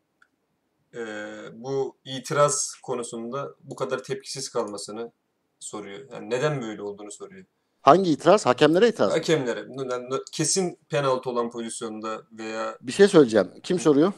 eee, 0.94 1.50
bu 1.54 1.98
itiraz 2.06 2.76
konusunda 2.84 3.56
bu 3.64 3.76
kadar 3.76 4.04
tepkisiz 4.04 4.50
kalmasını 4.50 5.12
soruyor. 5.60 6.08
Yani 6.14 6.30
neden 6.30 6.62
böyle 6.62 6.82
olduğunu 6.82 7.12
soruyor. 7.12 7.46
Hangi 7.82 8.12
itiraz? 8.12 8.46
Hakemlere 8.46 8.88
itiraz. 8.90 9.08
mı? 9.10 9.14
Hakemlere 9.18 9.60
yani 9.92 10.10
kesin 10.32 10.80
penaltı 10.90 11.30
olan 11.30 11.52
pozisyonda 11.52 12.22
veya 12.32 12.78
Bir 12.82 12.92
şey 12.92 13.08
söyleyeceğim. 13.08 13.52
Kim 13.64 13.80
soruyor? 13.80 14.14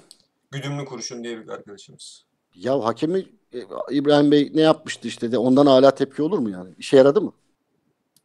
güdümlü 0.51 0.85
kurşun 0.85 1.23
diye 1.23 1.39
bir 1.39 1.49
arkadaşımız. 1.49 2.25
Ya 2.55 2.83
hakemi 2.83 3.19
e, 3.19 3.25
İbrahim 3.91 4.31
Bey 4.31 4.51
ne 4.55 4.61
yapmıştı 4.61 5.07
işte 5.07 5.31
de 5.31 5.37
ondan 5.37 5.65
hala 5.65 5.91
tepki 5.95 6.21
olur 6.23 6.39
mu 6.39 6.49
yani? 6.49 6.75
İşe 6.77 6.97
yaradı 6.97 7.21
mı? 7.21 7.33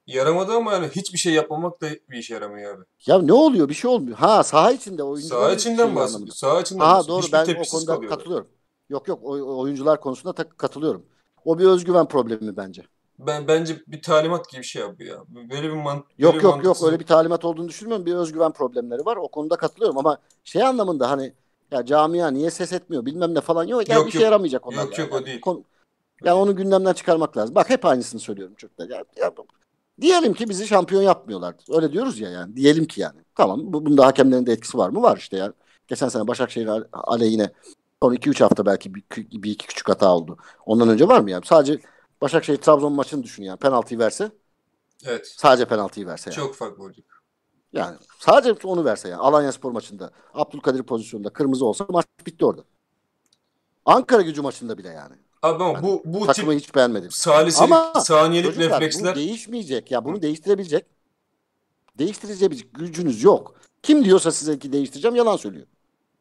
Yaramadı 0.06 0.52
ama 0.52 0.72
yani 0.72 0.88
hiçbir 0.88 1.18
şey 1.18 1.32
yapmamak 1.34 1.80
da 1.80 1.86
bir 2.10 2.18
işe 2.18 2.34
yaramıyor 2.34 2.76
abi. 2.76 2.84
Ya 3.06 3.22
ne 3.22 3.32
oluyor? 3.32 3.68
Bir 3.68 3.74
şey 3.74 3.90
olmuyor. 3.90 4.16
Ha 4.16 4.42
saha 4.44 4.72
içinde 4.72 5.02
oyuncular 5.02 5.38
Saha 5.38 5.52
içinden 5.52 5.86
şey 5.86 5.96
bahsediyor. 5.96 6.28
Saha 6.34 6.60
içinden 6.60 6.80
Ha 6.84 7.08
doğru 7.08 7.22
Hiçbir 7.22 7.32
ben 7.32 7.46
o 7.46 7.68
konuda 7.68 7.86
kalıyorlar. 7.86 8.18
katılıyorum. 8.18 8.48
Yok 8.90 9.08
yok 9.08 9.20
oyuncular 9.24 10.00
konusunda 10.00 10.32
ta- 10.34 10.48
katılıyorum. 10.48 11.06
O 11.44 11.58
bir 11.58 11.64
özgüven 11.64 12.08
problemi 12.08 12.56
bence. 12.56 12.82
Ben 13.18 13.48
bence 13.48 13.76
bir 13.86 14.02
talimat 14.02 14.50
gibi 14.50 14.60
bir 14.60 14.66
şey 14.66 14.82
abi 14.82 15.06
ya. 15.06 15.24
Böyle 15.28 15.68
bir 15.68 15.72
man 15.76 16.04
Yok 16.18 16.34
bir 16.34 16.42
yok 16.42 16.64
yok 16.64 16.82
öyle 16.82 17.00
bir 17.00 17.06
talimat 17.06 17.44
olduğunu 17.44 17.68
düşünmüyorum. 17.68 18.06
Bir 18.06 18.14
özgüven 18.14 18.52
problemleri 18.52 19.06
var. 19.06 19.16
O 19.16 19.28
konuda 19.28 19.56
katılıyorum 19.56 19.98
ama 19.98 20.18
şey 20.44 20.62
anlamında 20.62 21.10
hani 21.10 21.32
ya 21.72 21.84
camia 21.84 22.30
niye 22.30 22.50
ses 22.50 22.72
etmiyor 22.72 23.06
bilmem 23.06 23.34
ne 23.34 23.40
falan 23.40 23.64
yok. 23.64 23.88
Ya 23.88 23.96
Yok, 23.96 24.06
bir 24.06 24.12
şey 24.12 24.20
yaramayacak 24.20 24.66
onlar. 24.66 24.84
Yok, 24.84 24.98
yok, 24.98 25.12
o 25.14 25.26
değil. 25.26 25.40
Konu- 25.40 25.64
yani 26.24 26.34
onu 26.38 26.56
gündemden 26.56 26.92
çıkarmak 26.92 27.36
lazım. 27.36 27.54
Bak 27.54 27.70
hep 27.70 27.84
aynısını 27.84 28.20
söylüyorum 28.20 28.54
çocuklar. 28.54 28.88
Ya, 28.88 29.04
ya, 29.16 29.32
diyelim 30.00 30.34
ki 30.34 30.48
bizi 30.48 30.66
şampiyon 30.66 31.02
yapmıyorlar. 31.02 31.54
Öyle 31.70 31.92
diyoruz 31.92 32.20
ya 32.20 32.30
yani. 32.30 32.56
Diyelim 32.56 32.84
ki 32.84 33.00
yani. 33.00 33.20
Tamam 33.34 33.60
bu, 33.72 33.86
bunda 33.86 34.06
hakemlerin 34.06 34.46
de 34.46 34.52
etkisi 34.52 34.78
var 34.78 34.90
mı? 34.90 35.02
Var 35.02 35.16
işte 35.16 35.36
yani. 35.36 35.52
Geçen 35.88 36.08
sene 36.08 36.28
Başakşehir 36.28 36.66
ale- 36.66 36.86
aleyhine 36.92 37.52
son 38.02 38.14
2-3 38.14 38.40
hafta 38.40 38.66
belki 38.66 38.94
bir, 38.94 39.04
bir 39.16 39.50
iki 39.50 39.66
küçük 39.66 39.88
hata 39.88 40.14
oldu. 40.14 40.36
Ondan 40.66 40.88
önce 40.88 41.08
var 41.08 41.20
mı 41.20 41.30
yani? 41.30 41.46
Sadece 41.46 41.78
Başakşehir 42.20 42.58
Trabzon 42.58 42.92
maçını 42.92 43.22
düşün 43.22 43.42
yani. 43.42 43.58
Penaltıyı 43.58 44.00
verse 44.00 44.30
Evet. 45.06 45.34
sadece 45.36 45.64
penaltıyı 45.64 46.06
verse 46.06 46.30
yani. 46.30 46.36
Çok 46.36 46.54
farklı 46.54 46.84
olacak. 46.84 47.04
Yani 47.72 47.96
sadece 48.18 48.66
onu 48.68 48.84
verse 48.84 49.08
yani. 49.08 49.20
Alanya 49.20 49.52
Spor 49.52 49.72
maçında 49.72 50.10
Abdülkadir 50.34 50.82
pozisyonunda 50.82 51.30
kırmızı 51.30 51.66
olsa 51.66 51.86
maç 51.88 52.06
bitti 52.26 52.46
orada. 52.46 52.64
Ankara 53.84 54.22
gücü 54.22 54.42
maçında 54.42 54.78
bile 54.78 54.88
yani. 54.88 55.14
Abi 55.42 55.64
ama 55.64 55.72
Yani 55.72 55.82
bu 55.82 56.02
bu 56.04 56.26
Takımı 56.26 56.52
tip 56.52 56.60
hiç 56.60 56.74
beğenmedim. 56.74 57.10
saliselik, 57.10 57.72
Ama 57.72 58.00
saniyelik 58.00 58.54
Çocuklar 58.54 58.70
bu 58.70 58.74
refleksler 58.74 59.16
değişmeyecek. 59.16 59.90
Ya 59.90 60.04
bunu 60.04 60.22
değiştirebilecek 60.22 60.86
değiştirebilecek 61.98 62.74
gücünüz 62.74 63.22
yok. 63.22 63.54
Kim 63.82 64.04
diyorsa 64.04 64.32
size 64.32 64.58
ki 64.58 64.72
değiştireceğim 64.72 65.16
yalan 65.16 65.36
söylüyor. 65.36 65.66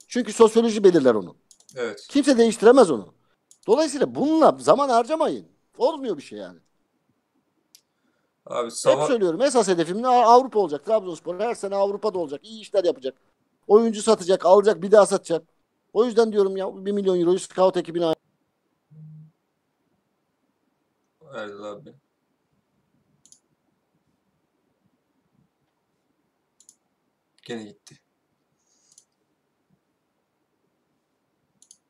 Çünkü 0.08 0.34
sosyoloji 0.34 0.84
belirler 0.84 1.16
onu. 1.16 1.36
evet. 1.76 2.08
Kimse 2.10 2.38
değiştiremez 2.38 2.92
onu. 2.92 3.14
Dolayısıyla 3.68 4.16
bununla 4.16 4.58
zaman 4.60 4.90
harcamayın. 4.90 5.48
Olmuyor 5.78 6.18
bir 6.18 6.22
şey 6.22 6.40
yani. 6.40 6.60
Abi 8.46 8.66
Hep 8.66 8.72
sabah 8.74 9.08
söylüyorum. 9.08 9.42
Esas 9.42 9.68
hedefim 9.68 10.02
ne? 10.02 10.08
Avrupa 10.08 10.60
olacak. 10.60 10.86
Trabzonspor 10.86 11.40
her 11.40 11.56
sene 11.56 11.76
Avrupa'da 11.76 12.20
olacak. 12.20 12.42
İyi 12.44 12.62
işler 12.62 12.84
yapacak. 12.84 13.18
Oyuncu 13.68 14.02
satacak, 14.02 14.46
alacak, 14.46 14.82
bir 14.82 14.92
daha 14.92 15.06
satacak. 15.06 15.44
O 15.94 16.06
yüzden 16.06 16.32
diyorum 16.32 16.58
ya 16.58 16.86
1 16.86 16.92
milyon 16.92 17.20
euroyu 17.20 17.40
scout 17.40 17.78
ekibine 17.78 18.06
ay- 18.06 18.16
Erdal 21.36 21.64
abi. 21.64 21.94
Gene 27.44 27.64
gitti. 27.66 27.96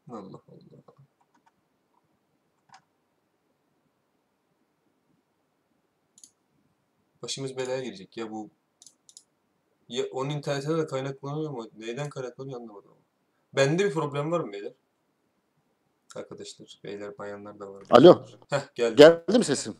Allah 0.09 0.41
Allah. 0.47 0.70
Başımız 7.23 7.57
belaya 7.57 7.83
girecek 7.83 8.17
ya 8.17 8.31
bu. 8.31 8.49
Ya 9.89 10.05
onun 10.11 10.29
internetine 10.29 10.77
de 10.77 10.87
kaynaklanıyor 10.87 11.51
mu? 11.51 11.67
Neyden 11.77 12.09
kaynaklanıyor 12.09 12.59
anlamadım. 12.59 12.91
ama. 12.91 13.01
Bende 13.53 13.85
bir 13.85 13.91
problem 13.93 14.31
var 14.31 14.39
mı 14.39 14.53
beyler? 14.53 14.73
Arkadaşlar, 16.15 16.79
beyler, 16.83 17.17
bayanlar 17.17 17.59
da 17.59 17.73
var. 17.73 17.83
Alo. 17.89 18.25
Heh 18.49 18.75
geldi. 18.75 18.95
Geldi 18.95 19.37
mi 19.37 19.45
sesim? 19.45 19.75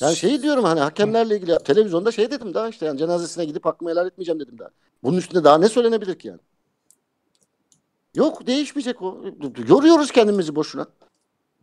Yani 0.00 0.16
şeyi 0.16 0.42
diyorum 0.42 0.64
hani 0.64 0.80
hakemlerle 0.80 1.36
ilgili 1.36 1.58
televizyonda 1.58 2.12
şey 2.12 2.30
dedim 2.30 2.54
daha 2.54 2.68
işte 2.68 2.86
yani 2.86 2.98
cenazesine 2.98 3.44
gidip 3.44 3.64
hakkımı 3.64 3.90
helal 3.90 4.06
etmeyeceğim 4.06 4.40
dedim 4.40 4.58
daha. 4.58 4.68
Bunun 5.02 5.16
üstünde 5.16 5.44
daha 5.44 5.58
ne 5.58 5.68
söylenebilir 5.68 6.18
ki 6.18 6.28
yani? 6.28 6.40
Yok 8.14 8.46
değişmeyecek 8.46 9.02
o. 9.02 9.24
Yoruyoruz 9.68 10.10
kendimizi 10.10 10.54
boşuna. 10.54 10.86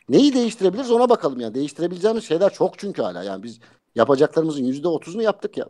Neyi 0.09 0.33
değiştirebiliriz 0.33 0.91
ona 0.91 1.09
bakalım 1.09 1.39
yani. 1.39 1.53
Değiştirebileceğimiz 1.53 2.23
şeyler 2.23 2.53
çok 2.53 2.79
çünkü 2.79 3.01
hala. 3.01 3.23
Yani 3.23 3.43
biz 3.43 3.59
yapacaklarımızın 3.97 4.63
yüzde 4.63 4.87
otuzunu 4.87 5.23
yaptık 5.23 5.57
ya. 5.57 5.69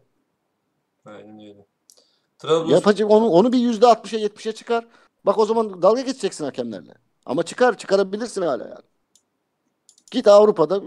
Aynen 1.05 1.39
öyle. 1.39 1.65
Trabzon 2.39 2.69
Yapacak 2.69 3.11
onu, 3.11 3.29
onu 3.29 3.53
bir 3.53 3.57
yüzde 3.57 3.87
altmışa 3.87 4.17
yetmişe 4.17 4.51
çıkar. 4.51 4.87
Bak 5.25 5.37
o 5.37 5.45
zaman 5.45 5.81
dalga 5.81 6.01
geçeceksin 6.01 6.43
hakemlerle. 6.43 6.93
Ama 7.25 7.43
çıkar 7.43 7.77
çıkarabilirsin 7.77 8.41
hala 8.41 8.63
yani. 8.63 8.85
Git 10.11 10.27
Avrupa'da 10.27 10.81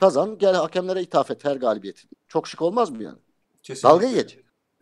kazan 0.00 0.38
gel 0.38 0.54
hakemlere 0.54 1.02
ithaf 1.02 1.30
et 1.30 1.44
her 1.44 1.56
galibiyeti. 1.56 2.08
Çok 2.28 2.48
şık 2.48 2.62
olmaz 2.62 2.90
mı 2.90 3.02
yani? 3.02 3.18
kesinlikle. 3.62 3.88
Dalga 3.88 4.08
geç. 4.08 4.38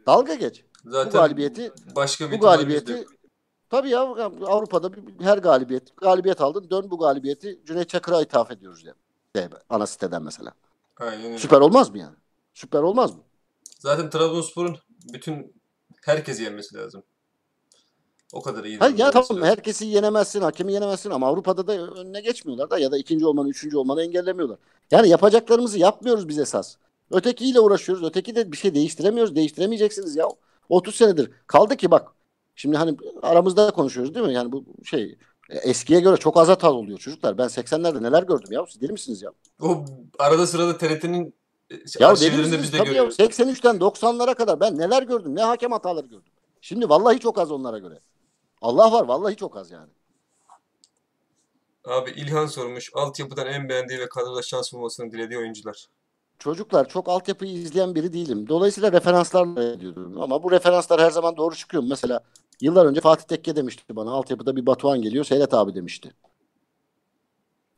Dalga 0.07 0.35
geç. 0.35 0.65
Zaten 0.85 1.13
bu 1.13 1.17
galibiyeti 1.17 1.73
başka 1.97 2.31
bir 2.31 2.37
bu 2.37 2.41
galibiyeti 2.41 2.93
yok. 2.93 3.07
tabii 3.71 3.91
ya 3.91 4.01
Avrupa'da 4.47 4.91
her 5.21 5.39
galibiyet 5.39 5.97
galibiyet 5.97 6.41
aldın 6.41 6.71
dön 6.71 6.91
bu 6.91 6.99
galibiyeti 6.99 7.61
Cüneyt 7.67 7.89
Çakır'a 7.89 8.23
ithaf 8.23 8.51
ediyoruz 8.51 8.85
yani. 8.85 8.97
De, 9.37 9.49
ana 9.71 9.87
siteden 9.87 10.23
mesela. 10.23 10.53
Aynen 10.97 11.25
öyle. 11.25 11.39
Süper 11.39 11.61
olmaz 11.61 11.91
mı 11.91 11.99
yani? 11.99 12.17
Süper 12.55 12.83
olmaz 12.83 13.15
mı? 13.15 13.23
Zaten 13.79 14.11
Trabzonspor'un 14.11 14.79
bütün 15.13 15.55
herkesi 16.03 16.43
yenmesi 16.43 16.77
lazım. 16.77 17.03
O 18.33 18.43
kadar 18.43 18.65
iyi. 18.65 18.79
Hayır 18.79 18.99
ya 18.99 19.11
tamam 19.11 19.27
lazım. 19.31 19.43
herkesi 19.43 19.87
yenemezsin, 19.87 20.41
hakemi 20.41 20.73
yenemezsin 20.73 21.11
ama 21.11 21.27
Avrupa'da 21.27 21.67
da 21.67 21.73
önüne 21.73 22.21
geçmiyorlar 22.21 22.71
da 22.71 22.79
ya 22.79 22.93
da 22.93 22.99
ikinci 22.99 23.27
olmanı, 23.27 23.49
üçüncü 23.49 23.77
olmanı 23.77 24.03
engellemiyorlar. 24.03 24.59
Yani 24.91 25.09
yapacaklarımızı 25.09 25.79
yapmıyoruz 25.79 26.29
biz 26.29 26.39
esas. 26.39 26.77
Ötekiyle 27.11 27.61
uğraşıyoruz. 27.61 28.05
Öteki 28.05 28.37
de 28.37 28.53
bir 28.53 28.57
şey 28.57 28.75
değiştiremiyoruz. 28.75 29.37
Değiştiremeyeceksiniz 29.37 30.17
ya. 30.17 30.29
30 30.69 30.95
senedir. 30.95 31.31
Kaldı 31.47 31.77
ki 31.77 31.91
bak. 31.91 32.13
Şimdi 32.57 32.77
hani 32.77 32.97
aramızda 33.23 33.71
konuşuyoruz 33.71 34.15
değil 34.15 34.27
mi? 34.27 34.35
Yani 34.35 34.53
bu 34.53 34.65
şey 34.85 35.19
eskiye 35.49 36.01
göre 36.01 36.17
çok 36.17 36.37
az 36.37 36.49
hata 36.49 36.73
oluyor 36.73 36.99
çocuklar. 36.99 37.39
Ben 37.39 37.47
80'lerde 37.49 38.03
neler 38.03 38.23
gördüm 38.23 38.53
ya. 38.53 38.67
Siz 38.69 38.81
deli 38.81 38.93
misiniz 38.93 39.23
ya? 39.23 39.31
O 39.63 39.85
arada 40.19 40.47
sırada 40.47 40.79
TRT'nin 40.79 41.35
Ya 42.01 42.17
deli 42.17 42.37
misiniz? 42.39 42.63
biz 42.63 42.73
de 42.73 42.77
Tabii 42.79 42.89
ya, 42.89 42.93
görüyoruz. 42.95 43.19
83'ten 43.19 43.77
90'lara 43.77 44.35
kadar 44.35 44.61
ben 44.61 44.79
neler 44.79 45.03
gördüm? 45.03 45.37
Ne 45.37 45.43
hakem 45.43 45.73
hataları 45.73 46.07
gördüm. 46.07 46.33
Şimdi 46.61 46.89
vallahi 46.89 47.19
çok 47.19 47.39
az 47.39 47.51
onlara 47.51 47.79
göre. 47.79 48.01
Allah 48.63 48.93
var 48.93 49.05
vallahi 49.05 49.37
çok 49.37 49.57
az 49.57 49.71
yani. 49.71 49.91
Abi 51.85 52.11
İlhan 52.11 52.47
sormuş. 52.47 52.91
Altyapıdan 52.95 53.47
en 53.47 53.69
beğendiği 53.69 53.99
ve 53.99 54.09
kadroda 54.09 54.43
şans 54.43 54.73
bulmasını 54.73 55.13
dilediği 55.13 55.39
oyuncular. 55.39 55.87
Çocuklar 56.39 56.89
çok 56.89 57.09
altyapıyı 57.09 57.53
izleyen 57.53 57.95
biri 57.95 58.13
değilim. 58.13 58.49
Dolayısıyla 58.49 58.93
referanslarla 58.93 59.73
ediyorum. 59.73 60.23
Ama 60.23 60.43
bu 60.43 60.51
referanslar 60.51 61.01
her 61.01 61.11
zaman 61.11 61.37
doğru 61.37 61.55
çıkıyor? 61.55 61.83
Mesela 61.89 62.21
yıllar 62.61 62.87
önce 62.87 63.01
Fatih 63.01 63.25
Tekke 63.25 63.57
demişti 63.57 63.97
bana. 63.97 64.11
Altyapıda 64.11 64.57
bir 64.57 64.67
Batuhan 64.67 65.03
geliyor. 65.03 65.25
Seyret 65.25 65.55
abi 65.55 65.75
demişti. 65.75 66.13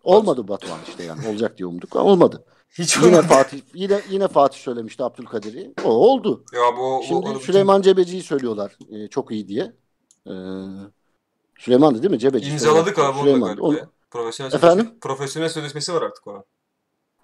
Olmadı 0.04 0.48
Batuhan 0.48 0.78
işte 0.88 1.02
yani. 1.04 1.28
Olacak 1.28 1.58
diye 1.58 1.66
umduk 1.66 1.96
ama 1.96 2.10
olmadı. 2.10 2.44
Hiç 2.70 2.96
Yine 2.96 3.06
olmadı. 3.06 3.26
Fatih 3.26 3.60
yine 3.74 4.00
yine 4.10 4.28
Fatih 4.28 4.58
söylemişti 4.58 5.04
Abdülkadir'i. 5.04 5.74
O 5.84 5.88
oldu. 5.88 6.44
Ya 6.54 6.76
bu 6.78 7.02
Şimdi 7.08 7.26
bütün- 7.26 7.38
Süleyman 7.40 7.82
Cebeci'yi 7.82 8.22
söylüyorlar. 8.22 8.76
e, 8.90 9.08
çok 9.08 9.30
iyi 9.30 9.48
diye. 9.48 9.72
Ee, 10.26 10.32
Süleyman'dı 11.58 12.02
değil 12.02 12.10
mi? 12.10 12.18
Cebeci. 12.18 12.50
imzaladık 12.50 12.98
abi 12.98 13.04
onu 13.06 13.16
da 13.16 13.20
Süleyman. 13.20 13.48
galiba. 13.48 13.62
Onu-. 13.66 13.78
Profesyonel 14.10 14.52
Efendim? 14.52 14.90
profesyonel 15.00 15.48
sözleşmesi 15.48 15.94
var 15.94 16.02
artık 16.02 16.26
ona. 16.26 16.44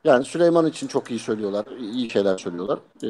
Yani 0.05 0.25
Süleyman 0.25 0.67
için 0.67 0.87
çok 0.87 1.11
iyi 1.11 1.19
söylüyorlar. 1.19 1.67
iyi 1.81 2.11
şeyler 2.11 2.39
söylüyorlar. 2.39 2.79
Ee, 3.05 3.09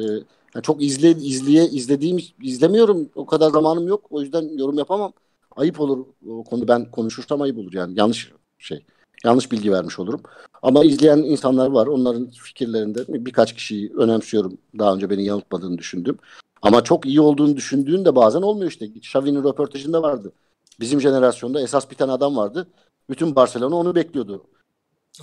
yani 0.55 0.63
çok 0.63 0.83
izle, 0.83 1.11
izleye, 1.11 1.65
izlediğim, 1.65 2.17
izlemiyorum. 2.41 3.09
O 3.15 3.25
kadar 3.25 3.51
zamanım 3.51 3.87
yok. 3.87 4.05
O 4.09 4.21
yüzden 4.21 4.57
yorum 4.57 4.77
yapamam. 4.77 5.13
Ayıp 5.55 5.79
olur 5.79 6.05
o 6.29 6.43
konu 6.43 6.67
ben 6.67 6.91
konuşursam 6.91 7.41
ayıp 7.41 7.57
olur 7.57 7.73
yani. 7.73 7.99
Yanlış 7.99 8.31
şey. 8.57 8.85
Yanlış 9.23 9.51
bilgi 9.51 9.71
vermiş 9.71 9.99
olurum. 9.99 10.21
Ama 10.61 10.83
izleyen 10.83 11.17
insanlar 11.17 11.67
var. 11.67 11.87
Onların 11.87 12.29
fikirlerinde 12.29 13.25
birkaç 13.25 13.53
kişiyi 13.55 13.93
önemsiyorum. 13.93 14.57
Daha 14.79 14.95
önce 14.95 15.09
beni 15.09 15.25
yanıltmadığını 15.25 15.77
düşündüm. 15.77 16.17
Ama 16.61 16.83
çok 16.83 17.05
iyi 17.05 17.21
olduğunu 17.21 17.55
düşündüğün 17.55 18.05
de 18.05 18.15
bazen 18.15 18.41
olmuyor 18.41 18.71
işte. 18.71 18.85
Xavi'nin 18.85 19.43
röportajında 19.43 20.01
vardı. 20.01 20.31
Bizim 20.79 21.01
jenerasyonda 21.01 21.61
esas 21.61 21.91
bir 21.91 21.95
tane 21.95 22.11
adam 22.11 22.35
vardı. 22.37 22.67
Bütün 23.09 23.35
Barcelona 23.35 23.75
onu 23.75 23.95
bekliyordu. 23.95 24.43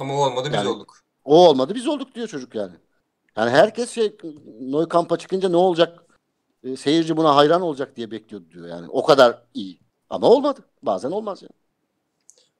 Ama 0.01 0.15
o 0.15 0.27
olmadı 0.27 0.49
biz 0.49 0.55
Yani- 0.55 0.69
olduk. 0.69 0.99
O 1.25 1.49
olmadı 1.49 1.75
biz 1.75 1.87
olduk 1.89 2.15
diyor 2.15 2.29
çocuk 2.29 2.55
yani. 2.55 2.73
Yani 3.37 3.51
herkes 3.51 3.91
şey 3.91 4.17
Noy 4.61 4.89
kampa 4.89 5.19
çıkınca 5.19 5.49
ne 5.49 5.57
olacak? 5.57 6.05
E, 6.65 6.77
seyirci 6.77 7.17
buna 7.17 7.37
hayran 7.37 7.63
olacak 7.63 7.97
diye 7.97 8.11
bekliyordu 8.11 8.47
diyor 8.51 8.69
yani. 8.69 8.87
O 8.91 9.03
kadar 9.05 9.43
iyi. 9.55 9.81
Ama 10.11 10.27
olmadı. 10.29 10.61
Bazen 10.83 11.11
olmaz 11.11 11.43
yani. 11.43 11.53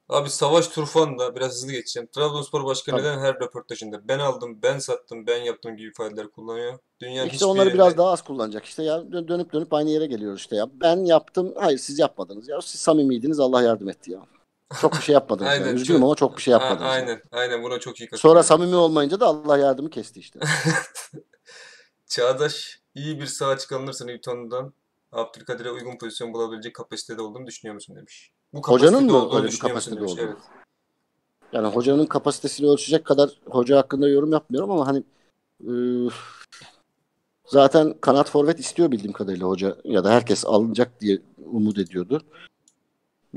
Abi 0.09 0.29
Savaş 0.29 0.67
Turfan 0.67 1.19
da 1.19 1.35
biraz 1.35 1.51
hızlı 1.51 1.71
geçeceğim. 1.71 2.09
Trabzonspor 2.11 2.65
Başkanı 2.65 2.95
Tabii. 2.97 3.07
neden 3.07 3.19
her 3.19 3.39
röportajında 3.39 4.07
ben 4.07 4.19
aldım, 4.19 4.59
ben 4.63 4.79
sattım, 4.79 5.27
ben 5.27 5.37
yaptım 5.43 5.77
gibi 5.77 5.89
ifadeler 5.89 6.27
kullanıyor. 6.31 6.79
Dünyanın 7.01 7.25
işte 7.25 7.35
hiçbir 7.35 7.45
onları 7.47 7.65
yerinde- 7.65 7.73
biraz 7.73 7.97
daha 7.97 8.11
az 8.11 8.21
kullanacak. 8.21 8.65
İşte 8.65 8.83
ya 8.83 8.95
dö- 8.97 9.27
dönüp 9.27 9.53
dönüp 9.53 9.73
aynı 9.73 9.89
yere 9.89 10.05
geliyoruz 10.05 10.39
işte 10.39 10.55
ya. 10.55 10.67
Ben 10.73 10.97
yaptım. 11.05 11.53
Hayır 11.57 11.77
siz 11.77 11.99
yapmadınız 11.99 12.49
ya. 12.49 12.61
Siz 12.61 12.81
samimiydiniz. 12.81 13.39
Allah 13.39 13.61
yardım 13.61 13.89
etti 13.89 14.11
ya. 14.11 14.19
Çok 14.81 14.93
bir 14.93 15.01
şey 15.01 15.13
yapmadınız 15.13 15.51
Aynen, 15.51 15.65
yani. 15.65 15.75
Üzgünüm 15.75 15.99
çok- 15.99 16.05
ama 16.07 16.15
çok 16.15 16.37
bir 16.37 16.41
şey 16.41 16.53
A- 16.53 16.57
yapmadınız. 16.57 16.81
yani. 16.81 16.93
aynen, 17.09 17.21
aynen 17.31 17.63
buna 17.63 17.79
çok 17.79 17.99
iyi 18.01 18.07
katılıyorum. 18.09 18.19
Sonra 18.19 18.43
samimi 18.43 18.75
olmayınca 18.75 19.19
da 19.19 19.25
Allah 19.25 19.57
yardımı 19.57 19.89
kesti 19.89 20.19
işte. 20.19 20.39
Çağdaş 22.07 22.79
iyi 22.95 23.19
bir 23.19 23.25
sağ 23.25 23.57
çıkanırsa 23.57 24.05
Newton'dan 24.05 24.73
Abdülkadir'e 25.11 25.71
uygun 25.71 25.97
pozisyon 25.97 26.33
bulabilecek 26.33 26.75
kapasitede 26.75 27.21
olduğunu 27.21 27.47
düşünüyor 27.47 27.73
musun 27.75 27.95
demiş. 27.95 28.31
Bu 28.53 28.61
Hocanın 28.67 29.11
mı 29.11 29.35
öyle 29.35 29.47
bir 29.47 29.59
kapasitede 29.59 29.99
demiş. 29.99 30.11
olduğunu? 30.11 30.25
Evet. 30.25 30.37
Yani 31.53 31.67
hocanın 31.67 32.05
kapasitesini 32.05 32.69
ölçecek 32.69 33.05
kadar 33.05 33.29
hoca 33.49 33.77
hakkında 33.77 34.09
yorum 34.09 34.31
yapmıyorum 34.31 34.71
ama 34.71 34.87
hani 34.87 35.03
e, 35.61 35.71
zaten 37.45 37.93
kanat 38.01 38.29
forvet 38.29 38.59
istiyor 38.59 38.91
bildiğim 38.91 39.13
kadarıyla 39.13 39.47
hoca 39.47 39.77
ya 39.83 40.03
da 40.03 40.11
herkes 40.11 40.45
alınacak 40.45 41.01
diye 41.01 41.21
umut 41.45 41.77
ediyordu. 41.77 42.21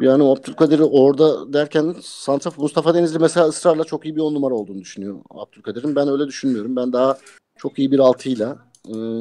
Yani 0.00 0.24
Abdülkadir'i 0.24 0.84
orada 0.84 1.52
derken 1.52 1.96
Santraf 2.02 2.58
Mustafa 2.58 2.94
Denizli 2.94 3.18
mesela 3.18 3.46
ısrarla 3.46 3.84
çok 3.84 4.04
iyi 4.04 4.16
bir 4.16 4.20
on 4.20 4.34
numara 4.34 4.54
olduğunu 4.54 4.80
düşünüyor 4.80 5.20
Abdülkadir'in. 5.30 5.96
Ben 5.96 6.08
öyle 6.08 6.26
düşünmüyorum. 6.26 6.76
Ben 6.76 6.92
daha 6.92 7.18
çok 7.56 7.78
iyi 7.78 7.92
bir 7.92 7.98
6 7.98 8.28
ile 8.28 8.48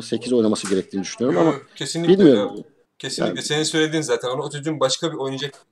8 0.02 0.34
oynaması 0.34 0.70
gerektiğini 0.70 1.04
düşünüyorum 1.04 1.40
ama 1.40 1.52
Yo, 1.52 1.58
kesinlikle 1.76 2.14
bilmiyorum. 2.14 2.58
ya. 2.58 2.64
Kesinlikle. 3.00 3.30
Yani- 3.30 3.42
Senin 3.42 3.64
söylediğin 3.64 4.02
zaten. 4.02 4.30
Onu 4.30 4.42
o 4.44 4.50
çocuğun 4.50 4.80
başka 4.80 5.12
bir 5.12 5.18
oynayacak, 5.18 5.66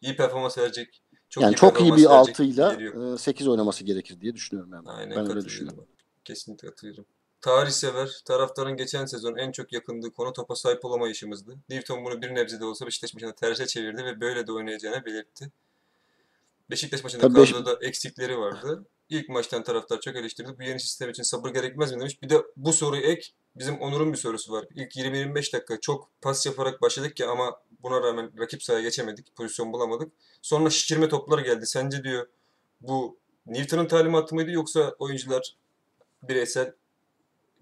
iyi 0.00 0.16
performans 0.16 0.58
verecek. 0.58 1.02
Çok 1.28 1.42
yani 1.42 1.52
iyi 1.52 1.56
çok 1.56 1.80
iyi 1.80 1.84
bir 1.84 1.90
verecek 1.90 2.10
6 2.10 2.44
ile 2.44 2.68
geliyor. 2.72 3.18
8 3.18 3.48
oynaması 3.48 3.84
gerekir 3.84 4.20
diye 4.20 4.34
düşünüyorum 4.34 4.72
yani. 4.72 4.88
Aynen 4.88 5.16
ben 5.16 5.30
öyle 5.30 5.44
düşünüyorum. 5.44 5.84
Kesinlikle 6.24 6.68
katılıyorum. 6.68 7.04
Tarih 7.40 7.70
sever, 7.70 8.20
taraftarın 8.24 8.76
geçen 8.76 9.06
sezon 9.06 9.36
en 9.36 9.52
çok 9.52 9.72
yakındığı 9.72 10.10
konu 10.10 10.32
topa 10.32 10.56
sahip 10.56 10.84
olamayışımızdı. 10.84 11.56
Newton 11.68 12.04
bunu 12.04 12.22
bir 12.22 12.34
nebze 12.34 12.60
de 12.60 12.64
olsa 12.64 12.86
Beşiktaş 12.86 13.14
maçında 13.14 13.34
terse 13.34 13.66
çevirdi 13.66 14.04
ve 14.04 14.20
böyle 14.20 14.46
de 14.46 14.52
oynayacağını 14.52 15.04
belirtti. 15.04 15.50
Beşiktaş 16.70 17.04
maçında 17.04 17.22
Tabii 17.22 17.34
Beş- 17.40 17.52
kadroda 17.52 17.78
eksikleri 17.86 18.38
vardı. 18.38 18.84
İlk 19.08 19.28
maçtan 19.28 19.62
taraftar 19.62 20.00
çok 20.00 20.16
eleştirdi. 20.16 20.58
Bu 20.58 20.62
yeni 20.62 20.80
sistem 20.80 21.10
için 21.10 21.22
sabır 21.22 21.50
gerekmez 21.50 21.92
mi 21.92 22.00
demiş. 22.00 22.22
Bir 22.22 22.28
de 22.28 22.42
bu 22.56 22.72
soruyu 22.72 23.02
ek, 23.02 23.28
bizim 23.56 23.80
Onur'un 23.80 24.12
bir 24.12 24.18
sorusu 24.18 24.52
var. 24.52 24.64
İlk 24.74 24.96
20-25 24.96 25.52
dakika 25.52 25.80
çok 25.80 26.08
pas 26.20 26.46
yaparak 26.46 26.82
başladık 26.82 27.20
ya 27.20 27.30
ama 27.30 27.60
buna 27.82 28.02
rağmen 28.02 28.38
rakip 28.38 28.62
sahaya 28.62 28.82
geçemedik, 28.82 29.36
pozisyon 29.36 29.72
bulamadık. 29.72 30.12
Sonra 30.42 30.70
şişirme 30.70 31.08
toplar 31.08 31.38
geldi. 31.38 31.66
Sence 31.66 32.04
diyor 32.04 32.26
bu 32.80 33.16
Newton'un 33.46 33.86
talimatı 33.86 34.34
mıydı 34.34 34.50
yoksa 34.50 34.94
oyuncular 34.98 35.56
bireysel 36.22 36.72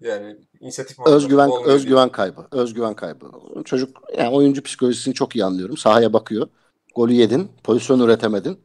yani 0.01 0.37
inisiyatif? 0.59 0.99
Özgüven 1.05 1.51
özgüven 1.65 2.09
kaybı. 2.09 2.47
Özgüven 2.51 2.93
kaybı. 2.93 3.25
Çocuk 3.65 4.01
yani 4.17 4.29
oyuncu 4.29 4.63
psikolojisini 4.63 5.13
çok 5.13 5.35
iyi 5.35 5.45
anlıyorum. 5.45 5.77
Sahaya 5.77 6.13
bakıyor. 6.13 6.47
Golü 6.95 7.13
yedin, 7.13 7.51
pozisyon 7.63 7.99
üretemedin. 7.99 8.59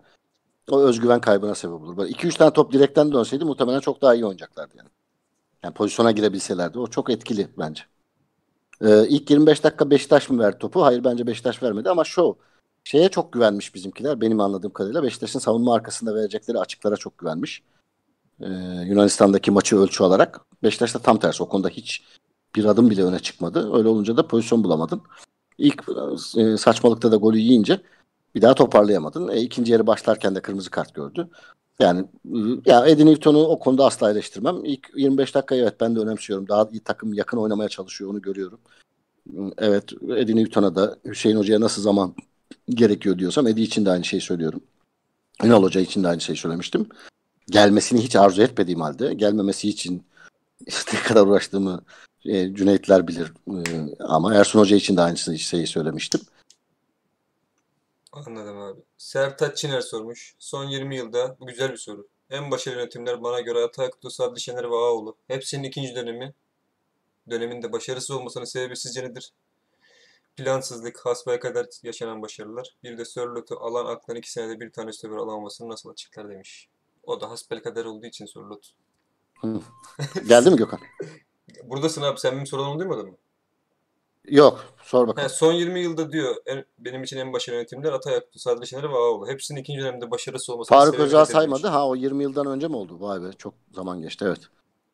O 0.70 0.80
özgüven 0.80 1.20
kaybına 1.20 1.54
sebep 1.54 1.82
olur. 1.82 1.96
Böyle 1.96 2.12
2-3 2.12 2.38
tane 2.38 2.52
top 2.52 2.72
direkten 2.72 3.12
dönseydi 3.12 3.44
muhtemelen 3.44 3.80
çok 3.80 4.02
daha 4.02 4.14
iyi 4.14 4.24
oynayacaklardı 4.24 4.76
yani. 4.76 4.88
Yani 5.62 5.74
pozisyona 5.74 6.10
girebilselerdi. 6.10 6.78
O 6.78 6.86
çok 6.86 7.10
etkili 7.10 7.48
bence. 7.58 7.82
Ee, 8.80 9.08
ilk 9.08 9.30
25 9.30 9.64
dakika 9.64 9.90
Beşiktaş 9.90 10.30
mı 10.30 10.38
verdi 10.38 10.58
topu? 10.58 10.84
Hayır 10.84 11.04
bence 11.04 11.26
Beşiktaş 11.26 11.62
vermedi 11.62 11.90
ama 11.90 12.04
şu 12.04 12.36
şeye 12.84 13.08
çok 13.08 13.32
güvenmiş 13.32 13.74
bizimkiler. 13.74 14.20
Benim 14.20 14.40
anladığım 14.40 14.72
kadarıyla 14.72 15.02
Beşiktaş'ın 15.02 15.38
savunma 15.38 15.74
arkasında 15.74 16.14
verecekleri 16.14 16.58
açıklara 16.58 16.96
çok 16.96 17.18
güvenmiş. 17.18 17.62
Ee, 18.40 18.46
Yunanistan'daki 18.86 19.50
maçı 19.50 19.76
ölçü 19.76 20.04
alarak. 20.04 20.40
Beşiktaş 20.62 20.94
da 20.94 20.98
tam 20.98 21.18
tersi. 21.18 21.42
O 21.42 21.48
konuda 21.48 21.68
hiç 21.68 22.02
bir 22.56 22.64
adım 22.64 22.90
bile 22.90 23.04
öne 23.04 23.18
çıkmadı. 23.18 23.76
Öyle 23.76 23.88
olunca 23.88 24.16
da 24.16 24.26
pozisyon 24.26 24.64
bulamadın. 24.64 25.02
İlk 25.58 25.84
e, 26.36 26.56
saçmalıkta 26.56 27.12
da 27.12 27.16
golü 27.16 27.38
yiyince 27.38 27.80
bir 28.34 28.42
daha 28.42 28.54
toparlayamadın. 28.54 29.28
E, 29.28 29.40
ikinci 29.40 29.72
yarı 29.72 29.86
başlarken 29.86 30.34
de 30.34 30.42
kırmızı 30.42 30.70
kart 30.70 30.94
gördü. 30.94 31.28
Yani 31.78 32.00
e, 32.34 32.38
ya 32.66 32.86
Eddie 32.86 33.06
Newton'u 33.06 33.44
o 33.44 33.58
konuda 33.58 33.86
asla 33.86 34.10
eleştirmem. 34.10 34.64
İlk 34.64 34.90
25 34.96 35.34
dakika 35.34 35.54
evet 35.54 35.80
ben 35.80 35.96
de 35.96 36.00
önemsiyorum. 36.00 36.48
Daha 36.48 36.68
iyi 36.72 36.80
takım 36.80 37.14
yakın 37.14 37.38
oynamaya 37.38 37.68
çalışıyor 37.68 38.10
onu 38.10 38.22
görüyorum. 38.22 38.60
Evet 39.58 39.92
Eddie 40.16 40.36
Newton'a 40.36 40.74
da 40.74 40.98
Hüseyin 41.04 41.36
Hoca'ya 41.36 41.60
nasıl 41.60 41.82
zaman 41.82 42.14
gerekiyor 42.68 43.18
diyorsam 43.18 43.46
Eddie 43.46 43.64
için 43.64 43.86
de 43.86 43.90
aynı 43.90 44.04
şeyi 44.04 44.20
söylüyorum. 44.20 44.60
Ünal 45.44 45.62
Hoca 45.62 45.80
için 45.80 46.04
de 46.04 46.08
aynı 46.08 46.20
şeyi 46.20 46.36
söylemiştim. 46.36 46.88
Gelmesini 47.50 48.00
hiç 48.00 48.16
arzu 48.16 48.42
etmediğim 48.42 48.80
halde 48.80 49.14
gelmemesi 49.14 49.68
için 49.68 50.06
işte 50.66 50.96
ne 50.96 51.02
kadar 51.02 51.26
uğraştığımı 51.26 51.84
e, 52.24 52.54
Cüneytler 52.54 53.08
bilir. 53.08 53.32
E, 53.48 53.62
ama 53.98 54.34
Ersun 54.34 54.60
Hoca 54.60 54.76
için 54.76 54.96
de 54.96 55.00
aynı 55.00 55.38
şeyi 55.38 55.66
söylemiştim. 55.66 56.20
Anladım 58.12 58.58
abi. 58.58 58.80
Sertaç 58.98 59.58
Çiner 59.58 59.80
sormuş. 59.80 60.34
Son 60.38 60.64
20 60.64 60.96
yılda 60.96 61.36
bu 61.40 61.46
güzel 61.46 61.72
bir 61.72 61.76
soru. 61.76 62.08
En 62.30 62.50
başarılı 62.50 62.80
yönetimler 62.80 63.22
bana 63.22 63.40
göre 63.40 63.64
Ataklı, 63.64 64.10
Sadri 64.10 64.40
Şener 64.40 64.70
ve 64.70 64.74
Ağoğlu. 64.74 65.16
Hepsinin 65.28 65.64
ikinci 65.64 65.94
dönemi 65.94 66.34
döneminde 67.30 67.72
başarısız 67.72 68.10
olmasının 68.10 68.44
sebebi 68.44 68.76
sizce 68.76 69.02
nedir? 69.02 69.32
Plansızlık, 70.36 71.06
hasbelkader 71.06 71.66
yaşanan 71.82 72.22
başarılar. 72.22 72.76
Bir 72.82 72.98
de 72.98 73.04
Sörlot'u 73.04 73.60
alan 73.60 73.86
aklın 73.86 74.16
iki 74.16 74.32
senede 74.32 74.60
bir 74.60 74.72
tane 74.72 74.92
stoper 74.92 75.16
alamamasını 75.16 75.68
nasıl 75.68 75.90
açıklar 75.90 76.30
demiş. 76.30 76.68
O 77.06 77.20
da 77.20 77.30
hasbelkader 77.30 77.84
olduğu 77.84 78.06
için 78.06 78.26
Sörlot. 78.26 78.70
Geldi 80.28 80.50
mi 80.50 80.56
Gökhan? 80.56 80.80
Buradasın 81.64 82.02
abi 82.02 82.20
sen 82.20 82.32
benim 82.32 82.46
sorularımı 82.46 82.78
duymadın 82.78 83.06
mı? 83.06 83.16
Yok. 84.28 84.64
Sor 84.82 85.08
bakalım. 85.08 85.28
son 85.28 85.52
20 85.52 85.80
yılda 85.80 86.12
diyor 86.12 86.34
en- 86.46 86.64
benim 86.78 87.02
için 87.02 87.16
en 87.16 87.32
başarılı 87.32 87.56
yönetimler 87.58 87.92
Atay 87.92 88.14
Aktu, 88.16 88.38
Sadri 88.38 88.66
Şener 88.66 88.82
ve 88.82 88.94
Ağaoğlu. 88.96 89.28
Hepsinin 89.28 89.60
ikinci 89.60 89.80
dönemde 89.80 90.10
başarısı 90.10 90.52
olmasının 90.52 90.78
Faruk 90.78 90.98
demiş. 90.98 91.28
saymadı. 91.28 91.66
Ha 91.66 91.88
o 91.88 91.96
20 91.96 92.22
yıldan 92.22 92.46
önce 92.46 92.68
mi 92.68 92.76
oldu? 92.76 92.96
Vay 93.00 93.22
be 93.22 93.32
çok 93.38 93.54
zaman 93.72 94.02
geçti 94.02 94.24
evet. 94.28 94.40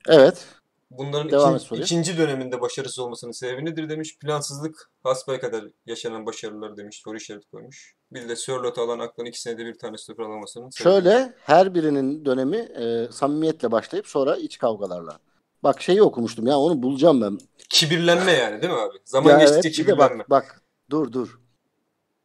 Evet. 0.08 0.46
Bunların 0.90 1.30
Devam 1.30 1.56
ikin- 1.56 1.76
ikinci 1.76 2.18
döneminde 2.18 2.60
başarısız 2.60 2.98
olmasının 2.98 3.32
sebebi 3.32 3.64
nedir 3.64 3.88
demiş. 3.88 4.18
Plansızlık 4.18 4.90
hasbelkader 5.02 5.64
yaşanan 5.86 6.26
başarılar 6.26 6.76
demiş. 6.76 7.00
Soru 7.04 7.16
işareti 7.16 7.46
koymuş. 7.50 7.94
Bir 8.12 8.28
de 8.28 8.36
Sörlot 8.36 8.78
alan 8.78 8.98
aklın 8.98 9.24
iki 9.24 9.40
senede 9.40 9.64
bir 9.66 9.78
tane 9.78 9.98
stoper 9.98 10.24
alamasının 10.24 10.70
sebebi. 10.70 10.92
Şöyle 10.92 11.34
her 11.44 11.74
birinin 11.74 12.24
dönemi 12.24 12.56
e, 12.56 13.08
samimiyetle 13.12 13.72
başlayıp 13.72 14.06
sonra 14.06 14.36
iç 14.36 14.58
kavgalarla. 14.58 15.18
Bak 15.62 15.82
şeyi 15.82 16.02
okumuştum 16.02 16.46
ya 16.46 16.58
onu 16.58 16.82
bulacağım 16.82 17.20
ben. 17.22 17.38
Kibirlenme 17.68 18.32
yani 18.32 18.62
değil 18.62 18.72
mi 18.72 18.78
abi? 18.80 18.96
Zaman 19.04 19.30
Ya 19.30 19.38
geçtikçe 19.38 19.68
evet, 19.68 19.76
kibirlenme. 19.76 20.18
bak 20.18 20.30
bak 20.30 20.62
dur 20.90 21.12
dur. 21.12 21.40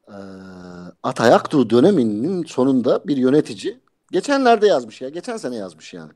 Ee, 0.07 0.13
Atay 1.03 1.33
Aktuğ 1.33 1.69
döneminin 1.69 2.43
sonunda 2.43 3.07
bir 3.07 3.17
yönetici 3.17 3.79
geçenlerde 4.11 4.67
yazmış 4.67 5.01
ya. 5.01 5.09
Geçen 5.09 5.37
sene 5.37 5.55
yazmış 5.55 5.93
yani. 5.93 6.11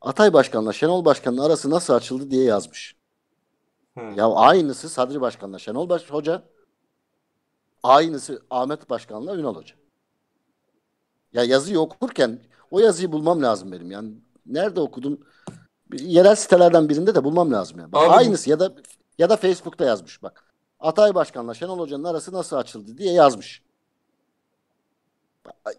Atay 0.00 0.32
Başkan'la 0.32 0.72
Şenol 0.72 1.04
Başkan'ın 1.04 1.38
arası 1.38 1.70
nasıl 1.70 1.94
açıldı 1.94 2.30
diye 2.30 2.44
yazmış. 2.44 2.96
Hı. 3.98 4.04
Ya 4.16 4.32
aynısı 4.32 4.88
Sadri 4.88 5.20
Başkan'la 5.20 5.58
Şenol 5.58 5.88
Baş 5.88 6.10
Hoca. 6.10 6.42
Aynısı 7.82 8.42
Ahmet 8.50 8.90
Başkan'la 8.90 9.36
Ünal 9.36 9.54
Hoca. 9.54 9.74
Ya 11.32 11.44
yazıyı 11.44 11.80
okurken 11.80 12.40
o 12.70 12.80
yazıyı 12.80 13.12
bulmam 13.12 13.42
lazım 13.42 13.72
benim. 13.72 13.90
Yani 13.90 14.12
nerede 14.46 14.80
okudum? 14.80 15.20
Yerel 15.92 16.34
sitelerden 16.34 16.88
birinde 16.88 17.14
de 17.14 17.24
bulmam 17.24 17.52
lazım 17.52 17.78
ya. 17.78 17.92
Bak, 17.92 18.02
Abi 18.02 18.10
aynısı 18.10 18.50
ya 18.50 18.60
da 18.60 18.74
ya 19.18 19.30
da 19.30 19.36
Facebook'ta 19.36 19.84
yazmış 19.84 20.22
bak. 20.22 20.44
Atay 20.80 21.14
Başkan'la 21.14 21.54
Şenol 21.54 21.78
Hoca'nın 21.78 22.04
arası 22.04 22.32
nasıl 22.32 22.56
açıldı 22.56 22.98
diye 22.98 23.12
yazmış. 23.12 23.62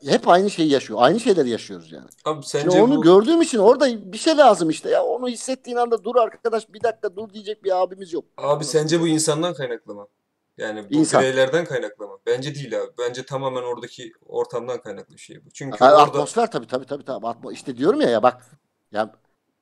Hep 0.05 0.27
aynı 0.27 0.49
şeyi 0.49 0.69
yaşıyor. 0.71 0.99
Aynı 1.01 1.19
şeyleri 1.19 1.49
yaşıyoruz 1.49 1.91
yani. 1.91 2.07
Abi 2.25 2.45
Şimdi 2.45 2.47
sence 2.47 2.81
onu 2.81 2.95
bu 2.97 3.01
gördüğüm 3.01 3.41
için 3.41 3.57
orada 3.57 4.11
bir 4.13 4.17
şey 4.17 4.37
lazım 4.37 4.69
işte 4.69 4.89
ya. 4.89 5.03
Onu 5.03 5.27
hissettiğin 5.27 5.77
anda 5.77 6.03
dur 6.03 6.15
arkadaş 6.15 6.73
bir 6.73 6.83
dakika 6.83 7.15
dur 7.15 7.29
diyecek 7.33 7.63
bir 7.63 7.81
abimiz 7.81 8.13
yok. 8.13 8.25
abi 8.37 8.65
sence 8.65 9.01
bu 9.01 9.07
insandan 9.07 9.53
kaynaklı 9.53 9.95
mı? 9.95 10.07
Yani 10.57 10.89
bu 10.89 10.93
İnsan. 10.95 11.21
bireylerden 11.21 11.65
kaynaklı 11.65 12.07
mı? 12.07 12.17
Bence 12.25 12.55
değil 12.55 12.81
abi. 12.81 12.91
Bence 12.99 13.25
tamamen 13.25 13.63
oradaki 13.63 14.11
ortamdan 14.25 14.81
kaynaklı 14.81 15.15
bir 15.15 15.21
şey 15.21 15.45
bu. 15.45 15.49
Çünkü 15.53 15.77
Ha, 15.77 15.85
orada 15.91 16.01
Atmosfer 16.01 16.51
tabii 16.51 16.67
tabii 16.67 16.85
tabii 16.85 17.05
tabii. 17.05 17.27
Atmo 17.27 17.51
işte 17.51 17.77
diyorum 17.77 18.01
ya 18.01 18.09
ya 18.09 18.23
bak. 18.23 18.45
Ya 18.91 19.13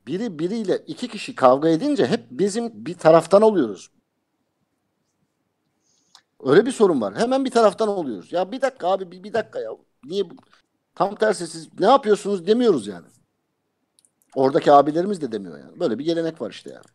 biri 0.07 0.39
biriyle 0.39 0.77
iki 0.87 1.07
kişi 1.07 1.35
kavga 1.35 1.69
edince 1.69 2.07
hep 2.07 2.25
bizim 2.31 2.85
bir 2.85 2.97
taraftan 2.97 3.41
oluyoruz. 3.41 3.91
Öyle 6.43 6.65
bir 6.65 6.71
sorun 6.71 7.01
var. 7.01 7.15
Hemen 7.15 7.45
bir 7.45 7.51
taraftan 7.51 7.89
oluyoruz. 7.89 8.33
Ya 8.33 8.51
bir 8.51 8.61
dakika 8.61 8.87
abi 8.87 9.11
bir, 9.11 9.23
bir 9.23 9.33
dakika 9.33 9.59
ya. 9.59 9.71
Niye 10.07 10.29
bu? 10.29 10.33
Tam 10.95 11.15
tersi 11.15 11.47
siz 11.47 11.79
ne 11.79 11.85
yapıyorsunuz 11.85 12.47
demiyoruz 12.47 12.87
yani. 12.87 13.05
Oradaki 14.35 14.71
abilerimiz 14.71 15.21
de 15.21 15.31
demiyor 15.31 15.59
yani. 15.59 15.79
Böyle 15.79 15.99
bir 15.99 16.05
gelenek 16.05 16.41
var 16.41 16.51
işte 16.51 16.69
yani. 16.69 16.85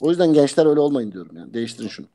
O 0.00 0.10
yüzden 0.10 0.32
gençler 0.32 0.66
öyle 0.66 0.80
olmayın 0.80 1.12
diyorum 1.12 1.36
yani. 1.36 1.54
Değiştirin 1.54 1.88
şunu. 1.88 2.06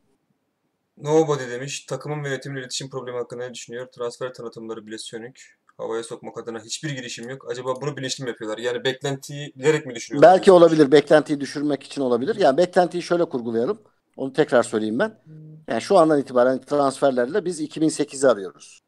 Nobody 0.98 1.49
demiş. 1.52 1.86
Takımın 1.86 2.23
ve 2.23 2.30
yönetimin 2.30 2.61
iletişim 2.61 2.90
problemi 2.90 3.18
hakkında 3.18 3.44
ne 3.48 3.53
düşünüyor? 3.53 3.88
Transfer 3.88 4.34
tanıtımları 4.34 4.88
bile 4.88 4.98
sönük. 4.98 5.57
Havaya 5.78 6.03
sokmak 6.03 6.38
adına 6.38 6.60
hiçbir 6.60 6.90
girişim 6.90 7.30
yok. 7.30 7.52
Acaba 7.52 7.82
bunu 7.82 7.98
bilinçli 7.98 8.23
mi 8.23 8.30
yapıyorlar? 8.30 8.57
Yani 8.57 8.84
beklentiyi 8.84 9.53
bilerek 9.56 9.86
mi 9.86 9.95
düşünüyorlar? 9.95 10.32
Belki 10.32 10.52
olabilir. 10.52 10.91
Beklentiyi 10.91 11.40
düşürmek 11.40 11.84
için 11.84 12.02
olabilir. 12.02 12.36
Yani 12.36 12.57
beklentiyi 12.57 13.03
şöyle 13.03 13.26
kurgulayalım. 13.26 13.82
Onu 14.18 14.34
tekrar 14.34 14.64
söyleyeyim 14.64 14.99
ben. 14.99 15.19
Yani 15.68 15.82
şu 15.82 15.98
andan 15.98 16.19
itibaren 16.19 16.61
transferlerle 16.61 17.45
biz 17.45 17.61
2008'i 17.61 18.30
arıyoruz. 18.30 18.81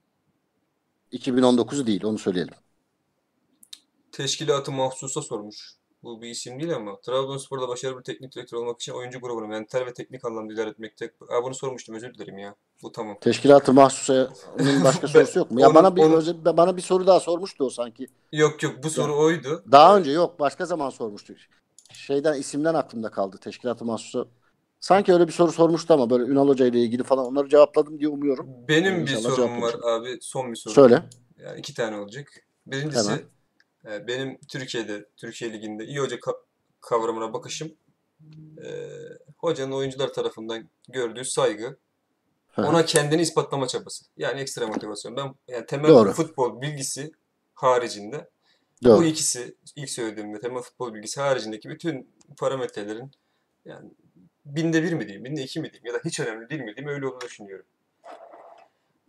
2019'u 1.14 1.88
değil 1.88 2.03
onu 2.03 2.18
söyleyelim. 2.18 2.53
Teşkilatı 4.11 4.72
mahsusa 4.72 5.22
sormuş. 5.22 5.73
Bu 6.03 6.22
bir 6.22 6.30
isim 6.30 6.60
değil 6.60 6.76
ama 6.76 6.99
Trabzonspor'da 7.02 7.68
başarılı 7.68 7.99
bir 7.99 8.03
teknik 8.03 8.35
direktör 8.35 8.57
olmak 8.57 8.81
için 8.81 8.91
oyuncu 8.91 9.19
grubunu 9.19 9.48
mental 9.48 9.85
ve 9.85 9.94
teknik 9.94 10.26
anlamda 10.26 10.53
ilerletmekte. 10.53 11.14
Aa, 11.30 11.44
bunu 11.44 11.56
sormuştum 11.56 11.95
özür 11.95 12.14
dilerim 12.14 12.38
ya. 12.38 12.56
Bu 12.84 12.91
tamam. 12.91 13.18
Teşkilatı 13.22 13.73
mahsusanın 13.73 14.30
başka 14.84 15.07
sorusu 15.07 15.40
yok 15.40 15.52
mu? 15.52 15.61
Ya 15.61 15.68
onu- 15.68 15.76
bana 15.76 15.95
bir 15.95 16.02
onu- 16.02 16.15
özel- 16.15 16.45
bana 16.57 16.77
bir 16.77 16.81
soru 16.81 17.07
daha 17.07 17.19
sormuştu 17.19 17.64
o 17.64 17.69
sanki. 17.69 18.07
Yok 18.31 18.64
yok 18.64 18.84
bu 18.84 18.90
soru 18.90 19.18
oydu. 19.18 19.64
Daha 19.72 19.98
önce 19.98 20.11
yok 20.11 20.40
başka 20.40 20.65
zaman 20.65 20.90
sormuştu. 20.90 21.34
Şeyden 21.94 22.34
isimden 22.40 22.73
aklımda 22.73 23.10
kaldı. 23.11 23.38
Teşkilatı 23.38 23.85
mahsusa. 23.85 24.26
Sanki 24.84 25.14
öyle 25.14 25.27
bir 25.27 25.34
soru 25.34 25.51
sormuştu 25.51 25.93
ama 25.93 26.10
böyle 26.10 26.23
Ünal 26.23 26.47
Hoca 26.47 26.65
ile 26.65 26.80
ilgili 26.80 27.03
falan 27.03 27.26
onları 27.26 27.49
cevapladım 27.49 27.99
diye 27.99 28.10
umuyorum. 28.10 28.47
Benim 28.68 29.05
bir 29.05 29.11
İnşallah 29.11 29.35
sorum 29.35 29.61
var 29.61 29.76
abi. 29.84 30.18
Son 30.22 30.51
bir 30.51 30.55
soru. 30.55 30.73
Söyle. 30.73 31.03
Yani 31.38 31.60
iki 31.60 31.73
tane 31.73 31.97
olacak. 31.97 32.27
Birincisi 32.68 33.10
Hemen. 33.84 33.97
e, 33.97 34.07
benim 34.07 34.39
Türkiye'de, 34.47 35.05
Türkiye 35.18 35.53
Ligi'nde 35.53 35.85
iyi 35.85 35.99
hoca 35.99 36.15
ka- 36.15 36.39
kavramına 36.81 37.34
bakışım 37.34 37.73
e, 38.65 38.89
hocanın 39.38 39.72
oyuncular 39.72 40.14
tarafından 40.14 40.69
gördüğü 40.89 41.26
saygı, 41.26 41.77
hı. 42.47 42.61
ona 42.61 42.85
kendini 42.85 43.22
ispatlama 43.22 43.68
çabası. 43.68 44.05
Yani 44.18 44.41
ekstra 44.41 44.68
motivasyon. 44.68 45.18
Ben 45.18 45.35
yani 45.47 45.65
temel 45.65 45.89
Doğru. 45.89 46.11
futbol 46.11 46.61
bilgisi 46.61 47.11
haricinde 47.53 48.30
Doğru. 48.84 48.97
bu 48.97 49.03
ikisi 49.03 49.55
ilk 49.76 49.89
söylediğimde 49.89 50.39
temel 50.39 50.61
futbol 50.61 50.93
bilgisi 50.93 51.22
haricindeki 51.22 51.69
bütün 51.69 52.10
parametrelerin 52.38 53.11
yani 53.65 53.89
binde 54.45 54.84
bir 54.84 54.94
mi 54.94 55.06
diyeyim, 55.07 55.26
binde 55.26 55.44
iki 55.44 55.60
mi 55.60 55.72
diyeyim 55.72 55.86
ya 55.86 55.94
da 55.94 55.98
hiç 56.06 56.20
önemli 56.20 56.49
değil 56.49 56.61
mi 56.61 56.76
diyeyim 56.76 56.95
öyle 56.95 57.07
olduğunu 57.07 57.22
düşünüyorum. 57.22 57.65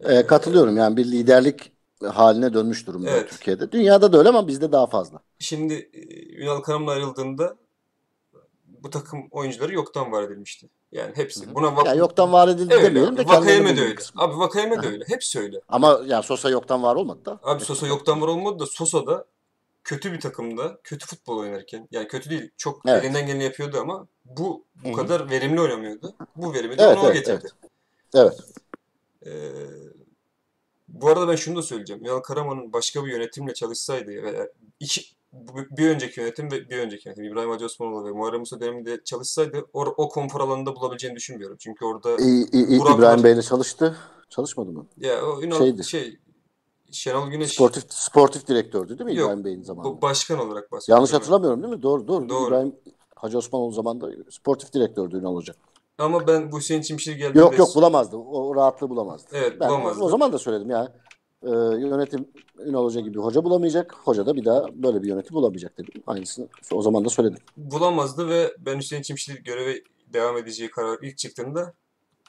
Ee, 0.00 0.26
katılıyorum 0.26 0.76
yani 0.76 0.96
bir 0.96 1.04
liderlik 1.04 1.72
haline 2.12 2.54
dönmüş 2.54 2.86
durumda 2.86 3.10
Evet. 3.10 3.30
Türkiye'de. 3.30 3.72
Dünyada 3.72 4.12
da 4.12 4.18
öyle 4.18 4.28
ama 4.28 4.48
bizde 4.48 4.72
daha 4.72 4.86
fazla. 4.86 5.18
Şimdi 5.38 5.74
e, 5.92 6.00
Ünal 6.42 6.60
Karaman 6.60 6.92
ayrıldığında 6.92 7.56
bu 8.66 8.90
takım 8.90 9.28
oyuncuları 9.30 9.74
yoktan 9.74 10.12
var 10.12 10.22
edilmişti. 10.22 10.68
Yani 10.92 11.16
hepsi. 11.16 11.46
Hı 11.46 11.50
hı. 11.50 11.54
Buna 11.54 11.76
vak 11.76 11.86
Ya 11.86 11.94
yoktan 11.94 12.32
var 12.32 12.48
edildi 12.48 12.74
öyle. 12.74 12.84
demeyelim 12.84 13.16
de 13.16 13.26
Vakayeme 13.26 13.76
de 13.76 13.80
öyle. 13.80 13.94
kısmı. 13.94 14.22
Abi 14.22 14.38
Vakayeme 14.38 14.82
de 14.82 14.86
öyle. 14.86 15.04
Hepsi 15.08 15.40
öyle. 15.40 15.60
Ama 15.68 16.00
ya 16.06 16.22
Sosa 16.22 16.50
yoktan 16.50 16.82
var 16.82 16.96
olmadı 16.96 17.24
da. 17.24 17.40
Abi 17.42 17.64
Sosa 17.64 17.86
yoktan 17.86 18.20
var 18.20 18.28
olmadı 18.28 18.58
da 18.58 18.66
Sosa 18.66 19.06
da 19.06 19.24
kötü 19.84 20.12
bir 20.12 20.20
takımda 20.20 20.80
kötü 20.84 21.06
futbol 21.06 21.38
oynarken 21.38 21.88
yani 21.90 22.08
kötü 22.08 22.30
değil 22.30 22.50
çok 22.56 22.80
Evet. 22.86 23.04
elinden 23.04 23.26
geleni 23.26 23.44
yapıyordu 23.44 23.78
ama 23.80 24.06
bu 24.24 24.64
bu 24.84 24.88
Hı 24.88 24.92
hı. 24.92 24.96
kadar 24.96 25.30
verimli 25.30 25.60
oynamıyordu. 25.60 26.14
Bu 26.36 26.54
verimi 26.54 26.78
de 26.78 26.82
Evet, 26.82 26.96
ona 26.98 27.04
o 27.04 27.10
evet, 27.10 27.16
getirdi. 27.26 27.48
Evet. 28.14 28.38
Ee, 29.26 29.30
bu 30.88 31.08
arada 31.08 31.28
ben 31.28 31.36
şunu 31.36 31.56
da 31.56 31.62
söyleyeceğim. 31.62 32.04
Ünal 32.04 32.20
Karaman'ın 32.20 32.72
başka 32.72 33.04
bir 33.04 33.12
yönetimle 33.12 33.54
çalışsaydı 33.54 34.10
veya 34.10 34.48
iki, 34.80 35.02
bir 35.70 35.88
önceki 35.90 36.20
yönetim 36.20 36.50
ve 36.52 36.70
bir 36.70 36.78
önceki 36.78 37.08
yönetim 37.08 37.24
İbrahim 37.24 37.50
Hacı 37.50 37.64
Osmanoğlu 37.64 38.06
ve 38.06 38.10
Muharrem 38.12 38.40
Musa 38.40 38.60
döneminde 38.60 39.00
çalışsaydı 39.04 39.66
or, 39.72 39.86
o 39.96 40.08
konfor 40.08 40.40
alanında 40.40 40.76
bulabileceğini 40.76 41.16
düşünmüyorum. 41.16 41.56
Çünkü 41.60 41.84
orada 41.84 42.16
iyi, 42.16 42.50
iyi. 42.50 42.80
Burak 42.80 42.98
İbrahim. 42.98 43.24
Bey'le 43.24 43.42
çalıştı. 43.42 43.96
Çalışmadı 44.28 44.70
mı? 44.72 44.86
ya 44.96 45.26
o 45.26 45.42
Ünal 45.42 45.58
Şeydi. 45.58 45.84
şey 45.84 46.18
Şenol 46.94 47.30
Güneş 47.30 47.52
Sportif 47.52 47.84
sportif 47.88 48.46
direktördü 48.48 48.98
değil 48.98 49.10
mi 49.10 49.16
Yok, 49.16 49.26
İbrahim 49.30 49.44
Bey'in 49.44 49.62
zamanında? 49.62 49.96
bu 49.96 50.02
başkan 50.02 50.38
olarak 50.38 50.72
bahsediyorum. 50.72 50.98
Yanlış 51.00 51.12
hatırlamıyorum 51.12 51.62
değil 51.62 51.74
mi? 51.74 51.82
Doğru 51.82 52.08
doğru. 52.08 52.28
Doğru. 52.28 52.46
İbrahim 52.48 52.74
Hacı 53.16 53.38
Osmanoğlu 53.38 53.72
zamanında 53.72 54.10
sportif 54.30 54.72
direktördü 54.72 55.16
Ünal 55.16 55.34
Hoca. 55.34 55.54
Ama 55.98 56.26
ben 56.26 56.52
bu 56.52 56.58
Hüseyin 56.58 56.82
Çimşir 56.82 57.12
geldiğinde 57.12 57.38
Yok 57.38 57.58
yok 57.58 57.68
bulamazdı. 57.74 58.16
O, 58.16 58.48
o 58.48 58.54
rahatlığı 58.54 58.90
bulamazdı. 58.90 59.28
Evet 59.32 59.60
Ben 59.60 59.68
bulamazdı. 59.68 60.04
o 60.04 60.08
zaman 60.08 60.32
da 60.32 60.38
söyledim 60.38 60.70
ya. 60.70 60.92
e, 61.42 61.50
yönetim 61.80 62.28
Ünal 62.58 62.84
Hoca 62.84 63.00
gibi 63.00 63.18
hoca 63.18 63.44
bulamayacak. 63.44 63.94
Hoca 64.04 64.26
da 64.26 64.36
bir 64.36 64.44
daha 64.44 64.66
böyle 64.74 65.02
bir 65.02 65.08
yönetim 65.08 65.34
bulamayacak 65.36 65.78
dedim. 65.78 66.02
Aynısını 66.06 66.48
o 66.72 66.82
zaman 66.82 67.04
da 67.04 67.08
söyledim. 67.08 67.38
bulamazdı 67.56 68.28
ve 68.28 68.54
ben 68.58 68.78
Hüseyin 68.78 69.02
Çimşir 69.02 69.44
göreve 69.44 69.82
devam 70.12 70.36
edeceği 70.36 70.70
karar 70.70 70.98
ilk 71.02 71.18
çıktığında 71.18 71.74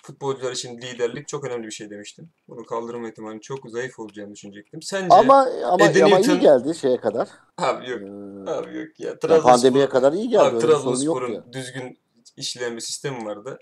futbolcular 0.10 0.52
için 0.52 0.78
liderlik 0.78 1.28
çok 1.28 1.46
önemli 1.46 1.66
bir 1.68 1.72
şey 1.72 1.90
demiştim. 1.90 2.30
Bunu 2.48 2.66
kaldırma 2.66 3.10
ihtimali 3.10 3.42
çok 3.42 3.70
zayıf 3.70 4.00
olacağını 4.00 4.32
düşünecektim. 4.34 4.82
Sence 4.82 5.16
Ama 5.16 5.48
ama, 5.66 5.84
Eddie 5.86 6.04
ama 6.04 6.16
Newton- 6.20 6.38
iyi 6.38 6.40
geldi 6.40 6.76
şeye 6.76 6.98
kadar. 6.98 7.30
abi 7.58 7.90
yok 7.90 8.02
Ee, 8.02 8.52
abi 8.52 8.78
yok 8.78 9.00
ya 9.00 9.20
Trabzonspor 9.20 9.52
pandemiye 9.52 9.90
kadar 9.90 10.14
iyi 10.14 10.30
geldi. 10.30 10.42
abi 10.44 10.60
Trabzonspor'un 10.60 11.32
ya. 11.34 11.44
düzgün 11.54 11.98
işleyen 12.38 12.76
bir 12.76 12.82
sistemi 12.82 13.26
vardı. 13.26 13.60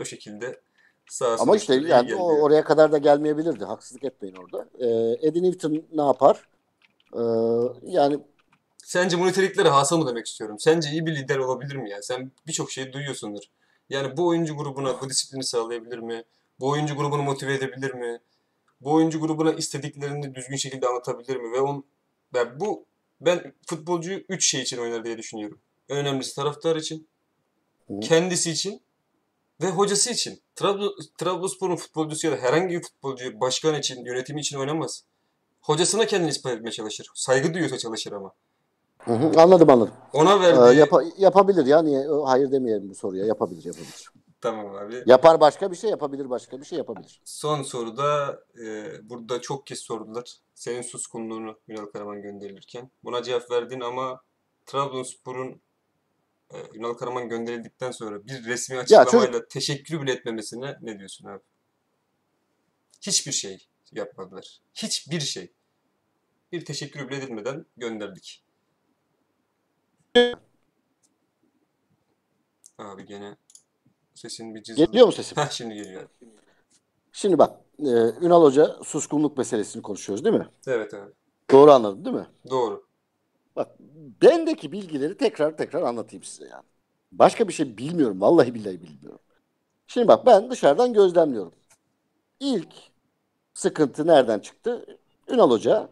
O 0.00 0.04
şekilde 0.04 0.60
sağ 1.10 1.36
Ama 1.38 1.56
işte 1.56 1.74
yani 1.74 2.14
o- 2.14 2.40
oraya 2.42 2.64
kadar 2.64 2.92
da 2.92 2.98
gelmeyebilirdi. 2.98 3.64
Haksızlık 3.64 4.04
etmeyin 4.04 4.36
orada. 4.36 4.68
Ee, 4.78 4.86
Eddie 5.28 5.42
Newton 5.42 5.82
ne 5.92 6.02
yapar? 6.02 6.48
Ee, 7.14 7.20
yani 7.82 8.18
Sence 8.84 9.18
bu 9.18 9.26
niteliklere 9.26 9.68
hasıl 9.68 9.98
mı 9.98 10.06
demek 10.08 10.26
istiyorum? 10.26 10.56
Sence 10.58 10.90
iyi 10.90 11.06
bir 11.06 11.16
lider 11.16 11.38
olabilir 11.38 11.76
mi 11.76 11.90
yani? 11.90 12.02
Sen 12.02 12.30
birçok 12.46 12.70
şey 12.70 12.92
duyuyorsundur. 12.92 13.42
Yani 13.90 14.16
bu 14.16 14.26
oyuncu 14.26 14.56
grubuna 14.56 15.00
bu 15.00 15.08
disiplini 15.08 15.44
sağlayabilir 15.44 15.98
mi? 15.98 16.24
Bu 16.60 16.68
oyuncu 16.68 16.96
grubunu 16.96 17.22
motive 17.22 17.54
edebilir 17.54 17.94
mi? 17.94 18.20
Bu 18.80 18.92
oyuncu 18.92 19.20
grubuna 19.20 19.52
istediklerini 19.52 20.34
düzgün 20.34 20.56
şekilde 20.56 20.86
anlatabilir 20.86 21.36
mi? 21.36 21.52
Ve 21.52 21.60
on, 21.60 21.84
ben 22.34 22.60
bu 22.60 22.84
ben 23.20 23.54
futbolcuyu 23.66 24.24
üç 24.28 24.50
şey 24.50 24.62
için 24.62 24.78
oynar 24.78 25.04
diye 25.04 25.18
düşünüyorum. 25.18 25.60
En 25.88 25.96
önemlisi 25.96 26.34
taraftar 26.34 26.76
için, 26.76 27.08
kendisi 28.02 28.50
için 28.50 28.82
ve 29.62 29.70
hocası 29.70 30.10
için. 30.10 30.40
Trabzon, 30.54 30.96
Trabzonspor'un 31.18 31.76
futbolcusu 31.76 32.26
ya 32.26 32.32
da 32.32 32.36
herhangi 32.36 32.74
bir 32.74 32.82
futbolcu 32.82 33.40
başkan 33.40 33.74
için, 33.74 34.04
yönetimi 34.04 34.40
için 34.40 34.58
oynamaz. 34.58 35.04
Hocasına 35.60 36.06
kendini 36.06 36.30
ispat 36.30 36.52
etmeye 36.52 36.70
çalışır. 36.70 37.06
Saygı 37.14 37.54
duyuyorsa 37.54 37.78
çalışır 37.78 38.12
ama. 38.12 38.34
Hı 39.10 39.14
hı, 39.14 39.40
anladım 39.40 39.70
anladım. 39.70 39.94
Ona 40.12 40.34
Ee, 40.34 40.40
verdiği... 40.40 40.80
yapa- 40.80 41.12
yapabilir 41.18 41.66
ya 41.66 41.82
niye 41.82 42.06
hayır 42.24 42.52
demeyelim 42.52 42.90
bu 42.90 42.94
soruya 42.94 43.24
yapabilir 43.26 43.64
yapabilir. 43.64 44.10
Tamam 44.40 44.74
abi. 44.74 45.02
Yapar 45.06 45.40
başka 45.40 45.70
bir 45.70 45.76
şey 45.76 45.90
yapabilir 45.90 46.30
başka 46.30 46.60
bir 46.60 46.64
şey 46.64 46.78
yapabilir. 46.78 47.20
Son 47.24 47.62
soruda 47.62 48.40
e, 48.64 48.92
burada 49.10 49.40
çok 49.40 49.66
kez 49.66 49.78
sordular. 49.78 50.36
Senin 50.54 50.82
suskunluğunu 50.82 51.58
Ünal 51.68 51.86
Karaman 51.86 52.22
gönderilirken. 52.22 52.90
Buna 53.04 53.22
cevap 53.22 53.50
verdin 53.50 53.80
ama 53.80 54.20
Trabzonspor'un 54.66 55.60
e, 56.50 56.56
Ünal 56.74 56.92
Karaman 56.94 57.28
gönderildikten 57.28 57.90
sonra 57.90 58.26
bir 58.26 58.44
resmi 58.44 58.78
açıklamayla 58.78 59.46
teşekkür 59.48 60.02
bile 60.02 60.12
etmemesine 60.12 60.76
ne 60.82 60.98
diyorsun 60.98 61.28
abi? 61.28 61.42
Hiçbir 63.00 63.32
şey 63.32 63.66
yapmadılar. 63.92 64.60
Hiçbir 64.74 65.20
şey. 65.20 65.52
Bir 66.52 66.64
teşekkür 66.64 67.08
bile 67.08 67.16
edilmeden 67.16 67.66
gönderdik. 67.76 68.44
Abi 72.78 73.06
gene 73.06 73.36
sesin 74.14 74.54
bir 74.54 74.62
cızgın. 74.62 74.86
Geliyor 74.86 75.06
mu 75.06 75.12
sesim? 75.12 75.38
Heh, 75.42 75.50
şimdi 75.50 75.74
geliyor. 75.74 76.08
Şimdi 77.12 77.38
bak 77.38 77.60
e, 77.78 77.90
Ünal 78.20 78.42
Hoca 78.42 78.76
suskunluk 78.84 79.38
meselesini 79.38 79.82
konuşuyoruz 79.82 80.24
değil 80.24 80.36
mi? 80.36 80.48
Evet 80.66 80.94
abi. 80.94 81.12
Doğru 81.50 81.72
anladın 81.72 82.04
değil 82.04 82.16
mi? 82.16 82.26
Doğru. 82.50 82.86
Bak 83.56 83.68
bendeki 84.22 84.72
bilgileri 84.72 85.16
tekrar 85.16 85.56
tekrar 85.56 85.82
anlatayım 85.82 86.22
size 86.24 86.48
yani. 86.48 86.64
Başka 87.12 87.48
bir 87.48 87.52
şey 87.52 87.78
bilmiyorum. 87.78 88.20
Vallahi 88.20 88.54
billahi 88.54 88.82
bilmiyorum. 88.82 89.20
Şimdi 89.86 90.08
bak 90.08 90.26
ben 90.26 90.50
dışarıdan 90.50 90.92
gözlemliyorum. 90.92 91.52
İlk 92.40 92.74
sıkıntı 93.54 94.06
nereden 94.06 94.38
çıktı? 94.38 94.98
Ünal 95.28 95.50
Hoca 95.50 95.88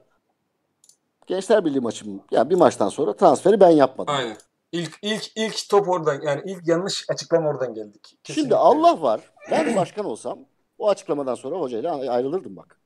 Gençler 1.29 1.65
Birliği 1.65 1.81
maçım 1.81 2.23
yani 2.31 2.51
bir 2.51 2.55
maçtan 2.55 2.89
sonra 2.89 3.17
transferi 3.17 3.61
ben 3.61 3.71
yapmadım. 3.71 4.15
Aynen. 4.15 4.37
İlk 4.73 4.99
ilk 5.03 5.33
ilk 5.37 5.69
top 5.71 5.89
oradan 5.89 6.21
yani 6.21 6.43
ilk 6.45 6.69
yanlış 6.69 7.05
açıklama 7.11 7.49
oradan 7.49 7.75
geldik. 7.75 8.07
Şimdi 8.07 8.23
Kesinlikle. 8.23 8.57
Allah 8.57 9.03
var. 9.03 9.21
Ben 9.51 9.77
başkan 9.77 10.05
olsam 10.05 10.39
o 10.79 10.89
açıklamadan 10.89 11.35
sonra 11.35 11.57
hocayla 11.61 12.11
ayrılırdım 12.11 12.57
bak. 12.57 12.81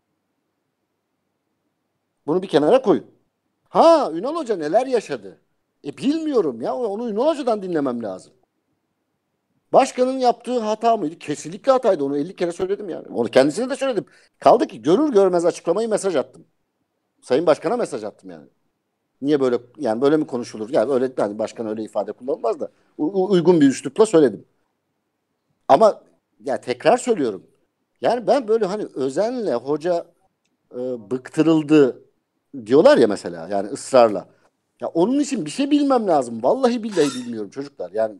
Bunu 2.26 2.42
bir 2.42 2.48
kenara 2.48 2.82
koyun. 2.82 3.06
Ha 3.68 4.10
Ünal 4.12 4.36
Hoca 4.36 4.56
neler 4.56 4.86
yaşadı? 4.86 5.40
E 5.84 5.96
bilmiyorum 5.96 6.62
ya. 6.62 6.74
Onu 6.76 7.10
Ünal 7.10 7.26
Hoca'dan 7.26 7.62
dinlemem 7.62 8.02
lazım. 8.02 8.32
Başkanın 9.72 10.18
yaptığı 10.18 10.58
hata 10.58 10.96
mıydı? 10.96 11.18
Kesinlikle 11.18 11.72
hataydı. 11.72 12.04
Onu 12.04 12.16
50 12.16 12.36
kere 12.36 12.52
söyledim 12.52 12.88
yani. 12.88 13.08
Onu 13.08 13.28
kendisine 13.28 13.70
de 13.70 13.76
söyledim. 13.76 14.06
Kaldı 14.38 14.66
ki 14.66 14.82
görür 14.82 15.12
görmez 15.12 15.44
açıklamayı 15.44 15.88
mesaj 15.88 16.16
attım. 16.16 16.46
Sayın 17.22 17.46
Başkan'a 17.46 17.76
mesaj 17.76 18.04
attım 18.04 18.30
yani. 18.30 18.46
Niye 19.22 19.40
böyle 19.40 19.58
yani 19.78 20.00
böyle 20.02 20.16
mi 20.16 20.26
konuşulur? 20.26 20.70
Yani 20.70 20.92
öyle 20.92 21.12
hani 21.16 21.38
başkan 21.38 21.66
öyle 21.66 21.82
ifade 21.84 22.12
kullanmaz 22.12 22.60
da 22.60 22.70
uygun 22.98 23.60
bir 23.60 23.68
üslupla 23.68 24.06
söyledim. 24.06 24.44
Ama 25.68 26.02
ya 26.44 26.60
tekrar 26.60 26.96
söylüyorum. 26.96 27.46
Yani 28.00 28.26
ben 28.26 28.48
böyle 28.48 28.66
hani 28.66 28.86
özenle 28.94 29.54
hoca 29.54 30.06
e, 30.74 30.78
bıktırıldı 31.10 32.02
diyorlar 32.66 32.98
ya 32.98 33.06
mesela 33.08 33.48
yani 33.48 33.68
ısrarla. 33.68 34.28
Ya 34.80 34.88
onun 34.88 35.20
için 35.20 35.46
bir 35.46 35.50
şey 35.50 35.70
bilmem 35.70 36.06
lazım. 36.08 36.42
Vallahi 36.42 36.82
billahi 36.82 37.14
bilmiyorum 37.14 37.50
çocuklar. 37.50 37.92
Yani 37.92 38.18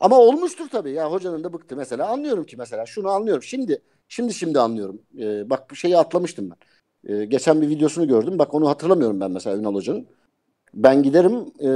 ama 0.00 0.18
olmuştur 0.18 0.68
tabii. 0.68 0.90
Ya 0.90 1.12
hocanın 1.12 1.44
da 1.44 1.52
bıktı 1.52 1.76
mesela. 1.76 2.08
Anlıyorum 2.08 2.44
ki 2.46 2.56
mesela 2.56 2.86
şunu 2.86 3.08
anlıyorum. 3.10 3.42
Şimdi 3.42 3.82
şimdi 4.08 4.34
şimdi 4.34 4.60
anlıyorum. 4.60 5.02
Ee, 5.18 5.50
bak 5.50 5.70
bu 5.70 5.76
şeyi 5.76 5.98
atlamıştım 5.98 6.50
ben. 6.50 6.56
Ee, 7.08 7.24
geçen 7.24 7.62
bir 7.62 7.68
videosunu 7.68 8.08
gördüm. 8.08 8.38
Bak 8.38 8.54
onu 8.54 8.68
hatırlamıyorum 8.68 9.20
ben 9.20 9.30
mesela 9.30 9.56
Ünal 9.56 9.74
Hoca'nın. 9.74 10.06
Ben 10.74 11.02
giderim 11.02 11.32
e, 11.60 11.68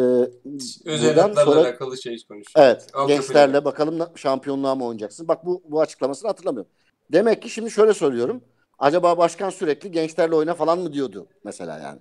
özel 0.90 1.34
sonra- 1.34 1.60
alakalı 1.60 1.98
şey 2.02 2.16
konuşuyor. 2.28 2.66
Evet. 2.66 2.82
Altyapıyla. 2.92 3.16
gençlerle 3.16 3.64
bakalım 3.64 3.98
na- 3.98 4.10
şampiyonluğa 4.16 4.74
mı 4.74 4.84
oynayacaksın? 4.84 5.28
Bak 5.28 5.46
bu 5.46 5.62
bu 5.68 5.80
açıklamasını 5.80 6.28
hatırlamıyorum. 6.28 6.70
Demek 7.12 7.42
ki 7.42 7.50
şimdi 7.50 7.70
şöyle 7.70 7.94
söylüyorum. 7.94 8.40
Acaba 8.78 9.18
başkan 9.18 9.50
sürekli 9.50 9.90
gençlerle 9.90 10.34
oyna 10.34 10.54
falan 10.54 10.78
mı 10.78 10.92
diyordu 10.92 11.26
mesela 11.44 11.78
yani. 11.78 11.98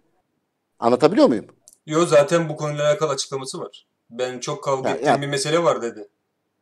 Anlatabiliyor 0.80 1.28
muyum? 1.28 1.46
Yo 1.86 2.06
zaten 2.06 2.50
bu 2.50 2.56
konuyla 2.56 2.84
alakalı 2.90 3.12
açıklaması 3.12 3.60
var. 3.60 3.88
Ben 4.10 4.40
çok 4.40 4.64
kavga 4.64 4.90
ettiğim 4.90 5.08
ya- 5.08 5.22
bir 5.22 5.28
mesele 5.28 5.64
var 5.64 5.82
dedi. 5.82 6.08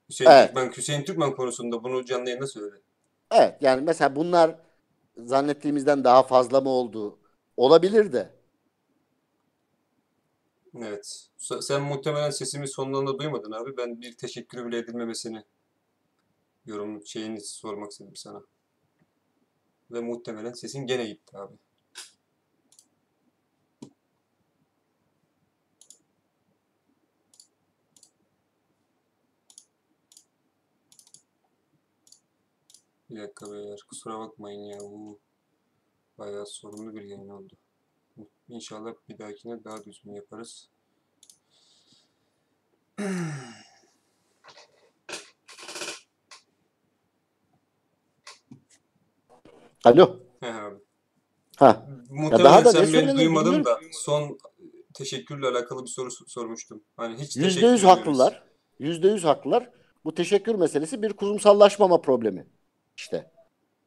Hüseyin 0.10 0.32
Evet. 0.32 0.46
Türkmen, 0.48 0.72
Hüseyin 0.78 1.04
Türkmen 1.04 1.36
konusunda 1.36 1.84
bunu 1.84 2.06
canlı 2.06 2.30
yayında 2.30 2.48
söyledi. 2.48 2.82
Evet 3.32 3.56
yani 3.62 3.82
mesela 3.82 4.16
bunlar 4.16 4.56
zannettiğimizden 5.18 6.04
daha 6.04 6.24
fazla 6.24 6.62
mı 6.62 6.70
oldu? 6.70 7.20
Olabilir 7.58 8.14
de. 8.14 8.34
Evet. 10.78 11.30
Sen 11.38 11.82
muhtemelen 11.82 12.30
sesimi 12.30 12.68
sonlarında 12.68 13.20
duymadın 13.20 13.52
abi. 13.52 13.78
Ben 13.78 14.02
bir 14.02 14.18
teşekkür 14.18 14.66
bile 14.66 14.78
edilmemesini 14.78 15.44
yorum 16.66 17.06
şeyini 17.06 17.42
sormak 17.42 17.92
istedim 17.92 18.16
sana. 18.16 18.44
Ve 19.92 20.02
muhtemelen 20.02 20.54
sesin 20.54 20.86
gene 20.88 21.06
gitti 21.06 21.38
abi. 21.38 21.56
Bir 33.14 33.20
dakika 33.22 33.52
beyler 33.52 33.80
kusura 33.90 34.20
bakmayın 34.20 34.60
ya 34.60 34.80
bu 34.80 35.20
bayağı 36.18 36.46
sorunlu 36.46 36.96
bir 36.96 37.02
yayın 37.02 37.30
oldu. 37.30 37.54
İnşallah 38.50 38.94
bir 39.10 39.18
dahakine 39.18 39.64
daha 39.64 39.84
düzgün 39.84 40.14
yaparız. 40.14 40.70
Alo. 49.84 50.20
He 50.40 50.54
abi. 50.54 50.76
Ha. 51.58 51.88
Muhtemelen 52.10 52.46
daha 52.46 52.66
da 52.66 52.72
sen 52.72 52.94
beni 52.94 53.16
duymadın 53.18 53.46
bilmiyorum. 53.46 53.66
da 53.66 53.80
son 53.92 54.38
teşekkürle 54.94 55.48
alakalı 55.48 55.84
bir 55.84 55.90
soru 55.90 56.10
sormuştum. 56.28 56.84
Hani 56.98 57.14
hiç 57.14 57.36
Yüzde 57.36 57.42
teşekkür 57.42 57.68
yüz 57.72 57.84
ediyoruz. 57.84 58.00
haklılar. 58.00 58.44
Yüzde 58.80 59.08
yüz 59.08 59.24
haklılar. 59.24 59.70
Bu 60.06 60.16
teşekkür 60.16 60.56
meselesi 60.56 61.02
bir 61.02 61.14
kurumsallaşmama 61.14 62.02
problemi. 62.02 62.48
İşte. 62.98 63.32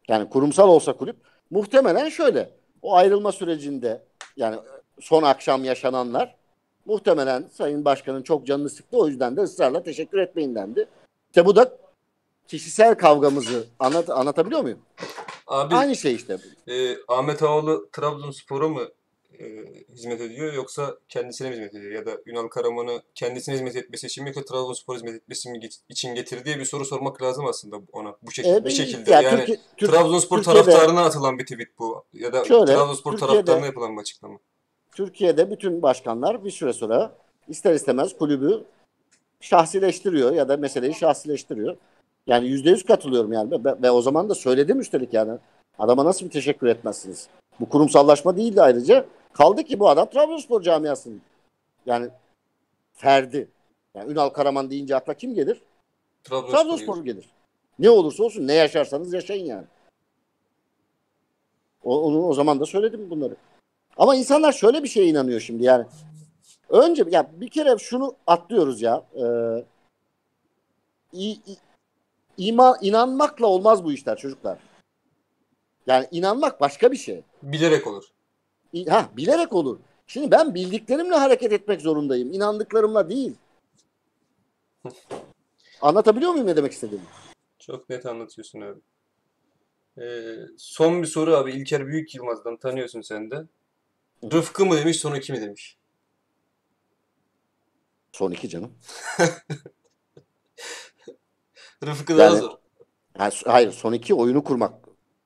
Yani 0.08 0.28
kurumsal 0.28 0.68
olsa 0.68 0.92
kulüp 0.92 1.16
muhtemelen 1.50 2.08
şöyle. 2.08 2.50
O 2.82 2.94
ayrılma 2.94 3.32
sürecinde 3.32 4.02
yani 4.36 4.56
son 5.00 5.22
akşam 5.22 5.64
yaşananlar 5.64 6.34
muhtemelen 6.86 7.48
Sayın 7.52 7.84
Başkan'ın 7.84 8.22
çok 8.22 8.46
canını 8.46 8.70
sıktı. 8.70 8.96
O 8.98 9.08
yüzden 9.08 9.36
de 9.36 9.40
ısrarla 9.40 9.82
teşekkür 9.82 10.18
etmeyin 10.18 10.54
dendi. 10.54 10.88
İşte 11.30 11.46
bu 11.46 11.56
da 11.56 11.78
kişisel 12.48 12.94
kavgamızı 12.94 13.66
anlat, 13.78 14.10
anlatabiliyor 14.10 14.60
muyum? 14.62 14.78
Abi 15.46 15.74
Aynı 15.74 15.96
şey 15.96 16.14
işte. 16.14 16.38
e, 16.68 16.96
Ahmet 17.08 17.42
Ağaoğlu 17.42 17.88
Trabzonspor'a 17.92 18.68
mı 18.68 18.88
e, 19.40 19.64
hizmet 19.94 20.20
ediyor 20.20 20.52
yoksa 20.52 20.96
kendisine 21.08 21.48
mi 21.48 21.54
hizmet 21.54 21.74
ediyor? 21.74 21.92
Ya 21.92 22.06
da 22.06 22.10
Ünal 22.26 22.48
Karaman'ı 22.48 23.02
kendisine 23.14 23.54
hizmet 23.54 23.76
etmesi 23.76 24.06
için 24.06 24.24
mi 24.24 24.28
yoksa 24.36 24.44
Trabzonspor'a 24.44 24.96
hizmet 24.96 25.14
etmesi 25.14 25.50
mi 25.50 25.60
için 25.88 26.14
getir 26.14 26.44
diye 26.44 26.58
bir 26.58 26.64
soru 26.64 26.84
sormak 26.84 27.22
lazım 27.22 27.46
aslında 27.46 27.76
ona 27.92 28.16
bu 28.22 28.30
şekilde 28.32 28.56
Ee, 28.56 28.64
bir 28.64 28.70
şekilde. 28.70 29.10
ya 29.10 29.20
yani 29.20 29.36
Türkiye- 29.38 29.58
Türk- 29.76 29.90
Trabzonspor 29.92 30.36
Türkiye'de- 30.42 30.64
taraftarına 30.70 31.04
atılan 31.04 31.38
bir 31.38 31.46
tweet 31.46 31.78
bu 31.78 32.04
ya 32.12 32.32
da 32.32 32.44
Şöyle, 32.44 32.64
Trabzonspor 32.66 33.12
Türkiye'de- 33.12 33.32
taraftarına 33.34 33.66
yapılan 33.66 33.96
bir 33.96 34.00
açıklama. 34.00 34.38
Türkiye'de 34.92 35.50
bütün 35.50 35.82
başkanlar 35.82 36.44
bir 36.44 36.50
süre 36.50 36.72
sonra 36.72 37.12
ister 37.48 37.74
istemez 37.74 38.18
kulübü 38.18 38.64
şahsileştiriyor 39.40 40.32
ya 40.32 40.48
da 40.48 40.56
meseleyi 40.56 40.94
şahsileştiriyor. 40.94 41.76
Yani 42.26 42.48
yüzde 42.48 42.70
yüz 42.70 42.84
katılıyorum 42.84 43.32
yani 43.32 43.64
ve, 43.64 43.82
ve 43.82 43.90
o 43.90 44.02
zaman 44.02 44.28
da 44.28 44.34
söyledim 44.34 44.80
üstelik 44.80 45.14
yani 45.14 45.38
adama 45.78 46.04
nasıl 46.04 46.26
bir 46.26 46.30
teşekkür 46.30 46.66
etmezsiniz? 46.66 47.26
Bu 47.60 47.68
kurumsallaşma 47.68 48.36
değildi 48.36 48.62
ayrıca. 48.62 49.04
Kaldı 49.36 49.64
ki 49.64 49.80
bu 49.80 49.88
adam 49.88 50.10
Trabzonspor 50.10 50.62
camiasının 50.62 51.22
yani 51.86 52.08
ferdi. 52.92 53.48
Yani 53.94 54.12
Ünal 54.12 54.28
Karaman 54.28 54.70
deyince 54.70 54.96
akla 54.96 55.14
kim 55.14 55.34
gelir? 55.34 55.62
Trabzonspor, 56.24 56.58
Trabzonspor 56.58 57.04
gelir. 57.04 57.30
Ne 57.78 57.90
olursa 57.90 58.24
olsun 58.24 58.46
ne 58.46 58.52
yaşarsanız 58.52 59.12
yaşayın 59.12 59.46
yani. 59.46 59.66
O, 61.84 62.02
onu 62.02 62.26
o 62.26 62.34
zaman 62.34 62.60
da 62.60 62.66
söyledim 62.66 63.10
bunları. 63.10 63.36
Ama 63.96 64.16
insanlar 64.16 64.52
şöyle 64.52 64.82
bir 64.82 64.88
şeye 64.88 65.06
inanıyor 65.06 65.40
şimdi 65.40 65.64
yani. 65.64 65.86
Önce 66.68 67.04
ya 67.10 67.30
bir 67.32 67.48
kere 67.48 67.78
şunu 67.78 68.14
atlıyoruz 68.26 68.82
ya. 68.82 69.04
E, 69.14 69.24
ima, 72.36 72.78
inanmakla 72.80 73.46
olmaz 73.46 73.84
bu 73.84 73.92
işler 73.92 74.16
çocuklar. 74.16 74.58
Yani 75.86 76.06
inanmak 76.10 76.60
başka 76.60 76.92
bir 76.92 76.96
şey. 76.96 77.22
bilerek 77.42 77.86
olur. 77.86 78.04
Ha, 78.85 79.11
bilerek 79.16 79.53
olur. 79.53 79.78
Şimdi 80.07 80.31
ben 80.31 80.55
bildiklerimle 80.55 81.15
hareket 81.15 81.53
etmek 81.53 81.81
zorundayım. 81.81 82.32
İnandıklarımla 82.32 83.09
değil. 83.09 83.35
Anlatabiliyor 85.82 86.32
muyum 86.32 86.47
ne 86.47 86.57
demek 86.57 86.73
istediğimi? 86.73 87.07
Çok 87.59 87.89
net 87.90 88.07
anlatıyorsun 88.07 88.61
abi. 88.61 88.81
Ee, 89.98 90.36
son 90.59 91.03
bir 91.03 91.07
soru 91.07 91.36
abi. 91.36 91.53
İlker 91.53 91.86
Büyük 91.86 92.15
Yılmaz'dan 92.15 92.57
tanıyorsun 92.57 93.01
sen 93.01 93.31
de. 93.31 93.44
Rıfkı 94.32 94.66
mı 94.66 94.77
demiş, 94.77 95.01
son 95.01 95.15
iki 95.15 95.32
mi 95.32 95.40
demiş? 95.40 95.77
Son 98.12 98.31
iki 98.31 98.48
canım. 98.48 98.73
Rıfkı 101.85 102.19
daha 102.19 102.27
Yani- 102.27 102.39
zor. 102.39 102.59
Yani, 103.19 103.32
hayır 103.47 103.73
son 103.73 103.93
iki 103.93 104.15
oyunu 104.15 104.44
kurmak 104.44 104.74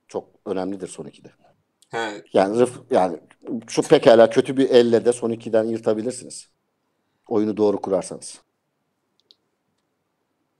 çok 0.08 0.28
önemlidir 0.46 0.88
son 0.88 1.04
ikide. 1.04 1.30
He, 1.90 2.24
Yani 2.32 2.60
Rıf, 2.60 2.80
yani 2.90 3.20
şu 3.68 3.82
pekala 3.82 4.30
kötü 4.30 4.56
bir 4.56 4.70
elle 4.70 5.04
de 5.04 5.12
son 5.12 5.30
2'den 5.30 5.64
yırtabilirsiniz. 5.64 6.48
Oyunu 7.28 7.56
doğru 7.56 7.80
kurarsanız. 7.80 8.40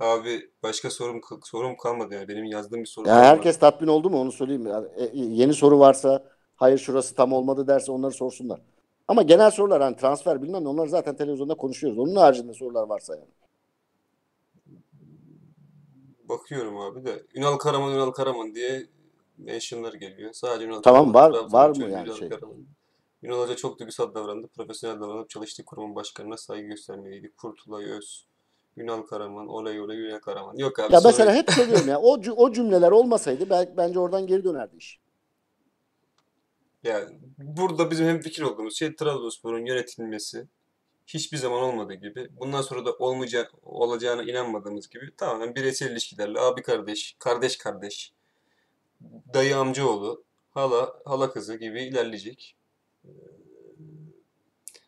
abi 0.01 0.51
başka 0.63 0.91
sorum 0.91 1.21
sorum 1.45 1.77
kalmadı 1.77 2.15
yani. 2.15 2.29
Benim 2.29 2.45
yazdığım 2.45 2.81
bir 2.81 2.87
soru 2.87 3.05
kalmadı. 3.05 3.25
herkes 3.25 3.59
tatmin 3.59 3.89
oldu 3.89 4.11
mu 4.11 4.21
onu 4.21 4.33
söyleyeyim. 4.33 4.67
Yani, 4.67 4.89
e, 4.97 5.11
yeni 5.15 5.55
soru 5.55 5.79
varsa 5.79 6.25
hayır 6.57 6.79
şurası 6.79 7.15
tam 7.15 7.33
olmadı 7.33 7.67
derse 7.67 7.93
onları 7.93 8.13
sorsunlar. 8.13 8.61
Ama 9.09 9.23
genel 9.23 9.51
sorular 9.51 9.83
hani 9.83 9.97
transfer 9.97 10.43
bilmem 10.43 10.65
ne 10.65 10.69
onları 10.69 10.89
zaten 10.89 11.17
televizyonda 11.17 11.55
konuşuyoruz. 11.55 11.99
Onun 11.99 12.17
haricinde 12.17 12.55
sorular 12.55 12.89
varsa 12.89 13.15
yani. 13.15 13.29
Bakıyorum 16.29 16.79
abi 16.79 17.05
de. 17.05 17.23
Ünal 17.35 17.57
Karaman, 17.57 17.95
Ünal 17.95 18.11
Karaman 18.11 18.55
diye 18.55 18.87
mentionlar 19.45 19.95
geliyor. 19.95 20.33
Sadece 20.33 20.65
Ünal 20.67 20.83
Tamam, 20.83 21.15
var- 21.15 21.33
Trabzon 21.33 21.53
var 21.53 21.71
mı 21.71 21.91
yani 21.91 22.17
şey? 22.19 22.29
Karaman. 22.29 22.67
Ünal 23.23 23.39
Hoca 23.39 23.57
çok 23.57 23.79
duygusal 23.79 24.15
davrandı. 24.15 24.49
Profesyonel 24.49 25.01
davranıp 25.01 25.31
çalıştığı 25.31 25.65
kurumun 25.65 25.95
başkanına 25.95 26.37
saygı 26.37 26.67
göstermeliydi. 26.67 27.33
Kurtulay 27.37 27.85
Öz, 27.85 28.27
Ünal 28.77 29.03
Karaman, 29.03 29.49
olay 29.49 29.81
olay 29.81 29.99
Ünal 29.99 30.19
Karaman. 30.19 30.57
Yok 30.57 30.79
abi 30.79 30.93
Ya 30.93 31.01
sonra- 31.01 31.11
mesela 31.13 31.35
hep 31.35 31.51
söylüyorum 31.51 31.89
ya 31.89 32.01
o, 32.01 32.21
o 32.37 32.53
cümleler 32.53 32.91
olmasaydı 32.91 33.51
belki 33.51 33.77
bence 33.77 33.99
oradan 33.99 34.27
geri 34.27 34.45
dönerdi 34.45 34.77
iş. 34.77 34.99
Yani 36.83 37.19
burada 37.39 37.91
bizim 37.91 38.07
hem 38.07 38.21
fikir 38.21 38.43
olduğumuz 38.43 38.77
şey 38.77 38.97
Trabzonspor'un 38.97 39.67
yönetilmesi 39.67 40.47
hiçbir 41.07 41.37
zaman 41.37 41.63
olmadığı 41.63 41.95
gibi 41.95 42.29
bundan 42.41 42.63
sonra 42.63 42.85
da 42.85 42.93
olmayacak 42.93 43.53
olacağına 43.63 44.23
inanmadığımız 44.23 44.89
gibi 44.89 45.17
tamamen 45.17 45.55
bireysel 45.55 45.91
ilişkilerle 45.91 46.41
abi 46.41 46.63
kardeş, 46.63 47.17
kardeş 47.19 47.59
kardeş, 47.59 48.13
dayı 49.35 49.57
amcaoğlu, 49.59 50.25
hala 50.51 51.01
hala 51.05 51.33
kızı 51.33 51.57
gibi 51.57 51.83
ilerleyecek. 51.83 52.57
Ee, 53.05 53.09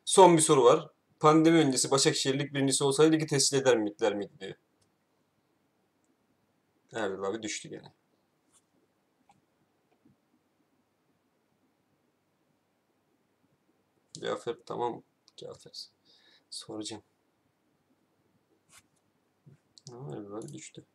Son 0.05 0.37
bir 0.37 0.43
soru 0.43 0.65
var. 0.65 0.89
Pandemi 1.21 1.59
öncesi 1.59 1.91
Başakşehir 1.91 2.39
lig 2.39 2.55
birincisi 2.55 2.85
olsaydı 2.85 3.13
ligi 3.13 3.27
teslim 3.27 3.61
eder 3.63 3.77
miydiler 3.77 4.15
miydi 4.15 4.33
diyor. 4.41 4.55
Erdal 6.93 7.23
abi 7.25 7.43
düştü 7.43 7.69
gene. 7.69 7.93
Cafer 14.21 14.57
tamam 14.67 15.03
Cafer. 15.37 15.89
Soracağım. 16.51 17.03
Erdal 19.91 20.33
abi 20.39 20.53
düştü. 20.53 20.87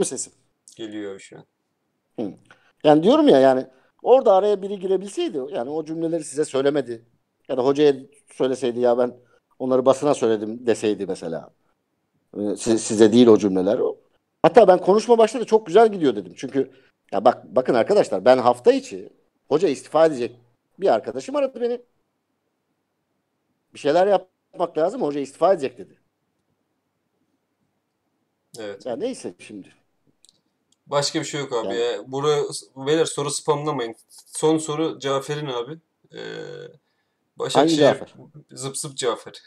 Bu 0.00 0.04
sesim. 0.04 0.32
Geliyor 0.76 1.20
şu 1.20 1.36
an. 1.38 1.44
Yani 2.84 3.02
diyorum 3.02 3.28
ya 3.28 3.40
yani 3.40 3.66
orada 4.02 4.34
araya 4.34 4.62
biri 4.62 4.78
girebilseydi 4.78 5.38
yani 5.52 5.70
o 5.70 5.84
cümleleri 5.84 6.24
size 6.24 6.44
söylemedi. 6.44 7.04
Ya 7.48 7.56
da 7.56 7.64
hocaya 7.64 7.94
söyleseydi 8.32 8.80
ya 8.80 8.98
ben 8.98 9.16
onları 9.58 9.86
basına 9.86 10.14
söyledim 10.14 10.66
deseydi 10.66 11.06
mesela. 11.06 11.50
Ee, 12.36 12.56
siz- 12.56 12.82
size 12.82 13.12
değil 13.12 13.26
o 13.26 13.38
cümleler. 13.38 13.80
Hatta 14.42 14.68
ben 14.68 14.78
konuşma 14.78 15.18
başladı 15.18 15.44
çok 15.44 15.66
güzel 15.66 15.92
gidiyor 15.92 16.16
dedim. 16.16 16.32
Çünkü 16.36 16.70
ya 17.12 17.24
bak 17.24 17.56
bakın 17.56 17.74
arkadaşlar 17.74 18.24
ben 18.24 18.38
hafta 18.38 18.72
içi 18.72 19.08
hoca 19.48 19.68
istifa 19.68 20.06
edecek 20.06 20.36
bir 20.78 20.94
arkadaşım 20.94 21.36
aradı 21.36 21.60
beni. 21.60 21.80
Bir 23.74 23.78
şeyler 23.78 24.06
yapmak 24.06 24.78
lazım 24.78 25.02
hoca 25.02 25.20
istifa 25.20 25.52
edecek 25.52 25.78
dedi. 25.78 25.98
Evet. 28.58 28.86
Ya 28.86 28.96
neyse 28.96 29.34
şimdi. 29.38 29.79
Başka 30.90 31.20
bir 31.20 31.24
şey 31.24 31.40
yok 31.40 31.52
abi 31.52 31.66
Yani- 31.66 31.78
ya. 31.78 32.12
Buraya 32.12 32.42
beyler 32.76 33.04
soru 33.04 33.30
spamlamayın. 33.30 33.94
Son 34.26 34.58
soru 34.58 34.98
Cafer'in 34.98 35.46
abi. 35.46 35.78
Ee, 36.14 36.18
Hangi 37.38 37.38
Başakşehir 37.38 37.80
Cafer? 37.80 38.14
zıp 38.52 38.76
zıp 38.76 38.96
Cafer. 38.96 39.42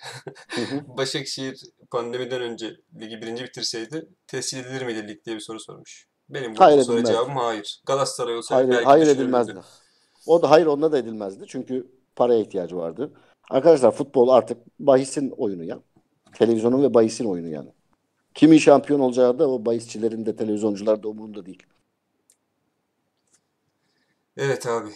Başakşehir 0.87 1.61
pandemiden 1.91 2.41
önce 2.41 2.77
ligi 2.99 3.21
birinci 3.21 3.43
bitirseydi 3.43 4.09
teslim 4.27 4.61
edilir 4.65 4.85
miydi 4.85 5.07
lig 5.07 5.25
diye 5.25 5.35
bir 5.35 5.41
soru 5.41 5.59
sormuş. 5.59 6.07
Benim 6.29 6.55
bu 6.55 6.59
Hayır 6.59 6.81
soruya 6.81 6.99
edilmezdi. 7.01 7.17
cevabım 7.17 7.37
hayır. 7.37 7.81
Galatasaray 7.85 8.37
olsaydı 8.37 8.61
Hayır, 8.61 8.71
belki 8.71 8.85
hayır 8.85 9.07
edilmezdi. 9.07 9.55
O 10.25 10.41
da 10.41 10.49
hayır 10.51 10.65
onda 10.65 10.91
da 10.91 10.97
edilmezdi. 10.97 11.43
Çünkü 11.47 11.87
paraya 12.15 12.39
ihtiyacı 12.39 12.77
vardı. 12.77 13.11
Arkadaşlar 13.49 13.91
futbol 13.91 14.29
artık 14.29 14.57
bahisin 14.79 15.29
oyunu 15.37 15.63
ya. 15.63 15.79
Televizyonun 16.35 16.83
ve 16.83 16.93
bahisin 16.93 17.25
oyunu 17.25 17.47
yani. 17.49 17.69
Kimin 18.33 18.57
şampiyon 18.57 18.99
olacağı 18.99 19.39
da 19.39 19.49
o 19.49 19.65
bahisçilerin 19.65 20.25
de 20.25 20.35
televizyoncular 20.35 21.03
da 21.03 21.07
umurunda 21.07 21.45
değil. 21.45 21.63
Evet 24.37 24.67
abi. 24.67 24.89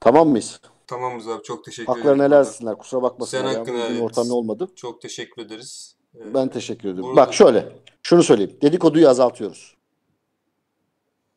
Tamam 0.00 0.28
mıyız? 0.28 0.60
Tamamız 0.86 1.28
abi. 1.28 1.42
Çok 1.42 1.64
teşekkür 1.64 1.82
ederim. 1.92 1.98
Haklarını 2.02 2.22
helal 2.22 2.42
etsinler. 2.46 2.78
Kusura 2.78 3.02
bakmasınlar. 3.02 3.42
Sen 3.44 3.52
ya. 3.52 3.58
hakkını 3.60 3.74
Bugün 3.74 3.84
helal 3.84 3.96
et. 3.96 4.02
ortam 4.02 4.30
olmadı. 4.30 4.68
Çok 4.76 5.02
teşekkür 5.02 5.42
ederiz. 5.42 5.96
Ee, 6.16 6.34
Ben 6.34 6.48
teşekkür 6.48 6.88
ederim. 6.88 7.02
Burada- 7.02 7.16
Bak 7.16 7.34
şöyle. 7.34 7.72
Şunu 8.02 8.22
söyleyeyim. 8.22 8.58
Dedikoduyu 8.62 9.08
azaltıyoruz. 9.08 9.76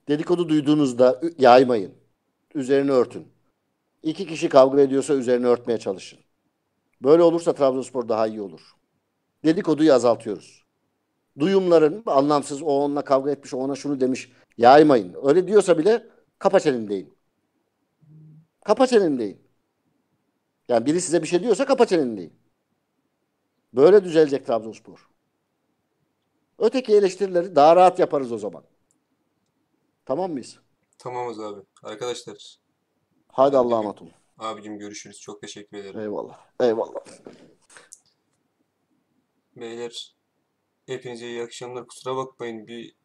Dedikodu 0.07 0.49
duyduğunuzda 0.49 1.21
yaymayın. 1.37 1.93
Üzerini 2.55 2.91
örtün. 2.91 3.27
İki 4.03 4.27
kişi 4.27 4.49
kavga 4.49 4.81
ediyorsa 4.81 5.13
üzerini 5.13 5.47
örtmeye 5.47 5.79
çalışın. 5.79 6.19
Böyle 7.01 7.23
olursa 7.23 7.53
Trabzonspor 7.53 8.09
daha 8.09 8.27
iyi 8.27 8.41
olur. 8.41 8.61
Dedikoduyu 9.47 9.93
azaltıyoruz. 9.93 10.65
Duyumların 11.39 12.03
anlamsız 12.05 12.61
o 12.61 12.65
onunla 12.65 13.03
kavga 13.03 13.31
etmiş, 13.31 13.53
o 13.53 13.57
ona 13.57 13.75
şunu 13.75 13.99
demiş 13.99 14.31
yaymayın. 14.57 15.15
Öyle 15.23 15.47
diyorsa 15.47 15.77
bile 15.77 16.07
kapa 16.39 16.59
çeneni 16.59 16.89
deyin. 16.89 17.17
Kapa 18.65 18.87
çeneni 18.87 19.19
deyin. 19.19 19.41
Yani 20.69 20.85
biri 20.85 21.01
size 21.01 21.21
bir 21.21 21.27
şey 21.27 21.43
diyorsa 21.43 21.65
kapa 21.65 21.85
çeneni 21.85 22.17
deyin. 22.17 22.33
Böyle 23.73 24.03
düzelecek 24.03 24.45
Trabzonspor. 24.45 25.09
Öteki 26.59 26.93
eleştirileri 26.95 27.55
daha 27.55 27.75
rahat 27.75 27.99
yaparız 27.99 28.31
o 28.31 28.37
zaman. 28.37 28.63
Tamam 30.05 30.31
mıyız? 30.31 30.59
Tamamız 30.97 31.39
abi. 31.39 31.61
Arkadaşlar 31.83 32.57
Hadi 33.27 33.57
Allah'a 33.57 33.79
emanet 33.79 34.01
olun. 34.01 34.11
abicim 34.37 34.79
görüşürüz. 34.79 35.21
Çok 35.21 35.41
teşekkür 35.41 35.77
ederim. 35.77 35.99
Eyvallah. 35.99 36.39
Eyvallah. 36.61 36.99
Beyler 39.57 40.15
hepinize 40.85 41.27
iyi 41.27 41.43
akşamlar. 41.43 41.87
Kusura 41.87 42.15
bakmayın 42.15 42.67
bir 42.67 42.95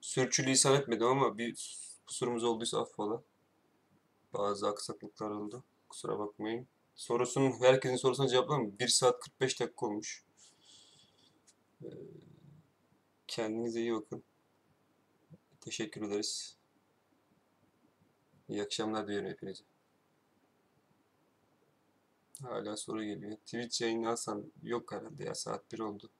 sürçülisan 0.00 0.74
etmedim 0.74 1.06
ama 1.06 1.38
bir 1.38 1.78
kusurumuz 2.06 2.44
olduysa 2.44 2.82
affola. 2.82 3.22
Bazı 4.32 4.68
aksaklıklar 4.68 5.30
oldu. 5.30 5.64
Kusura 5.88 6.18
bakmayın. 6.18 6.68
Sorusunun, 6.94 7.60
herkesin 7.60 7.96
sorusuna 7.96 8.28
cevaplamam. 8.28 8.78
1 8.78 8.88
saat 8.88 9.20
45 9.20 9.60
dakika 9.60 9.86
olmuş. 9.86 10.24
Ee, 11.84 11.88
Kendinize 13.26 13.80
iyi 13.80 13.94
bakın. 13.94 14.22
Teşekkür 15.60 16.02
ederiz. 16.02 16.56
İyi 18.48 18.62
akşamlar 18.62 19.08
diyorum 19.08 19.28
hepinize. 19.28 19.64
Hala 22.42 22.76
soru 22.76 23.04
geliyor. 23.04 23.36
Twitch 23.36 23.82
yayını 23.82 24.08
alsam 24.08 24.42
yok 24.62 24.92
herhalde 24.92 25.24
ya 25.24 25.34
saat 25.34 25.72
1 25.72 25.78
oldu. 25.78 26.10